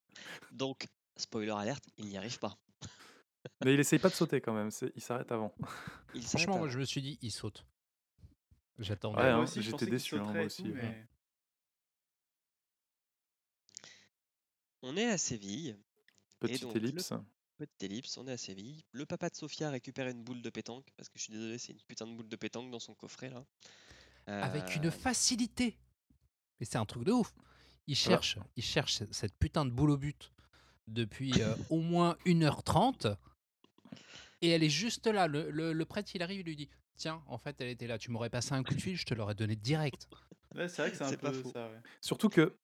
Donc, 0.51 0.87
spoiler 1.15 1.51
alerte, 1.51 1.83
il 1.97 2.05
n'y 2.07 2.17
arrive 2.17 2.39
pas. 2.39 2.57
Mais 3.63 3.75
il 3.75 3.79
essaye 3.79 3.99
pas 3.99 4.09
de 4.09 4.15
sauter 4.15 4.41
quand 4.41 4.53
même, 4.55 4.71
il 4.95 5.01
s'arrête 5.01 5.31
avant. 5.31 5.53
Il 6.15 6.23
Franchement, 6.23 6.57
moi 6.57 6.69
je 6.69 6.79
me 6.79 6.85
suis 6.85 7.03
dit, 7.03 7.19
il 7.21 7.29
saute. 7.31 7.63
J'attends. 8.79 9.11
Ouais, 9.15 9.31
moi 9.31 9.43
hein, 9.43 9.45
j'étais 9.45 9.85
déçu, 9.85 10.15
hein, 10.15 10.23
moi 10.33 10.45
aussi, 10.45 10.63
tout, 10.63 10.69
ouais. 10.69 10.75
mais- 10.81 11.07
On 14.81 14.97
est 14.97 15.05
à 15.11 15.19
Séville. 15.19 15.69
Et 15.69 15.75
Petite 16.39 16.61
donc, 16.63 16.73
le 16.73 16.81
ellipse. 16.81 17.13
Petite 17.57 17.83
ellipse, 17.83 18.17
on 18.17 18.27
est 18.27 18.31
à 18.33 18.37
Séville. 18.37 18.83
Le 18.91 19.05
papa 19.05 19.29
de 19.29 19.35
Sofia 19.35 19.69
récupère 19.69 20.07
une 20.09 20.23
boule 20.23 20.41
de 20.41 20.49
pétanque, 20.49 20.87
parce 20.97 21.07
que 21.07 21.17
je 21.17 21.23
suis 21.23 21.31
désolé, 21.33 21.57
c'est 21.57 21.71
une 21.71 21.81
putain 21.87 22.05
de 22.05 22.13
boule 22.13 22.27
de 22.27 22.35
pétanque 22.35 22.69
dans 22.69 22.79
son 22.79 22.93
coffret 22.93 23.29
là. 23.29 23.45
Avec 24.27 24.75
une 24.75 24.87
Euh, 24.87 24.91
facilité. 24.91 25.77
Mais 26.59 26.65
c'est 26.65 26.77
un 26.77 26.85
truc 26.85 27.03
de 27.05 27.11
ouf. 27.11 27.33
Il 27.87 27.95
cherche, 27.95 28.37
il 28.57 28.63
cherche 28.63 29.03
cette 29.11 29.35
putain 29.37 29.63
de 29.65 29.69
boule 29.69 29.91
au 29.91 29.97
but 29.97 30.33
depuis 30.87 31.31
euh, 31.41 31.55
au 31.69 31.79
moins 31.79 32.17
1h30. 32.25 33.15
Et 34.41 34.49
elle 34.49 34.63
est 34.63 34.69
juste 34.69 35.07
là. 35.07 35.27
Le, 35.27 35.49
le- 35.49 35.71
le 35.73 35.85
prêtre, 35.85 36.11
il 36.15 36.21
arrive, 36.23 36.41
il 36.41 36.45
lui 36.45 36.55
dit 36.55 36.69
Tiens, 36.97 37.23
en 37.27 37.37
fait, 37.37 37.59
elle 37.61 37.69
était 37.69 37.87
là. 37.87 37.97
Tu 37.97 38.09
m'aurais 38.11 38.29
passé 38.29 38.53
un 38.53 38.63
coup 38.63 38.73
de 38.73 38.81
fil, 38.81 38.95
je 38.97 39.05
te 39.05 39.13
l'aurais 39.13 39.35
donné 39.35 39.55
direct. 39.55 40.07
Ouais, 40.55 40.67
c'est 40.67 40.81
vrai 40.81 40.91
que 40.91 40.97
c'est 40.97 41.03
un 41.03 41.13
peu 41.17 41.31
faux. 41.31 41.51
ça. 41.51 41.69
ouais. 41.69 41.79
Surtout 42.01 42.29
que, 42.29 42.57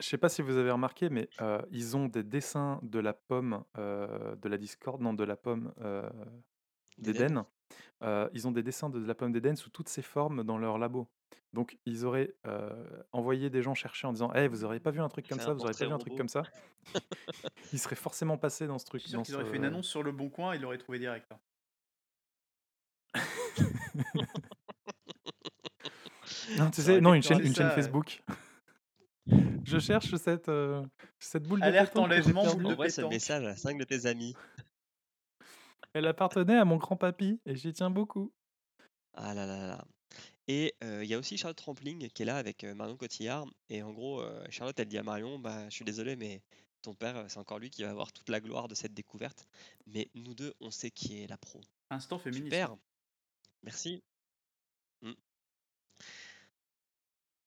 je 0.00 0.06
sais 0.06 0.18
pas 0.18 0.28
si 0.28 0.42
vous 0.42 0.56
avez 0.56 0.70
remarqué, 0.70 1.08
mais 1.10 1.28
euh, 1.40 1.60
ils 1.70 1.96
ont 1.96 2.06
des 2.06 2.22
dessins 2.22 2.78
de 2.82 2.98
la 2.98 3.12
pomme 3.12 3.64
euh, 3.78 4.34
de 4.36 4.48
la 4.48 4.58
Discord, 4.58 5.00
non, 5.00 5.14
de 5.14 5.24
la 5.24 5.36
pomme 5.36 5.72
euh, 5.80 6.08
D'Éden. 6.98 7.26
d'Éden. 7.28 7.46
Euh, 8.02 8.28
ils 8.32 8.46
ont 8.46 8.52
des 8.52 8.62
dessins 8.62 8.88
de 8.90 9.04
la 9.04 9.14
pomme 9.14 9.32
d'Éden 9.32 9.56
sous 9.56 9.70
toutes 9.70 9.88
ses 9.88 10.02
formes 10.02 10.44
dans 10.44 10.56
leur 10.58 10.78
labo. 10.78 11.08
Donc, 11.52 11.78
ils 11.86 12.04
auraient 12.04 12.34
euh, 12.46 12.84
envoyé 13.12 13.48
des 13.50 13.62
gens 13.62 13.74
chercher 13.74 14.06
en 14.06 14.12
disant 14.12 14.32
Hey, 14.34 14.48
vous 14.48 14.64
auriez 14.64 14.80
pas 14.80 14.90
vu 14.90 15.00
un 15.00 15.08
truc 15.08 15.28
comme 15.28 15.40
ça 15.40 15.50
un 15.50 15.54
Vous 15.54 15.60
auriez 15.62 15.72
pas 15.72 15.78
portrait 15.78 15.86
vu 15.86 15.92
un 15.92 15.98
truc 15.98 16.12
robot. 16.12 16.18
comme 16.18 16.28
ça? 16.28 16.42
Ils 17.72 17.78
seraient 17.78 17.96
forcément 17.96 18.36
passés 18.38 18.66
dans 18.66 18.78
ce 18.78 18.84
Je 18.84 18.88
truc. 18.90 19.00
suis 19.02 19.10
sûr 19.10 19.18
dans 19.18 19.22
qu'ils 19.24 19.34
auraient 19.34 19.44
ce- 19.44 19.50
fait 19.50 19.56
une 19.56 19.64
annonce 19.64 19.88
sur 19.88 20.02
le 20.02 20.12
bon 20.12 20.28
coin, 20.30 20.54
ils 20.54 20.60
l'auraient 20.62 20.78
trouvé 20.78 20.98
direct. 20.98 21.30
hein. 21.32 21.38
Non, 26.58 26.70
tu 26.70 26.80
sais, 26.82 27.00
non, 27.00 27.14
une 27.14 27.22
chaîne, 27.22 27.38
une 27.40 27.46
chaîne 27.46 27.54
ça, 27.54 27.68
ouais. 27.68 27.74
Facebook. 27.74 28.22
Je 29.64 29.78
cherche 29.78 30.14
cette, 30.16 30.48
euh, 30.48 30.84
cette 31.18 31.42
boule 31.44 31.60
de 31.60 31.64
Alerte 31.64 31.92
pétanque 31.92 32.10
que 32.10 32.14
j'ai 32.14 32.20
enlèvement, 32.32 32.54
boule 32.54 32.62
de 32.62 32.68
Envoie 32.68 32.88
ce 32.88 32.96
pétanque. 32.96 33.12
message 33.12 33.44
à 33.44 33.56
5 33.56 33.78
de 33.78 33.84
tes 33.84 34.06
amis. 34.06 34.34
Elle 35.92 36.06
appartenait 36.06 36.58
à 36.58 36.64
mon 36.64 36.76
grand-papy 36.76 37.40
et 37.46 37.56
j'y 37.56 37.72
tiens 37.72 37.90
beaucoup. 37.90 38.32
Ah 39.14 39.34
là 39.34 39.46
là 39.46 39.66
là. 39.66 39.84
Et 40.48 40.74
euh, 40.84 41.02
il 41.02 41.10
y 41.10 41.14
a 41.14 41.18
aussi 41.18 41.36
Charlotte 41.36 41.60
Rampling 41.60 42.08
qui 42.10 42.22
est 42.22 42.26
là 42.26 42.36
avec 42.36 42.62
euh, 42.64 42.74
Marion 42.74 42.96
Cotillard. 42.96 43.46
Et 43.68 43.82
en 43.82 43.92
gros, 43.92 44.20
euh, 44.20 44.44
Charlotte, 44.50 44.78
elle 44.78 44.88
dit 44.88 44.98
à 44.98 45.02
Marion, 45.02 45.38
bah, 45.38 45.68
je 45.68 45.74
suis 45.74 45.84
désolé, 45.84 46.14
mais 46.14 46.42
ton 46.82 46.94
père, 46.94 47.24
c'est 47.28 47.38
encore 47.38 47.58
lui 47.58 47.70
qui 47.70 47.82
va 47.82 47.90
avoir 47.90 48.12
toute 48.12 48.28
la 48.28 48.40
gloire 48.40 48.68
de 48.68 48.74
cette 48.74 48.94
découverte. 48.94 49.48
Mais 49.86 50.08
nous 50.14 50.34
deux, 50.34 50.54
on 50.60 50.70
sait 50.70 50.90
qui 50.90 51.22
est 51.22 51.26
la 51.26 51.36
pro. 51.36 51.60
Instant 51.90 52.18
féministe. 52.18 52.46
Super. 52.46 52.76
Merci. 53.64 54.02
Mm. 55.02 55.12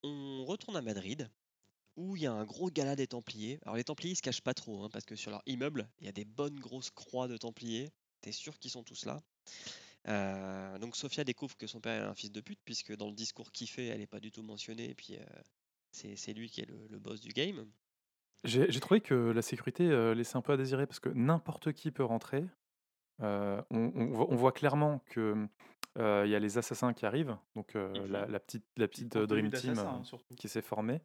On 0.04 0.46
retourne 0.46 0.76
à 0.76 0.82
Madrid 0.82 1.30
où 2.00 2.16
il 2.16 2.22
y 2.24 2.28
a 2.28 2.32
un 2.32 2.46
gros 2.46 2.70
gala 2.72 2.96
des 2.96 3.08
Templiers. 3.08 3.60
Alors 3.64 3.76
les 3.76 3.84
Templiers 3.84 4.14
ils 4.14 4.16
se 4.16 4.22
cachent 4.22 4.42
pas 4.42 4.54
trop 4.54 4.84
hein, 4.84 4.90
parce 4.92 5.06
que 5.06 5.16
sur 5.16 5.32
leur 5.32 5.42
immeuble 5.46 5.90
il 6.00 6.06
y 6.06 6.10
a 6.10 6.14
des 6.14 6.26
bonnes 6.26 6.60
grosses 6.60 6.90
croix 6.92 7.28
de 7.28 7.36
Templiers. 7.38 7.90
T'es 8.22 8.32
sûr 8.32 8.58
qu'ils 8.58 8.72
sont 8.72 8.84
tous 8.84 9.06
là? 9.06 9.22
Euh, 10.08 10.78
donc 10.80 10.96
Sophia 10.96 11.24
découvre 11.26 11.58
que 11.58 11.68
son 11.68 11.82
père 11.82 12.02
est 12.02 12.06
un 12.06 12.14
fils 12.16 12.32
de 12.32 12.40
pute 12.42 12.60
puisque 12.64 12.96
dans 12.96 13.08
le 13.08 13.14
discours 13.16 13.52
qu'il 13.52 13.70
fait 13.70 13.88
elle 13.88 14.02
est 14.02 14.08
pas 14.08 14.22
du 14.22 14.32
tout 14.32 14.44
mentionnée 14.44 14.90
et 14.90 14.96
puis 14.96 15.18
euh, 15.18 15.26
c'est 15.92 16.34
lui 16.34 16.50
qui 16.50 16.62
est 16.62 16.66
le, 16.70 16.88
le 16.88 17.00
boss 17.00 17.20
du 17.20 17.30
game. 17.30 17.70
J'ai 18.46 18.80
trouvé 18.80 19.02
que 19.02 19.14
la 19.14 19.42
sécurité 19.42 19.84
euh, 19.90 20.16
laissait 20.16 20.38
un 20.38 20.42
peu 20.42 20.54
à 20.54 20.58
désirer 20.58 20.88
parce 20.88 21.02
que 21.02 21.10
n'importe 21.10 21.74
qui 21.74 21.92
peut 21.92 22.06
rentrer. 22.06 22.46
Euh, 23.22 23.62
on, 23.70 23.92
on 23.96 24.06
voit, 24.14 24.32
on 24.32 24.36
voit 24.38 24.54
clairement 24.54 25.00
que 25.08 25.36
euh, 25.98 26.24
il 26.26 26.32
y 26.32 26.36
a 26.36 26.40
les 26.40 26.58
assassins 26.58 26.94
qui 26.94 27.06
arrivent, 27.06 27.36
donc 27.56 27.76
euh, 27.76 27.90
Mhm. 27.90 28.12
la, 28.12 28.26
la 28.28 28.40
petite, 28.40 28.64
la 28.78 28.88
Dream 29.28 29.52
Team 29.52 29.78
hein, 29.80 30.02
qui 30.38 30.48
s'est 30.48 30.62
formée 30.62 31.02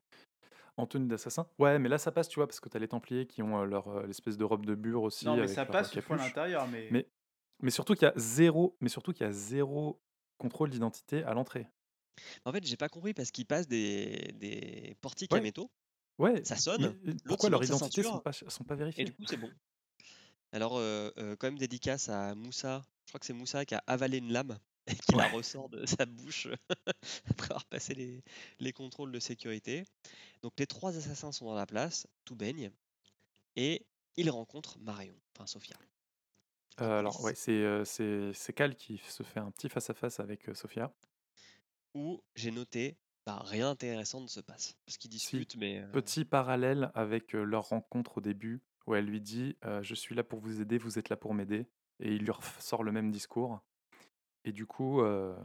en 0.77 0.87
tenue 0.87 1.07
d'assassin. 1.07 1.47
Ouais, 1.59 1.79
mais 1.79 1.89
là 1.89 1.99
ça 1.99 2.13
passe, 2.13 2.29
tu 2.29 2.39
vois, 2.39 2.47
parce 2.47 2.61
que 2.61 2.69
tu 2.69 2.77
as 2.77 2.81
les 2.81 2.89
Templiers 2.89 3.27
qui 3.27 3.43
ont 3.43 3.61
euh, 3.61 3.65
leur 3.65 3.89
euh, 3.89 4.07
l'espèce 4.07 4.37
de 4.37 4.45
robe 4.45 4.67
de 4.67 4.75
bure 4.75 5.03
aussi. 5.03 5.25
Non, 5.25 5.35
mais 5.35 5.43
avec 5.43 5.55
ça 5.55 5.63
euh, 5.63 5.67
passe 5.67 5.95
une 5.95 6.03
fois 6.03 6.17
à 6.17 6.25
l'intérieur, 6.27 6.67
mais... 6.69 6.89
Mais, 6.91 7.09
mais 7.61 7.71
surtout 7.71 7.95
qu'il 7.95 8.07
y 8.07 8.11
a 8.11 8.15
zéro, 8.17 8.77
mais 8.81 8.89
surtout 8.89 9.13
qu'il 9.13 9.27
y 9.27 9.29
a 9.29 9.33
zéro 9.33 10.01
contrôle 10.39 10.71
d'identité 10.71 11.23
à 11.25 11.35
l'entrée. 11.35 11.69
En 12.45 12.53
fait 12.53 12.65
j'ai 12.65 12.77
pas 12.77 12.89
compris 12.89 13.15
parce 13.15 13.31
qu'ils 13.31 13.47
passent 13.47 13.69
des, 13.69 14.33
des 14.35 14.97
portiques 15.01 15.33
à 15.33 15.41
métaux, 15.41 15.71
Ouais. 16.19 16.45
ça 16.45 16.57
sonne, 16.57 16.97
mais, 17.03 17.15
pourquoi 17.27 17.51
leurs 17.51 17.65
identités 17.65 18.05
sont 18.05 18.21
pas, 18.21 18.33
sont 18.33 18.65
pas 18.65 18.75
et 18.75 18.79
vérifiées? 18.79 19.05
du 19.05 19.13
coup 19.13 19.25
c'est 19.27 19.37
bon. 19.37 19.51
Alors, 20.55 20.77
euh, 20.77 21.11
euh, 21.19 21.35
quand 21.35 21.49
même 21.49 21.59
dédicace 21.59 22.09
à 22.09 22.37
Moussa. 22.37 22.85
Je 23.07 23.11
crois 23.11 23.19
que 23.19 23.27
c'est 23.27 23.33
Moussa 23.33 23.65
qui 23.65 23.75
a 23.75 23.83
avalé 23.89 24.19
une 24.19 24.33
lame 24.33 24.57
et 24.87 24.95
qui 24.97 25.15
la 25.15 25.29
ressort 25.29 25.69
de 25.69 25.87
sa 25.87 26.07
bouche 26.07 26.49
après 27.31 27.47
avoir 27.51 27.65
passé 27.67 27.95
les, 27.95 28.23
les 28.61 28.73
contrôles 28.73 29.13
de 29.13 29.21
sécurité. 29.21 29.85
Donc, 30.43 30.53
les 30.59 30.67
trois 30.67 30.97
assassins 30.97 31.33
sont 31.33 31.47
dans 31.47 31.55
la 31.55 31.67
place, 31.67 32.07
tout 32.25 32.37
baigne, 32.37 32.71
et 33.57 33.87
ils 34.17 34.31
rencontrent 34.31 34.79
Marion, 34.79 35.17
enfin 35.35 35.47
Sophia. 35.47 35.77
Euh, 36.81 36.99
alors, 36.99 37.23
ouais, 37.23 37.35
c'est 37.35 37.53
euh, 37.53 38.33
Cal 38.57 38.75
qui 38.75 38.99
se 38.99 39.23
fait 39.23 39.41
un 39.41 39.51
petit 39.51 39.69
face-à-face 39.69 40.21
avec 40.21 40.49
euh, 40.49 40.55
Sophia. 40.55 40.93
Où 41.95 42.21
j'ai 42.35 42.51
noté, 42.51 42.99
bah, 43.27 43.41
rien 43.45 43.67
d'intéressant 43.71 44.21
ne 44.21 44.27
se 44.27 44.41
passe. 44.41 44.75
Parce 44.85 44.99
qu'ils 44.99 45.11
Si, 45.13 45.17
discutent, 45.17 45.57
mais. 45.57 45.79
euh, 45.79 45.87
petit 45.93 46.25
parallèle 46.25 46.91
avec 46.95 47.35
euh, 47.35 47.45
leur 47.45 47.69
rencontre 47.69 48.19
au 48.19 48.21
début, 48.21 48.63
où 48.87 48.95
elle 48.95 49.07
lui 49.07 49.21
dit 49.21 49.57
Je 49.83 49.95
suis 49.95 50.15
là 50.15 50.25
pour 50.25 50.41
vous 50.41 50.61
aider, 50.61 50.77
vous 50.79 50.99
êtes 50.99 51.09
là 51.09 51.17
pour 51.17 51.33
m'aider. 51.33 51.67
Et 52.01 52.13
il 52.13 52.23
lui 52.25 52.33
ressort 52.33 52.83
le 52.83 52.93
même 52.93 53.11
discours. 53.13 53.61
Et 54.45 54.53
du 54.53 54.67
coup, 54.67 55.01
euh, 55.01 55.37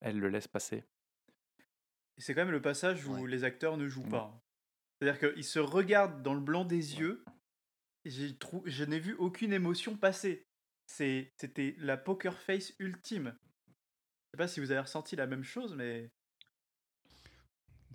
elle 0.00 0.18
le 0.18 0.28
laisse 0.28 0.48
passer. 0.48 0.84
Et 2.16 2.20
c'est 2.20 2.34
quand 2.34 2.42
même 2.42 2.50
le 2.50 2.62
passage 2.62 3.06
où 3.06 3.14
Ouais. 3.14 3.28
les 3.28 3.44
acteurs 3.44 3.76
ne 3.76 3.86
jouent 3.86 4.02
Ouais. 4.04 4.10
pas. 4.10 4.40
C'est-à-dire 5.00 5.34
qu'ils 5.34 5.44
se 5.44 5.58
regardent 5.60 6.22
dans 6.22 6.34
le 6.34 6.40
blanc 6.40 6.64
des 6.64 6.98
yeux, 6.98 7.24
et 8.04 8.10
j'ai 8.10 8.36
trou- 8.36 8.62
je 8.66 8.84
n'ai 8.84 8.98
vu 8.98 9.14
aucune 9.14 9.52
émotion 9.52 9.96
passer. 9.96 10.44
C'était 10.86 11.74
la 11.78 11.96
poker 11.96 12.36
face 12.38 12.72
ultime. 12.80 13.36
Je 13.66 13.72
sais 14.32 14.38
pas 14.38 14.48
si 14.48 14.60
vous 14.60 14.70
avez 14.72 14.80
ressenti 14.80 15.14
la 15.16 15.26
même 15.26 15.44
chose, 15.44 15.74
mais 15.74 16.10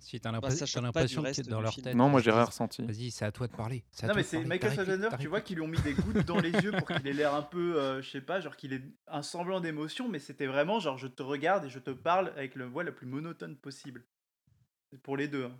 Si 0.04 0.20
t'as 0.20 0.30
bah, 0.30 0.38
l'impression 0.42 1.22
que 1.22 1.48
dans 1.48 1.60
leur 1.60 1.72
film. 1.72 1.84
tête. 1.84 1.94
Non, 1.94 2.08
moi, 2.08 2.20
se 2.20 2.24
j'ai 2.26 2.30
rien 2.30 2.44
ressenti. 2.44 2.84
Vas-y, 2.84 3.10
c'est 3.10 3.24
à 3.24 3.32
toi 3.32 3.46
de 3.48 3.52
parler. 3.56 3.84
c'est 3.90 4.06
non 4.06 4.14
mais 4.14 4.22
c'est 4.22 4.44
Michael 4.44 4.72
Fassbender, 4.72 5.08
tu 5.18 5.28
vois 5.28 5.40
qu'ils 5.40 5.56
lui 5.56 5.62
ont 5.62 5.68
mis 5.68 5.80
des 5.80 5.94
gouttes 5.94 6.24
dans 6.26 6.38
les 6.38 6.50
yeux 6.52 6.72
pour 6.72 6.86
qu'il 6.86 7.06
ait 7.06 7.12
l'air 7.12 7.34
un 7.34 7.42
peu, 7.42 7.80
euh, 7.80 8.02
je 8.02 8.10
sais 8.10 8.20
pas, 8.20 8.40
genre 8.40 8.56
qu'il 8.56 8.72
ait 8.74 8.82
un 9.08 9.22
semblant 9.22 9.60
d'émotion, 9.60 10.08
mais 10.08 10.18
c'était 10.18 10.46
vraiment 10.46 10.78
genre 10.78 10.98
je 10.98 11.06
te 11.06 11.22
regarde 11.22 11.64
et 11.64 11.70
je 11.70 11.78
te 11.78 11.90
parle 11.90 12.28
avec 12.36 12.54
le 12.54 12.66
voix 12.66 12.84
la 12.84 12.92
plus 12.92 13.06
monotone 13.06 13.56
possible. 13.56 14.04
C'est 14.90 15.00
Pour 15.00 15.16
les 15.16 15.26
deux. 15.28 15.44
hein. 15.46 15.58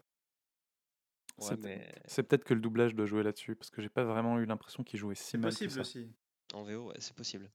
ouais, 1.38 1.47
C'est 1.49 1.57
mais 1.62 1.95
c'est 2.07 2.22
peut-être 2.22 2.45
que 2.45 2.55
le 2.55 2.61
doublage 2.61 2.95
doit 2.95 3.07
jouer 3.07 3.22
là-dessus, 3.22 3.57
parce 3.57 3.70
que 3.70 3.80
j'ai 3.82 3.88
pas 3.88 4.05
vraiment 4.05 4.38
eu 4.38 4.45
l'impression 4.47 4.82
qu'il 4.84 4.99
jouait 5.01 5.14
si 5.14 5.24
C'est 5.24 5.38
mal 5.38 5.51
que 5.57 5.66
possible 5.66 5.72
ça. 5.72 5.80
aussi. 5.80 6.12
en 6.53 6.62
VO, 6.64 6.88
ouais, 6.88 6.95
c'est 6.99 7.14
possible. 7.16 7.51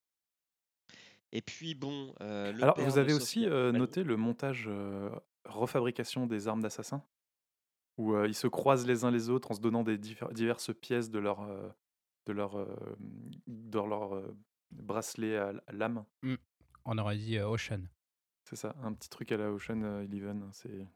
Et 1.31 1.41
puis, 1.41 1.75
bon, 1.75 2.13
euh, 2.21 2.51
le 2.51 2.63
Alors, 2.63 2.73
père 2.73 2.85
vous 2.85 2.97
avez 2.97 3.13
aussi 3.13 3.45
euh, 3.45 3.71
noté 3.71 4.03
le 4.03 4.17
montage 4.17 4.65
euh, 4.67 5.09
refabrication 5.49 6.25
des 6.27 6.47
armes 6.47 6.61
d'assassin, 6.61 7.03
où 7.97 8.13
euh, 8.13 8.27
ils 8.27 8.35
se 8.35 8.47
croisent 8.47 8.85
les 8.87 9.03
uns 9.03 9.11
les 9.11 9.29
autres 9.29 9.51
en 9.51 9.53
se 9.53 9.61
donnant 9.61 9.83
des 9.83 9.97
diverses 9.97 10.73
pièces 10.73 11.09
de 11.09 11.19
leur, 11.19 11.41
euh, 11.41 11.69
de 12.25 12.33
leur, 12.33 12.57
euh, 12.57 12.67
de 13.47 13.77
leur 13.79 14.21
bracelet 14.71 15.37
à 15.37 15.49
l- 15.49 15.61
à 15.67 15.71
lame. 15.73 16.05
Hmm. 16.23 16.35
On 16.85 16.97
aurait 16.97 17.17
dit 17.17 17.39
Ocean. 17.39 17.81
C'est 18.43 18.55
ça, 18.55 18.75
un 18.81 18.93
petit 18.93 19.09
truc 19.09 19.31
à 19.31 19.37
la 19.37 19.51
Ocean 19.51 20.01
Eleven. 20.01 20.49
C'est 20.53 20.87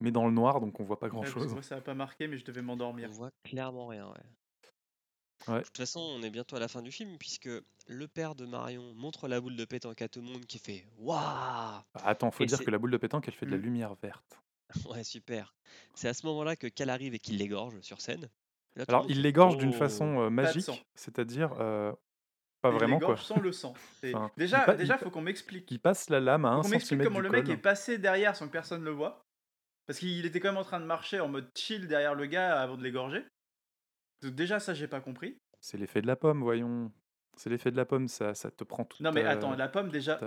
mais 0.00 0.10
dans 0.10 0.26
le 0.26 0.32
noir, 0.32 0.60
donc 0.60 0.80
on 0.80 0.84
voit 0.84 0.98
pas 0.98 1.06
que 1.08 1.12
grand-chose. 1.12 1.52
moi 1.52 1.62
ça 1.62 1.76
a 1.76 1.80
pas 1.80 1.94
marqué, 1.94 2.26
mais 2.28 2.36
je 2.36 2.44
devais 2.44 2.62
m'endormir. 2.62 3.08
On 3.10 3.12
voit 3.12 3.30
clairement 3.44 3.86
rien, 3.86 4.08
ouais. 4.08 4.24
Ouais. 5.48 5.58
De 5.60 5.64
toute 5.64 5.76
façon, 5.76 6.00
on 6.00 6.22
est 6.22 6.30
bientôt 6.30 6.56
à 6.56 6.60
la 6.60 6.68
fin 6.68 6.80
du 6.82 6.90
film, 6.90 7.18
puisque 7.18 7.48
le 7.86 8.08
père 8.08 8.34
de 8.34 8.46
Marion 8.46 8.94
montre 8.94 9.28
la 9.28 9.40
boule 9.40 9.56
de 9.56 9.64
pétanque 9.64 10.00
à 10.00 10.08
tout 10.08 10.20
le 10.20 10.26
monde 10.26 10.46
qui 10.46 10.58
fait 10.58 10.86
Waouh 10.98 11.18
Ah, 11.20 11.84
Attends, 12.04 12.30
faut 12.30 12.44
Et 12.44 12.46
dire 12.46 12.64
que 12.64 12.70
la 12.70 12.78
boule 12.78 12.90
de 12.92 12.96
pétanque, 12.96 13.28
elle 13.28 13.34
fait 13.34 13.46
de 13.46 13.50
la 13.50 13.58
Mm. 13.58 13.62
lumière 13.62 13.94
verte. 14.02 14.38
Ouais, 14.90 15.04
super. 15.04 15.54
C'est 15.94 16.08
à 16.08 16.14
ce 16.14 16.26
moment-là 16.26 16.56
que 16.56 16.66
Cal 16.66 16.88
arrive 16.90 17.14
et 17.14 17.18
qu'il 17.18 17.36
l'égorge 17.38 17.78
sur 17.82 18.00
scène. 18.00 18.28
Là, 18.76 18.84
Alors, 18.88 19.04
il 19.08 19.22
l'égorge 19.22 19.56
d'une 19.58 19.70
Oh 19.70 19.78
façon 19.78 20.20
euh, 20.22 20.30
magique, 20.30 20.84
c'est-à-dire 20.94 21.52
euh, 21.60 21.92
pas 22.62 22.70
Il 22.70 22.74
vraiment 22.74 22.98
quoi. 22.98 23.16
sans 23.16 23.38
le 23.38 23.52
sang. 23.52 23.74
Enfin, 24.04 24.30
déjà, 24.36 24.64
il 24.72 24.76
déjà, 24.78 24.94
il 24.94 25.04
faut 25.04 25.10
qu'on 25.10 25.20
m'explique. 25.20 25.70
Il 25.70 25.78
passe 25.78 26.08
la 26.10 26.18
lame 26.20 26.44
à 26.46 26.52
Faut 26.54 26.58
un 26.58 26.62
qu'on 26.62 26.68
m'explique 26.70 26.98
centimètre 27.02 27.08
comment 27.10 27.18
du 27.20 27.24
le 27.24 27.30
mec 27.30 27.44
col. 27.44 27.54
est 27.54 27.58
passé 27.58 27.98
derrière 27.98 28.34
sans 28.34 28.46
que 28.46 28.52
personne 28.52 28.82
le 28.82 28.90
voit. 28.90 29.22
Parce 29.86 29.98
qu'il 29.98 30.24
était 30.26 30.40
quand 30.40 30.48
même 30.48 30.56
en 30.56 30.64
train 30.64 30.80
de 30.80 30.86
marcher 30.86 31.20
en 31.20 31.28
mode 31.28 31.48
chill 31.54 31.86
derrière 31.86 32.14
le 32.14 32.24
gars 32.26 32.60
avant 32.60 32.76
de 32.76 32.82
l'égorger. 32.82 33.22
Donc 34.22 34.34
déjà, 34.34 34.60
ça, 34.60 34.74
j'ai 34.74 34.88
pas 34.88 35.00
compris. 35.00 35.38
C'est 35.60 35.78
l'effet 35.78 36.02
de 36.02 36.06
la 36.06 36.16
pomme, 36.16 36.42
voyons. 36.42 36.92
C'est 37.36 37.50
l'effet 37.50 37.70
de 37.70 37.76
la 37.76 37.84
pomme, 37.84 38.06
ça, 38.08 38.34
ça 38.34 38.50
te 38.50 38.62
prend 38.64 38.84
tout. 38.84 39.02
Non, 39.02 39.10
mais 39.12 39.24
attends, 39.24 39.54
la 39.56 39.68
pomme, 39.68 39.90
déjà, 39.90 40.18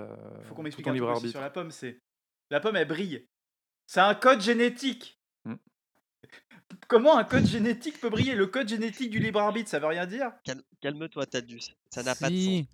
faut 0.43 0.53
qu'on 0.55 0.63
m'explique 0.63 0.87
un 0.87 0.95
truc 0.95 1.03
aussi 1.09 1.29
sur 1.31 1.41
la 1.41 1.49
pomme. 1.49 1.71
C'est 1.71 1.99
la 2.49 2.59
pomme, 2.59 2.75
elle 2.75 2.87
brille. 2.87 3.25
C'est 3.85 4.01
un 4.01 4.13
code 4.15 4.41
génétique. 4.41 5.17
Hmm. 5.45 5.55
Comment 6.89 7.17
un 7.17 7.23
code 7.23 7.45
génétique 7.45 7.99
peut 8.01 8.09
briller? 8.09 8.35
Le 8.35 8.47
code 8.47 8.67
génétique 8.67 9.09
du 9.09 9.19
libre 9.19 9.39
arbitre, 9.39 9.69
ça 9.69 9.79
veut 9.79 9.87
rien 9.87 10.05
dire? 10.05 10.31
Calme- 10.43 10.63
Calme-toi, 10.81 11.25
Tadus. 11.25 11.61
Ça 11.89 12.03
n'a 12.03 12.13
pas 12.15 12.29
de 12.29 12.35
sens. 12.35 12.43
Si, 12.43 12.67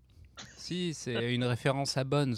si, 0.58 0.94
c'est 0.96 1.34
une 1.36 1.44
référence 1.44 1.96
à 1.98 2.04
Bones. 2.04 2.36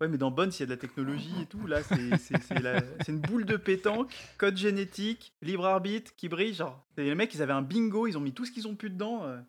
Ouais, 0.00 0.08
mais 0.08 0.16
dans 0.18 0.30
Bones, 0.30 0.50
il 0.54 0.60
y 0.60 0.62
a 0.62 0.66
de 0.66 0.70
la 0.70 0.76
technologie 0.78 1.42
et 1.42 1.46
tout. 1.46 1.66
Là, 1.66 1.82
c'est 1.82 2.60
la- 2.62 2.82
une 3.08 3.18
boule 3.20 3.44
de 3.44 3.56
pétanque, 3.58 4.14
code 4.38 4.56
génétique, 4.56 5.34
libre 5.42 5.66
arbitre 5.66 6.12
qui 6.16 6.28
brille. 6.28 6.54
Genre, 6.54 6.82
les 6.96 7.14
mecs, 7.14 7.34
ils 7.34 7.42
avaient 7.42 7.52
un 7.52 7.60
bingo, 7.62 8.06
ils 8.06 8.16
ont 8.16 8.20
mis 8.20 8.32
tout 8.32 8.46
ce 8.46 8.50
qu'ils 8.52 8.66
ont 8.66 8.74
pu 8.76 8.88
dedans. 8.88 9.24
euh. 9.26 9.40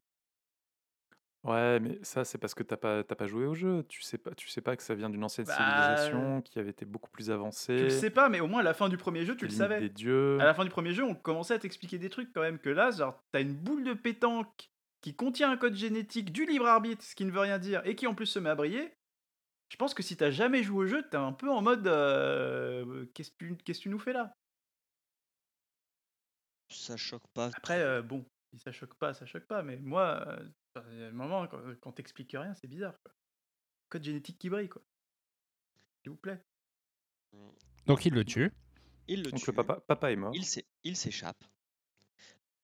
Ouais, 1.43 1.79
mais 1.79 1.97
ça, 2.03 2.23
c'est 2.23 2.37
parce 2.37 2.53
que 2.53 2.61
t'as 2.61 2.77
pas, 2.77 3.03
pas 3.03 3.25
joué 3.27 3.45
au 3.45 3.55
jeu. 3.55 3.83
Tu 3.89 4.01
sais 4.03 4.17
pas, 4.19 4.31
tu 4.35 4.47
sais 4.49 4.61
pas 4.61 4.75
que 4.75 4.83
ça 4.83 4.93
vient 4.93 5.09
d'une 5.09 5.23
ancienne 5.23 5.47
Bah, 5.47 5.55
civilisation 5.55 6.41
qui 6.41 6.59
avait 6.59 6.69
été 6.69 6.85
beaucoup 6.85 7.09
plus 7.09 7.25
Tu 7.27 7.31
avancée. 7.31 7.77
le 7.83 7.89
sais 7.89 8.11
pas, 8.11 8.29
mais 8.29 8.41
au 8.41 8.47
moins 8.47 8.59
à 8.59 8.63
la 8.63 8.75
fin 8.75 8.89
du 8.89 8.97
premier 8.97 9.25
jeu, 9.25 9.35
tu 9.35 9.45
le 9.45 9.51
savais. 9.51 9.79
des 9.79 9.89
dieux. 9.89 10.37
À 10.39 10.45
la 10.45 10.53
fin 10.53 10.63
du 10.65 10.69
premier 10.69 10.93
jeu, 10.93 11.03
on 11.03 11.15
commençait 11.15 11.55
à 11.55 11.59
t'expliquer 11.59 11.97
des 11.97 12.09
trucs 12.09 12.31
quand 12.33 12.41
même. 12.41 12.59
Que 12.59 12.69
là, 12.69 12.91
genre, 12.91 13.23
t'as 13.31 13.41
une 13.41 13.55
boule 13.55 13.83
de 13.83 13.93
pétanque 13.93 14.69
qui 15.01 15.15
contient 15.15 15.49
un 15.49 15.57
code 15.57 15.75
génétique 15.75 16.31
du 16.31 16.45
libre 16.45 16.67
arbitre, 16.67 17.03
ce 17.03 17.15
qui 17.15 17.25
ne 17.25 17.31
veut 17.31 17.39
rien 17.39 17.57
dire, 17.57 17.81
et 17.85 17.95
qui 17.95 18.05
en 18.05 18.13
plus 18.13 18.27
se 18.27 18.37
met 18.37 18.49
à 18.51 18.55
briller. 18.55 18.91
Je 19.71 19.77
pense 19.77 19.93
que 19.93 20.03
si 20.03 20.17
t'as 20.17 20.31
jamais 20.31 20.63
joué 20.63 20.83
au 20.83 20.87
jeu, 20.87 21.07
t'es 21.09 21.15
un 21.15 21.31
peu 21.31 21.49
en 21.49 21.61
mode 21.61 21.87
euh, 21.87 23.05
qu'est-ce 23.13 23.31
que 23.31 23.37
tu, 23.37 23.55
qu'est-ce 23.55 23.79
que 23.79 23.83
tu 23.83 23.89
nous 23.89 23.99
fais 23.99 24.11
là? 24.11 24.35
Ça 26.67 26.97
choque 26.97 27.25
pas. 27.33 27.51
Après, 27.55 27.79
euh, 27.79 28.01
bon, 28.01 28.25
si 28.51 28.59
ça 28.59 28.73
choque 28.73 28.95
pas, 28.95 29.13
ça 29.13 29.25
choque 29.25 29.45
pas, 29.45 29.63
mais 29.63 29.77
moi, 29.77 30.37
il 30.91 30.99
y 30.99 31.03
a 31.03 31.07
un 31.07 31.11
moment, 31.11 31.47
quand, 31.47 31.61
quand 31.79 31.93
t'expliques 31.93 32.33
rien, 32.33 32.53
c'est 32.53 32.67
bizarre. 32.67 32.99
Quoi. 33.01 33.13
Code 33.87 34.03
génétique 34.03 34.37
qui 34.39 34.49
brille, 34.49 34.67
quoi. 34.67 34.81
S'il 36.01 36.11
vous 36.11 36.17
plaît. 36.17 36.43
Donc 37.85 38.05
il 38.05 38.13
le 38.13 38.25
tue. 38.25 38.51
Il 39.07 39.23
le 39.23 39.31
Donc 39.31 39.39
tue. 39.39 39.51
le 39.51 39.55
papa, 39.55 39.79
papa 39.79 40.11
est 40.11 40.17
mort. 40.17 40.33
Il 40.35 40.43
s'é- 40.45 40.67
il 40.83 40.97
s'échappe. 40.97 41.45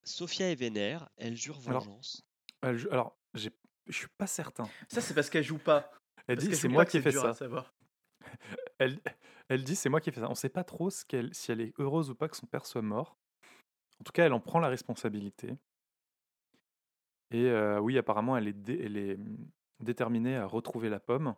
Sophia 0.04 0.52
est 0.52 0.56
vénère. 0.56 1.08
Elle 1.16 1.38
jure 1.38 1.58
Alors, 1.68 1.84
vengeance. 1.86 2.22
Elle 2.62 2.86
Alors, 2.92 3.18
j'ai- 3.34 3.56
je 3.88 3.94
suis 3.98 4.08
pas 4.18 4.28
certain. 4.28 4.70
Ça, 4.90 5.00
c'est 5.00 5.14
parce 5.14 5.30
qu'elle 5.30 5.46
joue 5.46 5.58
pas. 5.58 5.90
Elle 6.28 6.38
dit 6.38 6.56
c'est 6.56 6.68
moi 6.68 6.86
qui 6.86 6.98
ai 6.98 7.02
fait 7.02 7.12
ça. 7.12 7.34
Elle, 8.80 9.00
elle 9.48 9.64
dit 9.64 9.76
c'est 9.76 9.90
moi 9.90 10.02
qui 10.02 10.10
ai 10.10 10.14
fait 10.14 10.20
ça. 10.20 10.30
On 10.30 10.36
sait 10.36 10.50
pas 10.50 10.64
trop 10.64 10.90
ce 10.90 11.06
qu'elle, 11.06 11.34
si 11.34 11.52
elle 11.52 11.62
est 11.62 11.74
heureuse 11.80 12.10
ou 12.10 12.16
pas 12.16 12.28
que 12.28 12.36
son 12.36 12.46
père 12.46 12.66
soit 12.66 12.82
mort. 12.82 13.18
En 14.00 14.04
tout 14.04 14.12
cas, 14.12 14.26
elle 14.26 14.34
en 14.34 14.40
prend 14.40 14.60
la 14.60 14.68
responsabilité. 14.68 15.58
Et 17.32 17.46
euh, 17.46 17.80
oui, 17.80 17.98
apparemment, 17.98 18.38
elle 18.38 18.48
est, 18.48 18.54
dé- 18.54 18.80
elle 18.84 18.98
est 18.98 19.16
hum, 19.16 19.50
déterminée 19.80 20.36
à 20.38 20.46
retrouver 20.46 20.90
la 20.90 21.00
pomme. 21.00 21.36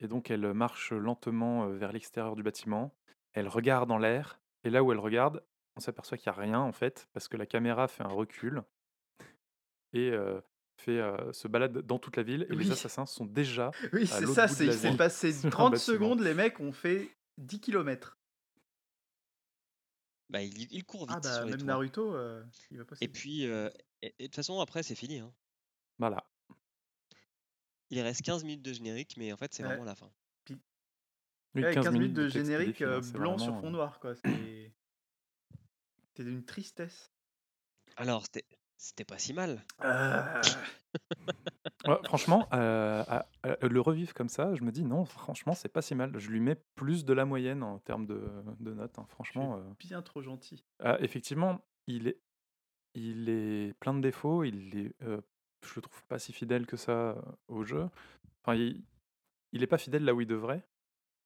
Et 0.00 0.08
donc, 0.08 0.30
elle 0.30 0.52
marche 0.52 0.92
lentement 0.92 1.64
euh, 1.64 1.76
vers 1.76 1.92
l'extérieur 1.92 2.36
du 2.36 2.42
bâtiment. 2.42 2.94
Elle 3.32 3.48
regarde 3.48 3.90
en 3.90 3.98
l'air. 3.98 4.40
Et 4.64 4.70
là 4.70 4.82
où 4.82 4.92
elle 4.92 4.98
regarde, 4.98 5.42
on 5.76 5.80
s'aperçoit 5.80 6.18
qu'il 6.18 6.30
n'y 6.30 6.36
a 6.36 6.40
rien 6.40 6.60
en 6.60 6.72
fait, 6.72 7.08
parce 7.12 7.28
que 7.28 7.36
la 7.36 7.46
caméra 7.46 7.88
fait 7.88 8.02
un 8.02 8.08
recul 8.08 8.62
et 9.92 10.10
euh, 10.10 10.40
fait, 10.80 10.98
euh, 10.98 11.32
se 11.32 11.48
balade 11.48 11.78
dans 11.78 11.98
toute 11.98 12.16
la 12.16 12.22
ville. 12.22 12.46
Et 12.50 12.52
les 12.54 12.66
Oui. 12.66 12.72
assassins 12.72 13.06
sont 13.06 13.24
déjà 13.26 13.70
Oui, 13.92 14.06
c'est 14.06 14.26
ça, 14.26 14.46
de 14.46 14.52
c'est, 14.52 14.66
il 14.66 14.72
s'est 14.72 14.96
passé 14.96 15.32
sur 15.32 15.46
un 15.46 15.50
30 15.50 15.72
bâtiment. 15.72 15.94
secondes, 15.94 16.20
les 16.20 16.34
mecs 16.34 16.58
ont 16.60 16.72
fait 16.72 17.10
10 17.38 17.60
km. 17.60 18.18
Bah, 20.28 20.42
il, 20.42 20.72
il 20.72 20.84
court 20.84 21.06
vite 21.06 21.16
Ah 21.16 21.20
bah, 21.20 21.34
sur 21.34 21.44
les 21.44 21.50
même 21.50 21.60
toits. 21.60 21.66
Naruto, 21.66 22.14
euh, 22.14 22.44
il 22.70 22.78
va 22.78 22.84
pas 22.84 22.94
Et 23.00 23.08
puis, 23.08 23.46
euh, 23.46 23.68
et- 24.02 24.14
et 24.18 24.22
de 24.22 24.26
toute 24.26 24.36
façon, 24.36 24.60
après, 24.60 24.82
c'est 24.82 24.94
fini. 24.94 25.18
hein. 25.18 25.32
Voilà. 25.98 26.24
Il 27.90 28.00
reste 28.00 28.22
15 28.22 28.44
minutes 28.44 28.62
de 28.62 28.72
générique, 28.72 29.16
mais 29.16 29.32
en 29.32 29.36
fait, 29.36 29.52
c'est 29.52 29.62
Ouais. 29.64 29.68
vraiment 29.70 29.84
la 29.84 29.96
fin. 29.96 30.10
Oui, 31.56 31.62
Ouais, 31.64 31.74
15, 31.74 31.90
minutes 31.90 32.12
de 32.12 32.22
texte 32.30 32.36
générique 32.36 32.80
euh, 32.82 33.00
hein, 33.02 33.10
blanc 33.18 33.38
sur 33.38 33.58
fond 33.60 33.66
euh, 33.66 33.70
noir, 33.70 33.98
quoi. 33.98 34.14
C'est... 34.14 34.72
C'est 36.14 36.22
d'une 36.24 36.44
tristesse. 36.44 37.12
Alors, 37.96 38.22
c'était 38.22 38.46
c'était 38.80 39.04
pas 39.04 39.18
si 39.18 39.32
mal. 39.34 39.62
Euh, 39.84 40.22
Ouais, 41.86 41.96
franchement, 42.04 42.46
euh, 42.52 43.02
à- 43.08 43.26
à 43.42 43.66
le 43.66 43.80
revivre 43.80 44.12
comme 44.12 44.28
ça, 44.28 44.54
je 44.54 44.62
me 44.62 44.70
dis 44.70 44.84
non, 44.84 45.04
franchement, 45.06 45.54
c'est 45.54 45.68
pas 45.70 45.80
si 45.80 45.94
mal. 45.94 46.12
Je 46.18 46.30
lui 46.30 46.40
mets 46.40 46.56
plus 46.74 47.04
de 47.06 47.12
la 47.14 47.24
moyenne 47.24 47.62
en 47.62 47.78
termes 47.78 48.06
de, 48.06 48.20
de 48.60 48.74
notes. 48.74 48.98
hein. 48.98 49.06
Franchement, 49.08 49.56
euh, 49.56 49.62
bien 49.78 50.02
trop 50.02 50.20
gentil. 50.20 50.62
ah, 50.80 50.98
effectivement, 51.00 51.64
il 51.86 52.08
est, 52.08 52.20
il 52.94 53.28
est 53.30 53.72
plein 53.80 53.94
de 53.94 54.00
défauts. 54.00 54.44
Il 54.44 54.76
est, 54.78 54.94
euh, 55.02 55.20
je 55.64 55.72
le 55.76 55.80
trouve 55.82 56.04
pas 56.04 56.18
si 56.18 56.32
fidèle 56.34 56.66
que 56.66 56.76
ça 56.76 57.16
au 57.48 57.64
jeu. 57.64 57.88
Enfin, 58.44 58.54
il, 58.56 58.84
il 59.52 59.62
est 59.62 59.66
pas 59.66 59.78
fidèle 59.78 60.04
là 60.04 60.12
où 60.14 60.20
il 60.20 60.26
devrait, 60.26 60.62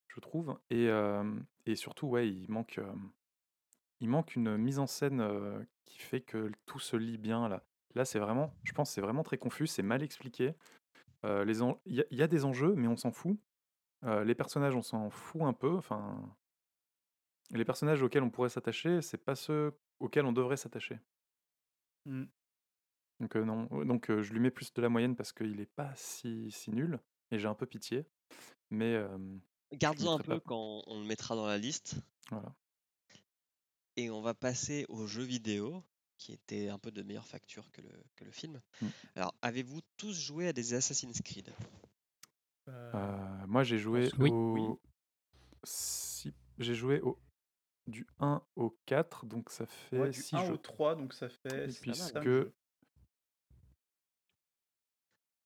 je 0.08 0.20
trouve. 0.20 0.56
Et, 0.70 0.88
euh, 0.88 1.24
et 1.66 1.74
surtout, 1.74 2.06
ouais, 2.06 2.28
il 2.28 2.48
manque, 2.48 2.78
euh, 2.78 2.92
il 4.04 4.08
manque 4.10 4.36
une 4.36 4.58
mise 4.58 4.78
en 4.78 4.86
scène 4.86 5.20
euh, 5.22 5.64
qui 5.86 5.98
fait 5.98 6.20
que 6.20 6.52
tout 6.66 6.78
se 6.78 6.94
lit 6.96 7.16
bien 7.16 7.48
là. 7.48 7.62
Là, 7.94 8.04
c'est 8.04 8.18
vraiment, 8.18 8.52
je 8.64 8.72
pense, 8.72 8.90
que 8.90 8.94
c'est 8.94 9.00
vraiment 9.00 9.22
très 9.22 9.38
confus, 9.38 9.66
c'est 9.66 9.82
mal 9.82 10.02
expliqué. 10.02 10.54
Euh, 11.24 11.60
en- 11.60 11.80
Il 11.86 11.94
y, 11.94 12.00
a- 12.00 12.04
il 12.10 12.18
y 12.18 12.22
a 12.22 12.26
des 12.26 12.44
enjeux, 12.44 12.74
mais 12.74 12.86
on 12.86 12.96
s'en 12.98 13.12
fout. 13.12 13.38
Euh, 14.04 14.24
les 14.24 14.34
personnages, 14.34 14.74
on 14.76 14.82
s'en 14.82 15.08
fout 15.08 15.40
un 15.42 15.54
peu. 15.54 15.74
Enfin, 15.76 16.20
les 17.50 17.64
personnages 17.64 18.02
auxquels 18.02 18.22
on 18.22 18.30
pourrait 18.30 18.50
s'attacher, 18.50 19.00
c'est 19.00 19.16
pas 19.24 19.34
ceux 19.34 19.72
auxquels 20.00 20.26
on 20.26 20.32
devrait 20.32 20.56
s'attacher. 20.58 20.98
Mm. 22.04 22.24
Donc 23.20 23.36
non, 23.36 23.64
donc 23.84 24.10
je 24.10 24.32
lui 24.32 24.40
mets 24.40 24.50
plus 24.50 24.74
de 24.74 24.82
la 24.82 24.88
moyenne 24.90 25.16
parce 25.16 25.32
qu'il 25.32 25.60
est 25.60 25.72
pas 25.76 25.92
si, 25.94 26.50
si 26.50 26.72
nul 26.72 26.98
et 27.30 27.38
j'ai 27.38 27.46
un 27.48 27.54
peu 27.54 27.64
pitié. 27.64 28.04
Mais 28.70 29.00
Garde-en 29.72 30.14
un 30.16 30.18
peu 30.18 30.40
pas. 30.40 30.44
quand 30.46 30.82
on 30.88 31.00
le 31.00 31.06
mettra 31.06 31.36
dans 31.36 31.46
la 31.46 31.56
liste. 31.58 31.94
voilà. 32.30 32.52
Et 33.96 34.10
on 34.10 34.20
va 34.20 34.34
passer 34.34 34.86
aux 34.88 35.06
jeux 35.06 35.22
vidéo, 35.22 35.84
qui 36.18 36.32
étaient 36.32 36.68
un 36.68 36.78
peu 36.78 36.90
de 36.90 37.02
meilleure 37.02 37.26
facture 37.26 37.70
que 37.70 37.80
le, 37.80 37.90
que 38.16 38.24
le 38.24 38.30
film. 38.30 38.60
Mm. 38.80 38.86
Alors, 39.16 39.34
avez-vous 39.42 39.80
tous 39.96 40.18
joué 40.18 40.48
à 40.48 40.52
des 40.52 40.74
Assassin's 40.74 41.20
Creed? 41.22 41.52
Euh, 42.68 42.92
Euh, 42.94 43.46
moi 43.46 43.62
j'ai 43.62 43.78
joué 43.78 44.10
Oui. 44.18 44.30
au 44.30 44.80
j'ai 46.58 46.74
joué 46.74 47.00
au 47.00 47.18
du 47.86 48.06
1 48.18 48.42
au 48.56 48.70
4, 48.86 49.26
donc 49.26 49.50
ça 49.50 49.66
fait 49.66 49.98
ouais, 49.98 50.10
du 50.10 50.22
6 50.22 50.34
1 50.36 50.46
jeux. 50.46 50.52
au 50.54 50.56
3, 50.56 50.96
donc 50.96 51.12
ça 51.12 51.28
fait 51.28 51.66
Puisque 51.80 52.14
mal, 52.14 52.24
jeux. 52.24 52.54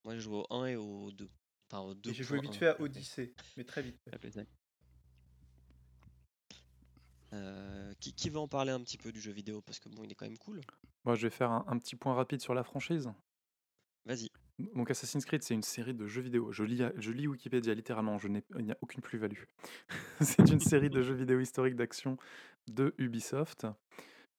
Moi, 0.04 0.14
j'ai 0.14 0.20
joué 0.20 0.36
au 0.36 0.46
1 0.54 0.66
et 0.66 0.76
au 0.76 1.10
2. 1.10 1.28
Enfin, 1.70 1.82
au 1.82 1.94
2. 1.94 2.10
Et 2.10 2.14
j'ai 2.14 2.22
joué 2.24 2.40
vite 2.40 2.54
fait 2.54 2.68
à 2.68 2.80
Odyssey, 2.80 3.34
mais 3.56 3.64
très 3.64 3.82
vite 3.82 3.98
fait. 4.00 4.48
Euh, 7.34 7.92
qui, 8.00 8.14
qui 8.14 8.30
veut 8.30 8.38
en 8.38 8.48
parler 8.48 8.72
un 8.72 8.80
petit 8.80 8.96
peu 8.98 9.12
du 9.12 9.20
jeu 9.20 9.32
vidéo? 9.32 9.60
Parce 9.62 9.78
que 9.78 9.88
bon, 9.88 10.02
il 10.04 10.10
est 10.12 10.14
quand 10.14 10.26
même 10.26 10.38
cool. 10.38 10.60
moi 11.04 11.14
je 11.14 11.26
vais 11.26 11.30
faire 11.30 11.50
un, 11.50 11.64
un 11.68 11.78
petit 11.78 11.96
point 11.96 12.14
rapide 12.14 12.40
sur 12.40 12.54
la 12.54 12.64
franchise. 12.64 13.10
Vas-y. 14.06 14.30
Donc 14.74 14.90
Assassin's 14.90 15.24
Creed, 15.24 15.42
c'est 15.42 15.54
une 15.54 15.62
série 15.62 15.94
de 15.94 16.06
jeux 16.06 16.22
vidéo. 16.22 16.50
Je 16.50 16.64
lis, 16.64 16.82
je 16.96 17.12
lis 17.12 17.28
Wikipédia 17.28 17.74
littéralement, 17.74 18.18
je 18.18 18.28
n'ai, 18.28 18.42
il 18.58 18.64
n'y 18.64 18.72
a 18.72 18.78
aucune 18.80 19.02
plus-value. 19.02 19.44
c'est 20.20 20.48
une 20.50 20.60
série 20.60 20.90
de 20.90 21.02
jeux 21.02 21.14
vidéo 21.14 21.38
historiques 21.38 21.76
d'action 21.76 22.16
de 22.66 22.94
Ubisoft. 22.98 23.66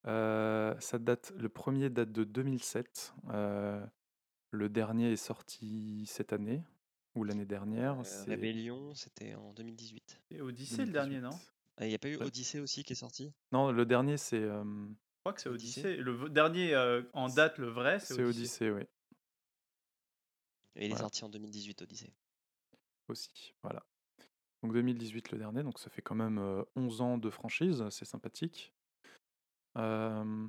Euh, 0.07 0.76
ça 0.80 0.98
date, 0.98 1.34
le 1.38 1.49
premier 1.49 1.90
date 1.90 2.11
de 2.11 2.24
2007. 2.24 3.14
euh, 3.30 3.86
le 4.52 4.68
dernier 4.68 5.11
est 5.11 5.18
sorti 5.18 6.06
cette 6.07 6.34
année 6.34 6.64
ou 7.16 7.24
l'année 7.24 7.45
dernière. 7.45 7.99
Euh, 7.99 8.24
Rébellion, 8.26 8.94
c'était 8.95 9.36
en 9.36 9.53
2018. 9.53 10.22
Et 10.32 10.41
Odyssey, 10.41 10.86
le 10.86 10.91
dernier, 10.91 11.22
non? 11.22 11.30
2018. 11.30 11.59
Il 11.80 11.88
n'y 11.88 11.95
a 11.95 11.99
pas 11.99 12.10
eu. 12.10 12.18
Odyssey 12.18 12.60
aussi 12.60 12.84
qui 12.84 12.93
est 12.93 12.95
sorti? 12.95 13.34
Non, 13.51 13.72
le 13.72 13.85
dernier 13.85 14.18
c'est 14.18 14.41
euh, 14.41 14.64
Je 14.64 15.19
crois 15.23 15.34
que 15.34 15.41
c'est 15.41 15.49
Odyssey. 15.49 15.81
Odyssey. 15.81 15.97
Le 16.01 16.30
dernier 16.30 16.73
euh, 16.73 17.03
en 17.14 17.30
date, 17.30 17.57
le 17.57 17.68
vrai, 17.69 17.99
c'est 17.99 18.15
c'est 18.15 18.23
Odyssey. 18.23 18.65
Odyssey, 18.65 18.72
oui, 18.72 18.84
Et 20.76 20.85
il 20.88 20.91
est 20.91 20.97
sorti 20.97 21.23
en 21.23 21.30
2018, 21.30 21.81
Odyssey. 21.81 22.14
aussi. 23.07 23.53
Voilà. 23.64 23.85
Donc 24.61 24.73
2018 24.73 25.31
le 25.31 25.38
dernier, 25.38 25.64
donc 25.64 25.80
ça 25.80 25.89
fait 25.89 26.01
quand 26.01 26.15
même 26.15 26.38
euh, 26.38 26.64
11 26.76 26.99
ans 27.01 27.18
de 27.18 27.30
franchise, 27.30 27.84
c'est 27.91 28.03
sympathique. 28.06 28.73
Euh, 29.77 30.47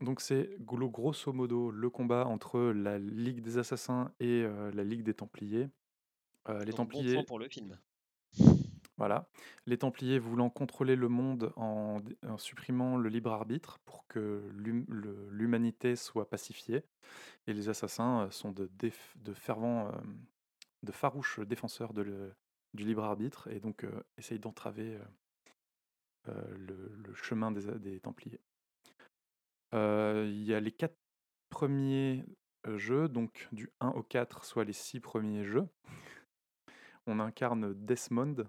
donc 0.00 0.20
c'est 0.20 0.56
glo- 0.60 0.90
grosso 0.90 1.32
modo 1.32 1.70
le 1.70 1.88
combat 1.90 2.26
entre 2.26 2.58
la 2.60 2.98
Ligue 2.98 3.40
des 3.40 3.58
Assassins 3.58 4.12
et 4.18 4.42
euh, 4.42 4.72
la 4.72 4.82
Ligue 4.82 5.02
des 5.04 5.14
Templiers. 5.14 5.68
Euh, 6.48 6.58
les 6.64 6.72
Donc, 6.72 6.90
bon 6.90 6.98
Templiers, 6.98 7.14
point 7.14 7.24
pour 7.24 7.38
le 7.38 7.48
film. 7.48 7.78
Voilà, 8.98 9.28
les 9.66 9.78
Templiers 9.78 10.18
voulant 10.18 10.50
contrôler 10.50 10.96
le 10.96 11.08
monde 11.08 11.52
en, 11.54 12.00
supprimant 12.36 12.96
le 12.96 13.08
libre 13.08 13.30
arbitre 13.32 13.78
pour 13.84 14.06
que 14.08 14.42
l'humanité 15.30 15.94
soit 15.94 16.28
pacifiée, 16.28 16.82
et 17.46 17.52
les 17.52 17.68
Assassins 17.68 18.24
euh, 18.24 18.30
sont 18.30 18.52
de, 18.52 18.68
fervents, 19.34 19.86
euh, 19.86 19.92
de 20.82 20.90
farouches 20.90 21.38
défenseurs 21.40 21.94
du 21.94 22.04
libre 22.74 23.04
arbitre 23.04 23.48
et 23.48 23.60
donc 23.60 23.84
euh, 23.84 24.02
essayent 24.18 24.40
d'entraver 24.40 24.98
le, 26.26 27.14
chemin 27.14 27.52
des, 27.52 28.00
Templiers. 28.00 28.40
Il 29.72 30.42
y 30.42 30.52
a 30.52 30.60
les 30.60 30.72
quatre 30.72 30.98
premiers 31.50 32.24
jeux, 32.74 33.08
donc 33.08 33.48
du 33.52 33.70
1 33.80 33.90
au 33.90 34.02
4, 34.02 34.44
soit 34.44 34.64
les 34.64 34.74
six 34.74 35.00
premiers 35.00 35.44
jeux. 35.44 35.68
On 37.06 37.20
incarne 37.20 37.72
Desmond, 37.72 38.44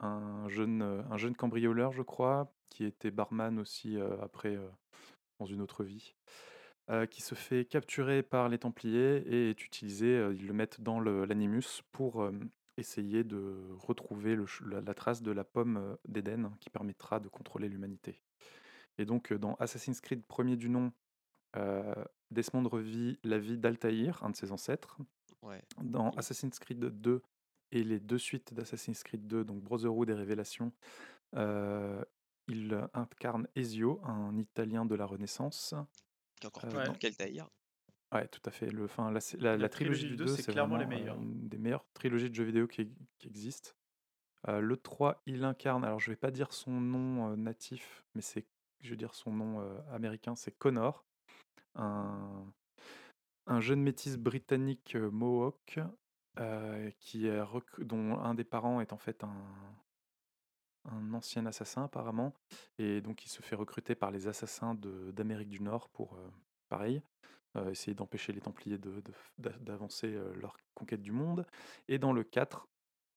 un 0.00 0.48
jeune, 0.48 0.82
euh, 0.82 1.02
un 1.10 1.16
jeune 1.16 1.34
cambrioleur, 1.34 1.92
je 1.92 2.02
crois, 2.02 2.52
qui 2.70 2.84
était 2.84 3.10
barman 3.10 3.58
aussi 3.58 3.96
euh, 3.96 4.20
après 4.22 4.54
euh, 4.54 4.68
dans 5.38 5.46
une 5.46 5.62
autre 5.62 5.82
vie, 5.82 6.14
euh, 6.90 7.06
qui 7.06 7.22
se 7.22 7.34
fait 7.34 7.64
capturer 7.64 8.22
par 8.22 8.48
les 8.48 8.58
Templiers 8.58 9.22
et 9.26 9.50
est 9.50 9.64
utilisé, 9.64 10.30
ils 10.34 10.46
le 10.46 10.52
mettent 10.52 10.80
dans 10.80 11.00
l'Animus 11.00 11.82
pour 11.92 12.30
essayer 12.76 13.24
de 13.24 13.56
retrouver 13.78 14.36
le 14.36 14.44
la, 14.66 14.80
la 14.82 14.94
trace 14.94 15.22
de 15.22 15.30
la 15.30 15.44
pomme 15.44 15.96
d'Éden 16.06 16.50
qui 16.60 16.68
permettra 16.68 17.18
de 17.18 17.28
contrôler 17.28 17.68
l'humanité. 17.68 18.20
Et 18.98 19.04
donc, 19.04 19.32
dans 19.32 19.54
Assassin's 19.54 20.00
Creed 20.00 20.24
premier 20.26 20.56
du 20.56 20.68
nom, 20.68 20.92
Desmond 22.30 22.68
revit 22.68 23.18
la 23.24 23.38
vie 23.38 23.58
d'Altaïr, 23.58 24.22
un 24.22 24.30
de 24.30 24.36
ses 24.36 24.52
ancêtres. 24.52 24.98
Ouais. 25.42 25.62
Dans 25.82 26.10
Assassin's 26.10 26.58
Creed 26.58 26.80
2 26.80 27.22
et 27.72 27.82
les 27.84 28.00
deux 28.00 28.18
suites 28.18 28.54
d'Assassin's 28.54 29.02
Creed 29.02 29.26
2, 29.26 29.44
donc 29.44 29.62
Brotherhood 29.62 30.08
et 30.10 30.14
Révélation, 30.14 30.72
euh, 31.34 32.02
il 32.48 32.88
incarne 32.94 33.48
Ezio, 33.56 34.00
un 34.04 34.36
Italien 34.38 34.86
de 34.86 34.94
la 34.94 35.06
Renaissance. 35.06 35.74
Qui 36.40 36.46
est 36.46 36.48
encore 36.48 36.68
plus 36.68 36.78
Ouais. 38.14 38.28
tout 38.28 38.40
à 38.46 38.50
fait. 38.50 38.70
Le, 38.70 38.84
enfin, 38.84 39.10
la, 39.10 39.18
la, 39.38 39.50
la 39.52 39.56
La 39.56 39.68
trilogie, 39.68 40.02
trilogie 40.02 40.04
du 40.04 40.10
du 40.10 40.16
2, 40.16 40.24
deux, 40.24 40.36
c'est 40.36 40.52
clairement 40.52 40.76
les 40.76 40.84
vraiment, 40.84 41.00
meilleurs. 41.00 41.16
une 41.20 41.48
des 41.48 41.58
meilleures 41.58 41.84
trilogies 41.92 42.30
de 42.30 42.34
jeux 42.34 42.44
vidéo 42.44 42.66
qui, 42.66 42.88
qui 43.18 43.28
existent. 43.28 43.70
Euh, 44.48 44.60
le 44.60 44.76
3, 44.76 45.22
il 45.26 45.44
incarne, 45.44 45.84
alors 45.84 45.98
je 45.98 46.10
vais 46.10 46.16
pas 46.16 46.30
dire 46.30 46.52
son 46.52 46.70
nom 46.80 47.32
euh, 47.32 47.36
natif, 47.36 48.04
mais 48.14 48.22
c'est, 48.22 48.46
je 48.80 48.90
vais 48.90 48.96
dire 48.96 49.12
son 49.14 49.32
nom 49.32 49.60
euh, 49.60 49.78
américain, 49.90 50.36
c'est 50.36 50.56
Connor, 50.56 51.04
un, 51.74 52.46
un 53.48 53.60
jeune 53.60 53.82
métis 53.82 54.16
britannique 54.16 54.94
euh, 54.94 55.10
Mohawk 55.10 55.80
euh, 56.38 56.90
qui 57.00 57.26
est 57.26 57.40
dont 57.78 58.18
un 58.18 58.34
des 58.34 58.44
parents 58.44 58.80
est 58.80 58.92
en 58.92 58.98
fait 58.98 59.24
un, 59.24 59.76
un 60.84 61.14
ancien 61.14 61.46
assassin 61.46 61.84
apparemment, 61.84 62.32
et 62.78 63.00
donc 63.00 63.24
il 63.24 63.28
se 63.28 63.42
fait 63.42 63.56
recruter 63.56 63.94
par 63.94 64.10
les 64.10 64.28
assassins 64.28 64.74
de- 64.74 65.10
d'Amérique 65.12 65.48
du 65.48 65.60
Nord 65.62 65.88
pour, 65.88 66.14
euh, 66.14 66.28
pareil, 66.68 67.02
euh, 67.56 67.70
essayer 67.70 67.94
d'empêcher 67.94 68.32
les 68.32 68.40
Templiers 68.40 68.78
de- 68.78 69.00
de- 69.00 69.12
d'a- 69.38 69.58
d'avancer 69.58 70.08
leur 70.34 70.56
conquête 70.74 71.02
du 71.02 71.12
monde. 71.12 71.46
Et 71.88 71.98
dans 71.98 72.12
le 72.12 72.22
4, 72.22 72.68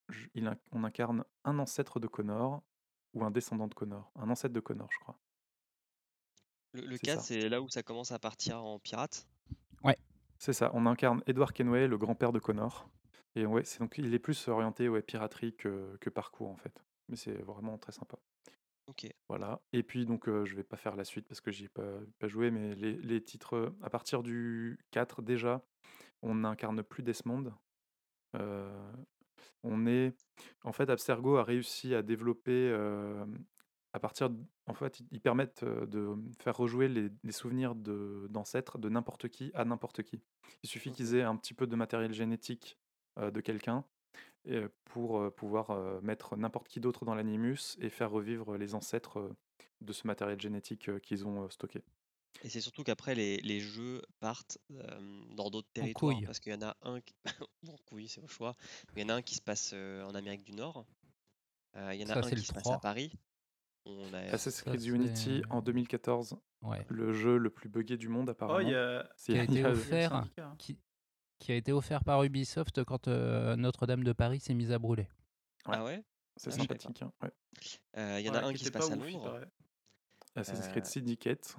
je- 0.08 0.28
il 0.34 0.46
inc- 0.48 0.58
on 0.72 0.84
incarne 0.84 1.24
un 1.44 1.60
ancêtre 1.60 2.00
de 2.00 2.08
Connor, 2.08 2.64
ou 3.14 3.24
un 3.24 3.32
descendant 3.32 3.68
de 3.68 3.74
Connor, 3.74 4.12
un 4.16 4.30
ancêtre 4.30 4.54
de 4.54 4.60
Connor, 4.60 4.88
je 4.92 5.00
crois. 5.00 5.18
Le, 6.74 6.82
le 6.86 6.98
C'est 6.98 7.06
4, 7.08 7.22
ça. 7.22 7.26
c'est 7.26 7.50
là 7.50 7.62
où 7.62 7.68
ça 7.70 7.82
commence 7.84 8.12
à 8.12 8.20
partir 8.20 8.64
en 8.64 8.80
pirate? 8.80 9.28
C'est 10.42 10.54
ça, 10.54 10.72
on 10.74 10.86
incarne 10.86 11.22
Edward 11.28 11.52
Kenway, 11.52 11.88
le 11.90 11.98
grand-père 11.98 12.32
de 12.32 12.40
Connor. 12.40 12.88
Et 13.40 13.46
ouais, 13.46 13.64
c'est 13.64 13.80
donc 13.80 13.98
il 13.98 14.14
est 14.14 14.20
plus 14.20 14.50
orienté 14.50 14.90
ouais, 14.90 15.02
piraterie 15.02 15.56
que, 15.56 15.96
que 16.02 16.10
parcours 16.10 16.50
en 16.50 16.58
fait. 16.58 16.84
Mais 17.08 17.16
c'est 17.16 17.42
vraiment 17.42 17.78
très 17.78 17.94
sympa. 17.94 18.18
Ok. 18.88 19.08
Voilà. 19.30 19.62
Et 19.72 19.82
puis 19.82 20.06
donc 20.06 20.28
euh, 20.28 20.44
je 20.44 20.56
vais 20.58 20.64
pas 20.64 20.76
faire 20.76 20.98
la 20.98 21.06
suite 21.06 21.26
parce 21.26 21.40
que 21.40 21.50
j'y 21.50 21.66
ai 21.66 21.70
pas, 21.70 22.00
pas 22.20 22.28
joué, 22.28 22.52
mais 22.52 22.76
les, 22.76 22.98
les 22.98 23.24
titres 23.24 23.74
à 23.82 23.90
partir 23.90 24.24
du 24.24 24.78
4 24.92 25.22
déjà, 25.22 25.64
on 26.22 26.36
n'incarne 26.36 26.84
plus 26.84 27.02
Desmond. 27.02 27.54
Euh, 28.36 28.92
on 29.64 29.86
est 29.88 30.14
en 30.66 30.74
fait 30.74 30.90
Abstergo 30.90 31.38
a 31.38 31.44
réussi 31.44 31.96
à 31.96 32.02
développer 32.02 32.70
euh, 32.74 33.26
à 33.94 34.00
partir 34.02 34.30
de- 34.30 34.44
en 34.68 34.74
fait 34.74 35.00
ils- 35.12 35.22
permettent 35.22 35.64
de 35.64 36.16
faire 36.42 36.58
rejouer 36.58 36.90
les, 36.90 37.10
les 37.24 37.32
souvenirs 37.32 37.74
d'ancêtres 37.74 38.78
de 38.80 38.90
n'importe 38.90 39.30
qui 39.30 39.50
à 39.54 39.64
n'importe 39.64 40.04
qui. 40.04 40.22
Il 40.64 40.70
suffit 40.70 40.92
qu'ils 40.92 41.16
aient 41.16 41.24
un 41.24 41.38
petit 41.38 41.54
peu 41.54 41.68
de 41.68 41.76
matériel 41.78 42.12
génétique 42.12 42.78
de 43.18 43.42
quelqu'un 43.42 43.84
euh, 44.48 44.70
pour 44.86 45.20
euh, 45.20 45.30
pouvoir 45.30 45.72
euh, 45.72 46.00
mettre 46.02 46.36
n'importe 46.38 46.68
qui 46.68 46.80
d'autre 46.80 47.06
dans 47.06 47.16
l'animus 47.16 47.78
et 47.82 47.90
faire 47.90 48.10
revivre 48.12 48.58
les 48.58 48.74
ancêtres 48.76 49.20
euh, 49.20 49.36
de 49.82 49.94
ce 49.94 50.08
matériel 50.08 50.40
génétique 50.40 50.90
euh, 50.90 51.00
qu'ils 51.00 51.26
ont 51.28 51.44
euh, 51.44 51.50
stocké. 51.50 51.84
Et 52.44 52.50
c'est 52.50 52.62
surtout 52.62 52.84
qu'après, 52.84 53.16
les, 53.16 53.38
les 53.38 53.60
jeux 53.60 54.02
partent 54.20 54.58
euh, 54.72 55.00
dans 55.36 55.50
d'autres 55.50 55.68
territoires. 55.74 56.14
couille. 56.16 56.26
Parce 56.26 56.40
qu'il 56.40 56.54
y 56.54 56.56
en 56.56 56.62
a 56.62 56.78
un 56.84 57.02
qui. 57.02 57.16
bon, 57.64 57.76
couille, 57.90 58.08
c'est 58.08 58.22
au 58.22 58.28
choix. 58.28 58.56
Il 58.96 59.02
y 59.02 59.06
en 59.06 59.10
a 59.10 59.16
un 59.16 59.22
qui 59.22 59.36
se 59.36 59.42
passe 59.42 59.72
euh, 59.74 60.04
en 60.06 60.14
Amérique 60.16 60.44
du 60.44 60.54
Nord. 60.54 60.86
Euh, 61.76 61.94
il 61.94 62.00
y 62.00 62.04
en 62.06 62.10
a 62.10 62.14
Ça, 62.14 62.20
un 62.20 62.30
qui 62.30 62.36
le 62.36 62.42
se 62.42 62.54
passe 62.54 62.68
à 62.68 62.78
3. 62.78 62.80
Paris. 62.80 63.12
On 63.86 64.14
a... 64.14 64.20
Assassin's 64.20 64.62
Creed 64.62 64.80
c'est- 64.82 64.88
Unity 64.88 65.42
en 65.50 65.62
2014, 65.62 66.38
Ouais. 66.62 66.86
le 66.90 67.14
jeu 67.14 67.38
le 67.38 67.50
plus 67.50 67.68
buggé 67.70 67.98
du 67.98 68.10
monde 68.10 68.30
apparemment. 68.30 68.60
Oh, 68.60 68.62
il 68.62 68.70
y 68.70 68.76
a. 68.76 69.44
Été 69.44 69.66
offert, 69.66 70.26
qui, 70.58 70.78
qui 71.40 71.52
a 71.52 71.56
été 71.56 71.72
offert 71.72 72.04
par 72.04 72.24
Ubisoft 72.24 72.84
quand 72.84 73.08
euh, 73.08 73.56
Notre-Dame 73.56 74.04
de 74.04 74.14
Paris 74.14 74.40
s'est 74.40 74.54
mise 74.54 74.72
à 74.72 74.80
brûler. 74.80 75.08
Ah 75.66 75.84
ouais? 75.84 76.04
C'est 76.38 76.52
Ah, 76.54 76.58
sympathique. 76.58 77.02
hein, 77.02 77.12
ouais. 77.24 77.32
Euh, 77.98 78.20
Il 78.20 78.26
y 78.26 78.30
en 78.30 78.36
a 78.36 78.44
un 78.46 78.54
qui 78.54 78.66
se 78.66 78.70
passe 78.70 78.88
pas 78.90 78.94
à 78.94 78.98
Londres. 78.98 79.42
Assassin's 80.36 80.68
Euh, 80.68 80.72
Creed 80.72 80.86
Syndicate. 80.86 81.56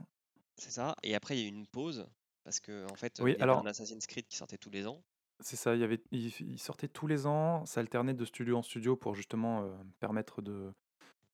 C'est 0.56 0.70
ça. 0.70 0.94
Et 1.02 1.14
après, 1.14 1.36
il 1.36 1.40
y 1.42 1.44
a 1.44 1.46
eu 1.46 1.52
une 1.52 1.66
pause. 1.66 2.06
Parce 2.44 2.60
que, 2.60 2.90
en 2.90 2.94
fait, 2.94 3.20
Oui, 3.20 3.32
il 3.32 3.40
y 3.40 3.42
avait 3.42 3.52
un 3.52 3.66
Assassin's 3.66 4.06
Creed 4.06 4.26
qui 4.26 4.36
sortait 4.36 4.56
tous 4.58 4.70
les 4.70 4.86
ans. 4.86 5.02
C'est 5.40 5.56
ça, 5.56 5.74
il, 5.74 5.80
y 5.80 5.84
avait, 5.84 6.02
il, 6.10 6.26
il 6.40 6.58
sortait 6.58 6.88
tous 6.88 7.06
les 7.06 7.26
ans, 7.26 7.64
ça 7.64 7.80
alternait 7.80 8.12
de 8.12 8.24
studio 8.26 8.58
en 8.58 8.62
studio 8.62 8.94
pour 8.94 9.14
justement 9.14 9.62
euh, 9.62 9.74
permettre 9.98 10.42
de 10.42 10.70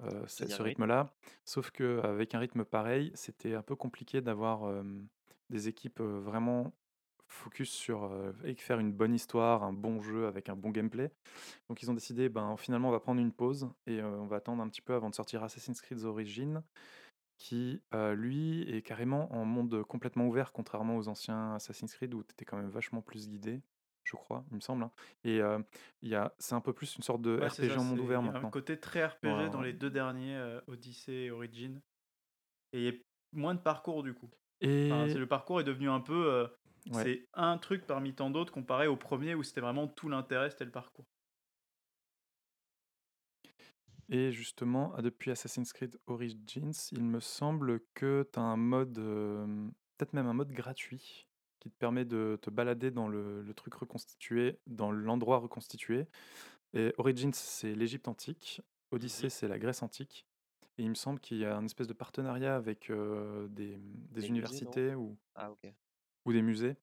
euh, 0.02 0.26
ce, 0.28 0.62
rythme-là. 0.62 1.12
Sauf 1.44 1.70
qu'avec 1.72 2.34
un 2.34 2.38
rythme 2.38 2.64
pareil, 2.64 3.10
c'était 3.14 3.54
un 3.54 3.62
peu 3.62 3.74
compliqué 3.74 4.20
d'avoir 4.20 4.64
euh, 4.64 4.84
des 5.50 5.66
équipes 5.66 6.00
euh, 6.00 6.20
vraiment 6.20 6.72
focus 7.28 7.70
sur 7.70 8.04
euh, 8.04 8.32
faire 8.56 8.78
une 8.78 8.92
bonne 8.92 9.14
histoire, 9.14 9.62
un 9.62 9.72
bon 9.72 10.00
jeu 10.00 10.26
avec 10.26 10.48
un 10.48 10.56
bon 10.56 10.70
gameplay. 10.70 11.10
Donc 11.68 11.82
ils 11.82 11.90
ont 11.90 11.94
décidé, 11.94 12.28
ben, 12.28 12.56
finalement 12.56 12.88
on 12.88 12.92
va 12.92 13.00
prendre 13.00 13.20
une 13.20 13.32
pause 13.32 13.68
et 13.86 14.00
euh, 14.00 14.08
on 14.18 14.26
va 14.26 14.36
attendre 14.36 14.62
un 14.62 14.68
petit 14.68 14.82
peu 14.82 14.94
avant 14.94 15.10
de 15.10 15.14
sortir 15.14 15.42
Assassin's 15.42 15.80
Creed 15.80 16.04
Origins 16.04 16.62
qui 17.38 17.82
euh, 17.94 18.14
lui 18.14 18.62
est 18.62 18.80
carrément 18.82 19.30
en 19.34 19.44
monde 19.44 19.82
complètement 19.84 20.26
ouvert 20.26 20.52
contrairement 20.52 20.96
aux 20.96 21.08
anciens 21.08 21.54
Assassin's 21.54 21.92
Creed 21.94 22.14
où 22.14 22.22
tu 22.22 22.30
étais 22.32 22.44
quand 22.46 22.56
même 22.56 22.70
vachement 22.70 23.02
plus 23.02 23.28
guidé 23.28 23.60
je 24.04 24.16
crois 24.16 24.42
il 24.50 24.54
me 24.56 24.60
semble 24.60 24.84
hein. 24.84 24.90
et 25.24 25.40
il 26.00 26.08
y 26.08 26.14
a 26.14 26.32
c'est 26.38 26.54
un 26.54 26.62
peu 26.62 26.72
plus 26.72 26.96
une 26.96 27.02
sorte 27.02 27.20
de 27.20 27.36
Ouais, 27.38 27.48
RPG 27.48 27.68
ça, 27.74 27.78
en 27.80 27.84
monde 27.84 27.98
ouvert 28.00 28.20
Il 28.22 28.26
y 28.26 28.28
a 28.28 28.32
maintenant 28.32 28.48
un 28.48 28.50
côté 28.52 28.78
très 28.80 29.04
RPG 29.04 29.24
Ouais, 29.24 29.50
dans 29.50 29.58
ouais. 29.58 29.66
les 29.66 29.72
deux 29.74 29.90
derniers, 29.90 30.40
Odyssey 30.68 31.24
et 31.24 31.30
Origin. 31.30 31.80
Et 32.72 32.78
il 32.78 32.84
y 32.84 32.88
a 32.88 32.92
moins 33.32 33.54
de 33.54 33.60
parcours 33.60 34.02
du 34.02 34.14
coup. 34.14 34.30
et 34.60 34.90
Enfin, 34.92 35.06
le 35.12 35.26
parcours 35.26 35.60
est 35.60 35.64
devenu 35.64 35.90
un 35.90 36.00
peu. 36.00 36.26
euh, 36.26 36.46
Ouais. 36.90 37.02
C'est 37.02 37.28
un 37.34 37.58
truc 37.58 37.86
parmi 37.86 38.14
tant 38.14 38.30
d'autres 38.30 38.52
comparé 38.52 38.86
au 38.86 38.96
premier 38.96 39.34
où 39.34 39.42
c'était 39.42 39.60
vraiment 39.60 39.88
tout 39.88 40.08
l'intérêt, 40.08 40.50
c'était 40.50 40.64
le 40.64 40.70
parcours. 40.70 41.06
Et 44.08 44.30
justement, 44.30 44.92
ah, 44.96 45.02
depuis 45.02 45.32
Assassin's 45.32 45.72
Creed 45.72 45.98
Origins, 46.06 46.72
il 46.92 47.02
me 47.02 47.18
semble 47.18 47.80
que 47.94 48.28
tu 48.32 48.38
as 48.38 48.42
un 48.42 48.56
mode, 48.56 48.98
euh, 48.98 49.46
peut-être 49.96 50.12
même 50.12 50.28
un 50.28 50.32
mode 50.32 50.52
gratuit, 50.52 51.26
qui 51.58 51.70
te 51.70 51.76
permet 51.76 52.04
de 52.04 52.38
te 52.40 52.50
balader 52.50 52.92
dans 52.92 53.08
le, 53.08 53.42
le 53.42 53.54
truc 53.54 53.74
reconstitué, 53.74 54.60
dans 54.68 54.92
l'endroit 54.92 55.38
reconstitué. 55.38 56.06
Et 56.72 56.92
Origins, 56.98 57.32
c'est 57.32 57.74
l'Égypte 57.74 58.06
antique. 58.06 58.62
Odyssey, 58.92 59.28
c'est 59.28 59.48
la 59.48 59.58
Grèce 59.58 59.82
antique. 59.82 60.24
Et 60.78 60.82
il 60.82 60.90
me 60.90 60.94
semble 60.94 61.18
qu'il 61.20 61.38
y 61.38 61.44
a 61.44 61.56
un 61.56 61.64
espèce 61.64 61.86
de 61.86 61.92
partenariat 61.92 62.54
avec 62.54 62.90
euh, 62.90 63.48
des, 63.48 63.78
non? 63.78 64.22
universités 64.22 64.94
ou, 64.94 65.16
Ah, 65.34 65.50
ok. 65.50 65.72
Ou 66.26 66.32
des 66.32 66.42
musées, 66.42 66.76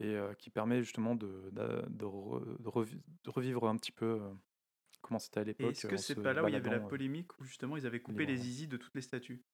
et 0.00 0.16
qui 0.38 0.50
permet 0.50 0.82
justement 0.82 1.14
de, 1.14 1.50
re- 2.00 2.90
revivre 3.26 3.68
un 3.68 3.76
petit 3.76 3.92
peu 3.92 4.20
comment 5.02 5.18
c'était 5.20 5.40
à 5.40 5.44
l'époque. 5.44 5.70
est-ce 5.70 5.86
que 5.86 5.96
c'est 5.96 6.16
pas 6.16 6.32
là 6.32 6.42
où 6.42 6.48
il 6.48 6.54
y 6.54 6.56
avait 6.56 6.70
la 6.70 6.80
polémique 6.80 7.38
où 7.38 7.44
justement 7.44 7.76
ils 7.76 7.86
avaient 7.86 8.00
coupé 8.00 8.26
les 8.26 8.32
librement. 8.32 8.44
zizi 8.44 8.66
de 8.66 8.76
toutes 8.76 8.94
les 8.94 9.02
statues? 9.02 9.44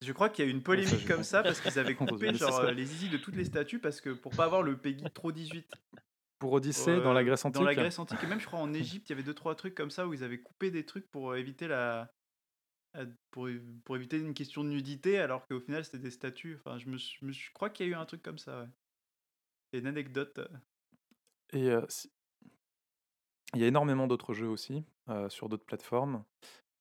Je 0.00 0.12
crois 0.12 0.28
qu'il 0.28 0.44
y 0.44 0.48
a 0.48 0.50
eu 0.50 0.54
une 0.54 0.62
polémique 0.62 1.06
comme 1.06 1.24
ça 1.24 1.42
parce 1.42 1.60
qu'ils 1.60 1.78
avaient 1.78 1.94
coupé 1.96 2.32
genre 2.32 2.70
les 2.70 2.84
zizi 2.84 3.08
de 3.08 3.18
toutes 3.18 3.36
les 3.36 3.44
statues 3.44 3.80
parce 3.80 4.00
que 4.00 4.10
pour 4.10 4.34
pas 4.34 4.44
avoir 4.44 4.62
le 4.62 4.76
Peggy 4.76 5.04
trop 5.12 5.32
18 5.32 5.70
Pour 6.38 6.52
Odyssée, 6.52 7.00
dans 7.00 7.12
la 7.12 7.24
Grèce 7.24 7.44
antique 7.44 7.60
Dans 7.60 7.64
la 7.64 7.74
Grèce 7.74 7.98
antique, 7.98 8.22
et 8.22 8.26
même 8.26 8.40
je 8.40 8.46
crois 8.46 8.60
en 8.60 8.72
Égypte, 8.74 9.10
il 9.10 9.12
y 9.12 9.14
avait 9.14 9.24
deux 9.24 9.34
trois 9.34 9.56
trucs 9.56 9.74
comme 9.74 9.90
ça 9.90 10.06
où 10.06 10.14
ils 10.14 10.22
avaient 10.22 10.40
coupé 10.40 10.70
des 10.70 10.86
trucs 10.86 11.10
pour 11.10 11.34
éviter 11.34 11.66
la 11.66 12.14
pour, 13.30 13.48
pour 13.84 13.96
éviter 13.96 14.18
une 14.18 14.34
question 14.34 14.64
de 14.64 14.68
nudité 14.70 15.18
alors 15.18 15.46
qu'au 15.46 15.60
final 15.60 15.84
c'était 15.84 15.98
des 15.98 16.10
statues. 16.10 16.56
Enfin, 16.56 16.78
je 16.78 16.88
me, 16.88 16.96
je 16.98 17.24
me 17.24 17.32
suis- 17.32 17.46
je 17.48 17.52
crois 17.52 17.70
qu'il 17.70 17.86
y 17.86 17.88
a 17.88 17.92
eu 17.92 17.94
un 17.96 18.06
truc 18.06 18.22
comme 18.22 18.38
ça. 18.38 18.62
Ouais. 18.62 18.68
C'est 19.72 19.80
une 19.80 19.86
anecdote. 19.86 20.38
euh. 20.38 20.48
Et 21.52 21.70
euh, 21.70 21.84
si- 21.88 22.10
il 23.54 23.60
y 23.60 23.64
a 23.64 23.66
énormément 23.68 24.06
d'autres 24.06 24.34
jeux 24.34 24.48
aussi 24.48 24.84
euh, 25.08 25.28
sur 25.28 25.48
d'autres 25.48 25.64
plateformes. 25.64 26.24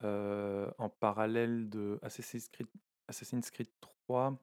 Euh, 0.04 0.70
en 0.78 0.90
parallèle 0.90 1.70
de 1.70 1.98
Assassin's 2.04 2.50
Creed, 2.50 2.68
Assassin's 3.08 3.50
Creed 3.50 3.70
3, 3.82 4.38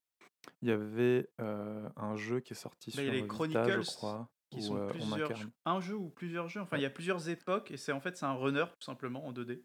il 0.63 0.69
y 0.69 0.73
avait 0.73 1.29
un 1.39 2.17
jeu 2.17 2.41
qui 2.41 2.55
est 2.55 2.57
sorti 2.57 2.91
Là, 2.97 3.03
il 3.03 3.07
y 3.07 3.09
a 3.09 3.13
sur 3.13 3.15
les 3.15 3.23
Vita, 3.23 3.35
Chronicles 3.35 3.83
je 3.83 3.91
crois, 3.97 4.29
Qui 4.51 4.63
sont 4.63 4.77
on 4.77 4.89
plusieurs, 4.89 5.31
un 5.65 5.81
jeu 5.81 5.95
ou 5.95 6.09
plusieurs 6.11 6.49
jeux. 6.49 6.61
Enfin, 6.61 6.77
il 6.77 6.83
y 6.83 6.87
a 6.87 6.91
plusieurs 6.91 7.29
époques 7.29 7.71
et 7.71 7.77
c'est 7.77 7.93
en 7.93 8.01
fait 8.01 8.17
c'est 8.17 8.27
un 8.27 8.35
runner 8.35 8.65
tout 8.67 8.85
simplement 8.85 9.25
en 9.27 9.33
2D. 9.33 9.63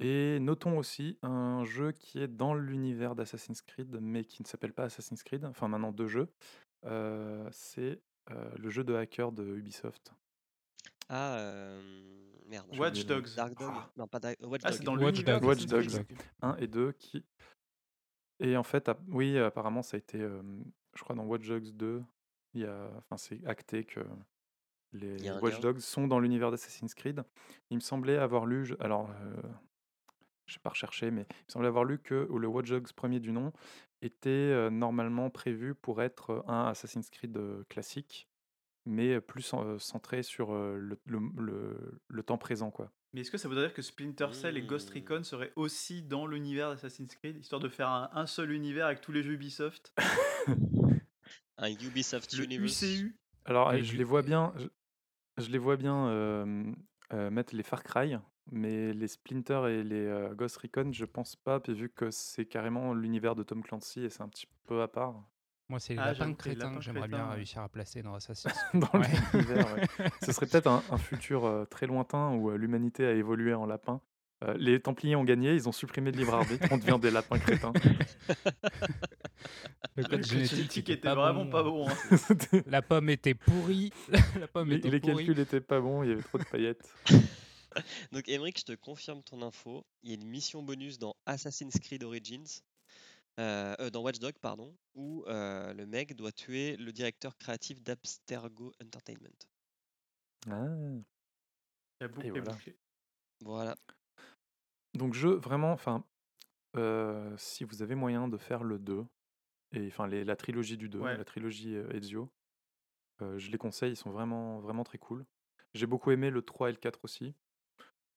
Et 0.00 0.40
notons 0.40 0.78
aussi 0.78 1.18
un 1.22 1.64
jeu 1.64 1.92
qui 1.92 2.18
est 2.18 2.28
dans 2.28 2.54
l'univers 2.54 3.14
d'Assassin's 3.14 3.60
Creed, 3.60 3.98
mais 4.00 4.24
qui 4.24 4.42
ne 4.42 4.46
s'appelle 4.48 4.72
pas 4.72 4.84
Assassin's 4.84 5.22
Creed, 5.22 5.44
enfin 5.44 5.68
maintenant 5.68 5.92
deux 5.92 6.08
jeux. 6.08 6.28
Euh, 6.86 7.46
c'est 7.52 8.00
euh, 8.30 8.50
le 8.56 8.70
jeu 8.70 8.82
de 8.82 8.94
hacker 8.94 9.30
de 9.30 9.44
Ubisoft. 9.44 10.14
Ah, 11.10 11.36
euh, 11.38 11.82
merde. 12.46 12.66
Watch. 12.78 13.04
Dogs. 13.04 13.34
Dark 13.36 13.58
Dog 13.58 13.72
Ah. 13.74 13.90
Non, 13.96 14.06
pas 14.06 14.20
Dark 14.20 14.38
Watch 14.42 14.62
Ah, 14.64 14.72
c'est 14.72 14.84
dans 14.84 14.96
Watch 14.96 15.16
l'univers 15.16 15.40
Dogs. 15.40 15.48
Watch 15.48 15.66
Dogs. 15.66 16.04
Creed. 16.04 16.18
1 16.42 16.56
et 16.56 16.66
2 16.66 16.92
qui... 16.92 17.24
Et 18.38 18.56
en 18.56 18.62
fait, 18.62 18.90
oui, 19.08 19.38
apparemment 19.38 19.82
ça 19.82 19.96
a 19.96 19.98
été, 19.98 20.18
euh, 20.18 20.40
je 20.94 21.02
crois 21.02 21.14
dans 21.14 21.24
Watch 21.24 21.46
Dogs 21.46 21.72
2, 21.72 22.02
Il 22.54 22.62
y 22.62 22.64
a, 22.64 22.90
enfin, 22.96 23.18
c'est 23.18 23.44
acté 23.46 23.84
que 23.84 24.00
les 24.92 25.30
Watch. 25.40 25.60
Dogs 25.60 25.80
sont 25.80 26.06
dans 26.06 26.18
l'univers 26.20 26.50
d'Assassin's 26.50 26.94
Creed. 26.94 27.22
Il 27.68 27.76
me 27.76 27.80
semblait 27.80 28.16
avoir 28.16 28.46
lu, 28.46 28.74
alors, 28.80 29.10
euh, 29.10 29.42
je 30.50 30.56
n'ai 30.56 30.62
pas 30.62 30.70
recherché, 30.70 31.10
mais 31.10 31.22
il 31.30 31.44
me 31.48 31.52
semblait 31.52 31.68
avoir 31.68 31.84
lu 31.84 31.98
que 31.98 32.28
le 32.30 32.46
Watch 32.48 32.68
Dogs 32.68 32.92
premier 32.92 33.20
du 33.20 33.32
nom 33.32 33.52
était 34.02 34.28
euh, 34.30 34.70
normalement 34.70 35.30
prévu 35.30 35.74
pour 35.74 36.02
être 36.02 36.44
un 36.46 36.66
Assassin's 36.66 37.08
Creed 37.10 37.38
classique, 37.68 38.28
mais 38.86 39.20
plus 39.20 39.52
en- 39.54 39.64
euh, 39.64 39.78
centré 39.78 40.22
sur 40.22 40.52
euh, 40.52 40.76
le, 40.76 40.98
le- 41.06 41.20
le- 41.42 42.00
le 42.08 42.22
temps 42.22 42.38
présent, 42.38 42.70
quoi. 42.70 42.90
Mais 43.12 43.22
est-ce 43.22 43.30
que 43.32 43.38
ça 43.38 43.48
voudrait 43.48 43.64
dire 43.66 43.74
que 43.74 43.82
Splinter 43.82 44.28
Cell 44.32 44.56
et 44.56 44.62
Ghost 44.62 44.90
Mmh. 44.94 44.98
Recon 44.98 45.24
seraient 45.24 45.52
aussi 45.56 46.02
dans 46.02 46.26
l'univers 46.28 46.70
d'Assassin's 46.70 47.12
Creed, 47.16 47.36
histoire 47.38 47.60
de 47.60 47.68
faire 47.68 47.88
un, 47.88 48.08
un 48.12 48.26
seul 48.26 48.52
univers 48.52 48.86
avec 48.86 49.00
tous 49.00 49.10
les 49.10 49.22
jeux 49.24 49.32
Ubisoft? 49.32 49.92
Un 51.58 51.70
Ubisoft 51.72 52.32
Le 52.36 52.44
Universe. 52.44 52.82
UCU 52.82 53.16
Alors, 53.44 53.76
je 53.76 53.96
les 53.96 54.04
vois 54.04 54.22
bien, 54.22 54.52
je, 54.56 54.66
je 55.42 55.50
les 55.50 55.58
vois 55.58 55.76
bien 55.76 56.06
euh, 56.08 56.72
euh, 57.12 57.30
mettre 57.30 57.54
les 57.54 57.62
Far 57.62 57.82
Cry, 57.82 58.16
mais 58.50 58.92
les 58.92 59.08
Splinter 59.08 59.62
et 59.70 59.82
les 59.84 60.06
euh, 60.06 60.34
Ghost 60.34 60.56
Recon, 60.58 60.90
je 60.92 61.04
pense 61.04 61.36
pas, 61.36 61.60
puis 61.60 61.74
vu 61.74 61.88
que 61.88 62.10
c'est 62.10 62.46
carrément 62.46 62.94
l'univers 62.94 63.34
de 63.34 63.42
Tom 63.42 63.62
Clancy 63.62 64.04
et 64.04 64.10
c'est 64.10 64.22
un 64.22 64.28
petit 64.28 64.46
peu 64.66 64.82
à 64.82 64.88
part 64.88 65.14
Moi, 65.68 65.78
c'est 65.80 65.94
les 65.94 66.00
Ah, 66.00 66.12
lapins 66.12 66.32
crétins 66.34 66.74
que 66.74 66.80
j'aimerais 66.80 67.08
bien 67.08 67.28
ouais. 67.28 67.34
réussir 67.36 67.62
à 67.62 67.68
placer 67.68 68.02
dans 68.02 68.14
Assassin's 68.14 68.54
dans 68.74 68.88
Ouais. 68.98 69.06
l'univers. 69.34 69.74
ouais. 69.74 69.86
Ce 70.22 70.32
serait 70.32 70.46
peut-être 70.46 70.66
un, 70.66 70.82
un 70.90 70.98
futur 70.98 71.44
euh, 71.44 71.64
très 71.64 71.86
lointain 71.86 72.30
où 72.34 72.50
euh, 72.50 72.56
l'humanité 72.56 73.06
a 73.06 73.12
évolué 73.12 73.54
en 73.54 73.66
lapin. 73.66 74.00
Euh, 74.42 74.54
les 74.58 74.80
Templiers 74.80 75.16
ont 75.16 75.24
gagné, 75.24 75.52
ils 75.54 75.68
ont 75.68 75.72
supprimé 75.72 76.10
le 76.12 76.18
libre 76.18 76.34
arbitre, 76.34 76.66
on 76.70 76.78
devient 76.78 76.98
des 77.00 77.10
lapins 77.10 77.38
crétins. 77.38 77.72
Le 79.96 80.04
code 80.04 80.24
génétique 80.24 80.88
était 80.88 80.92
était 80.94 80.96
pas 80.96 81.14
vraiment 81.14 81.44
bon. 81.44 81.50
pas 81.50 81.62
bon. 81.62 81.88
hein. 81.88 82.62
La 82.66 82.80
pomme 82.82 83.08
était 83.10 83.34
pourrie. 83.34 83.92
La 84.38 84.46
pomme 84.46 84.68
les 84.70 84.76
était 84.76 84.90
les 84.90 85.00
pourrie. 85.00 85.26
calculs 85.26 85.38
étaient 85.40 85.60
pas 85.60 85.80
bons, 85.80 86.02
il 86.02 86.10
y 86.10 86.12
avait 86.12 86.22
trop 86.22 86.38
de 86.38 86.44
paillettes. 86.44 86.88
Donc, 88.12 88.28
Emmerich, 88.28 88.58
je 88.60 88.64
te 88.64 88.72
confirme 88.74 89.22
ton 89.22 89.42
info. 89.42 89.84
Il 90.02 90.10
y 90.10 90.12
a 90.12 90.14
une 90.16 90.26
mission 90.28 90.62
bonus 90.62 90.98
dans 90.98 91.14
Assassin's 91.26 91.78
Creed 91.78 92.02
Origins, 92.04 92.62
euh, 93.38 93.74
euh, 93.80 93.90
dans 93.90 94.02
Watch 94.02 94.18
Dogs, 94.18 94.38
pardon, 94.40 94.76
où 94.94 95.24
euh, 95.26 95.72
le 95.72 95.86
mec 95.86 96.14
doit 96.16 96.32
tuer 96.32 96.76
le 96.76 96.92
directeur 96.92 97.36
créatif 97.36 97.80
d'Abstergo 97.82 98.72
Entertainment. 98.82 99.38
Ah. 100.48 100.66
La 102.00 102.08
boucle 102.08 102.26
Et 102.26 102.30
voilà. 102.30 102.52
bouclée. 102.52 102.76
Voilà. 103.42 103.76
Donc 104.94 105.14
je 105.14 105.28
vraiment, 105.28 105.72
enfin, 105.72 106.04
euh, 106.76 107.36
si 107.36 107.64
vous 107.64 107.82
avez 107.82 107.94
moyen 107.94 108.26
de 108.28 108.36
faire 108.36 108.64
le 108.64 108.78
2, 108.78 109.04
et 109.72 109.86
enfin 109.86 110.06
les- 110.08 110.24
la 110.24 110.34
trilogie 110.36 110.76
du 110.76 110.88
2, 110.88 110.98
Ouais. 111.00 111.16
la 111.16 111.24
trilogie 111.24 111.74
Ezio, 111.74 112.32
euh, 113.22 113.38
je 113.38 113.50
les 113.50 113.58
conseille, 113.58 113.92
ils 113.92 113.96
sont 113.96 114.10
vraiment, 114.10 114.60
vraiment 114.60 114.82
très 114.82 114.98
cool. 114.98 115.24
J'ai 115.74 115.86
beaucoup 115.86 116.10
aimé 116.10 116.30
le 116.30 116.42
3 116.42 116.70
et 116.70 116.72
le 116.72 116.78
4 116.78 117.00
aussi, 117.04 117.34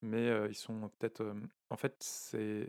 mais 0.03 0.27
euh, 0.27 0.47
ils 0.49 0.55
sont 0.55 0.89
peut-être... 0.99 1.21
euh, 1.21 1.34
en 1.69 1.77
fait, 1.77 1.95
c'est, 1.99 2.67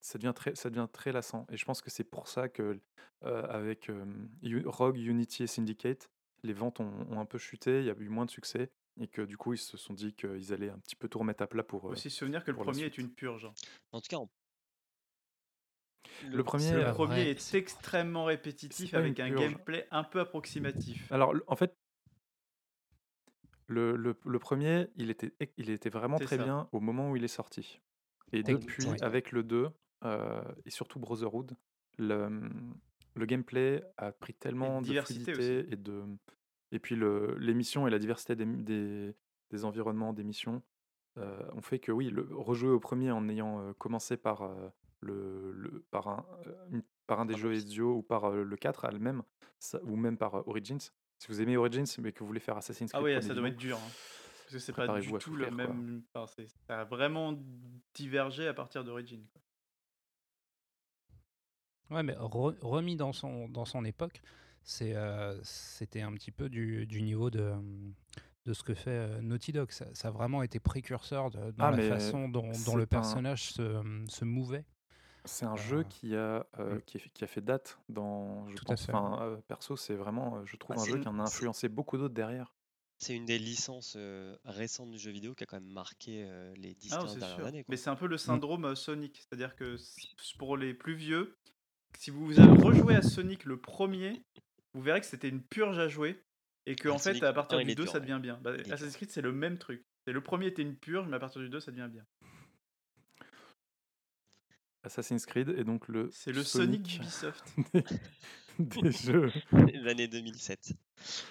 ça, 0.00 0.16
devient 0.18 0.32
très, 0.34 0.54
ça 0.54 0.70
devient 0.70 0.88
très 0.90 1.12
lassant, 1.12 1.46
et 1.50 1.56
je 1.56 1.64
pense 1.66 1.82
que 1.82 1.90
c'est 1.90 2.04
pour 2.04 2.28
ça 2.28 2.48
que 2.48 2.80
euh, 3.24 3.42
avec 3.48 3.90
euh, 3.90 4.04
U- 4.42 4.66
Rogue, 4.66 4.96
Unity 4.96 5.42
et 5.42 5.46
Syndicate, 5.46 6.08
les 6.42 6.52
ventes 6.54 6.80
ont, 6.80 7.06
ont 7.10 7.20
un 7.20 7.26
peu 7.26 7.38
chuté, 7.38 7.80
il 7.80 7.86
y 7.86 7.90
a 7.90 7.94
eu 7.98 8.08
moins 8.08 8.24
de 8.24 8.30
succès, 8.30 8.70
et 9.00 9.08
que 9.08 9.22
du 9.22 9.36
coup 9.36 9.52
ils 9.52 9.58
se 9.58 9.76
sont 9.76 9.92
dit 9.92 10.14
qu'ils 10.14 10.52
allaient 10.52 10.70
un 10.70 10.78
petit 10.78 10.96
peu 10.96 11.08
tout 11.08 11.18
remettre 11.18 11.42
à 11.42 11.46
plat 11.46 11.62
pour... 11.62 11.82
Faut 11.82 11.88
euh, 11.88 11.92
aussi 11.92 12.08
se 12.08 12.16
souvenir 12.18 12.44
que 12.44 12.50
le 12.50 12.56
pour 12.56 12.64
la 12.64 12.72
premier 12.72 12.86
est 12.86 12.92
suite. 12.92 13.06
une 13.06 13.14
purge. 13.14 13.44
hein. 13.44 13.52
En 13.92 14.00
tout 14.00 14.08
cas, 14.08 14.18
Le 16.32 16.42
premier, 16.42 16.72
Le 16.72 16.80
euh, 16.86 16.92
premier 16.92 17.28
est 17.28 17.54
extrêmement 17.54 18.24
répétitif 18.24 18.86
c'est 18.86 18.92
pas 18.92 18.98
avec 18.98 19.18
une 19.18 19.24
un 19.24 19.28
purge. 19.28 19.42
gameplay 19.42 19.86
un 19.90 20.04
peu 20.04 20.20
approximatif. 20.20 21.10
Alors, 21.12 21.34
en 21.46 21.56
fait, 21.56 21.74
le, 23.66 23.96
le- 23.96 24.16
le 24.24 24.38
premier, 24.38 24.88
il 24.96 25.10
était, 25.10 25.32
il 25.56 25.70
était 25.70 25.90
vraiment 25.90 26.18
très 26.18 26.36
ça. 26.36 26.44
bien 26.44 26.68
au 26.72 26.80
moment 26.80 27.10
où 27.10 27.16
il 27.16 27.24
est 27.24 27.28
sorti. 27.28 27.80
Et 28.32 28.42
depuis, 28.42 28.86
avec 29.02 29.32
le 29.32 29.42
2, 29.42 29.68
euh, 30.04 30.42
et 30.64 30.70
surtout 30.70 30.98
Brotherhood, 30.98 31.56
le, 31.98 32.50
le 33.14 33.26
gameplay 33.26 33.82
a 33.96 34.12
pris 34.12 34.34
tellement 34.34 34.80
de 34.80 34.86
diversité 34.86 35.32
fluidité 35.32 35.72
et 35.72 35.76
de... 35.76 36.04
Et 36.72 36.78
puis 36.80 36.96
le- 36.96 37.36
les 37.38 37.54
missions 37.54 37.86
et 37.86 37.90
la 37.90 37.98
diversité 37.98 38.34
des, 38.36 38.44
des, 38.44 39.14
des 39.50 39.64
environnements, 39.64 40.12
des 40.12 40.24
missions, 40.24 40.62
euh, 41.18 41.48
ont 41.54 41.62
fait 41.62 41.78
que 41.78 41.92
oui, 41.92 42.10
le, 42.10 42.22
rejouer 42.30 42.70
au 42.72 42.80
premier 42.80 43.10
en 43.12 43.28
ayant 43.28 43.60
euh, 43.60 43.72
commencé 43.74 44.16
par, 44.16 44.42
euh, 44.42 44.68
le, 45.00 45.52
le- 45.52 45.84
par, 45.90 46.08
un, 46.08 46.26
euh, 46.46 46.80
par 47.06 47.20
un 47.20 47.24
des 47.26 47.36
jeux. 47.36 47.52
Ezio 47.52 47.94
ou 47.96 48.02
par 48.02 48.24
euh, 48.26 48.42
le 48.42 48.56
4 48.56 48.84
elle-même, 48.84 49.22
ou 49.84 49.96
même 49.96 50.18
par 50.18 50.34
euh, 50.34 50.42
Origins, 50.46 50.80
si 51.18 51.28
vous 51.28 51.40
aimez 51.40 51.56
Origins 51.56 51.84
mais 52.00 52.12
que 52.12 52.20
vous 52.20 52.26
voulez 52.26 52.40
faire 52.40 52.56
Assassin's 52.56 52.90
Ah 52.92 52.98
Creed 52.98 53.04
oui, 53.06 53.12
premier 53.14 53.28
ça 53.28 53.34
doit 53.34 53.48
être 53.48 53.56
dur. 53.56 53.76
hein. 53.78 53.90
Parce 54.42 54.52
que 54.52 54.58
c'est 54.60 54.72
pas 54.72 55.00
du 55.00 55.12
tout 55.18 55.34
le 55.34 55.50
même. 55.50 56.02
enfin, 56.14 56.26
c'est- 56.36 56.46
ça 56.68 56.80
a 56.80 56.84
vraiment 56.84 57.36
divergé 57.94 58.46
à 58.46 58.54
partir 58.54 58.84
d'Origin. 58.84 59.20
quoi. 59.32 59.42
Ouais, 61.96 62.02
mais 62.02 62.14
re- 62.14 62.56
remis 62.62 62.96
dans 62.96 63.12
son, 63.12 63.48
dans 63.48 63.64
son 63.64 63.84
époque, 63.84 64.20
c'est, 64.62 64.94
euh, 64.94 65.38
c'était 65.42 66.00
un 66.02 66.12
petit 66.14 66.32
peu 66.32 66.48
du, 66.48 66.86
du 66.86 67.00
niveau 67.02 67.30
de, 67.30 67.54
de 68.44 68.52
ce 68.52 68.62
que 68.64 68.74
fait 68.74 68.90
euh, 68.90 69.20
Naughty 69.20 69.52
Dog. 69.52 69.70
Ça, 69.70 69.86
ça 69.94 70.08
a 70.08 70.10
vraiment 70.10 70.42
été 70.42 70.58
précurseur 70.58 71.30
de, 71.30 71.52
dans 71.52 71.64
Ah, 71.66 71.70
la 71.70 71.76
façon 71.88 72.28
dont, 72.28 72.50
le 72.76 72.82
un- 72.82 72.86
personnage 72.86 73.52
se, 73.52 74.04
se 74.08 74.24
mouvait. 74.24 74.64
C'est 75.26 75.44
un 75.46 75.56
jeu 75.56 75.78
Euh, 75.80 75.84
qui 75.84 76.14
a, 76.16 76.46
euh, 76.58 76.76
mm. 76.76 76.82
qui, 76.82 76.96
est- 76.98 77.08
qui 77.12 77.24
a 77.24 77.26
fait 77.26 77.40
date 77.40 77.78
dans. 77.88 78.48
Je 78.48 78.54
Tout 78.56 78.64
à 78.66 78.68
pense, 78.68 78.86
fait. 78.86 78.92
enfin, 78.94 79.22
euh, 79.22 79.36
perso, 79.48 79.76
c'est 79.76 79.94
vraiment, 79.94 80.36
euh, 80.38 80.42
je 80.46 80.56
trouve, 80.56 80.76
Bah, 80.76 80.82
un 80.82 80.84
jeu 80.86 80.96
une- 80.96 81.02
qui 81.02 81.08
en 81.08 81.18
a 81.18 81.22
influencé 81.24 81.68
beaucoup 81.68 81.98
d'autres 81.98 82.14
derrière. 82.14 82.52
c'est 82.98 83.14
une 83.14 83.26
des 83.26 83.38
licences 83.38 83.92
euh, 83.98 84.34
récentes 84.46 84.90
du 84.90 84.98
jeu 84.98 85.10
vidéo 85.10 85.34
qui 85.34 85.44
a 85.44 85.46
quand 85.46 85.60
même 85.60 85.70
marqué 85.70 86.24
euh, 86.24 86.54
les 86.56 86.74
10-15 86.74 87.16
Ah 87.16 87.18
dernières 87.18 87.46
années. 87.46 87.62
quoi. 87.64 87.70
Mais 87.72 87.76
c'est 87.76 87.90
un 87.90 87.96
peu 87.96 88.06
le 88.06 88.16
syndrome 88.16 88.64
euh, 88.64 88.74
Sonic. 88.74 89.18
C'est-à-dire 89.18 89.54
que 89.54 89.76
pour 90.38 90.56
les 90.56 90.72
plus 90.72 90.94
vieux, 90.94 91.36
si 91.98 92.10
vous 92.10 92.40
avez 92.40 92.62
rejoué 92.62 92.94
à 92.96 93.02
Sonic 93.02 93.44
le 93.44 93.60
premier, 93.60 94.22
vous 94.72 94.80
verrez 94.80 95.00
que 95.00 95.06
c'était 95.06 95.28
une 95.28 95.42
purge 95.42 95.78
à 95.78 95.88
jouer. 95.88 96.22
Et 96.68 96.74
que 96.74 96.88
Ah, 96.88 96.92
en 96.94 96.98
fait, 96.98 97.10
Sonic 97.10 97.22
à 97.24 97.32
partir 97.34 97.58
1, 97.58 97.60
il 97.62 97.66
du 97.66 97.72
est 97.72 97.74
2, 97.74 97.82
dur, 97.84 97.92
ça 97.92 97.98
ouais. 97.98 98.06
devient 98.06 98.18
bien. 98.20 98.38
Bah. 98.42 98.52
Assassin's 98.70 98.96
Creed, 98.96 99.10
c'est 99.10 99.20
le 99.22 99.32
même 99.32 99.58
truc. 99.58 99.84
C'est 100.06 100.12
le 100.12 100.20
premier 100.22 100.46
était 100.46 100.62
une 100.62 100.74
purge, 100.76 101.06
mais 101.06 101.16
à 101.16 101.20
partir 101.20 101.40
du 101.42 101.48
2, 101.50 101.60
ça 101.60 101.70
devient 101.72 101.88
bien. 101.92 102.04
Assassin's 104.86 105.26
Creed 105.26 105.48
est 105.50 105.64
donc 105.64 105.88
le. 105.88 106.08
C'est 106.12 106.32
le 106.32 106.42
Sonic 106.42 106.88
Sonic 106.88 107.00
d'Ubisoft. 107.00 107.44
des, 108.58 108.82
des 108.82 108.92
jeux. 108.92 109.32
L'année 109.82 110.08
2007. 110.08 110.72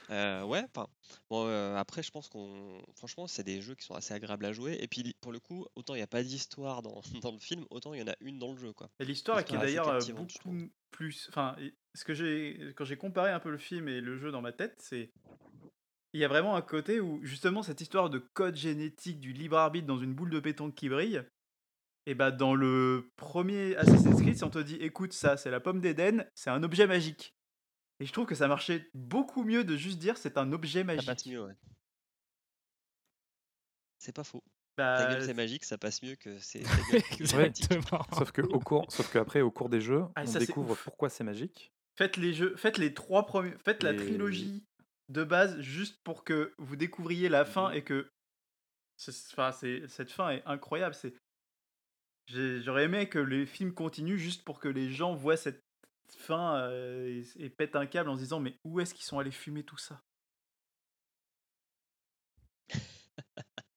Euh, 0.09 0.43
ouais, 0.43 0.63
enfin, 0.75 0.87
bon, 1.29 1.45
euh, 1.47 1.75
après, 1.75 2.03
je 2.03 2.11
pense 2.11 2.27
qu'on. 2.29 2.81
Franchement, 2.95 3.27
c'est 3.27 3.43
des 3.43 3.61
jeux 3.61 3.75
qui 3.75 3.85
sont 3.85 3.95
assez 3.95 4.13
agréables 4.13 4.45
à 4.45 4.53
jouer. 4.53 4.77
Et 4.81 4.87
puis, 4.87 5.15
pour 5.21 5.31
le 5.31 5.39
coup, 5.39 5.65
autant 5.75 5.95
il 5.95 5.97
n'y 5.97 6.03
a 6.03 6.07
pas 6.07 6.21
d'histoire 6.23 6.81
dans, 6.81 7.01
dans 7.21 7.31
le 7.31 7.39
film, 7.39 7.65
autant 7.69 7.93
il 7.93 8.01
y 8.01 8.03
en 8.03 8.07
a 8.07 8.15
une 8.21 8.37
dans 8.39 8.51
le 8.51 8.59
jeu. 8.59 8.73
Quoi. 8.73 8.89
Et 8.99 9.05
l'histoire 9.05 9.43
qui 9.43 9.55
est 9.55 9.59
d'ailleurs 9.59 9.87
euh, 9.89 9.99
beaucoup 10.13 10.55
plus. 10.91 11.27
Enfin, 11.29 11.55
et- 11.59 11.73
ce 11.95 12.03
que 12.03 12.13
j'ai 12.13 12.73
quand 12.75 12.83
j'ai 12.83 12.97
comparé 12.97 13.31
un 13.31 13.39
peu 13.39 13.49
le 13.49 13.57
film 13.57 13.87
et 13.87 14.01
le 14.01 14.17
jeu 14.17 14.29
dans 14.31 14.41
ma 14.41 14.51
tête, 14.51 14.75
c'est 14.79 15.11
il 16.13 16.19
y 16.19 16.25
a 16.25 16.27
vraiment 16.27 16.55
un 16.55 16.61
côté 16.61 16.99
où 16.99 17.19
justement 17.23 17.63
cette 17.63 17.79
histoire 17.79 18.09
de 18.09 18.19
code 18.19 18.55
génétique 18.57 19.19
du 19.21 19.31
libre 19.31 19.57
arbitre 19.57 19.87
dans 19.87 19.97
une 19.99 20.13
boule 20.13 20.29
de 20.29 20.39
pétanque 20.41 20.75
qui 20.75 20.89
brille. 20.89 21.23
Et 22.07 22.13
bah 22.15 22.31
dans 22.31 22.53
le 22.53 23.11
premier 23.15 23.75
Assassin's 23.77 24.21
Creed, 24.21 24.37
si 24.37 24.43
on 24.43 24.49
te 24.49 24.59
dit 24.59 24.75
écoute 24.75 25.13
ça, 25.13 25.37
c'est 25.37 25.49
la 25.49 25.59
pomme 25.59 25.81
d'Éden, 25.81 26.25
c'est 26.35 26.49
un 26.51 26.61
objet 26.63 26.85
magique. 26.87 27.33
Et 27.99 28.05
je 28.05 28.11
trouve 28.13 28.25
que 28.27 28.35
ça 28.35 28.47
marchait 28.47 28.89
beaucoup 28.93 29.43
mieux 29.43 29.63
de 29.63 29.75
juste 29.75 29.97
dire 29.99 30.17
c'est 30.17 30.37
un 30.37 30.51
objet 30.51 30.81
Ça 30.81 30.85
magique. 30.85 31.05
passe 31.07 31.25
mieux, 31.25 31.43
ouais. 31.43 31.55
C'est 33.97 34.11
pas 34.15 34.23
faux. 34.23 34.43
Ta 34.75 34.97
Bah, 34.97 35.13
gueule, 35.13 35.23
c'est 35.23 35.33
magique, 35.33 35.63
ça 35.63 35.77
passe 35.77 36.03
mieux 36.03 36.15
que 36.15 36.37
c'est. 36.39 36.63
Sauf 38.13 38.31
que 38.31 38.41
au 38.41 38.59
cours, 38.59 38.85
sauf 38.91 39.11
qu'après, 39.11 39.41
au 39.41 39.49
cours 39.51 39.69
des 39.69 39.81
jeux, 39.81 40.03
Ah, 40.15 40.23
on 40.23 40.27
ça, 40.27 40.39
découvre 40.39 40.75
pourquoi 40.83 41.09
c'est 41.09 41.23
magique. 41.23 41.71
Faites 41.97 42.17
les 42.17 42.33
jeux, 42.33 42.55
faites 42.57 42.77
les 42.77 42.93
trois 42.93 43.25
premiers, 43.25 43.53
faites 43.63 43.81
la 43.83 43.93
trilogie 43.93 44.63
de 45.09 45.23
base 45.23 45.59
juste 45.61 46.01
pour 46.03 46.23
que 46.25 46.53
vous 46.57 46.75
découvriez 46.75 47.29
la 47.29 47.45
fin 47.45 47.71
et 47.71 47.83
que, 47.83 48.09
enfin, 49.31 49.51
c'est 49.53 49.87
cette 49.87 50.11
fin 50.11 50.31
est 50.31 50.43
incroyable. 50.45 50.93
C'est, 50.93 51.13
j'aurais 52.27 52.85
aimé 52.85 53.07
que 53.09 53.19
les 53.19 53.45
films 53.45 53.73
continuent 53.73 54.17
juste 54.17 54.43
pour 54.43 54.59
que 54.59 54.67
les 54.67 54.91
gens 54.91 55.15
voient 55.15 55.37
cette 55.37 55.63
fin 56.17 56.55
euh, 56.57 57.23
et, 57.37 57.45
et 57.45 57.49
pètent 57.49 57.75
un 57.75 57.85
câble 57.85 58.09
en 58.09 58.15
se 58.15 58.21
disant 58.21 58.39
mais 58.39 58.57
où 58.63 58.79
est-ce 58.79 58.93
qu'ils 58.93 59.05
sont 59.05 59.19
allés 59.19 59.31
fumer 59.31 59.63
tout 59.63 59.77
ça? 59.77 60.01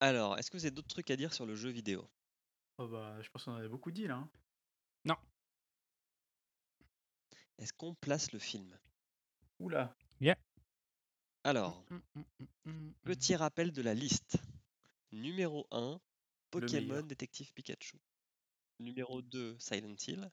Alors, 0.00 0.38
est-ce 0.38 0.50
que 0.50 0.56
vous 0.56 0.64
avez 0.64 0.74
d'autres 0.74 0.88
trucs 0.88 1.10
à 1.10 1.16
dire 1.16 1.32
sur 1.32 1.46
le 1.46 1.54
jeu 1.56 1.70
vidéo? 1.70 2.08
Oh 2.78 2.88
bah, 2.88 3.20
je 3.22 3.28
pense 3.30 3.44
qu'on 3.44 3.52
en 3.52 3.56
avait 3.56 3.68
beaucoup 3.68 3.90
dit 3.90 4.06
là. 4.06 4.16
hein. 4.16 4.30
Est-ce 7.58 7.72
qu'on 7.72 7.94
place 7.94 8.32
le 8.32 8.38
film? 8.38 8.76
Oula. 9.60 9.94
Alors, 11.44 11.84
Mm, 11.90 11.96
mm, 12.14 12.22
mm, 12.40 12.70
mm, 12.70 12.92
petit 13.04 13.36
rappel 13.36 13.72
de 13.72 13.82
la 13.82 13.94
liste. 13.94 14.38
Numéro 15.12 15.66
1, 15.70 16.00
Pokémon. 16.60 17.02
Détective 17.02 17.52
Pikachu. 17.52 17.96
Numéro 18.80 19.22
2, 19.22 19.56
Silent 19.58 19.96
Hill. 20.06 20.30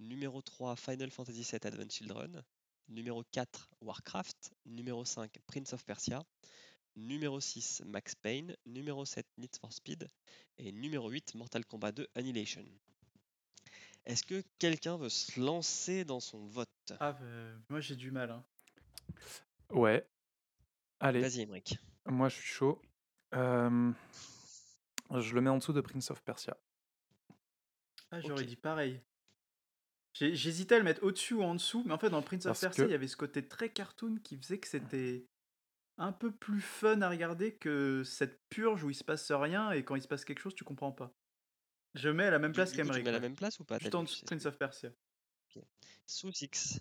Numéro 0.00 0.42
3, 0.42 0.76
Final 0.76 1.10
Fantasy 1.10 1.42
VII 1.42 1.60
Advent 1.64 1.88
Children. 1.90 2.42
numéro 2.88 3.22
4 3.32 3.70
Warcraft, 3.80 4.52
numéro 4.66 5.04
5 5.04 5.30
Prince 5.46 5.72
of 5.72 5.84
Persia, 5.84 6.22
numéro 6.96 7.40
6 7.40 7.82
Max 7.86 8.14
Payne, 8.16 8.54
numéro 8.66 9.04
7 9.06 9.24
Need 9.38 9.56
for 9.60 9.72
Speed 9.72 10.08
et 10.58 10.72
numéro 10.72 11.08
8 11.08 11.36
Mortal 11.36 11.64
Kombat 11.64 11.92
2 11.92 12.08
Annihilation. 12.16 12.64
Est-ce 14.04 14.24
que 14.24 14.42
quelqu'un 14.58 14.96
veut 14.98 15.08
se 15.08 15.40
lancer 15.40 16.04
dans 16.04 16.18
son 16.20 16.44
vote? 16.46 16.68
Ah, 16.98 17.12
bah, 17.12 17.26
moi 17.70 17.80
j'ai 17.80 17.94
du 17.96 18.10
mal. 18.10 18.30
hein. 18.32 18.44
Ouais. 19.70 20.04
Allez, 21.00 21.20
Vas-y, 21.20 21.42
Emmerich. 21.42 21.78
moi 22.06 22.28
je 22.28 22.34
suis 22.34 22.44
chaud. 22.44 22.82
Euh, 23.34 23.92
je 25.20 25.34
le 25.34 25.40
mets 25.40 25.50
en 25.50 25.58
dessous 25.58 25.72
de 25.72 25.80
Prince 25.80 26.10
of 26.10 26.22
Persia. 26.22 26.56
Ah, 28.10 28.20
j'aurais 28.20 28.44
dit 28.44 28.56
pareil. 28.56 29.00
J'ai- 30.14 30.34
J'hésitais 30.34 30.74
à 30.74 30.78
le 30.78 30.84
mettre 30.84 31.02
au-dessus 31.02 31.34
ou 31.34 31.42
en 31.42 31.54
dessous, 31.54 31.82
mais 31.86 31.92
en 31.94 31.98
fait, 31.98 32.10
dans 32.10 32.20
Prince 32.22 32.44
of 32.46 32.60
Persia, 32.60 32.84
que- 32.84 32.88
il 32.88 32.92
y 32.92 32.94
avait 32.94 33.08
ce 33.08 33.16
côté 33.16 33.46
très 33.48 33.70
cartoon 33.70 34.16
qui 34.22 34.36
faisait 34.36 34.58
que 34.58 34.68
c'était 34.68 35.26
un 35.98 36.12
peu 36.12 36.30
plus 36.30 36.60
fun 36.60 37.00
à 37.00 37.08
regarder 37.08 37.54
que 37.54 38.02
cette 38.04 38.40
purge 38.48 38.84
où 38.84 38.90
il 38.90 38.94
se 38.94 39.04
passe 39.04 39.30
rien 39.32 39.70
et 39.72 39.84
quand 39.84 39.94
il 39.96 40.02
se 40.02 40.08
passe 40.08 40.24
quelque 40.24 40.40
chose, 40.40 40.54
tu 40.54 40.64
comprends 40.64 40.92
pas. 40.92 41.14
Je 41.94 42.08
mets 42.10 42.24
à 42.24 42.30
la 42.30 42.38
même 42.38 42.52
Du- 42.52 42.56
place 42.56 42.70
coup, 42.72 42.76
tu 42.76 42.84
mets 42.84 43.08
à 43.08 43.12
la 43.12 43.20
même 43.20 43.36
place 43.36 43.58
ou 43.60 43.64
pas 43.64 43.78
Juste 43.78 43.92
t'as 43.92 43.98
en 43.98 44.02
vu, 44.02 44.06
dessous 44.06 44.16
de 44.16 44.20
c'est- 44.20 44.26
Prince 44.26 44.46
of 44.46 44.58
Persia. 44.58 44.90
Sous 46.06 46.30
X. 46.42 46.80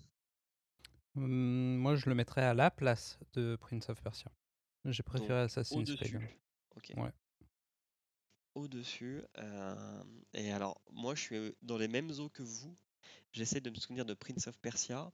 Hum, 1.16 1.76
moi, 1.78 1.95
je 1.95 2.10
le 2.10 2.16
mettrais 2.16 2.41
à 2.44 2.53
la 2.53 2.72
place 2.72 3.20
de 3.34 3.56
Prince 3.58 3.88
of 3.90 4.02
Persia. 4.02 4.32
J'ai 4.86 5.03
préféré 5.03 5.41
Assassin's. 5.41 5.95
Creed. 5.95 6.28
Ok. 6.76 6.91
Ouais. 6.98 7.12
Au-dessus. 8.56 9.22
euh, 9.38 10.03
et 10.34 10.52
alors, 10.52 10.82
moi, 10.91 11.15
je 11.15 11.22
suis 11.22 11.56
dans 11.61 11.78
les 11.78 11.88
mêmes 11.88 12.11
eaux 12.19 12.30
que 12.30 12.44
vous. 12.44 12.76
J'essaie 13.32 13.61
de 13.61 13.69
me 13.69 13.76
souvenir 13.76 14.06
de 14.06 14.14
Prince 14.14 14.48
of 14.48 14.57
Persia, 14.60 15.11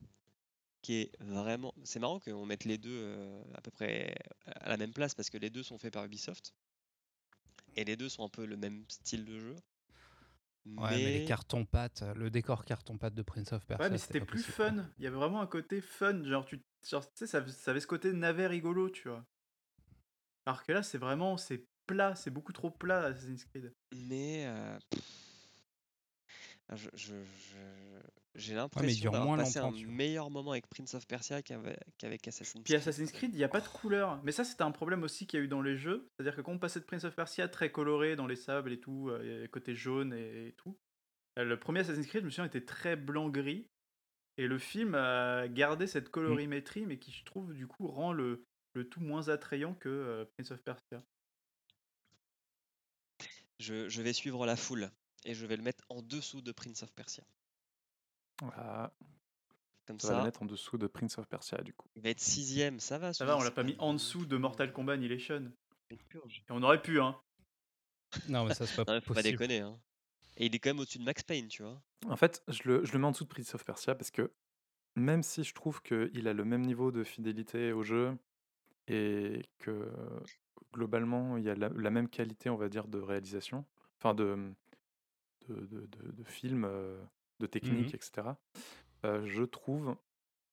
qui 0.81 0.95
est 0.95 1.11
vraiment. 1.19 1.73
C'est 1.83 1.99
marrant 1.99 2.19
qu'on 2.19 2.45
mette 2.45 2.65
les 2.65 2.77
deux 2.79 2.89
euh, 2.91 3.43
à 3.53 3.61
peu 3.61 3.69
près 3.69 4.15
à 4.45 4.69
la 4.69 4.77
même 4.77 4.91
place 4.91 5.13
parce 5.13 5.29
que 5.29 5.37
les 5.37 5.51
deux 5.51 5.63
sont 5.63 5.77
faits 5.77 5.93
par 5.93 6.03
Ubisoft. 6.05 6.53
Et 7.75 7.83
les 7.83 7.95
deux 7.95 8.09
sont 8.09 8.25
un 8.25 8.29
peu 8.29 8.45
le 8.45 8.57
même 8.57 8.85
style 8.89 9.23
de 9.23 9.39
jeu. 9.39 9.55
Ouais, 10.65 10.89
mais, 10.89 11.19
les 11.19 11.25
cartons-pâtes, 11.25 12.03
le 12.15 12.29
décor 12.29 12.65
carton-pâte 12.65 13.13
de 13.13 13.21
Prince 13.21 13.53
of 13.53 13.65
Persia. 13.65 13.85
Ouais, 13.85 13.91
mais 13.91 13.97
c'était 13.99 14.19
plus 14.19 14.43
possible, 14.43 14.53
fun. 14.53 14.89
Il 14.97 15.03
y 15.03 15.07
avait 15.07 15.15
vraiment 15.15 15.41
un 15.41 15.47
côté 15.47 15.79
fun. 15.79 16.23
Genre, 16.23 16.45
tu 16.45 16.61
genre, 16.89 17.05
tu 17.05 17.11
sais, 17.15 17.27
ça, 17.27 17.47
ça 17.47 17.71
avait 17.71 17.79
ce 17.79 17.87
côté 17.87 18.11
navet 18.11 18.47
rigolo, 18.47 18.89
tu 18.89 19.07
vois. 19.09 19.25
Alors 20.45 20.63
que 20.63 20.71
là, 20.71 20.81
c'est 20.81 20.97
vraiment, 20.97 21.37
c'est 21.37 21.67
plat, 21.87 22.13
c'est 22.15 22.29
beaucoup 22.31 22.53
trop 22.53 22.69
plat, 22.69 23.05
Assassin's 23.05 23.45
Creed. 23.45 23.73
Mais 23.95 24.45
euh, 24.47 24.77
je- 26.75 26.89
je- 26.95 27.13
je- 27.23 28.01
j'ai 28.35 28.53
l'impression 28.53 29.01
dure 29.01 29.11
d'avoir 29.13 29.37
passé 29.37 29.57
un 29.59 29.71
meilleur 29.87 30.29
moment 30.29 30.51
avec 30.51 30.67
Prince 30.67 30.93
of 30.93 31.07
Persia 31.07 31.41
qu'avec 31.41 32.27
Assassin's 32.27 32.63
Puis 32.63 32.73
Creed. 32.73 32.75
Assassin's 32.77 33.11
Creed, 33.11 33.31
il 33.33 33.37
n'y 33.37 33.43
a 33.43 33.49
pas 33.49 33.61
de 33.61 33.67
couleur. 33.67 34.21
Mais 34.23 34.31
ça, 34.31 34.43
c'était 34.43 34.61
un 34.63 34.71
problème 34.71 35.01
aussi 35.03 35.25
qu'il 35.25 35.39
y 35.39 35.41
a 35.41 35.45
eu 35.45 35.47
dans 35.47 35.61
les 35.61 35.75
jeux. 35.77 36.07
C'est-à-dire 36.15 36.35
que 36.35 36.41
quand 36.41 36.51
on 36.51 36.59
passait 36.59 36.79
de 36.79 36.85
Prince 36.85 37.03
of 37.05 37.15
Persia 37.15 37.47
très 37.47 37.71
coloré 37.71 38.15
dans 38.15 38.27
les 38.27 38.35
sables 38.35 38.71
et 38.71 38.79
tout, 38.79 39.09
euh, 39.09 39.47
côté 39.47 39.75
jaune 39.75 40.13
et, 40.13 40.49
et 40.49 40.51
tout, 40.53 40.77
euh, 41.39 41.45
le 41.45 41.57
premier 41.57 41.79
Assassin's 41.79 42.05
Creed, 42.05 42.21
je 42.21 42.25
me 42.25 42.29
souviens, 42.31 42.45
était 42.45 42.65
très 42.65 42.95
blanc-gris. 42.95 43.65
Et 44.39 44.45
le 44.45 44.59
film 44.59 44.93
a 44.93 45.47
gardé 45.47 45.87
cette 45.87 46.09
colorimétrie, 46.09 46.85
mais 46.85 46.99
qui, 46.99 47.11
je 47.11 47.23
trouve, 47.25 47.55
du 47.55 47.65
coup, 47.65 47.87
rend 47.87 48.13
le, 48.13 48.43
le 48.75 48.87
tout 48.87 48.99
moins 49.01 49.29
attrayant 49.29 49.73
que 49.73 49.89
euh, 49.89 50.25
Prince 50.37 50.51
of 50.51 50.61
Persia. 50.61 51.01
Je, 53.59 53.89
je 53.89 54.01
vais 54.01 54.13
suivre 54.13 54.45
la 54.45 54.55
foule 54.55 54.91
et 55.25 55.33
je 55.33 55.45
vais 55.45 55.57
le 55.57 55.63
mettre 55.63 55.83
en 55.89 56.01
dessous 56.01 56.41
de 56.41 56.51
Prince 56.51 56.83
of 56.83 56.91
Persia. 56.93 57.23
Ah, 58.53 58.91
Comme 59.87 59.99
ça 59.99 60.09
va 60.09 60.13
ça, 60.13 60.19
le 60.19 60.25
mettre 60.25 60.43
en 60.43 60.45
dessous 60.45 60.77
de 60.77 60.87
Prince 60.87 61.17
of 61.17 61.27
Persia 61.27 61.57
du 61.61 61.73
coup. 61.73 61.87
il 61.95 62.01
va 62.03 62.09
être 62.09 62.19
sixième, 62.19 62.79
ça 62.79 62.97
va. 62.99 63.13
Ça 63.13 63.25
va, 63.25 63.37
on 63.37 63.41
l'a 63.41 63.51
pas 63.51 63.63
mis 63.63 63.75
en 63.79 63.93
dessous 63.93 64.25
de 64.25 64.37
Mortal 64.37 64.71
Kombat 64.71 64.93
Annihilation. 64.93 65.51
Et 65.89 65.97
on 66.49 66.61
aurait 66.63 66.81
pu, 66.81 66.99
hein. 66.99 67.19
Non, 68.27 68.45
mais 68.45 68.53
ça, 68.53 68.67
c'est 68.67 68.83
pas 68.83 68.93
Non, 68.93 69.01
faut 69.01 69.13
pas 69.13 69.23
déconner. 69.23 69.59
Hein. 69.61 69.79
Et 70.37 70.45
il 70.45 70.55
est 70.55 70.59
quand 70.59 70.69
même 70.69 70.79
au-dessus 70.79 70.99
de 70.99 71.03
Max 71.03 71.23
Payne, 71.23 71.47
tu 71.47 71.63
vois. 71.63 71.81
En 72.07 72.15
fait, 72.15 72.43
je 72.47 72.61
le, 72.65 72.85
je 72.85 72.93
le 72.93 72.99
mets 72.99 73.07
en 73.07 73.11
dessous 73.11 73.23
de 73.23 73.29
Prince 73.29 73.55
of 73.55 73.65
Persia 73.65 73.95
parce 73.95 74.11
que 74.11 74.31
même 74.95 75.23
si 75.23 75.43
je 75.43 75.53
trouve 75.53 75.81
qu'il 75.81 76.27
a 76.27 76.33
le 76.33 76.45
même 76.45 76.61
niveau 76.61 76.91
de 76.91 77.03
fidélité 77.03 77.71
au 77.71 77.83
jeu 77.83 78.15
et 78.87 79.41
que 79.59 79.91
globalement 80.73 81.37
il 81.37 81.43
y 81.43 81.49
a 81.49 81.55
la, 81.55 81.69
la 81.69 81.89
même 81.89 82.09
qualité, 82.09 82.49
on 82.49 82.55
va 82.57 82.69
dire, 82.69 82.87
de 82.87 82.99
réalisation, 82.99 83.65
enfin 83.97 84.13
de, 84.13 84.37
de, 85.49 85.55
de, 85.55 85.85
de- 85.85 86.11
de 86.11 86.23
film, 86.23 86.65
euh, 86.65 87.01
de 87.39 87.45
technique, 87.47 87.93
Mhm. 87.93 87.99
etc., 87.99 88.37
euh, 89.05 89.25
je 89.25 89.43
trouve 89.43 89.95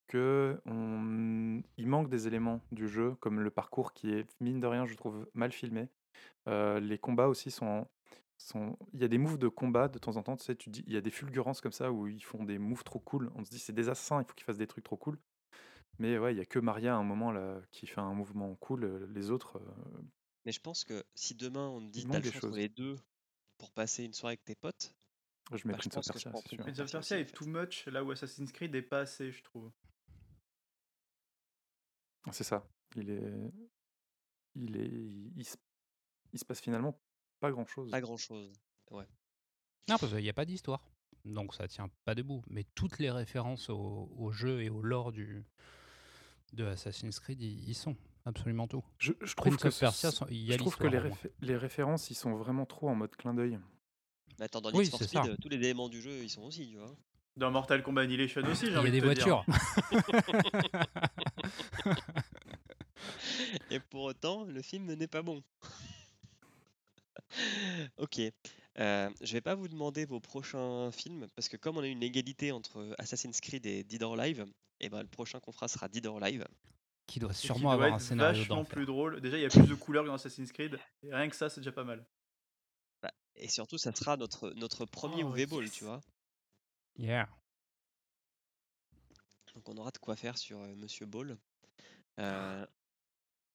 que 0.06 0.60
on- 0.66 1.62
il 1.78 1.86
manque 1.88 2.08
des 2.10 2.26
éléments 2.26 2.60
du 2.72 2.88
jeu, 2.88 3.14
comme 3.20 3.40
le 3.40 3.50
parcours 3.50 3.92
qui 3.94 4.12
est, 4.12 4.26
mine 4.40 4.60
de 4.60 4.66
rien, 4.66 4.86
je 4.86 4.94
trouve 4.94 5.28
mal 5.34 5.52
filmé. 5.52 5.88
Euh, 6.48 6.80
les 6.80 6.98
combats 6.98 7.28
aussi 7.28 7.50
sont, 7.50 7.86
sont... 8.38 8.76
Il 8.94 9.00
y 9.00 9.04
a 9.04 9.08
des 9.08 9.18
moves 9.18 9.38
de 9.38 9.48
combat 9.48 9.88
de 9.88 9.98
temps 9.98 10.16
en 10.16 10.22
temps, 10.22 10.36
tu 10.36 10.44
sais, 10.44 10.56
tu 10.56 10.70
dis, 10.70 10.84
il 10.86 10.92
y 10.94 10.96
a 10.96 11.00
des 11.00 11.10
fulgurances 11.10 11.60
comme 11.60 11.72
ça 11.72 11.92
où 11.92 12.06
ils 12.06 12.22
font 12.24 12.44
des 12.44 12.58
moves 12.58 12.84
trop 12.84 13.00
cool. 13.00 13.30
On 13.36 13.44
se 13.44 13.50
dit, 13.50 13.58
c'est 13.58 13.72
des 13.72 13.88
assassins, 13.88 14.20
il 14.22 14.26
faut 14.26 14.34
qu'ils 14.34 14.44
fassent 14.44 14.58
des 14.58 14.66
trucs 14.66 14.84
trop 14.84 14.96
cool. 14.96 15.18
Mais 15.98 16.18
ouais, 16.18 16.34
il 16.34 16.38
y 16.38 16.40
a 16.40 16.46
que 16.46 16.58
Maria 16.58 16.94
à 16.94 16.98
un 16.98 17.02
moment 17.04 17.30
là 17.32 17.60
qui 17.70 17.86
fait 17.86 18.00
un 18.00 18.14
mouvement 18.14 18.54
cool. 18.56 19.04
Les 19.12 19.30
autres, 19.30 19.58
euh, 19.58 20.02
Mais 20.44 20.52
je 20.52 20.60
pense 20.60 20.84
que 20.84 21.04
si 21.14 21.34
demain 21.34 21.68
on 21.68 21.80
te 21.80 21.90
dit 21.92 22.00
Il 22.00 22.08
t'as 22.08 22.14
manque 22.14 22.24
le 22.24 22.30
des 22.30 22.30
choix 22.30 22.48
entre 22.48 22.48
choses. 22.48 22.56
les 22.56 22.68
deux 22.68 22.96
pour 23.58 23.70
passer 23.72 24.04
une 24.04 24.12
soirée 24.12 24.32
avec 24.34 24.44
tes 24.44 24.54
potes, 24.56 24.94
je 25.52 25.66
mets 25.68 25.74
Bah, 25.74 25.78
je 25.82 25.88
Prince 25.88 25.96
of 25.98 26.04
pense 26.04 26.08
que 26.10 26.18
je 26.18 26.24
Persia, 26.24 26.30
prends 26.30 26.40
c'est 26.40 26.48
Prince 26.48 26.56
sûr. 26.56 26.64
Prince 26.64 26.80
of 26.80 26.90
Persia 26.92 27.18
est 27.20 27.32
too 27.34 27.46
much, 27.46 27.86
là 27.86 28.02
où 28.04 28.10
Assassin's 28.10 28.50
Creed 28.52 28.74
est 28.74 28.82
pas 28.82 29.00
assez, 29.00 29.30
je 29.30 29.42
trouve. 29.42 29.70
C'est 32.32 32.44
ça. 32.44 32.66
Il 32.96 33.10
est, 33.10 33.52
il 34.54 34.76
est, 34.76 34.86
il, 34.86 35.32
il 35.36 35.44
se... 35.44 35.56
il 36.32 36.38
se 36.38 36.44
passe 36.44 36.60
finalement 36.60 36.98
pas 37.40 37.50
grand 37.50 37.66
chose. 37.66 37.90
pas 37.90 38.00
grand 38.00 38.16
chose. 38.16 38.52
Ouais. 38.90 39.06
Non, 39.88 39.96
parce 39.98 40.12
qu'il 40.12 40.22
n'y 40.22 40.30
a 40.30 40.34
pas 40.34 40.46
d'histoire. 40.46 40.82
Donc 41.24 41.54
ça 41.54 41.68
tient 41.68 41.90
pas 42.04 42.14
debout. 42.14 42.42
Mais 42.48 42.64
toutes 42.74 42.98
les 42.98 43.10
références 43.10 43.68
au, 43.70 44.10
au 44.16 44.32
jeu 44.32 44.62
et 44.62 44.70
au 44.70 44.80
lore 44.82 45.12
du, 45.12 45.44
de 46.54 46.64
Assassin's 46.66 47.18
Creed, 47.20 47.40
y, 47.42 47.70
y 47.70 47.74
sont. 47.74 47.96
Absolument 48.26 48.66
tout. 48.66 48.82
Je, 48.98 49.12
je 49.20 49.34
trouve 49.34 49.50
Prince 49.56 49.62
que 49.62 49.68
of 49.68 49.78
Persia, 49.78 50.10
ce- 50.10 50.16
sont- 50.16 50.26
il 50.30 50.44
y 50.44 50.48
a 50.50 50.54
je 50.54 50.58
trouve 50.58 50.76
que 50.78 50.84
l'histoire, 50.86 51.04
les, 51.04 51.10
réfé- 51.10 51.30
les 51.42 51.56
références, 51.58 52.10
ils 52.10 52.14
sont 52.14 52.34
vraiment 52.36 52.64
trop 52.64 52.88
en 52.88 52.94
mode 52.94 53.14
clin 53.16 53.34
d'œil. 53.34 53.58
Mais 54.38 54.46
attends, 54.46 54.62
dans 54.62 54.72
Oui, 54.72 54.86
Speed, 54.86 55.08
ça. 55.10 55.24
euh, 55.26 55.36
tous 55.40 55.50
les 55.50 55.56
éléments 55.58 55.90
du 55.90 56.00
jeu, 56.00 56.10
ils 56.22 56.30
sont 56.30 56.40
aussi, 56.42 56.70
tu 56.70 56.78
vois. 56.78 56.96
Dans 57.36 57.50
Mortal 57.50 57.82
Kombat 57.82 58.02
Annihilation 58.02 58.40
aussi, 58.42 58.66
j'ai 58.66 58.70
Il 58.70 58.74
y 58.74 58.76
a 58.76 58.80
envie 58.80 58.90
des 58.92 59.00
de 59.02 59.12
te 59.12 59.24
dire. 59.24 59.44
voitures. 59.44 60.80
Et 63.70 63.80
pour 63.80 64.02
autant, 64.04 64.44
le 64.44 64.62
film 64.62 64.92
n'est 64.94 65.06
pas 65.08 65.22
bon. 65.22 65.42
ok. 67.98 68.20
Euh, 68.80 69.08
je 69.20 69.32
vais 69.32 69.40
pas 69.40 69.54
vous 69.54 69.68
demander 69.68 70.04
vos 70.04 70.20
prochains 70.20 70.90
films 70.90 71.28
parce 71.36 71.48
que 71.48 71.56
comme 71.56 71.76
on 71.76 71.82
a 71.82 71.86
une 71.86 72.02
égalité 72.02 72.50
entre 72.50 72.94
Assassin's 72.98 73.40
Creed 73.40 73.66
et 73.66 73.84
Dead 73.84 74.02
or 74.02 74.18
Alive, 74.18 74.46
et 74.80 74.88
ben 74.88 75.00
le 75.02 75.08
prochain 75.08 75.38
qu'on 75.40 75.52
fera 75.52 75.68
sera 75.68 75.88
Dead 75.88 76.04
or 76.06 76.22
Alive. 76.22 76.44
qui 77.06 77.20
doit 77.20 77.32
qui 77.32 77.46
sûrement 77.46 77.60
doit 77.60 77.72
avoir 77.74 77.88
être 77.88 77.94
un 77.94 77.98
scénario 78.00 78.38
vachement 78.40 78.64
plus 78.64 78.86
drôle. 78.86 79.20
Déjà, 79.20 79.38
il 79.38 79.42
y 79.42 79.46
a 79.46 79.48
plus 79.48 79.68
de 79.68 79.74
couleurs 79.74 80.02
que 80.02 80.08
dans 80.08 80.14
Assassin's 80.14 80.50
Creed. 80.50 80.78
Et 81.02 81.14
rien 81.14 81.28
que 81.28 81.36
ça, 81.36 81.48
c'est 81.48 81.60
déjà 81.60 81.72
pas 81.72 81.84
mal. 81.84 82.04
Bah, 83.00 83.12
et 83.36 83.48
surtout, 83.48 83.78
ça 83.78 83.94
sera 83.94 84.16
notre, 84.16 84.50
notre 84.56 84.86
premier 84.86 85.22
Oh, 85.22 85.32
UV 85.32 85.46
Ball, 85.46 85.64
yes. 85.64 85.72
tu 85.72 85.84
vois. 85.84 86.00
Yeah. 86.96 87.28
Donc 89.54 89.68
on 89.68 89.76
aura 89.76 89.90
de 89.90 89.98
quoi 89.98 90.16
faire 90.16 90.36
sur 90.36 90.60
euh, 90.60 90.74
Monsieur 90.74 91.06
Ball. 91.06 91.36
Euh, 92.18 92.66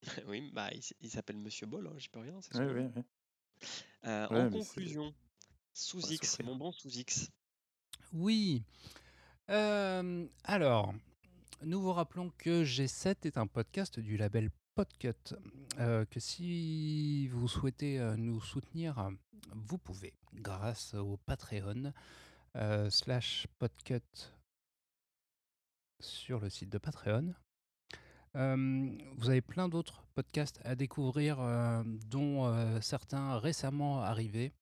oui, 0.27 0.49
bah 0.53 0.69
il, 1.01 1.09
s'appelle 1.09 1.37
Monsieur 1.37 1.65
Ball, 1.67 1.87
hein, 1.87 1.93
j'y 1.97 2.07
peux 2.07 2.19
rien. 2.19 2.39
Oui, 2.53 2.65
oui, 2.65 2.89
oui. 2.95 3.03
Euh, 4.05 4.27
Ouais, 4.29 4.41
en 4.41 4.49
conclusion, 4.49 5.13
sous 5.73 5.97
on 5.97 6.07
va 6.07 6.13
X, 6.13 6.29
souffrir. 6.29 6.45
mon 6.45 6.55
bon 6.55 6.71
sous 6.71 6.89
X. 6.89 7.29
Oui. 8.13 8.63
Euh, 9.49 10.27
alors, 10.43 10.93
nous 11.63 11.81
vous 11.81 11.91
rappelons 11.93 12.29
que 12.37 12.63
G7 12.63 13.15
est 13.25 13.37
un 13.37 13.47
podcast 13.47 13.99
du 13.99 14.15
label 14.17 14.49
Podcut. 14.75 15.35
euh, 15.79 16.05
que 16.05 16.19
si 16.19 17.27
vous 17.27 17.47
souhaitez 17.47 17.99
euh, 17.99 18.15
nous 18.15 18.39
soutenir, 18.41 19.09
vous 19.51 19.77
pouvez 19.77 20.13
grâce 20.33 20.93
au 20.93 21.17
Patreon 21.17 21.91
slash 22.89 23.47
Podcut 23.57 24.01
sur 25.99 26.39
le 26.39 26.49
site 26.49 26.69
de 26.69 26.77
Patreon. 26.77 27.33
Euh, 28.35 28.89
vous 29.17 29.29
avez 29.29 29.41
plein 29.41 29.69
d'autres 29.69 30.03
podcasts 30.13 30.59
à 30.63 30.75
découvrir, 30.75 31.39
euh, 31.39 31.83
dont 32.07 32.45
euh, 32.45 32.79
certains 32.81 33.39
récemment 33.39 34.01
arrivés. 34.01 34.53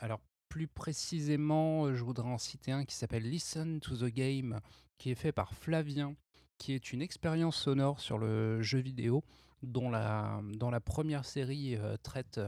Alors, 0.00 0.20
plus 0.48 0.66
précisément, 0.66 1.94
je 1.94 2.02
voudrais 2.02 2.28
en 2.28 2.38
citer 2.38 2.72
un 2.72 2.84
qui 2.84 2.96
s'appelle 2.96 3.28
Listen 3.28 3.80
to 3.80 3.96
the 3.96 4.12
Game, 4.12 4.60
qui 4.98 5.10
est 5.10 5.14
fait 5.14 5.30
par 5.30 5.54
Flavien, 5.54 6.16
qui 6.58 6.72
est 6.72 6.92
une 6.92 7.00
expérience 7.00 7.56
sonore 7.56 8.00
sur 8.00 8.18
le 8.18 8.60
jeu 8.62 8.80
vidéo, 8.80 9.22
dont 9.62 9.88
la, 9.88 10.40
dont 10.54 10.70
la 10.70 10.80
première 10.80 11.24
série 11.24 11.78
traite 12.02 12.40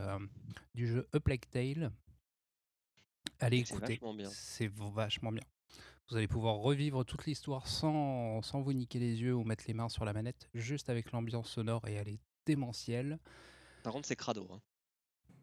du 0.74 0.88
jeu 0.88 1.08
A 1.12 1.20
Plague 1.20 1.44
Tale. 1.50 1.92
Allez 3.38 3.58
écouter, 3.58 4.00
c'est 4.30 4.68
vachement 4.68 5.30
bien. 5.30 5.42
Vous 6.08 6.16
allez 6.16 6.28
pouvoir 6.28 6.56
revivre 6.56 7.04
toute 7.04 7.26
l'histoire 7.26 7.66
sans, 7.66 8.40
sans 8.42 8.60
vous 8.60 8.72
niquer 8.72 9.00
les 9.00 9.20
yeux 9.20 9.34
ou 9.34 9.42
mettre 9.44 9.64
les 9.66 9.74
mains 9.74 9.88
sur 9.88 10.04
la 10.04 10.12
manette, 10.12 10.48
juste 10.54 10.88
avec 10.88 11.10
l'ambiance 11.10 11.50
sonore 11.50 11.86
et 11.88 11.94
elle 11.94 12.08
est 12.08 12.20
démentielle. 12.44 13.18
Par 13.82 13.92
contre, 13.92 14.06
c'est 14.06 14.14
crado. 14.16 14.46
hein. 14.52 14.60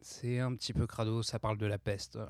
C'est 0.00 0.38
un 0.38 0.54
petit 0.54 0.72
peu 0.72 0.86
crado, 0.86 1.22
ça 1.22 1.38
parle 1.38 1.58
de 1.58 1.66
la 1.66 1.78
peste 1.78 2.16
euh, 2.16 2.26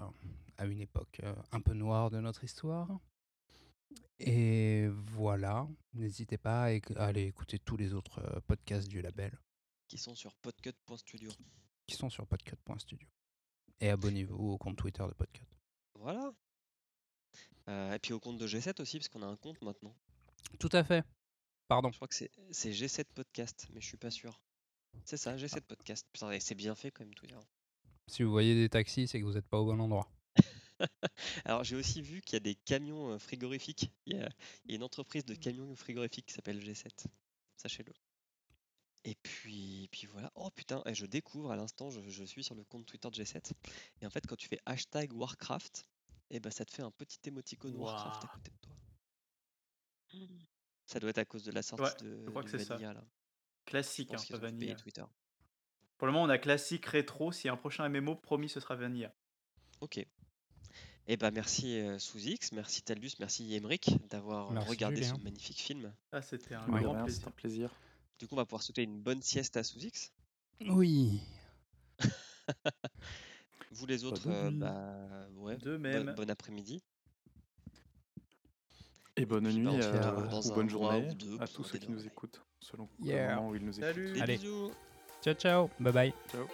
à 0.59 0.67
une 0.67 0.81
époque 0.81 1.21
euh, 1.23 1.35
un 1.53 1.61
peu 1.61 1.75
noire 1.75 2.11
de 2.11 2.19
notre 2.21 2.43
histoire. 2.45 2.89
Et 4.19 4.89
voilà, 4.89 5.69
n'hésitez 5.93 6.39
pas 6.39 6.65
à 6.65 7.05
aller 7.05 7.25
écouter 7.27 7.59
tous 7.59 7.77
les 7.77 7.95
autres 7.95 8.21
euh, 8.21 8.41
podcasts 8.47 8.89
du 8.89 9.01
label 9.03 9.37
Qui 9.89 9.99
sont 9.99 10.15
sur 10.15 10.35
podcut.studio. 10.37 11.31
qui 11.87 11.97
sont 11.97 12.11
sur 12.11 12.27
podcut.studio. 12.27 13.09
Et 13.81 13.91
abonnez-vous 13.91 14.53
au 14.53 14.59
compte 14.59 14.77
Twitter 14.77 15.05
de 15.07 15.13
Podcut. 15.15 15.45
Voilà. 15.99 16.33
Euh, 17.69 17.95
et 17.95 17.99
puis 17.99 18.13
au 18.13 18.21
compte 18.21 18.39
de 18.39 18.47
G7 18.47 18.81
aussi, 18.81 18.99
parce 18.99 19.09
qu'on 19.09 19.23
a 19.23 19.27
un 19.27 19.37
compte 19.37 19.61
maintenant. 19.63 19.95
Tout 20.59 20.69
à 20.73 20.85
fait. 20.85 21.05
Pardon. 21.69 21.91
Je 21.91 21.97
crois 21.97 22.09
que 22.09 22.15
c'est 22.15 22.31
c'est 22.51 22.73
G7 22.73 23.05
Podcast, 23.15 23.67
mais 23.73 23.81
je 23.81 23.87
suis 23.87 23.97
pas 23.97 24.11
sûr. 24.11 24.41
C'est 25.05 25.17
ça, 25.17 25.37
G7 25.37 25.63
Podcast. 25.63 26.07
Putain, 26.13 26.39
c'est 26.41 26.55
bien 26.55 26.75
fait 26.75 26.91
quand 26.91 27.05
même 27.05 27.15
Twitter. 27.15 27.39
Si 28.07 28.23
vous 28.23 28.31
voyez 28.31 28.55
des 28.55 28.69
taxis, 28.69 29.09
c'est 29.09 29.19
que 29.19 29.25
vous 29.25 29.33
n'êtes 29.33 29.49
pas 29.49 29.59
au 29.59 29.65
bon 29.65 29.81
endroit. 29.81 30.09
Alors 31.45 31.65
j'ai 31.65 31.77
aussi 31.77 32.03
vu 32.03 32.21
qu'il 32.21 32.35
y 32.35 32.37
a 32.37 32.41
des 32.41 32.55
camions 32.55 33.13
euh, 33.13 33.19
frigorifiques. 33.19 33.91
Il 34.07 34.17
y 34.17 34.21
a, 34.21 34.29
il 34.65 34.73
y 34.73 34.75
a 34.75 34.77
une 34.77 34.83
entreprise 34.83 35.25
de 35.25 35.35
camions 35.35 35.75
frigorifiques 35.75 36.27
qui 36.27 36.35
s'appelle 36.35 36.59
G7. 36.59 37.07
Sachez-le. 37.57 37.93
Et 39.05 39.15
puis, 39.23 39.89
puis 39.91 40.07
voilà. 40.07 40.33
Oh 40.35 40.51
putain, 40.51 40.83
et 40.87 40.95
je 40.95 41.07
découvre 41.07 41.51
à 41.51 41.57
l'instant, 41.57 41.91
je, 41.91 42.01
je 42.09 42.25
suis 42.25 42.43
sur 42.43 42.55
le 42.55 42.65
compte 42.65 42.87
Twitter 42.87 43.09
de 43.11 43.15
G7. 43.15 43.53
Et 44.01 44.07
en 44.07 44.11
fait, 44.11 44.27
quand 44.27 44.37
tu 44.37 44.49
fais 44.49 44.61
hashtag 44.67 45.13
Warcraft, 45.13 45.87
et 46.31 46.41
ben 46.41 46.51
ça 46.51 46.65
te 46.65 46.73
fait 46.73 46.83
un 46.83 46.91
petit 46.91 47.19
émoticône 47.27 47.75
Warcraft 47.77 48.25
à 48.25 48.29
côté 48.29 48.51
de 48.51 48.57
toi. 48.61 48.77
Ça 50.87 51.01
doit 51.01 51.11
être 51.11 51.19
à 51.19 51.25
cause 51.25 51.43
de 51.45 51.53
la 51.53 51.63
sortie 51.63 51.83
Ouais, 52.05 52.11
de 52.11 52.23
je 52.25 52.31
crois 52.31 52.43
que 52.43 52.51
c'est 52.51 52.59
ça. 52.65 52.75
Vanilla, 52.75 52.93
là. 52.95 53.05
Classique, 53.65 54.11
hein, 54.13 54.17
pense 54.17 54.31
Vanilla. 54.33 54.75
Twitter. 54.77 55.05
Pour 55.97 56.07
le 56.07 56.13
moment, 56.13 56.25
on 56.25 56.29
a 56.29 56.39
classique 56.39 56.87
rétro. 56.87 57.33
Si 57.33 57.49
un 57.49 57.57
prochain 57.57 57.89
MMO, 57.89 58.17
promis, 58.17 58.49
ce 58.49 58.61
sera 58.61 58.75
Vanilla. 58.77 59.13
Ok. 59.81 60.05
Et 61.07 61.17
bah 61.19 61.31
merci 61.31 61.79
euh, 61.81 61.99
Sous-X, 61.99 62.53
merci 62.53 62.83
Taldus, 62.83 63.11
merci 63.19 63.55
Emric 63.55 63.91
d'avoir 64.09 64.51
euh, 64.51 64.55
Merci, 64.55 64.69
regardé 64.71 65.03
ce 65.03 65.15
magnifique 65.15 65.61
film. 65.61 65.95
Ah, 66.13 66.23
c'était 66.23 66.55
un 66.55 66.67
Ouais, 66.73 66.83
grand 66.83 66.93
rien, 66.95 67.05
plaisir. 67.05 67.23
c'est 67.23 67.29
un 67.29 67.33
plaisir. 67.33 67.75
Du 68.19 68.27
coup, 68.27 68.35
on 68.35 68.39
va 68.39 68.47
pouvoir 68.47 68.63
souhaiter 68.63 68.83
une 68.85 69.03
bonne 69.03 69.21
sieste 69.21 69.57
à 69.59 69.63
Sous-X. 69.65 70.13
Oui. 70.67 71.21
Vous 73.75 73.87
les 73.87 74.05
autres, 74.05 74.29
de 74.29 74.33
euh, 74.33 74.51
nuit. 74.51 74.59
bah 74.59 75.27
ouais, 75.37 75.57
De 75.57 75.77
bon, 75.77 75.83
même. 75.83 76.15
bon 76.17 76.31
après-midi. 76.31 76.83
Et 79.17 79.27
bonne 79.27 79.49
nuit 79.49 79.67
euh, 79.69 80.29
dans 80.29 80.41
ou 80.41 80.55
bonne 80.55 80.69
journée 80.69 81.09
ou 81.11 81.15
deux 81.15 81.37
à 81.41 81.47
tous 81.47 81.63
ceux 81.65 81.79
qui 81.79 81.91
nous 81.91 82.05
écoutent, 82.07 82.41
selon 82.61 82.89
Yeah. 83.01 83.29
le 83.31 83.35
moment 83.37 83.49
où 83.51 83.55
ils 83.55 83.65
nous 83.65 83.73
écoutent. 83.79 83.95
Salut. 83.95 84.21
Allez. 84.21 84.37
bisous 84.39 84.73
Ciao, 85.23 85.35
ciao. 85.35 85.71
Bye 85.81 85.93
bye. 85.93 86.15
Ciao. 86.31 86.47